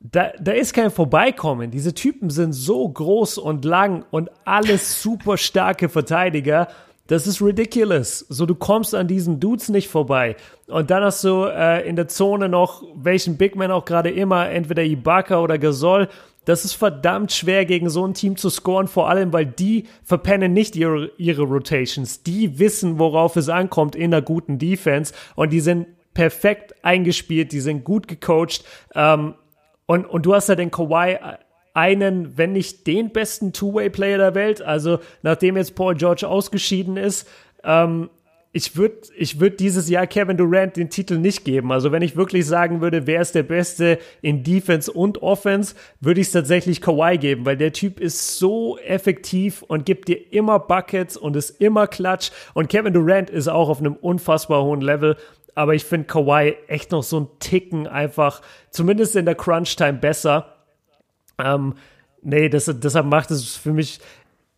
da, 0.00 0.32
da 0.40 0.52
ist 0.52 0.74
kein 0.74 0.90
Vorbeikommen. 0.90 1.70
Diese 1.70 1.92
Typen 1.92 2.30
sind 2.30 2.52
so 2.52 2.88
groß 2.88 3.38
und 3.38 3.64
lang 3.64 4.04
und 4.10 4.30
alles 4.44 5.02
super 5.02 5.36
starke 5.36 5.88
Verteidiger. 5.88 6.68
Das 7.08 7.26
ist 7.26 7.42
ridiculous. 7.42 8.20
So, 8.28 8.46
du 8.46 8.54
kommst 8.54 8.94
an 8.94 9.08
diesen 9.08 9.40
Dudes 9.40 9.70
nicht 9.70 9.88
vorbei. 9.88 10.36
Und 10.66 10.90
dann 10.90 11.02
hast 11.02 11.24
du 11.24 11.44
äh, 11.44 11.88
in 11.88 11.96
der 11.96 12.06
Zone 12.06 12.48
noch, 12.48 12.84
welchen 12.94 13.38
Big 13.38 13.56
Man 13.56 13.70
auch 13.70 13.86
gerade 13.86 14.10
immer, 14.10 14.48
entweder 14.50 14.84
Ibaka 14.84 15.40
oder 15.40 15.58
Gasol, 15.58 16.08
das 16.44 16.64
ist 16.64 16.74
verdammt 16.74 17.32
schwer, 17.32 17.66
gegen 17.66 17.90
so 17.90 18.06
ein 18.06 18.14
Team 18.14 18.36
zu 18.36 18.48
scoren, 18.48 18.88
vor 18.88 19.10
allem, 19.10 19.32
weil 19.32 19.44
die 19.44 19.84
verpennen 20.02 20.52
nicht 20.52 20.76
ihre, 20.76 21.10
ihre 21.18 21.42
Rotations. 21.42 22.22
Die 22.22 22.58
wissen, 22.58 22.98
worauf 22.98 23.36
es 23.36 23.48
ankommt 23.48 23.96
in 23.96 24.14
einer 24.14 24.22
guten 24.22 24.58
Defense 24.58 25.12
und 25.34 25.52
die 25.52 25.60
sind 25.60 25.86
perfekt 26.14 26.74
eingespielt, 26.82 27.52
die 27.52 27.60
sind 27.60 27.84
gut 27.84 28.08
gecoacht. 28.08 28.64
Ähm, 28.94 29.34
und, 29.88 30.04
und 30.04 30.26
du 30.26 30.34
hast 30.34 30.50
ja 30.50 30.54
den 30.54 30.70
Kawhi 30.70 31.16
einen, 31.72 32.36
wenn 32.36 32.52
nicht 32.52 32.86
den 32.86 33.10
besten 33.10 33.54
Two-Way-Player 33.54 34.18
der 34.18 34.34
Welt. 34.34 34.60
Also 34.60 34.98
nachdem 35.22 35.56
jetzt 35.56 35.74
Paul 35.74 35.94
George 35.94 36.28
ausgeschieden 36.28 36.98
ist, 36.98 37.26
ähm, 37.64 38.10
ich 38.52 38.76
würde 38.76 38.96
ich 39.16 39.40
würd 39.40 39.60
dieses 39.60 39.88
Jahr 39.88 40.06
Kevin 40.06 40.36
Durant 40.36 40.76
den 40.76 40.90
Titel 40.90 41.16
nicht 41.16 41.44
geben. 41.44 41.72
Also 41.72 41.90
wenn 41.90 42.02
ich 42.02 42.16
wirklich 42.16 42.44
sagen 42.44 42.82
würde, 42.82 43.06
wer 43.06 43.22
ist 43.22 43.34
der 43.34 43.44
Beste 43.44 43.98
in 44.20 44.42
Defense 44.42 44.92
und 44.92 45.22
Offense, 45.22 45.74
würde 46.00 46.20
ich 46.20 46.26
es 46.26 46.32
tatsächlich 46.34 46.82
Kawhi 46.82 47.16
geben, 47.16 47.46
weil 47.46 47.56
der 47.56 47.72
Typ 47.72 47.98
ist 47.98 48.38
so 48.38 48.76
effektiv 48.78 49.62
und 49.62 49.86
gibt 49.86 50.08
dir 50.08 50.32
immer 50.32 50.58
Buckets 50.58 51.16
und 51.16 51.34
ist 51.34 51.60
immer 51.62 51.86
Klatsch. 51.86 52.30
Und 52.52 52.68
Kevin 52.68 52.92
Durant 52.92 53.30
ist 53.30 53.48
auch 53.48 53.70
auf 53.70 53.80
einem 53.80 53.94
unfassbar 53.94 54.64
hohen 54.64 54.82
Level. 54.82 55.16
Aber 55.58 55.74
ich 55.74 55.84
finde 55.84 56.06
Kawhi 56.06 56.54
echt 56.68 56.92
noch 56.92 57.02
so 57.02 57.18
ein 57.18 57.26
Ticken 57.40 57.88
einfach, 57.88 58.42
zumindest 58.70 59.16
in 59.16 59.24
der 59.24 59.34
Crunch-Time 59.34 59.94
besser. 59.94 60.54
Ähm, 61.36 61.74
nee, 62.22 62.48
das, 62.48 62.72
deshalb 62.72 63.06
macht 63.06 63.32
es 63.32 63.56
für 63.56 63.72
mich 63.72 63.98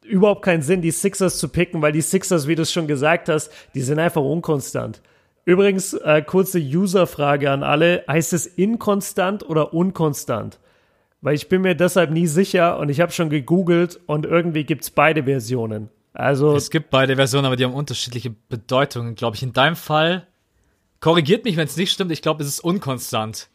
überhaupt 0.03 0.42
keinen 0.42 0.61
Sinn, 0.61 0.82
die 0.82 0.90
Sixers 0.90 1.38
zu 1.38 1.48
picken, 1.48 1.80
weil 1.80 1.92
die 1.92 2.03
Sixers, 2.03 2.48
wie 2.48 2.55
du 2.55 2.61
es 2.61 2.70
schon 2.70 2.86
gesagt 2.86 3.30
hast, 3.30 3.51
die 3.74 3.80
sind 3.80 3.98
einfach 3.98 4.20
unkonstant. 4.20 5.01
Übrigens, 5.46 5.94
äh, 5.94 6.20
kurze 6.20 6.59
User-Frage 6.59 7.51
an 7.51 7.62
alle. 7.62 8.05
Heißt 8.07 8.34
es 8.34 8.44
inkonstant 8.46 9.48
oder 9.48 9.72
unkonstant? 9.72 10.59
Weil 11.22 11.34
ich 11.34 11.48
bin 11.48 11.62
mir 11.62 11.74
deshalb 11.74 12.11
nie 12.11 12.26
sicher 12.26 12.78
und 12.78 12.90
ich 12.90 13.01
habe 13.01 13.12
schon 13.12 13.30
gegoogelt 13.30 13.98
und 14.05 14.26
irgendwie 14.26 14.64
gibt 14.64 14.82
es 14.82 14.90
beide 14.90 15.24
Versionen. 15.24 15.88
Also 16.12 16.55
es 16.57 16.70
gibt 16.70 16.90
beide 16.90 17.16
Versionen, 17.16 17.46
aber 17.46 17.57
die 17.57 17.64
haben 17.64 17.72
unterschiedliche 17.72 18.28
Bedeutungen, 18.51 19.14
glaube 19.14 19.36
ich. 19.36 19.42
In 19.42 19.55
deinem 19.55 19.76
Fall, 19.76 20.26
korrigiert 21.01 21.44
mich, 21.44 21.57
wenn 21.57 21.66
es 21.66 21.76
nicht 21.76 21.92
stimmt, 21.92 22.12
ich 22.12 22.22
glaube, 22.22 22.42
es 22.42 22.48
ist 22.48 22.61
unkonstant. 22.61 23.48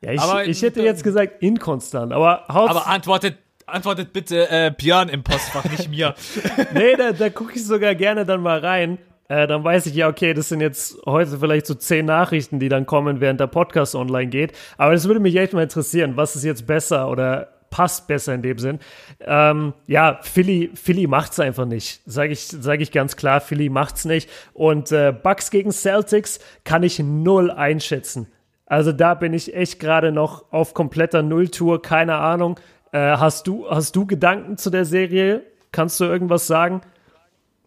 Ja, 0.00 0.12
ich, 0.12 0.20
aber, 0.20 0.46
ich 0.46 0.60
hätte 0.62 0.82
jetzt 0.82 1.02
gesagt 1.02 1.42
inkonstant, 1.42 2.12
aber 2.12 2.50
Aber 2.50 2.86
antwortet 2.86 3.38
antwortet 3.66 4.12
bitte 4.12 4.48
äh, 4.48 4.70
Björn 4.76 5.08
im 5.08 5.22
Postfach, 5.22 5.64
nicht 5.64 5.90
mir. 5.90 6.14
nee, 6.74 6.94
da, 6.96 7.12
da 7.12 7.30
gucke 7.30 7.54
ich 7.56 7.64
sogar 7.64 7.94
gerne 7.94 8.24
dann 8.24 8.40
mal 8.40 8.60
rein. 8.60 8.98
Äh, 9.28 9.48
dann 9.48 9.64
weiß 9.64 9.86
ich 9.86 9.94
ja, 9.94 10.08
okay, 10.08 10.34
das 10.34 10.48
sind 10.48 10.60
jetzt 10.60 10.98
heute 11.04 11.38
vielleicht 11.38 11.66
so 11.66 11.74
zehn 11.74 12.06
Nachrichten, 12.06 12.60
die 12.60 12.68
dann 12.68 12.86
kommen, 12.86 13.20
während 13.20 13.40
der 13.40 13.48
Podcast 13.48 13.96
online 13.96 14.28
geht. 14.28 14.52
Aber 14.78 14.92
das 14.92 15.08
würde 15.08 15.18
mich 15.18 15.34
echt 15.34 15.52
mal 15.52 15.64
interessieren, 15.64 16.16
was 16.16 16.36
ist 16.36 16.44
jetzt 16.44 16.66
besser 16.66 17.08
oder 17.08 17.55
passt 17.76 18.06
besser 18.06 18.32
in 18.32 18.40
dem 18.40 18.58
Sinn. 18.58 18.78
Ähm, 19.20 19.74
ja, 19.86 20.18
Philly, 20.22 20.70
Philly 20.72 21.06
macht's 21.06 21.38
einfach 21.38 21.66
nicht. 21.66 22.00
Sage 22.06 22.32
ich, 22.32 22.46
sag 22.46 22.80
ich 22.80 22.90
ganz 22.90 23.16
klar, 23.16 23.42
Philly 23.42 23.68
macht's 23.68 24.06
nicht. 24.06 24.30
Und 24.54 24.92
äh, 24.92 25.12
Bucks 25.12 25.50
gegen 25.50 25.72
Celtics 25.72 26.40
kann 26.64 26.82
ich 26.82 26.98
null 27.00 27.50
einschätzen. 27.50 28.28
Also 28.64 28.92
da 28.92 29.12
bin 29.12 29.34
ich 29.34 29.54
echt 29.54 29.78
gerade 29.78 30.10
noch 30.10 30.50
auf 30.54 30.72
kompletter 30.72 31.20
Nulltour, 31.22 31.82
keine 31.82 32.14
Ahnung. 32.14 32.58
Äh, 32.92 32.98
hast, 33.18 33.46
du, 33.46 33.68
hast 33.68 33.94
du 33.94 34.06
Gedanken 34.06 34.56
zu 34.56 34.70
der 34.70 34.86
Serie? 34.86 35.42
Kannst 35.70 36.00
du 36.00 36.04
irgendwas 36.04 36.46
sagen? 36.46 36.80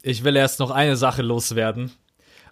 Ich 0.02 0.24
will 0.24 0.36
erst 0.36 0.60
noch 0.60 0.72
eine 0.72 0.96
Sache 0.96 1.22
loswerden. 1.22 1.92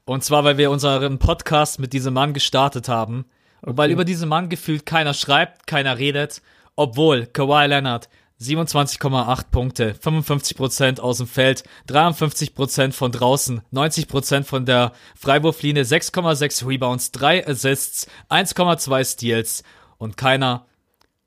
Und 0.06 0.24
zwar, 0.24 0.44
weil 0.44 0.60
wir 0.60 0.70
unseren 0.70 1.18
Podcast 1.18 1.80
mit 1.80 1.92
diesem 1.92 2.14
Mann 2.14 2.34
gestartet 2.34 2.88
haben. 2.88 3.26
Okay. 3.62 3.72
Und 3.72 3.78
weil 3.78 3.90
über 3.90 4.06
diesen 4.06 4.30
Mann 4.30 4.48
gefühlt 4.48 4.86
keiner 4.86 5.16
schreibt, 5.16 5.66
keiner 5.66 5.98
redet. 5.98 6.44
Obwohl 6.78 7.26
Kawhi 7.26 7.66
Leonard 7.66 8.08
27,8 8.40 9.46
Punkte, 9.50 9.96
55% 10.00 11.00
aus 11.00 11.18
dem 11.18 11.26
Feld, 11.26 11.64
53% 11.90 12.92
von 12.92 13.12
draußen, 13.12 13.62
90% 13.74 14.44
von 14.44 14.66
der 14.66 14.92
Freiwurflinie, 15.16 15.84
6,6 15.84 16.68
Rebounds, 16.68 17.12
3 17.12 17.48
Assists, 17.48 18.08
1,2 18.30 19.12
Steals 19.12 19.64
und 19.98 20.18
keiner 20.18 20.68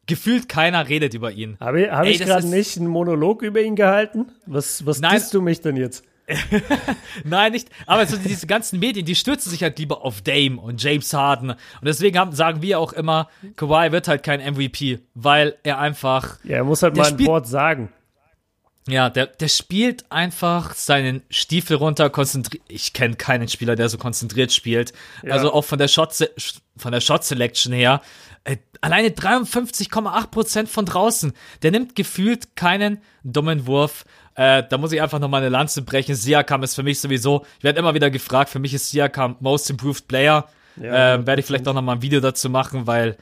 gefühlt 0.06 0.48
keiner 0.48 0.88
redet 0.88 1.14
über 1.14 1.32
ihn. 1.32 1.56
Habe 1.60 1.90
hab 1.90 2.04
ich 2.04 2.20
gerade 2.20 2.46
nicht 2.46 2.76
einen 2.76 2.86
Monolog 2.86 3.42
über 3.42 3.60
ihn 3.60 3.76
gehalten? 3.76 4.26
Was, 4.46 4.86
was 4.86 5.00
Nein. 5.00 5.20
du 5.32 5.42
mich 5.42 5.60
denn 5.60 5.76
jetzt? 5.76 6.04
Nein, 7.24 7.52
nicht. 7.52 7.68
Aber 7.86 8.06
so 8.06 8.16
diese 8.16 8.46
ganzen 8.46 8.78
Medien, 8.78 9.06
die 9.06 9.14
stürzen 9.14 9.50
sich 9.50 9.62
halt 9.62 9.78
lieber 9.78 10.04
auf 10.04 10.22
Dame 10.22 10.60
und 10.60 10.82
James 10.82 11.12
Harden. 11.12 11.50
Und 11.50 11.58
deswegen 11.82 12.18
haben, 12.18 12.32
sagen 12.32 12.62
wir 12.62 12.78
auch 12.78 12.92
immer, 12.92 13.28
Kawhi 13.56 13.92
wird 13.92 14.08
halt 14.08 14.22
kein 14.22 14.40
MVP, 14.40 15.00
weil 15.14 15.56
er 15.62 15.78
einfach. 15.78 16.38
Ja, 16.44 16.56
er 16.56 16.64
muss 16.64 16.82
halt 16.82 16.96
mal 16.96 17.06
ein 17.06 17.26
Wort 17.26 17.46
sagen. 17.46 17.92
Ja, 18.88 19.10
der, 19.10 19.26
der 19.26 19.48
spielt 19.48 20.10
einfach 20.10 20.74
seinen 20.74 21.22
Stiefel 21.28 21.76
runter, 21.76 22.10
konzentriert. 22.10 22.64
Ich 22.68 22.92
kenne 22.92 23.14
keinen 23.14 23.46
Spieler, 23.48 23.76
der 23.76 23.88
so 23.88 23.98
konzentriert 23.98 24.52
spielt. 24.52 24.92
Ja. 25.22 25.34
Also 25.34 25.52
auch 25.52 25.64
von 25.64 25.78
der 25.78 25.88
Shot, 25.88 26.14
von 26.76 26.90
der 26.92 27.00
Shot 27.00 27.24
Selection 27.24 27.72
her 27.72 28.00
äh, 28.44 28.56
alleine 28.80 29.08
53,8% 29.08 30.66
von 30.66 30.86
draußen. 30.86 31.32
Der 31.62 31.70
nimmt 31.70 31.94
gefühlt 31.94 32.56
keinen 32.56 32.98
dummen 33.22 33.66
Wurf. 33.66 34.04
Äh, 34.34 34.62
da 34.68 34.78
muss 34.78 34.92
ich 34.92 35.02
einfach 35.02 35.18
nochmal 35.18 35.42
eine 35.42 35.50
Lanze 35.50 35.82
brechen. 35.82 36.14
Siakam 36.14 36.62
ist 36.62 36.74
für 36.74 36.82
mich 36.82 37.00
sowieso, 37.00 37.44
ich 37.58 37.64
werde 37.64 37.78
immer 37.78 37.94
wieder 37.94 38.10
gefragt, 38.10 38.50
für 38.50 38.58
mich 38.58 38.74
ist 38.74 38.90
Siakam 38.90 39.36
Most 39.40 39.70
Improved 39.70 40.08
Player. 40.08 40.46
Ja, 40.76 41.14
äh, 41.14 41.26
werde 41.26 41.40
ich 41.40 41.46
vielleicht 41.46 41.66
auch 41.68 41.74
nochmal 41.74 41.96
ein 41.96 42.02
Video 42.02 42.20
dazu 42.20 42.48
machen, 42.48 42.86
weil 42.86 43.16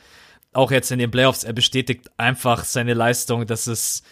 auch 0.52 0.70
jetzt 0.70 0.90
in 0.90 0.98
den 0.98 1.10
Playoffs, 1.10 1.44
er 1.44 1.52
bestätigt 1.52 2.10
einfach 2.16 2.64
seine 2.64 2.94
Leistung. 2.94 3.46
Das 3.46 3.66
ist, 3.66 4.04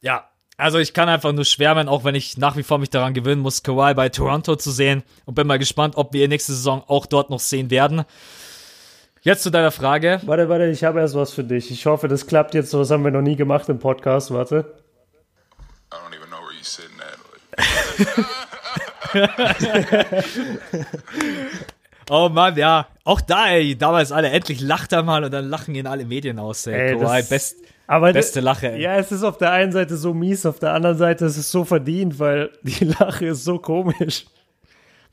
ja, 0.00 0.28
also 0.56 0.78
ich 0.78 0.94
kann 0.94 1.08
einfach 1.08 1.32
nur 1.32 1.44
schwärmen, 1.44 1.88
auch 1.88 2.04
wenn 2.04 2.14
ich 2.14 2.38
nach 2.38 2.56
wie 2.56 2.62
vor 2.62 2.78
mich 2.78 2.90
daran 2.90 3.14
gewöhnen 3.14 3.42
muss, 3.42 3.62
Kawhi 3.62 3.94
bei 3.94 4.08
Toronto 4.08 4.56
zu 4.56 4.70
sehen 4.70 5.02
und 5.26 5.34
bin 5.34 5.46
mal 5.46 5.58
gespannt, 5.58 5.96
ob 5.96 6.12
wir 6.12 6.24
ihn 6.24 6.30
nächste 6.30 6.52
Saison 6.52 6.82
auch 6.86 7.06
dort 7.06 7.30
noch 7.30 7.40
sehen 7.40 7.70
werden. 7.70 8.04
Jetzt 9.22 9.42
zu 9.42 9.50
deiner 9.50 9.72
Frage. 9.72 10.20
Warte, 10.24 10.48
warte, 10.48 10.66
ich 10.66 10.84
habe 10.84 11.00
erst 11.00 11.14
was 11.14 11.32
für 11.32 11.44
dich. 11.44 11.70
Ich 11.70 11.84
hoffe, 11.86 12.06
das 12.08 12.26
klappt 12.26 12.54
jetzt. 12.54 12.70
So 12.70 12.78
was 12.78 12.90
haben 12.90 13.04
wir 13.04 13.10
noch 13.10 13.22
nie 13.22 13.36
gemacht 13.36 13.68
im 13.68 13.78
Podcast. 13.78 14.32
Warte. 14.32 14.85
oh 22.10 22.28
Mann, 22.28 22.56
ja. 22.56 22.88
Auch 23.04 23.20
da, 23.20 23.50
ey. 23.50 23.76
Damals 23.76 24.12
alle, 24.12 24.30
endlich 24.30 24.60
lacht 24.60 24.92
er 24.92 25.02
mal 25.02 25.24
und 25.24 25.32
dann 25.32 25.48
lachen 25.48 25.74
ihn 25.74 25.86
alle 25.86 26.04
Medien 26.04 26.38
aus, 26.38 26.66
ey. 26.66 26.74
ey 26.74 26.98
Kawhi, 26.98 27.22
best, 27.22 27.56
aber 27.86 28.12
beste 28.12 28.40
Lache, 28.40 28.72
ey. 28.72 28.82
Ja, 28.82 28.96
es 28.96 29.12
ist 29.12 29.22
auf 29.22 29.38
der 29.38 29.52
einen 29.52 29.72
Seite 29.72 29.96
so 29.96 30.12
mies, 30.12 30.46
auf 30.46 30.58
der 30.58 30.72
anderen 30.72 30.98
Seite 30.98 31.24
ist 31.24 31.36
es 31.36 31.50
so 31.50 31.64
verdient, 31.64 32.18
weil 32.18 32.50
die 32.62 32.84
Lache 32.84 33.26
ist 33.26 33.44
so 33.44 33.58
komisch. 33.58 34.26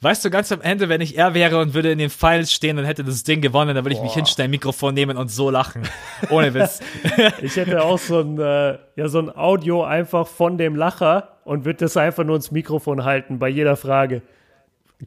Weißt 0.01 0.25
du, 0.25 0.29
ganz 0.29 0.51
am 0.51 0.61
Ende, 0.61 0.89
wenn 0.89 1.01
ich 1.01 1.17
er 1.17 1.33
wäre 1.33 1.59
und 1.59 1.73
würde 1.73 1.91
in 1.91 1.97
den 1.97 2.09
Finals 2.09 2.51
stehen 2.51 2.77
und 2.77 2.85
hätte 2.85 3.03
das 3.03 3.23
Ding 3.23 3.41
gewonnen, 3.41 3.73
dann 3.73 3.85
würde 3.85 3.93
ich 3.93 3.99
Boah. 3.99 4.05
mich 4.05 4.13
hinstellen, 4.13 4.51
Mikrofon 4.51 4.93
nehmen 4.93 5.17
und 5.17 5.29
so 5.29 5.49
lachen. 5.49 5.83
Ohne 6.29 6.53
Witz. 6.53 6.81
ich 7.41 7.55
hätte 7.55 7.83
auch 7.83 7.97
so 7.97 8.19
ein, 8.19 8.37
äh, 8.37 8.77
ja, 8.95 9.07
so 9.07 9.19
ein 9.19 9.35
Audio 9.35 9.83
einfach 9.83 10.27
von 10.27 10.57
dem 10.57 10.75
Lacher 10.75 11.37
und 11.45 11.65
würde 11.65 11.79
das 11.79 11.95
einfach 11.95 12.23
nur 12.23 12.35
ins 12.35 12.51
Mikrofon 12.51 13.03
halten 13.05 13.39
bei 13.39 13.47
jeder 13.47 13.75
Frage. 13.75 14.21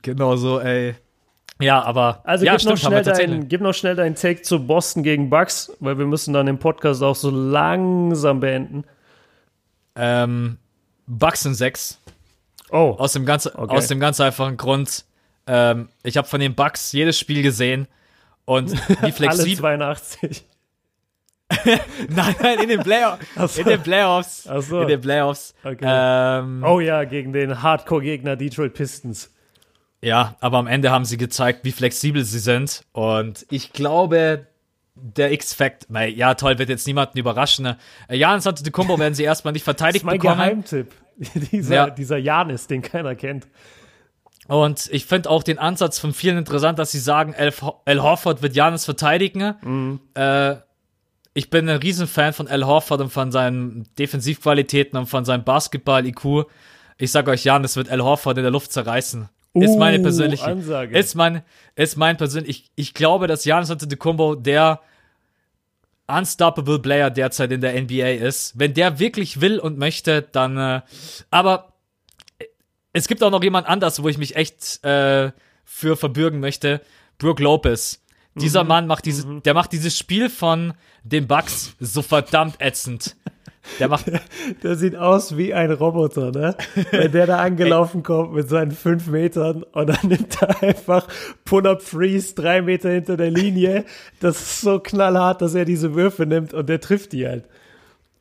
Genau 0.02 0.36
so, 0.36 0.60
ey. 0.60 0.94
Ja, 1.60 1.82
aber. 1.82 2.20
Also 2.24 2.44
ja, 2.44 2.52
gib, 2.52 2.60
stimmt, 2.60 2.82
noch 2.82 2.88
schnell 2.88 3.02
dein, 3.02 3.48
gib 3.48 3.60
noch 3.60 3.72
schnell 3.72 3.96
deinen 3.96 4.14
Take 4.14 4.42
zu 4.42 4.66
Boston 4.66 5.02
gegen 5.02 5.30
Bucks, 5.30 5.72
weil 5.80 5.98
wir 5.98 6.06
müssen 6.06 6.34
dann 6.34 6.46
den 6.46 6.58
Podcast 6.58 7.02
auch 7.02 7.16
so 7.16 7.30
langsam 7.30 8.40
beenden. 8.40 8.84
Ähm, 9.94 10.58
Bucks 11.06 11.42
sind 11.42 11.54
sechs. 11.54 11.98
Oh. 12.70 12.96
Aus 12.98 13.12
dem 13.12 13.26
ganz, 13.26 13.46
okay. 13.46 13.76
aus 13.76 13.88
dem 13.88 14.00
ganz 14.00 14.20
einfachen 14.20 14.56
Grund, 14.56 15.04
ähm, 15.46 15.88
ich 16.02 16.16
habe 16.16 16.26
von 16.26 16.40
den 16.40 16.54
Bucks 16.54 16.92
jedes 16.92 17.18
Spiel 17.18 17.42
gesehen 17.42 17.86
und 18.44 18.72
wie 19.02 19.12
flexibel. 19.12 19.64
Alle 19.64 19.96
82. 19.96 20.44
nein, 22.08 22.34
nein, 22.40 22.58
in 22.58 22.68
den, 22.68 22.80
Playoff 22.80 23.20
so. 23.48 23.60
in 23.60 23.68
den 23.68 23.80
Playoffs. 23.80 24.42
So. 24.42 24.80
In 24.80 24.88
den 24.88 25.00
Playoffs. 25.00 25.54
Okay. 25.62 25.84
Ähm, 25.84 26.64
oh 26.66 26.80
ja, 26.80 27.04
gegen 27.04 27.32
den 27.32 27.62
Hardcore-Gegner 27.62 28.34
Detroit 28.34 28.74
Pistons. 28.74 29.30
Ja, 30.02 30.34
aber 30.40 30.58
am 30.58 30.66
Ende 30.66 30.90
haben 30.90 31.04
sie 31.04 31.16
gezeigt, 31.16 31.60
wie 31.62 31.72
flexibel 31.72 32.24
sie 32.24 32.40
sind. 32.40 32.84
Und 32.92 33.46
ich 33.50 33.72
glaube, 33.72 34.46
der 34.96 35.32
X-Fact, 35.32 35.86
ja 35.90 36.34
toll, 36.34 36.58
wird 36.58 36.68
jetzt 36.68 36.86
niemanden 36.86 37.18
überraschen. 37.18 37.62
Ne? 37.62 37.78
Janis 38.08 38.46
Antetokounmpo 38.46 38.98
werden 38.98 39.14
sie 39.14 39.24
erstmal 39.24 39.52
nicht 39.52 39.64
verteidigt 39.64 39.96
das 39.96 40.00
ist 40.02 40.04
mein 40.04 40.18
bekommen. 40.18 40.38
Geheimtipp. 40.38 40.92
dieser, 41.52 41.74
ja. 41.74 41.90
dieser 41.90 42.18
Janis, 42.18 42.66
den 42.66 42.82
keiner 42.82 43.14
kennt. 43.14 43.46
Und 44.48 44.88
ich 44.92 45.06
finde 45.06 45.28
auch 45.30 45.42
den 45.42 45.58
Ansatz 45.58 45.98
von 45.98 46.12
vielen 46.12 46.38
interessant, 46.38 46.78
dass 46.78 46.92
sie 46.92 47.00
sagen, 47.00 47.32
El, 47.32 47.52
El 47.84 48.02
Horford 48.02 48.42
wird 48.42 48.54
Janis 48.54 48.84
verteidigen. 48.84 49.54
Mhm. 49.62 50.00
Äh, 50.14 50.56
ich 51.34 51.50
bin 51.50 51.68
ein 51.68 51.78
Riesenfan 51.78 52.32
von 52.32 52.46
El 52.46 52.64
Horford 52.64 53.00
und 53.00 53.12
von 53.12 53.32
seinen 53.32 53.88
Defensivqualitäten 53.98 54.98
und 54.98 55.06
von 55.06 55.24
seinem 55.24 55.44
Basketball-IQ. 55.44 56.46
Ich 56.98 57.10
sage 57.12 57.30
euch, 57.30 57.44
Janis 57.44 57.76
wird 57.76 57.88
El 57.88 58.02
Horford 58.02 58.38
in 58.38 58.44
der 58.44 58.52
Luft 58.52 58.72
zerreißen. 58.72 59.28
Uh, 59.52 59.62
ist 59.62 59.78
meine 59.78 59.98
persönliche 60.00 60.44
Ansage. 60.44 60.96
Ist 60.96 61.14
mein, 61.14 61.42
ist 61.74 61.96
mein 61.96 62.16
persönlich. 62.16 62.50
Ich, 62.50 62.70
ich 62.74 62.94
glaube, 62.94 63.26
dass 63.26 63.44
Janis 63.44 63.70
Antetokounmpo 63.70 64.34
der 64.34 64.80
unstoppable 66.08 66.78
Player 66.78 67.10
derzeit 67.10 67.52
in 67.52 67.60
der 67.60 67.80
NBA 67.80 68.26
ist. 68.26 68.58
Wenn 68.58 68.74
der 68.74 68.98
wirklich 68.98 69.40
will 69.40 69.58
und 69.58 69.78
möchte, 69.78 70.22
dann. 70.22 70.56
Äh, 70.56 70.82
aber 71.30 71.72
es 72.92 73.08
gibt 73.08 73.22
auch 73.22 73.30
noch 73.30 73.42
jemand 73.42 73.66
anders, 73.66 74.02
wo 74.02 74.08
ich 74.08 74.18
mich 74.18 74.36
echt 74.36 74.82
äh, 74.84 75.32
für 75.64 75.96
verbürgen 75.96 76.40
möchte. 76.40 76.80
Brooke 77.18 77.42
Lopez. 77.42 78.02
Dieser 78.34 78.64
mhm. 78.64 78.68
Mann 78.68 78.86
macht 78.86 79.06
diese, 79.06 79.26
mhm. 79.26 79.42
der 79.42 79.54
macht 79.54 79.72
dieses 79.72 79.98
Spiel 79.98 80.28
von 80.28 80.74
den 81.02 81.26
Bucks 81.26 81.74
so 81.80 82.02
verdammt 82.02 82.56
ätzend. 82.60 83.16
Der 83.78 83.88
macht. 83.88 84.06
Der 84.62 84.76
sieht 84.76 84.96
aus 84.96 85.36
wie 85.36 85.54
ein 85.54 85.70
Roboter, 85.70 86.30
ne? 86.30 86.56
Wenn 86.90 87.12
der 87.12 87.26
da 87.26 87.38
angelaufen 87.42 88.02
kommt 88.02 88.32
mit 88.34 88.48
seinen 88.48 88.70
fünf 88.70 89.06
Metern 89.08 89.62
und 89.62 89.88
dann 89.88 90.08
nimmt 90.08 90.40
er 90.40 90.62
einfach 90.62 91.06
Pull-Up 91.44 91.82
Freeze 91.82 92.34
drei 92.34 92.62
Meter 92.62 92.90
hinter 92.90 93.16
der 93.16 93.30
Linie. 93.30 93.84
Das 94.20 94.40
ist 94.40 94.60
so 94.60 94.78
knallhart, 94.78 95.42
dass 95.42 95.54
er 95.54 95.64
diese 95.64 95.94
Würfe 95.94 96.26
nimmt 96.26 96.54
und 96.54 96.68
der 96.68 96.80
trifft 96.80 97.12
die 97.12 97.26
halt. 97.26 97.44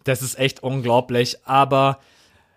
Das 0.04 0.22
ist 0.22 0.38
echt 0.38 0.62
unglaublich, 0.62 1.38
aber 1.46 2.00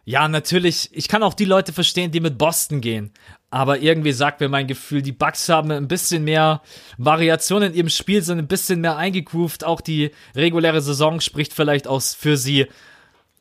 ja, 0.05 0.26
natürlich, 0.26 0.89
ich 0.93 1.07
kann 1.07 1.22
auch 1.22 1.34
die 1.34 1.45
Leute 1.45 1.74
verstehen, 1.74 2.11
die 2.11 2.20
mit 2.20 2.39
Boston 2.39 2.80
gehen. 2.80 3.12
Aber 3.51 3.78
irgendwie 3.78 4.12
sagt 4.12 4.40
mir 4.40 4.49
mein 4.49 4.66
Gefühl, 4.66 5.01
die 5.01 5.12
Bucks 5.12 5.49
haben 5.49 5.70
ein 5.70 5.88
bisschen 5.88 6.24
mehr 6.24 6.61
Variation 6.99 7.62
in 7.62 7.74
ihrem 7.74 7.88
Spiel, 7.88 8.22
sind 8.22 8.38
ein 8.38 8.46
bisschen 8.46 8.82
mehr 8.82 8.96
eingegroovt. 8.96 9.64
Auch 9.64 9.80
die 9.80 10.11
reguläre 10.36 10.82
Saison 10.82 11.20
spricht 11.20 11.55
vielleicht 11.55 11.88
aus 11.88 12.14
für 12.14 12.36
sie. 12.36 12.66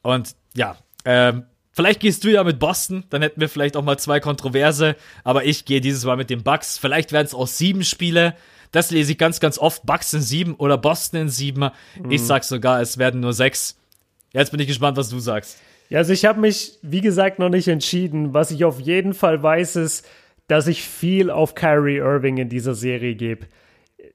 Und 0.03 0.35
ja, 0.53 0.77
ähm, 1.03 1.43
vielleicht 1.73 1.99
gehst 1.99 2.23
du 2.23 2.31
ja 2.31 2.45
mit 2.45 2.57
Boston, 2.57 3.03
dann 3.09 3.21
hätten 3.21 3.41
wir 3.41 3.49
vielleicht 3.49 3.75
auch 3.75 3.83
mal 3.83 3.99
zwei 3.99 4.21
Kontroverse. 4.21 4.95
Aber 5.25 5.43
ich 5.43 5.65
gehe 5.65 5.81
dieses 5.81 6.05
Mal 6.05 6.15
mit 6.15 6.29
den 6.29 6.41
Bucks. 6.41 6.77
Vielleicht 6.77 7.11
werden 7.11 7.25
es 7.25 7.33
auch 7.33 7.47
sieben 7.47 7.83
Spiele. 7.83 8.35
Das 8.71 8.91
lese 8.91 9.11
ich 9.11 9.17
ganz, 9.17 9.41
ganz 9.41 9.57
oft. 9.57 9.85
Bucks 9.85 10.13
in 10.13 10.21
sieben 10.21 10.55
oder 10.55 10.77
Boston 10.77 11.21
in 11.21 11.29
sieben. 11.29 11.69
Mhm. 12.01 12.11
Ich 12.11 12.23
sag 12.23 12.45
sogar, 12.45 12.79
es 12.79 12.97
werden 12.97 13.19
nur 13.19 13.33
sechs. 13.33 13.77
Jetzt 14.31 14.51
bin 14.51 14.59
ich 14.61 14.67
gespannt, 14.67 14.95
was 14.95 15.09
du 15.09 15.19
sagst. 15.19 15.57
Ja, 15.89 15.99
also 15.99 16.13
ich 16.13 16.25
habe 16.25 16.39
mich, 16.39 16.77
wie 16.81 17.01
gesagt, 17.01 17.39
noch 17.39 17.49
nicht 17.49 17.67
entschieden. 17.67 18.33
Was 18.33 18.51
ich 18.51 18.65
auf 18.65 18.79
jeden 18.79 19.13
Fall 19.13 19.41
weiß, 19.41 19.77
ist, 19.77 20.07
dass 20.47 20.67
ich 20.67 20.83
viel 20.83 21.29
auf 21.29 21.55
Kyrie 21.55 21.97
Irving 21.97 22.37
in 22.37 22.49
dieser 22.49 22.73
Serie 22.73 23.15
gebe. 23.15 23.47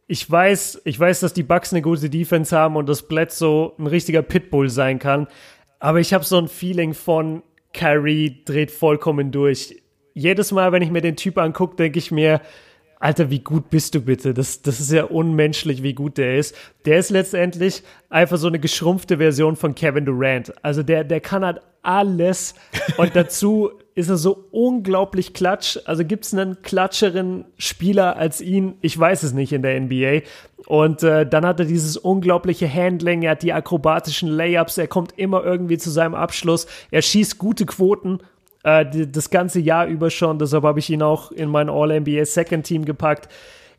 Ich 0.06 0.30
weiß, 0.30 0.82
ich 0.84 0.98
weiß, 0.98 1.20
dass 1.20 1.32
die 1.32 1.42
Bucks 1.42 1.72
eine 1.72 1.82
gute 1.82 2.10
Defense 2.10 2.56
haben 2.56 2.76
und 2.76 2.88
dass 2.88 3.08
Bledsoe 3.08 3.72
ein 3.78 3.86
richtiger 3.86 4.22
Pitbull 4.22 4.68
sein 4.68 4.98
kann. 4.98 5.26
Aber 5.78 6.00
ich 6.00 6.12
habe 6.12 6.24
so 6.24 6.38
ein 6.38 6.48
Feeling 6.48 6.94
von 6.94 7.42
Kyrie 7.72 8.42
dreht 8.44 8.70
vollkommen 8.70 9.30
durch. 9.30 9.82
Jedes 10.14 10.52
Mal, 10.52 10.72
wenn 10.72 10.82
ich 10.82 10.90
mir 10.90 11.00
den 11.00 11.16
Typ 11.16 11.38
angucke, 11.38 11.76
denke 11.76 11.98
ich 11.98 12.10
mir, 12.10 12.42
Alter, 13.02 13.30
wie 13.30 13.40
gut 13.40 13.68
bist 13.68 13.96
du 13.96 14.00
bitte? 14.00 14.32
Das, 14.32 14.62
das 14.62 14.78
ist 14.78 14.92
ja 14.92 15.02
unmenschlich, 15.02 15.82
wie 15.82 15.92
gut 15.92 16.18
der 16.18 16.36
ist. 16.36 16.54
Der 16.84 16.98
ist 16.98 17.10
letztendlich 17.10 17.82
einfach 18.10 18.36
so 18.36 18.46
eine 18.46 18.60
geschrumpfte 18.60 19.18
Version 19.18 19.56
von 19.56 19.74
Kevin 19.74 20.04
Durant. 20.04 20.52
Also 20.64 20.84
der, 20.84 21.02
der 21.02 21.20
kann 21.20 21.44
halt 21.44 21.60
alles 21.82 22.54
und 22.98 23.10
dazu 23.16 23.72
ist 23.96 24.08
er 24.08 24.18
so 24.18 24.46
unglaublich 24.52 25.34
klatsch. 25.34 25.80
Also 25.84 26.04
gibt 26.04 26.26
es 26.26 26.32
einen 26.32 26.62
klatscheren 26.62 27.44
Spieler 27.58 28.16
als 28.16 28.40
ihn? 28.40 28.74
Ich 28.82 28.96
weiß 28.96 29.24
es 29.24 29.32
nicht 29.32 29.52
in 29.52 29.62
der 29.62 29.80
NBA. 29.80 30.20
Und 30.66 31.02
äh, 31.02 31.26
dann 31.26 31.44
hat 31.44 31.58
er 31.58 31.66
dieses 31.66 31.96
unglaubliche 31.96 32.72
Handling, 32.72 33.22
er 33.22 33.32
hat 33.32 33.42
die 33.42 33.52
akrobatischen 33.52 34.28
Layups, 34.28 34.78
er 34.78 34.86
kommt 34.86 35.18
immer 35.18 35.42
irgendwie 35.42 35.76
zu 35.76 35.90
seinem 35.90 36.14
Abschluss, 36.14 36.68
er 36.92 37.02
schießt 37.02 37.38
gute 37.38 37.66
Quoten 37.66 38.20
äh, 38.64 38.86
die, 38.86 39.10
das 39.10 39.30
ganze 39.30 39.60
Jahr 39.60 39.86
über 39.86 40.10
schon. 40.10 40.38
Deshalb 40.38 40.64
habe 40.64 40.78
ich 40.78 40.90
ihn 40.90 41.02
auch 41.02 41.32
in 41.32 41.48
mein 41.48 41.68
All-NBA 41.68 42.24
Second 42.24 42.64
Team 42.64 42.84
gepackt. 42.84 43.28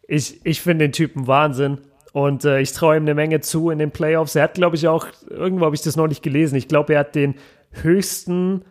Ich, 0.07 0.45
ich 0.45 0.61
finde 0.61 0.85
den 0.85 0.91
Typen 0.91 1.27
Wahnsinn. 1.27 1.79
Und 2.11 2.45
äh, 2.45 2.59
ich 2.59 2.73
traue 2.73 2.95
ihm 2.95 3.03
eine 3.03 3.15
Menge 3.15 3.39
zu 3.39 3.71
in 3.71 3.79
den 3.79 3.91
Playoffs. 3.91 4.35
Er 4.35 4.43
hat, 4.43 4.53
glaube 4.53 4.75
ich, 4.75 4.87
auch, 4.87 5.07
irgendwo 5.29 5.65
habe 5.65 5.75
ich 5.75 5.81
das 5.81 5.95
noch 5.95 6.07
nicht 6.07 6.21
gelesen. 6.21 6.55
Ich 6.55 6.67
glaube, 6.67 6.93
er 6.93 6.99
hat 6.99 7.15
den 7.15 7.35
höchsten 7.71 8.63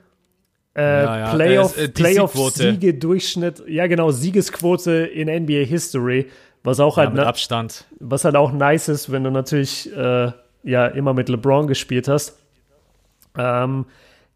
äh, 0.74 0.80
ja, 0.80 1.18
ja. 1.18 1.34
Playoff, 1.34 1.76
äh, 1.76 1.88
Playoff 1.88 2.32
Siege-Durchschnitt, 2.32 3.64
ja 3.66 3.86
genau, 3.88 4.10
Siegesquote 4.10 4.92
in 4.92 5.28
NBA 5.28 5.64
History, 5.64 6.30
was 6.62 6.80
auch 6.80 6.96
ja, 6.96 7.04
halt 7.04 7.14
mit 7.14 7.24
Abstand. 7.24 7.84
Was 8.00 8.24
halt 8.24 8.36
auch 8.36 8.52
nice 8.52 8.88
ist, 8.88 9.12
wenn 9.12 9.24
du 9.24 9.30
natürlich 9.30 9.94
äh, 9.94 10.32
ja 10.62 10.86
immer 10.86 11.12
mit 11.12 11.28
LeBron 11.28 11.66
gespielt 11.66 12.08
hast. 12.08 12.38
Ähm, 13.36 13.86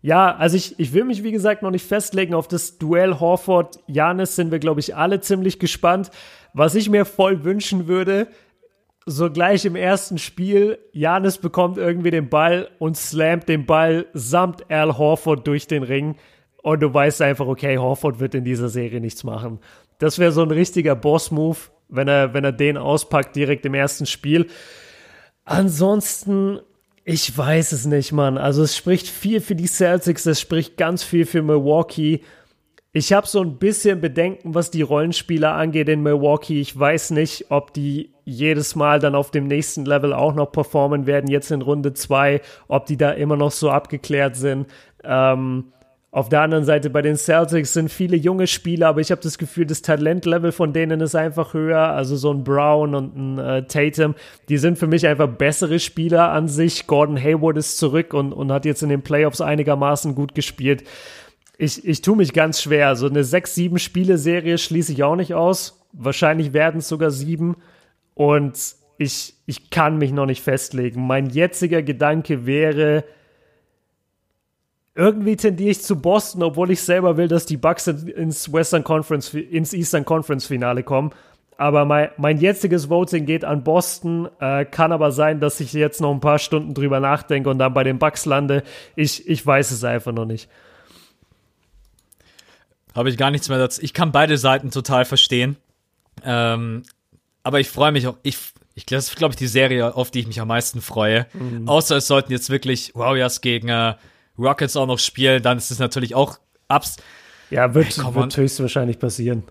ja, 0.06 0.36
also 0.36 0.56
ich, 0.56 0.78
ich 0.78 0.92
will 0.92 1.02
mich, 1.02 1.24
wie 1.24 1.32
gesagt, 1.32 1.62
noch 1.62 1.72
nicht 1.72 1.84
festlegen 1.84 2.32
auf 2.32 2.46
das 2.46 2.78
Duell 2.78 3.18
Horford-Janis, 3.18 4.36
sind 4.36 4.52
wir, 4.52 4.60
glaube 4.60 4.78
ich, 4.78 4.94
alle 4.94 5.20
ziemlich 5.20 5.58
gespannt. 5.58 6.12
Was 6.54 6.76
ich 6.76 6.88
mir 6.88 7.04
voll 7.04 7.42
wünschen 7.42 7.88
würde, 7.88 8.28
so 9.04 9.32
gleich 9.32 9.64
im 9.64 9.74
ersten 9.74 10.18
Spiel, 10.18 10.78
Janis 10.92 11.38
bekommt 11.38 11.76
irgendwie 11.76 12.12
den 12.12 12.28
Ball 12.28 12.70
und 12.78 12.96
slammt 12.96 13.48
den 13.48 13.66
Ball 13.66 14.06
samt 14.12 14.70
Al 14.70 14.96
Horford 14.96 15.44
durch 15.44 15.66
den 15.66 15.82
Ring 15.82 16.14
und 16.62 16.84
du 16.84 16.94
weißt 16.94 17.20
einfach, 17.22 17.48
okay, 17.48 17.76
Horford 17.76 18.20
wird 18.20 18.36
in 18.36 18.44
dieser 18.44 18.68
Serie 18.68 19.00
nichts 19.00 19.24
machen. 19.24 19.58
Das 19.98 20.20
wäre 20.20 20.30
so 20.30 20.42
ein 20.42 20.52
richtiger 20.52 20.94
Boss-Move, 20.94 21.58
wenn 21.88 22.06
er, 22.06 22.32
wenn 22.32 22.44
er 22.44 22.52
den 22.52 22.76
auspackt 22.76 23.34
direkt 23.34 23.66
im 23.66 23.74
ersten 23.74 24.06
Spiel. 24.06 24.46
Ansonsten, 25.44 26.60
ich 27.08 27.38
weiß 27.38 27.70
es 27.70 27.86
nicht, 27.86 28.10
Mann. 28.10 28.36
Also 28.36 28.64
es 28.64 28.76
spricht 28.76 29.06
viel 29.06 29.40
für 29.40 29.54
die 29.54 29.68
Celtics, 29.68 30.26
es 30.26 30.40
spricht 30.40 30.76
ganz 30.76 31.04
viel 31.04 31.24
für 31.24 31.40
Milwaukee. 31.40 32.22
Ich 32.92 33.12
habe 33.12 33.28
so 33.28 33.40
ein 33.42 33.58
bisschen 33.58 34.00
Bedenken, 34.00 34.56
was 34.56 34.72
die 34.72 34.82
Rollenspieler 34.82 35.52
angeht 35.52 35.88
in 35.88 36.02
Milwaukee. 36.02 36.60
Ich 36.60 36.76
weiß 36.76 37.12
nicht, 37.12 37.46
ob 37.50 37.72
die 37.72 38.12
jedes 38.24 38.74
Mal 38.74 38.98
dann 38.98 39.14
auf 39.14 39.30
dem 39.30 39.46
nächsten 39.46 39.84
Level 39.84 40.12
auch 40.12 40.34
noch 40.34 40.50
performen 40.50 41.06
werden, 41.06 41.30
jetzt 41.30 41.52
in 41.52 41.62
Runde 41.62 41.92
2, 41.92 42.40
ob 42.66 42.86
die 42.86 42.96
da 42.96 43.12
immer 43.12 43.36
noch 43.36 43.52
so 43.52 43.70
abgeklärt 43.70 44.34
sind. 44.34 44.66
Ähm, 45.04 45.72
auf 46.10 46.28
der 46.28 46.40
anderen 46.40 46.64
Seite 46.64 46.88
bei 46.88 47.02
den 47.02 47.16
Celtics 47.16 47.72
sind 47.74 47.90
viele 47.90 48.16
junge 48.16 48.46
Spieler, 48.46 48.88
aber 48.88 49.00
ich 49.00 49.10
habe 49.10 49.20
das 49.20 49.36
Gefühl, 49.36 49.66
das 49.66 49.82
Talentlevel 49.82 50.50
von 50.50 50.72
denen 50.72 51.00
ist 51.00 51.14
einfach 51.14 51.52
höher. 51.52 51.80
Also 51.80 52.16
so 52.16 52.32
ein 52.32 52.42
Brown 52.42 52.94
und 52.94 53.16
ein 53.16 53.38
äh, 53.38 53.66
Tatum, 53.66 54.14
die 54.48 54.56
sind 54.56 54.78
für 54.78 54.86
mich 54.86 55.06
einfach 55.06 55.28
bessere 55.28 55.78
Spieler 55.78 56.30
an 56.30 56.48
sich. 56.48 56.86
Gordon 56.86 57.18
Hayward 57.18 57.58
ist 57.58 57.76
zurück 57.76 58.14
und, 58.14 58.32
und 58.32 58.50
hat 58.50 58.64
jetzt 58.64 58.82
in 58.82 58.88
den 58.88 59.02
Playoffs 59.02 59.40
einigermaßen 59.40 60.14
gut 60.14 60.34
gespielt. 60.34 60.84
Ich, 61.58 61.86
ich 61.86 62.02
tue 62.02 62.16
mich 62.16 62.32
ganz 62.32 62.62
schwer. 62.62 62.96
So 62.96 63.08
eine 63.08 63.22
6-7 63.22 63.78
Spiele-Serie 63.78 64.58
schließe 64.58 64.92
ich 64.92 65.02
auch 65.02 65.16
nicht 65.16 65.34
aus. 65.34 65.84
Wahrscheinlich 65.92 66.52
werden 66.52 66.78
es 66.78 66.88
sogar 66.88 67.10
sieben. 67.10 67.56
Und 68.14 68.58
ich, 68.96 69.34
ich 69.44 69.70
kann 69.70 69.98
mich 69.98 70.12
noch 70.12 70.26
nicht 70.26 70.42
festlegen. 70.42 71.06
Mein 71.06 71.28
jetziger 71.28 71.82
Gedanke 71.82 72.46
wäre, 72.46 73.04
irgendwie 74.96 75.36
tendiere 75.36 75.70
ich 75.70 75.82
zu 75.82 76.00
Boston, 76.00 76.42
obwohl 76.42 76.70
ich 76.70 76.80
selber 76.80 77.16
will, 77.16 77.28
dass 77.28 77.44
die 77.44 77.58
Bucks 77.58 77.86
ins 77.86 78.52
Western 78.52 78.82
Conference, 78.82 79.32
ins 79.34 79.74
Eastern 79.74 80.04
Conference 80.04 80.46
Finale 80.46 80.82
kommen. 80.82 81.12
Aber 81.58 81.84
mein, 81.84 82.10
mein 82.16 82.38
jetziges 82.38 82.88
Voting 82.88 83.26
geht 83.26 83.44
an 83.44 83.62
Boston. 83.62 84.28
Äh, 84.40 84.64
kann 84.64 84.92
aber 84.92 85.12
sein, 85.12 85.40
dass 85.40 85.60
ich 85.60 85.72
jetzt 85.72 86.00
noch 86.00 86.12
ein 86.12 86.20
paar 86.20 86.38
Stunden 86.38 86.74
drüber 86.74 87.00
nachdenke 87.00 87.48
und 87.50 87.58
dann 87.58 87.74
bei 87.74 87.84
den 87.84 87.98
Bucks 87.98 88.24
lande. 88.26 88.62
Ich, 88.94 89.28
ich 89.28 89.44
weiß 89.44 89.70
es 89.70 89.84
einfach 89.84 90.12
noch 90.12 90.26
nicht. 90.26 90.48
Habe 92.94 93.10
ich 93.10 93.18
gar 93.18 93.30
nichts 93.30 93.50
mehr 93.50 93.58
dazu. 93.58 93.82
Ich 93.82 93.92
kann 93.92 94.12
beide 94.12 94.38
Seiten 94.38 94.70
total 94.70 95.04
verstehen. 95.04 95.56
Ähm, 96.24 96.82
aber 97.42 97.60
ich 97.60 97.68
freue 97.68 97.92
mich 97.92 98.06
auch. 98.06 98.16
Ich, 98.22 98.38
ich 98.74 98.86
das 98.86 99.08
ist, 99.08 99.16
glaube 99.16 99.32
ich, 99.32 99.36
die 99.36 99.46
Serie, 99.46 99.94
auf 99.94 100.10
die 100.10 100.20
ich 100.20 100.26
mich 100.26 100.40
am 100.40 100.48
meisten 100.48 100.80
freue. 100.80 101.26
Mhm. 101.34 101.68
Außer 101.68 101.96
es 101.96 102.06
sollten 102.06 102.32
jetzt 102.32 102.48
wirklich 102.48 102.92
Warriors 102.94 103.42
gegen 103.42 103.68
äh, 103.68 103.94
Rockets 104.38 104.76
auch 104.76 104.86
noch 104.86 104.98
spielen, 104.98 105.42
dann 105.42 105.58
ist 105.58 105.70
es 105.70 105.78
natürlich 105.78 106.14
auch 106.14 106.38
abs. 106.68 106.96
Ja, 107.50 107.74
wird, 107.74 107.96
hey, 107.96 108.14
wird 108.14 108.36
höchstwahrscheinlich 108.36 108.98
passieren. 108.98 109.44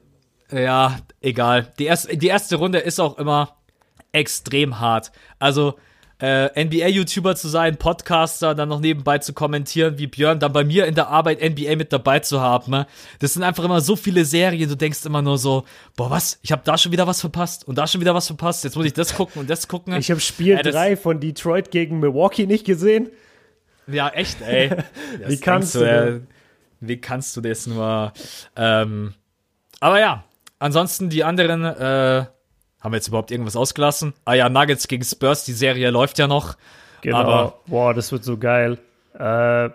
Ja, 0.51 0.97
egal. 1.21 1.73
Die 1.79 1.85
erste, 1.85 2.17
die 2.17 2.27
erste 2.27 2.57
Runde 2.57 2.79
ist 2.79 2.99
auch 2.99 3.17
immer 3.17 3.57
extrem 4.11 4.79
hart. 4.79 5.11
Also, 5.39 5.75
äh, 6.19 6.63
NBA-YouTuber 6.63 7.35
zu 7.35 7.49
sein, 7.49 7.75
Podcaster, 7.75 8.55
dann 8.55 8.69
noch 8.69 8.79
nebenbei 8.79 9.17
zu 9.17 9.33
kommentieren 9.33 9.97
wie 9.97 10.07
Björn, 10.07 10.39
dann 10.39 10.53
bei 10.53 10.63
mir 10.63 10.85
in 10.85 10.95
der 10.95 11.09
Arbeit 11.09 11.41
NBA 11.41 11.75
mit 11.75 11.91
dabei 11.91 12.19
zu 12.19 12.39
haben. 12.39 12.71
Ne? 12.71 12.87
Das 13.19 13.33
sind 13.33 13.43
einfach 13.43 13.65
immer 13.65 13.81
so 13.81 13.97
viele 13.97 14.23
Serien, 14.23 14.69
du 14.69 14.77
denkst 14.77 15.05
immer 15.05 15.21
nur 15.21 15.37
so, 15.37 15.65
boah, 15.97 16.09
was? 16.09 16.39
Ich 16.41 16.53
habe 16.53 16.61
da 16.63 16.77
schon 16.77 16.93
wieder 16.93 17.05
was 17.05 17.19
verpasst 17.19 17.67
und 17.67 17.77
da 17.77 17.85
schon 17.85 17.99
wieder 17.99 18.15
was 18.15 18.27
verpasst. 18.27 18.63
Jetzt 18.63 18.77
muss 18.77 18.85
ich 18.85 18.93
das 18.93 19.13
gucken 19.15 19.41
und 19.41 19.49
das 19.49 19.67
gucken. 19.67 19.93
Ich 19.95 20.09
habe 20.09 20.21
Spiel 20.21 20.55
3 20.55 20.91
äh, 20.91 20.95
von 20.95 21.19
Detroit 21.19 21.69
gegen 21.69 21.99
Milwaukee 21.99 22.45
nicht 22.45 22.65
gesehen. 22.65 23.09
Ja, 23.87 24.09
echt, 24.09 24.41
ey. 24.41 24.71
wie 25.27 25.37
kannst 25.37 25.75
du, 25.75 25.79
äh, 25.79 26.21
wie 26.79 26.97
kannst 26.97 27.35
du 27.37 27.41
das 27.41 27.67
nur? 27.67 28.13
Ähm, 28.55 29.13
aber 29.79 29.99
ja, 29.99 30.23
ansonsten 30.59 31.09
die 31.09 31.23
anderen, 31.23 31.63
äh, 31.63 32.25
haben 32.81 32.91
wir 32.91 32.97
jetzt 32.97 33.07
überhaupt 33.07 33.31
irgendwas 33.31 33.55
ausgelassen? 33.55 34.13
Ah 34.25 34.33
ja, 34.33 34.49
Nuggets 34.49 34.87
gegen 34.87 35.03
Spurs, 35.03 35.45
die 35.45 35.53
Serie 35.53 35.89
läuft 35.89 36.19
ja 36.19 36.27
noch. 36.27 36.55
Genau. 37.01 37.17
Aber, 37.17 37.59
Boah, 37.67 37.93
das 37.93 38.11
wird 38.11 38.23
so 38.23 38.37
geil. 38.37 38.77
Äh, 39.17 39.69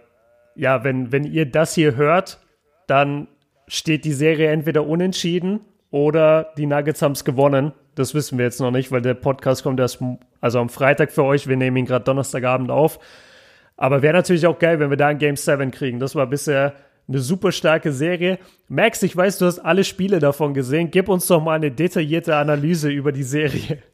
ja, 0.56 0.84
wenn, 0.84 1.12
wenn 1.12 1.24
ihr 1.24 1.46
das 1.46 1.74
hier 1.74 1.96
hört, 1.96 2.38
dann 2.86 3.28
steht 3.68 4.04
die 4.04 4.12
Serie 4.12 4.50
entweder 4.50 4.86
unentschieden 4.86 5.60
oder 5.90 6.52
die 6.56 6.66
Nuggets 6.66 7.02
haben 7.02 7.12
es 7.12 7.24
gewonnen. 7.24 7.72
Das 7.94 8.14
wissen 8.14 8.38
wir 8.38 8.44
jetzt 8.44 8.60
noch 8.60 8.70
nicht, 8.70 8.92
weil 8.92 9.02
der 9.02 9.14
Podcast 9.14 9.62
kommt 9.62 9.80
erst, 9.80 10.00
also 10.40 10.58
am 10.58 10.68
Freitag 10.68 11.12
für 11.12 11.24
euch. 11.24 11.46
Wir 11.46 11.56
nehmen 11.56 11.76
ihn 11.76 11.86
gerade 11.86 12.04
Donnerstagabend 12.04 12.70
auf. 12.70 12.98
Aber 13.80 14.02
wäre 14.02 14.12
natürlich 14.12 14.46
auch 14.46 14.58
geil, 14.58 14.78
wenn 14.78 14.90
wir 14.90 14.98
da 14.98 15.08
ein 15.08 15.18
Game 15.18 15.36
7 15.36 15.70
kriegen. 15.70 16.00
Das 16.00 16.14
war 16.14 16.26
bisher 16.26 16.74
eine 17.08 17.18
super 17.18 17.50
starke 17.50 17.92
Serie. 17.92 18.38
Max, 18.68 19.02
ich 19.02 19.16
weiß, 19.16 19.38
du 19.38 19.46
hast 19.46 19.58
alle 19.58 19.84
Spiele 19.84 20.18
davon 20.18 20.52
gesehen. 20.52 20.90
Gib 20.90 21.08
uns 21.08 21.26
doch 21.26 21.42
mal 21.42 21.54
eine 21.54 21.70
detaillierte 21.70 22.36
Analyse 22.36 22.90
über 22.90 23.10
die 23.10 23.24
Serie. 23.24 23.82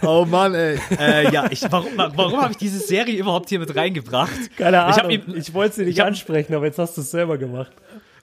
Oh 0.00 0.24
Mann, 0.24 0.54
ey. 0.54 0.78
Äh, 0.98 1.30
ja, 1.30 1.46
ich, 1.50 1.60
warum, 1.70 1.90
warum 1.98 2.40
habe 2.40 2.52
ich 2.52 2.56
diese 2.56 2.78
Serie 2.78 3.14
überhaupt 3.14 3.50
hier 3.50 3.58
mit 3.58 3.76
reingebracht? 3.76 4.56
Keine 4.56 4.80
Ahnung. 4.80 5.10
Ich, 5.10 5.28
ich 5.36 5.52
wollte 5.52 5.76
sie 5.76 5.84
nicht 5.84 6.00
hab, 6.00 6.06
ansprechen, 6.06 6.54
aber 6.54 6.64
jetzt 6.64 6.78
hast 6.78 6.96
du 6.96 7.02
es 7.02 7.10
selber 7.10 7.36
gemacht. 7.36 7.72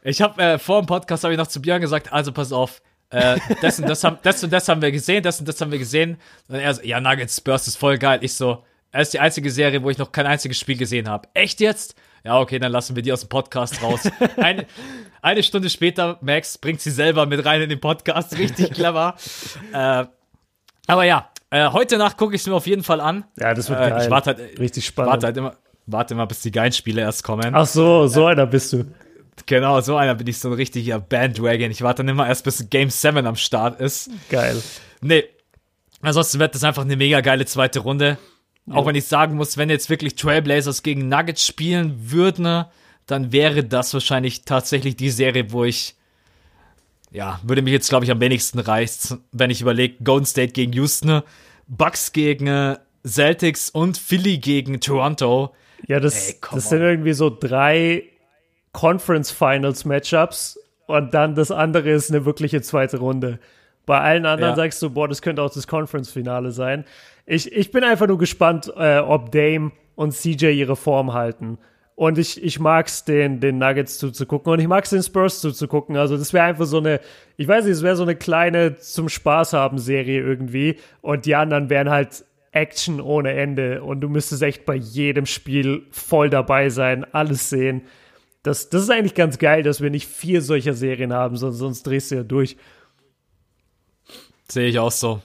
Ich 0.01 0.19
habe 0.19 0.41
äh, 0.41 0.57
vor 0.57 0.81
dem 0.81 0.87
Podcast 0.87 1.23
habe 1.23 1.33
ich 1.35 1.37
noch 1.37 1.45
zu 1.45 1.61
Björn 1.61 1.79
gesagt, 1.79 2.11
also 2.11 2.31
pass 2.31 2.51
auf, 2.51 2.81
äh, 3.11 3.37
das, 3.61 3.79
und 3.79 3.87
das, 3.87 4.03
haben, 4.03 4.17
das 4.23 4.43
und 4.43 4.51
das 4.51 4.67
haben 4.67 4.81
wir 4.81 4.91
gesehen, 4.91 5.21
das 5.21 5.39
und 5.39 5.47
das 5.47 5.61
haben 5.61 5.71
wir 5.71 5.77
gesehen. 5.77 6.17
Und 6.47 6.55
er 6.55 6.73
so, 6.73 6.81
ja, 6.81 6.99
Nuggets 6.99 7.37
Spurs 7.37 7.67
ist 7.67 7.77
voll 7.77 7.99
geil. 7.99 8.17
Ich 8.23 8.33
so, 8.33 8.63
er 8.91 9.01
ist 9.01 9.13
die 9.13 9.19
einzige 9.19 9.51
Serie, 9.51 9.83
wo 9.83 9.89
ich 9.89 9.97
noch 9.97 10.11
kein 10.11 10.25
einziges 10.25 10.59
Spiel 10.59 10.77
gesehen 10.77 11.07
habe. 11.07 11.27
Echt 11.33 11.59
jetzt? 11.59 11.95
Ja, 12.23 12.39
okay, 12.39 12.59
dann 12.59 12.71
lassen 12.71 12.95
wir 12.95 13.03
die 13.03 13.13
aus 13.13 13.21
dem 13.21 13.29
Podcast 13.29 13.81
raus. 13.81 14.01
Eine, 14.37 14.65
eine 15.21 15.43
Stunde 15.43 15.69
später, 15.69 16.17
Max 16.21 16.57
bringt 16.57 16.81
sie 16.81 16.91
selber 16.91 17.25
mit 17.25 17.45
rein 17.45 17.61
in 17.61 17.69
den 17.69 17.79
Podcast. 17.79 18.37
Richtig 18.37 18.71
clever. 18.71 19.15
äh, 19.73 20.05
aber 20.87 21.03
ja, 21.03 21.29
äh, 21.49 21.69
heute 21.69 21.97
Nacht 21.97 22.17
gucke 22.17 22.35
ich 22.35 22.41
es 22.41 22.47
mir 22.47 22.55
auf 22.55 22.67
jeden 22.67 22.83
Fall 22.83 23.01
an. 23.01 23.25
Ja, 23.37 23.53
das 23.53 23.69
wird 23.69 23.79
äh, 23.79 23.89
geil. 23.89 24.01
Ich 24.03 24.09
warte 24.09 24.35
halt, 24.35 24.59
Richtig 24.59 24.85
spannend. 24.85 25.11
Warte 25.11 25.25
halt 25.27 25.37
immer, 25.37 25.55
warte 25.87 26.13
immer, 26.13 26.25
bis 26.25 26.41
die 26.41 26.51
geilen 26.51 26.71
Spiele 26.71 27.01
erst 27.01 27.23
kommen. 27.23 27.53
Ach 27.53 27.65
so, 27.65 28.07
so 28.07 28.25
einer 28.25 28.45
bist 28.45 28.73
du. 28.73 28.85
Genau, 29.45 29.79
so 29.81 29.95
einer 29.95 30.15
bin 30.15 30.27
ich 30.27 30.39
so 30.39 30.49
ein 30.49 30.53
richtiger 30.53 30.99
Bandwagon. 30.99 31.71
Ich 31.71 31.81
warte 31.81 32.03
dann 32.03 32.09
immer 32.09 32.27
erst, 32.27 32.43
bis 32.43 32.69
Game 32.69 32.89
7 32.89 33.25
am 33.25 33.35
Start 33.35 33.79
ist. 33.79 34.09
Geil. 34.29 34.61
Nee. 35.01 35.25
Ansonsten 36.01 36.39
wird 36.39 36.55
das 36.55 36.63
einfach 36.63 36.83
eine 36.83 36.95
mega 36.95 37.21
geile 37.21 37.45
zweite 37.45 37.79
Runde. 37.79 38.17
Auch 38.71 38.85
wenn 38.85 38.95
ich 38.95 39.05
sagen 39.05 39.35
muss, 39.35 39.57
wenn 39.57 39.69
jetzt 39.69 39.89
wirklich 39.89 40.15
Trailblazers 40.15 40.83
gegen 40.83 41.09
Nuggets 41.09 41.45
spielen 41.45 42.11
würden, 42.11 42.65
dann 43.05 43.31
wäre 43.31 43.63
das 43.63 43.93
wahrscheinlich 43.93 44.43
tatsächlich 44.43 44.95
die 44.95 45.09
Serie, 45.09 45.51
wo 45.51 45.63
ich, 45.65 45.95
ja, 47.11 47.39
würde 47.43 47.61
mich 47.61 47.73
jetzt, 47.73 47.89
glaube 47.89 48.05
ich, 48.05 48.11
am 48.11 48.19
wenigsten 48.19 48.59
reißen, 48.59 49.23
wenn 49.31 49.49
ich 49.49 49.61
überlege, 49.61 50.03
Golden 50.03 50.25
State 50.25 50.53
gegen 50.53 50.73
Houston, 50.73 51.21
Bucks 51.67 52.11
gegen 52.11 52.77
Celtics 53.05 53.69
und 53.69 53.97
Philly 53.97 54.37
gegen 54.37 54.79
Toronto. 54.79 55.53
Ja, 55.87 55.99
das, 55.99 56.29
Ey, 56.29 56.35
das 56.51 56.69
sind 56.69 56.81
irgendwie 56.81 57.13
so 57.13 57.29
drei 57.29 58.03
Conference 58.73 59.31
Finals 59.31 59.85
Matchups 59.85 60.59
und 60.85 61.13
dann 61.13 61.35
das 61.35 61.51
andere 61.51 61.89
ist 61.89 62.09
eine 62.09 62.25
wirkliche 62.25 62.61
zweite 62.61 62.97
Runde. 62.97 63.39
Bei 63.85 64.01
allen 64.01 64.25
anderen 64.27 64.51
ja. 64.51 64.55
sagst 64.55 64.81
du, 64.81 64.91
boah, 64.91 65.07
das 65.07 65.21
könnte 65.21 65.41
auch 65.41 65.51
das 65.51 65.65
Conference 65.67 66.11
Finale 66.11 66.51
sein. 66.51 66.85
Ich, 67.31 67.51
ich 67.51 67.69
bin 67.69 67.83
einfach 67.83 68.07
nur 68.07 68.17
gespannt, 68.17 68.73
äh, 68.75 68.97
ob 68.97 69.31
Dame 69.31 69.71
und 69.93 70.13
CJ 70.13 70.47
ihre 70.47 70.75
Form 70.75 71.13
halten. 71.13 71.59
Und 71.93 72.17
ich, 72.17 72.43
ich 72.43 72.59
mag's 72.59 73.05
den, 73.05 73.39
den 73.39 73.59
Nuggets 73.59 73.99
zuzugucken 73.99 74.51
und 74.51 74.59
ich 74.59 74.67
mag's 74.67 74.89
den 74.89 75.03
Spurs 75.03 75.39
zuzugucken. 75.39 75.95
Also 75.95 76.17
das 76.17 76.33
wäre 76.33 76.45
einfach 76.45 76.65
so 76.65 76.79
eine, 76.79 76.99
ich 77.37 77.47
weiß 77.47 77.65
nicht, 77.65 77.73
es 77.73 77.83
wäre 77.83 77.95
so 77.95 78.01
eine 78.01 78.15
kleine 78.15 78.77
zum 78.77 79.09
Spaß 79.09 79.53
haben 79.53 79.77
Serie 79.77 80.21
irgendwie. 80.21 80.77
Und 81.01 81.27
die 81.27 81.35
anderen 81.35 81.69
wären 81.69 81.91
halt 81.91 82.25
Action 82.51 82.99
ohne 82.99 83.33
Ende. 83.33 83.83
Und 83.83 84.01
du 84.01 84.09
müsstest 84.09 84.41
echt 84.41 84.65
bei 84.65 84.75
jedem 84.75 85.27
Spiel 85.27 85.83
voll 85.91 86.31
dabei 86.31 86.69
sein, 86.69 87.05
alles 87.13 87.51
sehen. 87.51 87.83
Das, 88.41 88.69
das 88.69 88.81
ist 88.81 88.89
eigentlich 88.89 89.13
ganz 89.13 89.37
geil, 89.37 89.61
dass 89.61 89.81
wir 89.81 89.91
nicht 89.91 90.07
vier 90.07 90.41
solcher 90.41 90.73
Serien 90.73 91.13
haben, 91.13 91.37
sonst, 91.37 91.57
sonst 91.57 91.83
drehst 91.83 92.09
du 92.09 92.15
ja 92.15 92.23
durch. 92.23 92.57
Sehe 94.47 94.67
ich 94.67 94.79
auch 94.79 94.91
so. 94.91 95.21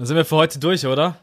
Dann 0.00 0.06
sind 0.06 0.16
wir 0.16 0.24
für 0.24 0.36
heute 0.36 0.58
durch, 0.58 0.86
oder? 0.86 1.18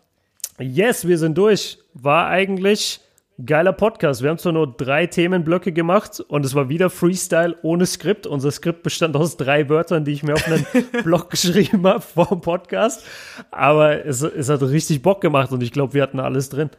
Yes, 0.59 1.07
wir 1.07 1.17
sind 1.17 1.35
durch. 1.35 1.79
War 1.95 2.27
eigentlich 2.27 2.99
geiler 3.43 3.73
Podcast. 3.73 4.21
Wir 4.21 4.29
haben 4.29 4.37
zwar 4.37 4.51
nur 4.51 4.67
drei 4.67 5.07
Themenblöcke 5.07 5.71
gemacht 5.71 6.19
und 6.19 6.45
es 6.45 6.53
war 6.53 6.69
wieder 6.69 6.91
Freestyle 6.91 7.57
ohne 7.63 7.87
Skript. 7.87 8.27
Unser 8.27 8.51
Skript 8.51 8.83
bestand 8.83 9.15
aus 9.15 9.35
drei 9.35 9.67
Wörtern, 9.67 10.05
die 10.05 10.11
ich 10.11 10.21
mir 10.21 10.35
auf 10.35 10.45
einen 10.45 10.63
Blog 11.03 11.31
geschrieben 11.31 11.87
habe 11.87 12.01
vor 12.01 12.27
dem 12.27 12.41
Podcast. 12.41 13.03
Aber 13.49 14.05
es, 14.05 14.21
es 14.21 14.47
hat 14.47 14.61
richtig 14.61 15.01
Bock 15.01 15.21
gemacht 15.21 15.51
und 15.51 15.63
ich 15.63 15.71
glaube, 15.71 15.95
wir 15.95 16.03
hatten 16.03 16.19
alles 16.19 16.49
drin. 16.49 16.69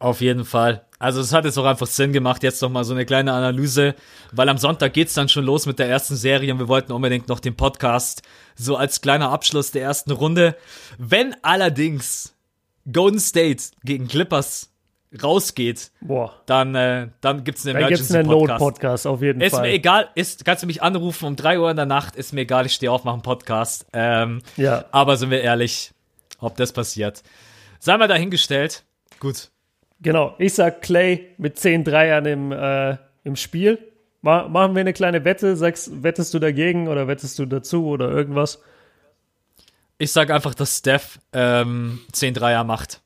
Auf 0.00 0.20
jeden 0.20 0.44
Fall. 0.44 0.84
Also 1.04 1.20
es 1.20 1.34
hat 1.34 1.44
jetzt 1.44 1.58
auch 1.58 1.66
einfach 1.66 1.86
Sinn 1.86 2.14
gemacht, 2.14 2.42
jetzt 2.42 2.62
noch 2.62 2.70
mal 2.70 2.82
so 2.82 2.94
eine 2.94 3.04
kleine 3.04 3.34
Analyse, 3.34 3.94
weil 4.32 4.48
am 4.48 4.56
Sonntag 4.56 4.94
geht's 4.94 5.12
dann 5.12 5.28
schon 5.28 5.44
los 5.44 5.66
mit 5.66 5.78
der 5.78 5.86
ersten 5.86 6.16
Serie 6.16 6.50
und 6.50 6.58
wir 6.58 6.68
wollten 6.68 6.92
unbedingt 6.92 7.28
noch 7.28 7.40
den 7.40 7.54
Podcast 7.54 8.22
so 8.56 8.76
als 8.76 9.02
kleiner 9.02 9.28
Abschluss 9.28 9.70
der 9.70 9.82
ersten 9.82 10.12
Runde. 10.12 10.56
Wenn 10.96 11.36
allerdings 11.42 12.34
Golden 12.90 13.20
State 13.20 13.64
gegen 13.84 14.08
Clippers 14.08 14.70
rausgeht, 15.22 15.92
Boah. 16.00 16.32
dann 16.46 16.74
äh, 16.74 17.08
dann 17.20 17.44
gibt's 17.44 17.66
einen 17.66 17.76
Emergency 17.76 18.14
dann 18.14 18.22
gibt's 18.22 18.30
einen 18.30 18.40
Podcast. 18.40 18.58
Podcast 18.58 19.06
auf 19.06 19.20
jeden 19.20 19.42
ist 19.42 19.50
Fall. 19.50 19.66
Ist 19.66 19.70
mir 19.70 19.74
egal, 19.74 20.08
ist 20.14 20.46
kannst 20.46 20.62
du 20.62 20.66
mich 20.66 20.82
anrufen 20.82 21.26
um 21.26 21.36
drei 21.36 21.60
Uhr 21.60 21.70
in 21.70 21.76
der 21.76 21.84
Nacht, 21.84 22.16
ist 22.16 22.32
mir 22.32 22.40
egal, 22.40 22.64
ich 22.64 22.72
stehe 22.72 22.90
auf, 22.90 23.04
mache 23.04 23.12
einen 23.12 23.22
Podcast. 23.22 23.84
Ähm, 23.92 24.40
ja. 24.56 24.86
Aber 24.90 25.18
sind 25.18 25.28
wir 25.28 25.42
ehrlich, 25.42 25.92
ob 26.38 26.56
das 26.56 26.72
passiert, 26.72 27.22
sei 27.78 27.94
mal 27.98 28.08
dahingestellt. 28.08 28.84
Gut, 29.20 29.50
Genau, 30.04 30.34
ich 30.38 30.52
sag 30.52 30.82
Clay 30.82 31.30
mit 31.38 31.58
10 31.58 31.82
Dreiern 31.82 32.26
im, 32.26 32.52
äh, 32.52 32.98
im 33.24 33.36
Spiel. 33.36 33.78
Ma 34.20 34.46
machen 34.48 34.74
wir 34.74 34.80
eine 34.80 34.92
kleine 34.92 35.24
Wette. 35.24 35.56
Sagst, 35.56 36.02
wettest 36.02 36.34
du 36.34 36.38
dagegen 36.38 36.88
oder 36.88 37.08
wettest 37.08 37.38
du 37.38 37.46
dazu 37.46 37.86
oder 37.86 38.10
irgendwas? 38.10 38.62
Ich 39.96 40.12
sag 40.12 40.30
einfach, 40.30 40.54
dass 40.54 40.76
Steph 40.76 41.18
ähm, 41.32 42.00
10 42.12 42.34
Dreier 42.34 42.64
macht. 42.64 43.00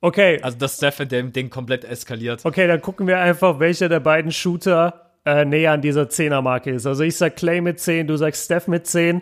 Okay. 0.00 0.40
Also, 0.40 0.56
dass 0.56 0.76
Steph 0.76 1.00
in 1.00 1.08
dem 1.08 1.32
Ding 1.32 1.50
komplett 1.50 1.84
eskaliert. 1.84 2.44
Okay, 2.44 2.68
dann 2.68 2.80
gucken 2.80 3.08
wir 3.08 3.18
einfach, 3.18 3.58
welcher 3.58 3.88
der 3.88 4.00
beiden 4.00 4.30
Shooter 4.30 5.10
äh, 5.24 5.44
näher 5.44 5.72
an 5.72 5.82
dieser 5.82 6.04
10er-Marke 6.04 6.70
ist. 6.70 6.86
Also, 6.86 7.02
ich 7.02 7.16
sag 7.16 7.34
Clay 7.34 7.60
mit 7.60 7.80
10, 7.80 8.06
du 8.06 8.16
sagst 8.16 8.44
Steph 8.44 8.68
mit 8.68 8.86
10. 8.86 9.20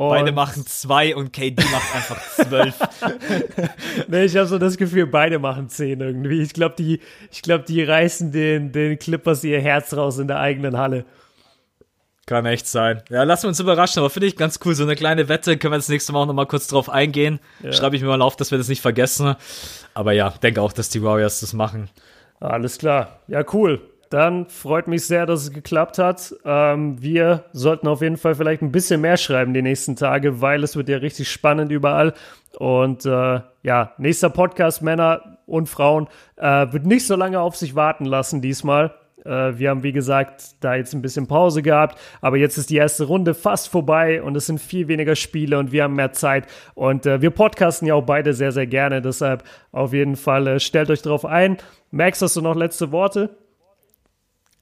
Und 0.00 0.08
beide 0.08 0.32
machen 0.32 0.64
zwei 0.64 1.14
und 1.14 1.30
KD 1.30 1.62
macht 1.70 1.94
einfach 1.94 2.22
zwölf. 2.34 2.74
nee, 4.08 4.24
ich 4.24 4.34
habe 4.34 4.46
so 4.46 4.56
das 4.56 4.78
Gefühl, 4.78 5.06
beide 5.06 5.38
machen 5.38 5.68
zehn 5.68 6.00
irgendwie. 6.00 6.40
Ich 6.40 6.54
glaube, 6.54 6.74
die, 6.78 7.00
ich 7.30 7.42
glaube, 7.42 7.64
die 7.68 7.82
reißen 7.82 8.32
den, 8.32 8.72
den 8.72 8.98
Clippers 8.98 9.44
ihr 9.44 9.60
Herz 9.60 9.92
raus 9.92 10.18
in 10.18 10.26
der 10.26 10.38
eigenen 10.38 10.78
Halle. 10.78 11.04
Kann 12.24 12.46
echt 12.46 12.66
sein. 12.66 13.02
Ja, 13.10 13.24
lassen 13.24 13.42
wir 13.42 13.48
uns 13.48 13.60
überraschen, 13.60 13.98
aber 13.98 14.08
finde 14.08 14.28
ich 14.28 14.36
ganz 14.38 14.58
cool. 14.64 14.74
So 14.74 14.84
eine 14.84 14.96
kleine 14.96 15.28
Wette, 15.28 15.58
können 15.58 15.74
wir 15.74 15.78
das 15.78 15.90
nächste 15.90 16.14
Mal 16.14 16.20
auch 16.20 16.26
nochmal 16.26 16.46
kurz 16.46 16.66
drauf 16.66 16.88
eingehen. 16.88 17.38
Ja. 17.62 17.70
Schreibe 17.74 17.94
ich 17.94 18.00
mir 18.00 18.08
mal 18.08 18.22
auf, 18.22 18.36
dass 18.36 18.50
wir 18.50 18.56
das 18.56 18.68
nicht 18.68 18.80
vergessen. 18.80 19.36
Aber 19.92 20.12
ja, 20.12 20.30
denke 20.42 20.62
auch, 20.62 20.72
dass 20.72 20.88
die 20.88 21.02
Warriors 21.02 21.40
das 21.40 21.52
machen. 21.52 21.90
Alles 22.40 22.78
klar. 22.78 23.20
Ja, 23.28 23.44
cool. 23.52 23.82
Dann 24.10 24.46
freut 24.48 24.88
mich 24.88 25.06
sehr, 25.06 25.24
dass 25.24 25.42
es 25.42 25.52
geklappt 25.52 25.98
hat. 25.98 26.34
Ähm, 26.44 27.00
wir 27.00 27.44
sollten 27.52 27.86
auf 27.86 28.02
jeden 28.02 28.16
Fall 28.16 28.34
vielleicht 28.34 28.60
ein 28.60 28.72
bisschen 28.72 29.00
mehr 29.00 29.16
schreiben 29.16 29.54
die 29.54 29.62
nächsten 29.62 29.94
Tage, 29.94 30.40
weil 30.40 30.64
es 30.64 30.74
wird 30.74 30.88
ja 30.88 30.98
richtig 30.98 31.30
spannend 31.30 31.70
überall. 31.70 32.12
Und 32.58 33.06
äh, 33.06 33.40
ja, 33.62 33.92
nächster 33.98 34.28
Podcast, 34.28 34.82
Männer 34.82 35.38
und 35.46 35.68
Frauen, 35.68 36.08
äh, 36.36 36.72
wird 36.72 36.86
nicht 36.86 37.06
so 37.06 37.14
lange 37.14 37.40
auf 37.40 37.54
sich 37.54 37.76
warten 37.76 38.04
lassen 38.04 38.42
diesmal. 38.42 38.92
Äh, 39.24 39.58
wir 39.58 39.70
haben, 39.70 39.84
wie 39.84 39.92
gesagt, 39.92 40.56
da 40.58 40.74
jetzt 40.74 40.92
ein 40.92 41.02
bisschen 41.02 41.28
Pause 41.28 41.62
gehabt, 41.62 41.96
aber 42.20 42.36
jetzt 42.36 42.58
ist 42.58 42.70
die 42.70 42.78
erste 42.78 43.04
Runde 43.04 43.34
fast 43.34 43.68
vorbei 43.68 44.24
und 44.24 44.36
es 44.36 44.46
sind 44.46 44.60
viel 44.60 44.88
weniger 44.88 45.14
Spiele 45.14 45.56
und 45.56 45.70
wir 45.70 45.84
haben 45.84 45.94
mehr 45.94 46.12
Zeit. 46.12 46.48
Und 46.74 47.06
äh, 47.06 47.22
wir 47.22 47.30
podcasten 47.30 47.86
ja 47.86 47.94
auch 47.94 48.06
beide 48.06 48.34
sehr, 48.34 48.50
sehr 48.50 48.66
gerne. 48.66 49.02
Deshalb 49.02 49.44
auf 49.70 49.92
jeden 49.92 50.16
Fall 50.16 50.48
äh, 50.48 50.58
stellt 50.58 50.90
euch 50.90 51.02
drauf 51.02 51.24
ein. 51.24 51.58
Max, 51.92 52.20
hast 52.22 52.34
du 52.34 52.40
noch 52.40 52.56
letzte 52.56 52.90
Worte? 52.90 53.30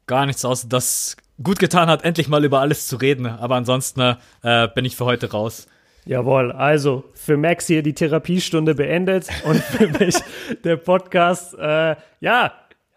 Gar 0.08 0.26
nichts 0.26 0.44
außer 0.44 0.68
das 0.68 1.16
gut 1.42 1.60
getan 1.60 1.88
hat, 1.88 2.04
endlich 2.04 2.28
mal 2.28 2.44
über 2.44 2.60
alles 2.60 2.88
zu 2.88 2.96
reden. 2.96 3.26
Aber 3.26 3.54
ansonsten 3.54 4.16
äh, 4.42 4.68
bin 4.74 4.84
ich 4.84 4.96
für 4.96 5.04
heute 5.04 5.30
raus. 5.30 5.68
Jawohl, 6.04 6.52
also 6.52 7.04
für 7.12 7.36
Max 7.36 7.66
hier 7.66 7.82
die 7.82 7.92
Therapiestunde 7.92 8.74
beendet 8.74 9.28
und 9.44 9.62
für 9.62 9.88
mich 9.88 10.16
der 10.64 10.76
Podcast. 10.76 11.54
Äh, 11.58 11.96
ja, 12.20 12.52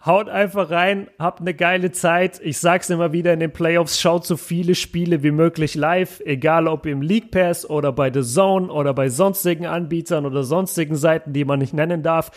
haut 0.05 0.29
einfach 0.29 0.71
rein, 0.71 1.09
habt 1.19 1.41
eine 1.41 1.53
geile 1.53 1.91
Zeit. 1.91 2.39
Ich 2.41 2.57
sag's 2.57 2.89
immer 2.89 3.11
wieder 3.11 3.33
in 3.33 3.39
den 3.39 3.51
Playoffs, 3.51 3.99
schaut 3.99 4.25
so 4.25 4.37
viele 4.37 4.75
Spiele 4.75 5.23
wie 5.23 5.31
möglich 5.31 5.75
live, 5.75 6.21
egal 6.25 6.67
ob 6.67 6.85
im 6.85 7.01
League 7.01 7.31
Pass 7.31 7.69
oder 7.69 7.91
bei 7.91 8.11
The 8.11 8.23
Zone 8.23 8.71
oder 8.71 8.93
bei 8.93 9.09
sonstigen 9.09 9.65
Anbietern 9.65 10.25
oder 10.25 10.43
sonstigen 10.43 10.95
Seiten, 10.95 11.33
die 11.33 11.45
man 11.45 11.59
nicht 11.59 11.73
nennen 11.73 12.03
darf. 12.03 12.31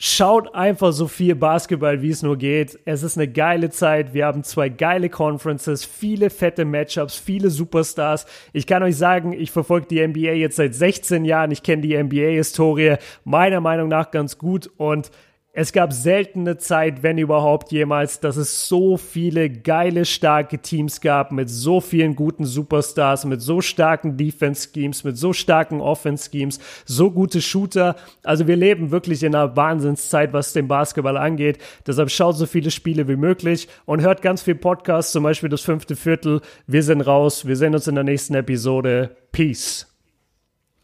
Schaut 0.00 0.54
einfach 0.54 0.92
so 0.92 1.08
viel 1.08 1.34
Basketball, 1.34 2.02
wie 2.02 2.10
es 2.10 2.22
nur 2.22 2.36
geht. 2.36 2.78
Es 2.84 3.02
ist 3.02 3.18
eine 3.18 3.26
geile 3.26 3.68
Zeit. 3.68 4.14
Wir 4.14 4.26
haben 4.26 4.44
zwei 4.44 4.68
geile 4.68 5.08
Conferences, 5.08 5.84
viele 5.84 6.30
fette 6.30 6.64
Matchups, 6.64 7.16
viele 7.16 7.50
Superstars. 7.50 8.24
Ich 8.52 8.68
kann 8.68 8.84
euch 8.84 8.96
sagen, 8.96 9.32
ich 9.32 9.50
verfolge 9.50 9.88
die 9.88 10.06
NBA 10.06 10.34
jetzt 10.34 10.54
seit 10.54 10.76
16 10.76 11.24
Jahren. 11.24 11.50
Ich 11.50 11.64
kenne 11.64 11.82
die 11.82 12.00
NBA-Historie 12.00 12.98
meiner 13.24 13.60
Meinung 13.60 13.88
nach 13.88 14.12
ganz 14.12 14.38
gut 14.38 14.70
und 14.76 15.10
es 15.52 15.72
gab 15.72 15.92
seltene 15.92 16.58
Zeit, 16.58 17.02
wenn 17.02 17.18
überhaupt 17.18 17.72
jemals, 17.72 18.20
dass 18.20 18.36
es 18.36 18.68
so 18.68 18.96
viele 18.96 19.50
geile, 19.50 20.04
starke 20.04 20.58
Teams 20.58 21.00
gab 21.00 21.32
mit 21.32 21.50
so 21.50 21.80
vielen 21.80 22.14
guten 22.14 22.44
Superstars, 22.44 23.24
mit 23.24 23.40
so 23.40 23.60
starken 23.60 24.16
Defense-Schemes, 24.16 25.04
mit 25.04 25.16
so 25.16 25.32
starken 25.32 25.80
Offense-Schemes, 25.80 26.60
so 26.84 27.10
gute 27.10 27.40
Shooter. 27.42 27.96
Also 28.22 28.46
wir 28.46 28.56
leben 28.56 28.90
wirklich 28.90 29.22
in 29.22 29.34
einer 29.34 29.56
Wahnsinnszeit, 29.56 30.32
was 30.32 30.52
den 30.52 30.68
Basketball 30.68 31.16
angeht. 31.16 31.58
Deshalb 31.86 32.10
schaut 32.10 32.36
so 32.36 32.46
viele 32.46 32.70
Spiele 32.70 33.08
wie 33.08 33.16
möglich 33.16 33.68
und 33.84 34.02
hört 34.02 34.22
ganz 34.22 34.42
viel 34.42 34.54
Podcasts, 34.54 35.12
zum 35.12 35.24
Beispiel 35.24 35.48
das 35.48 35.62
fünfte 35.62 35.96
Viertel. 35.96 36.40
Wir 36.66 36.82
sind 36.82 37.00
raus. 37.00 37.46
Wir 37.46 37.56
sehen 37.56 37.74
uns 37.74 37.88
in 37.88 37.96
der 37.96 38.04
nächsten 38.04 38.34
Episode. 38.34 39.16
Peace. 39.32 39.86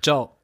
Ciao. 0.03 0.35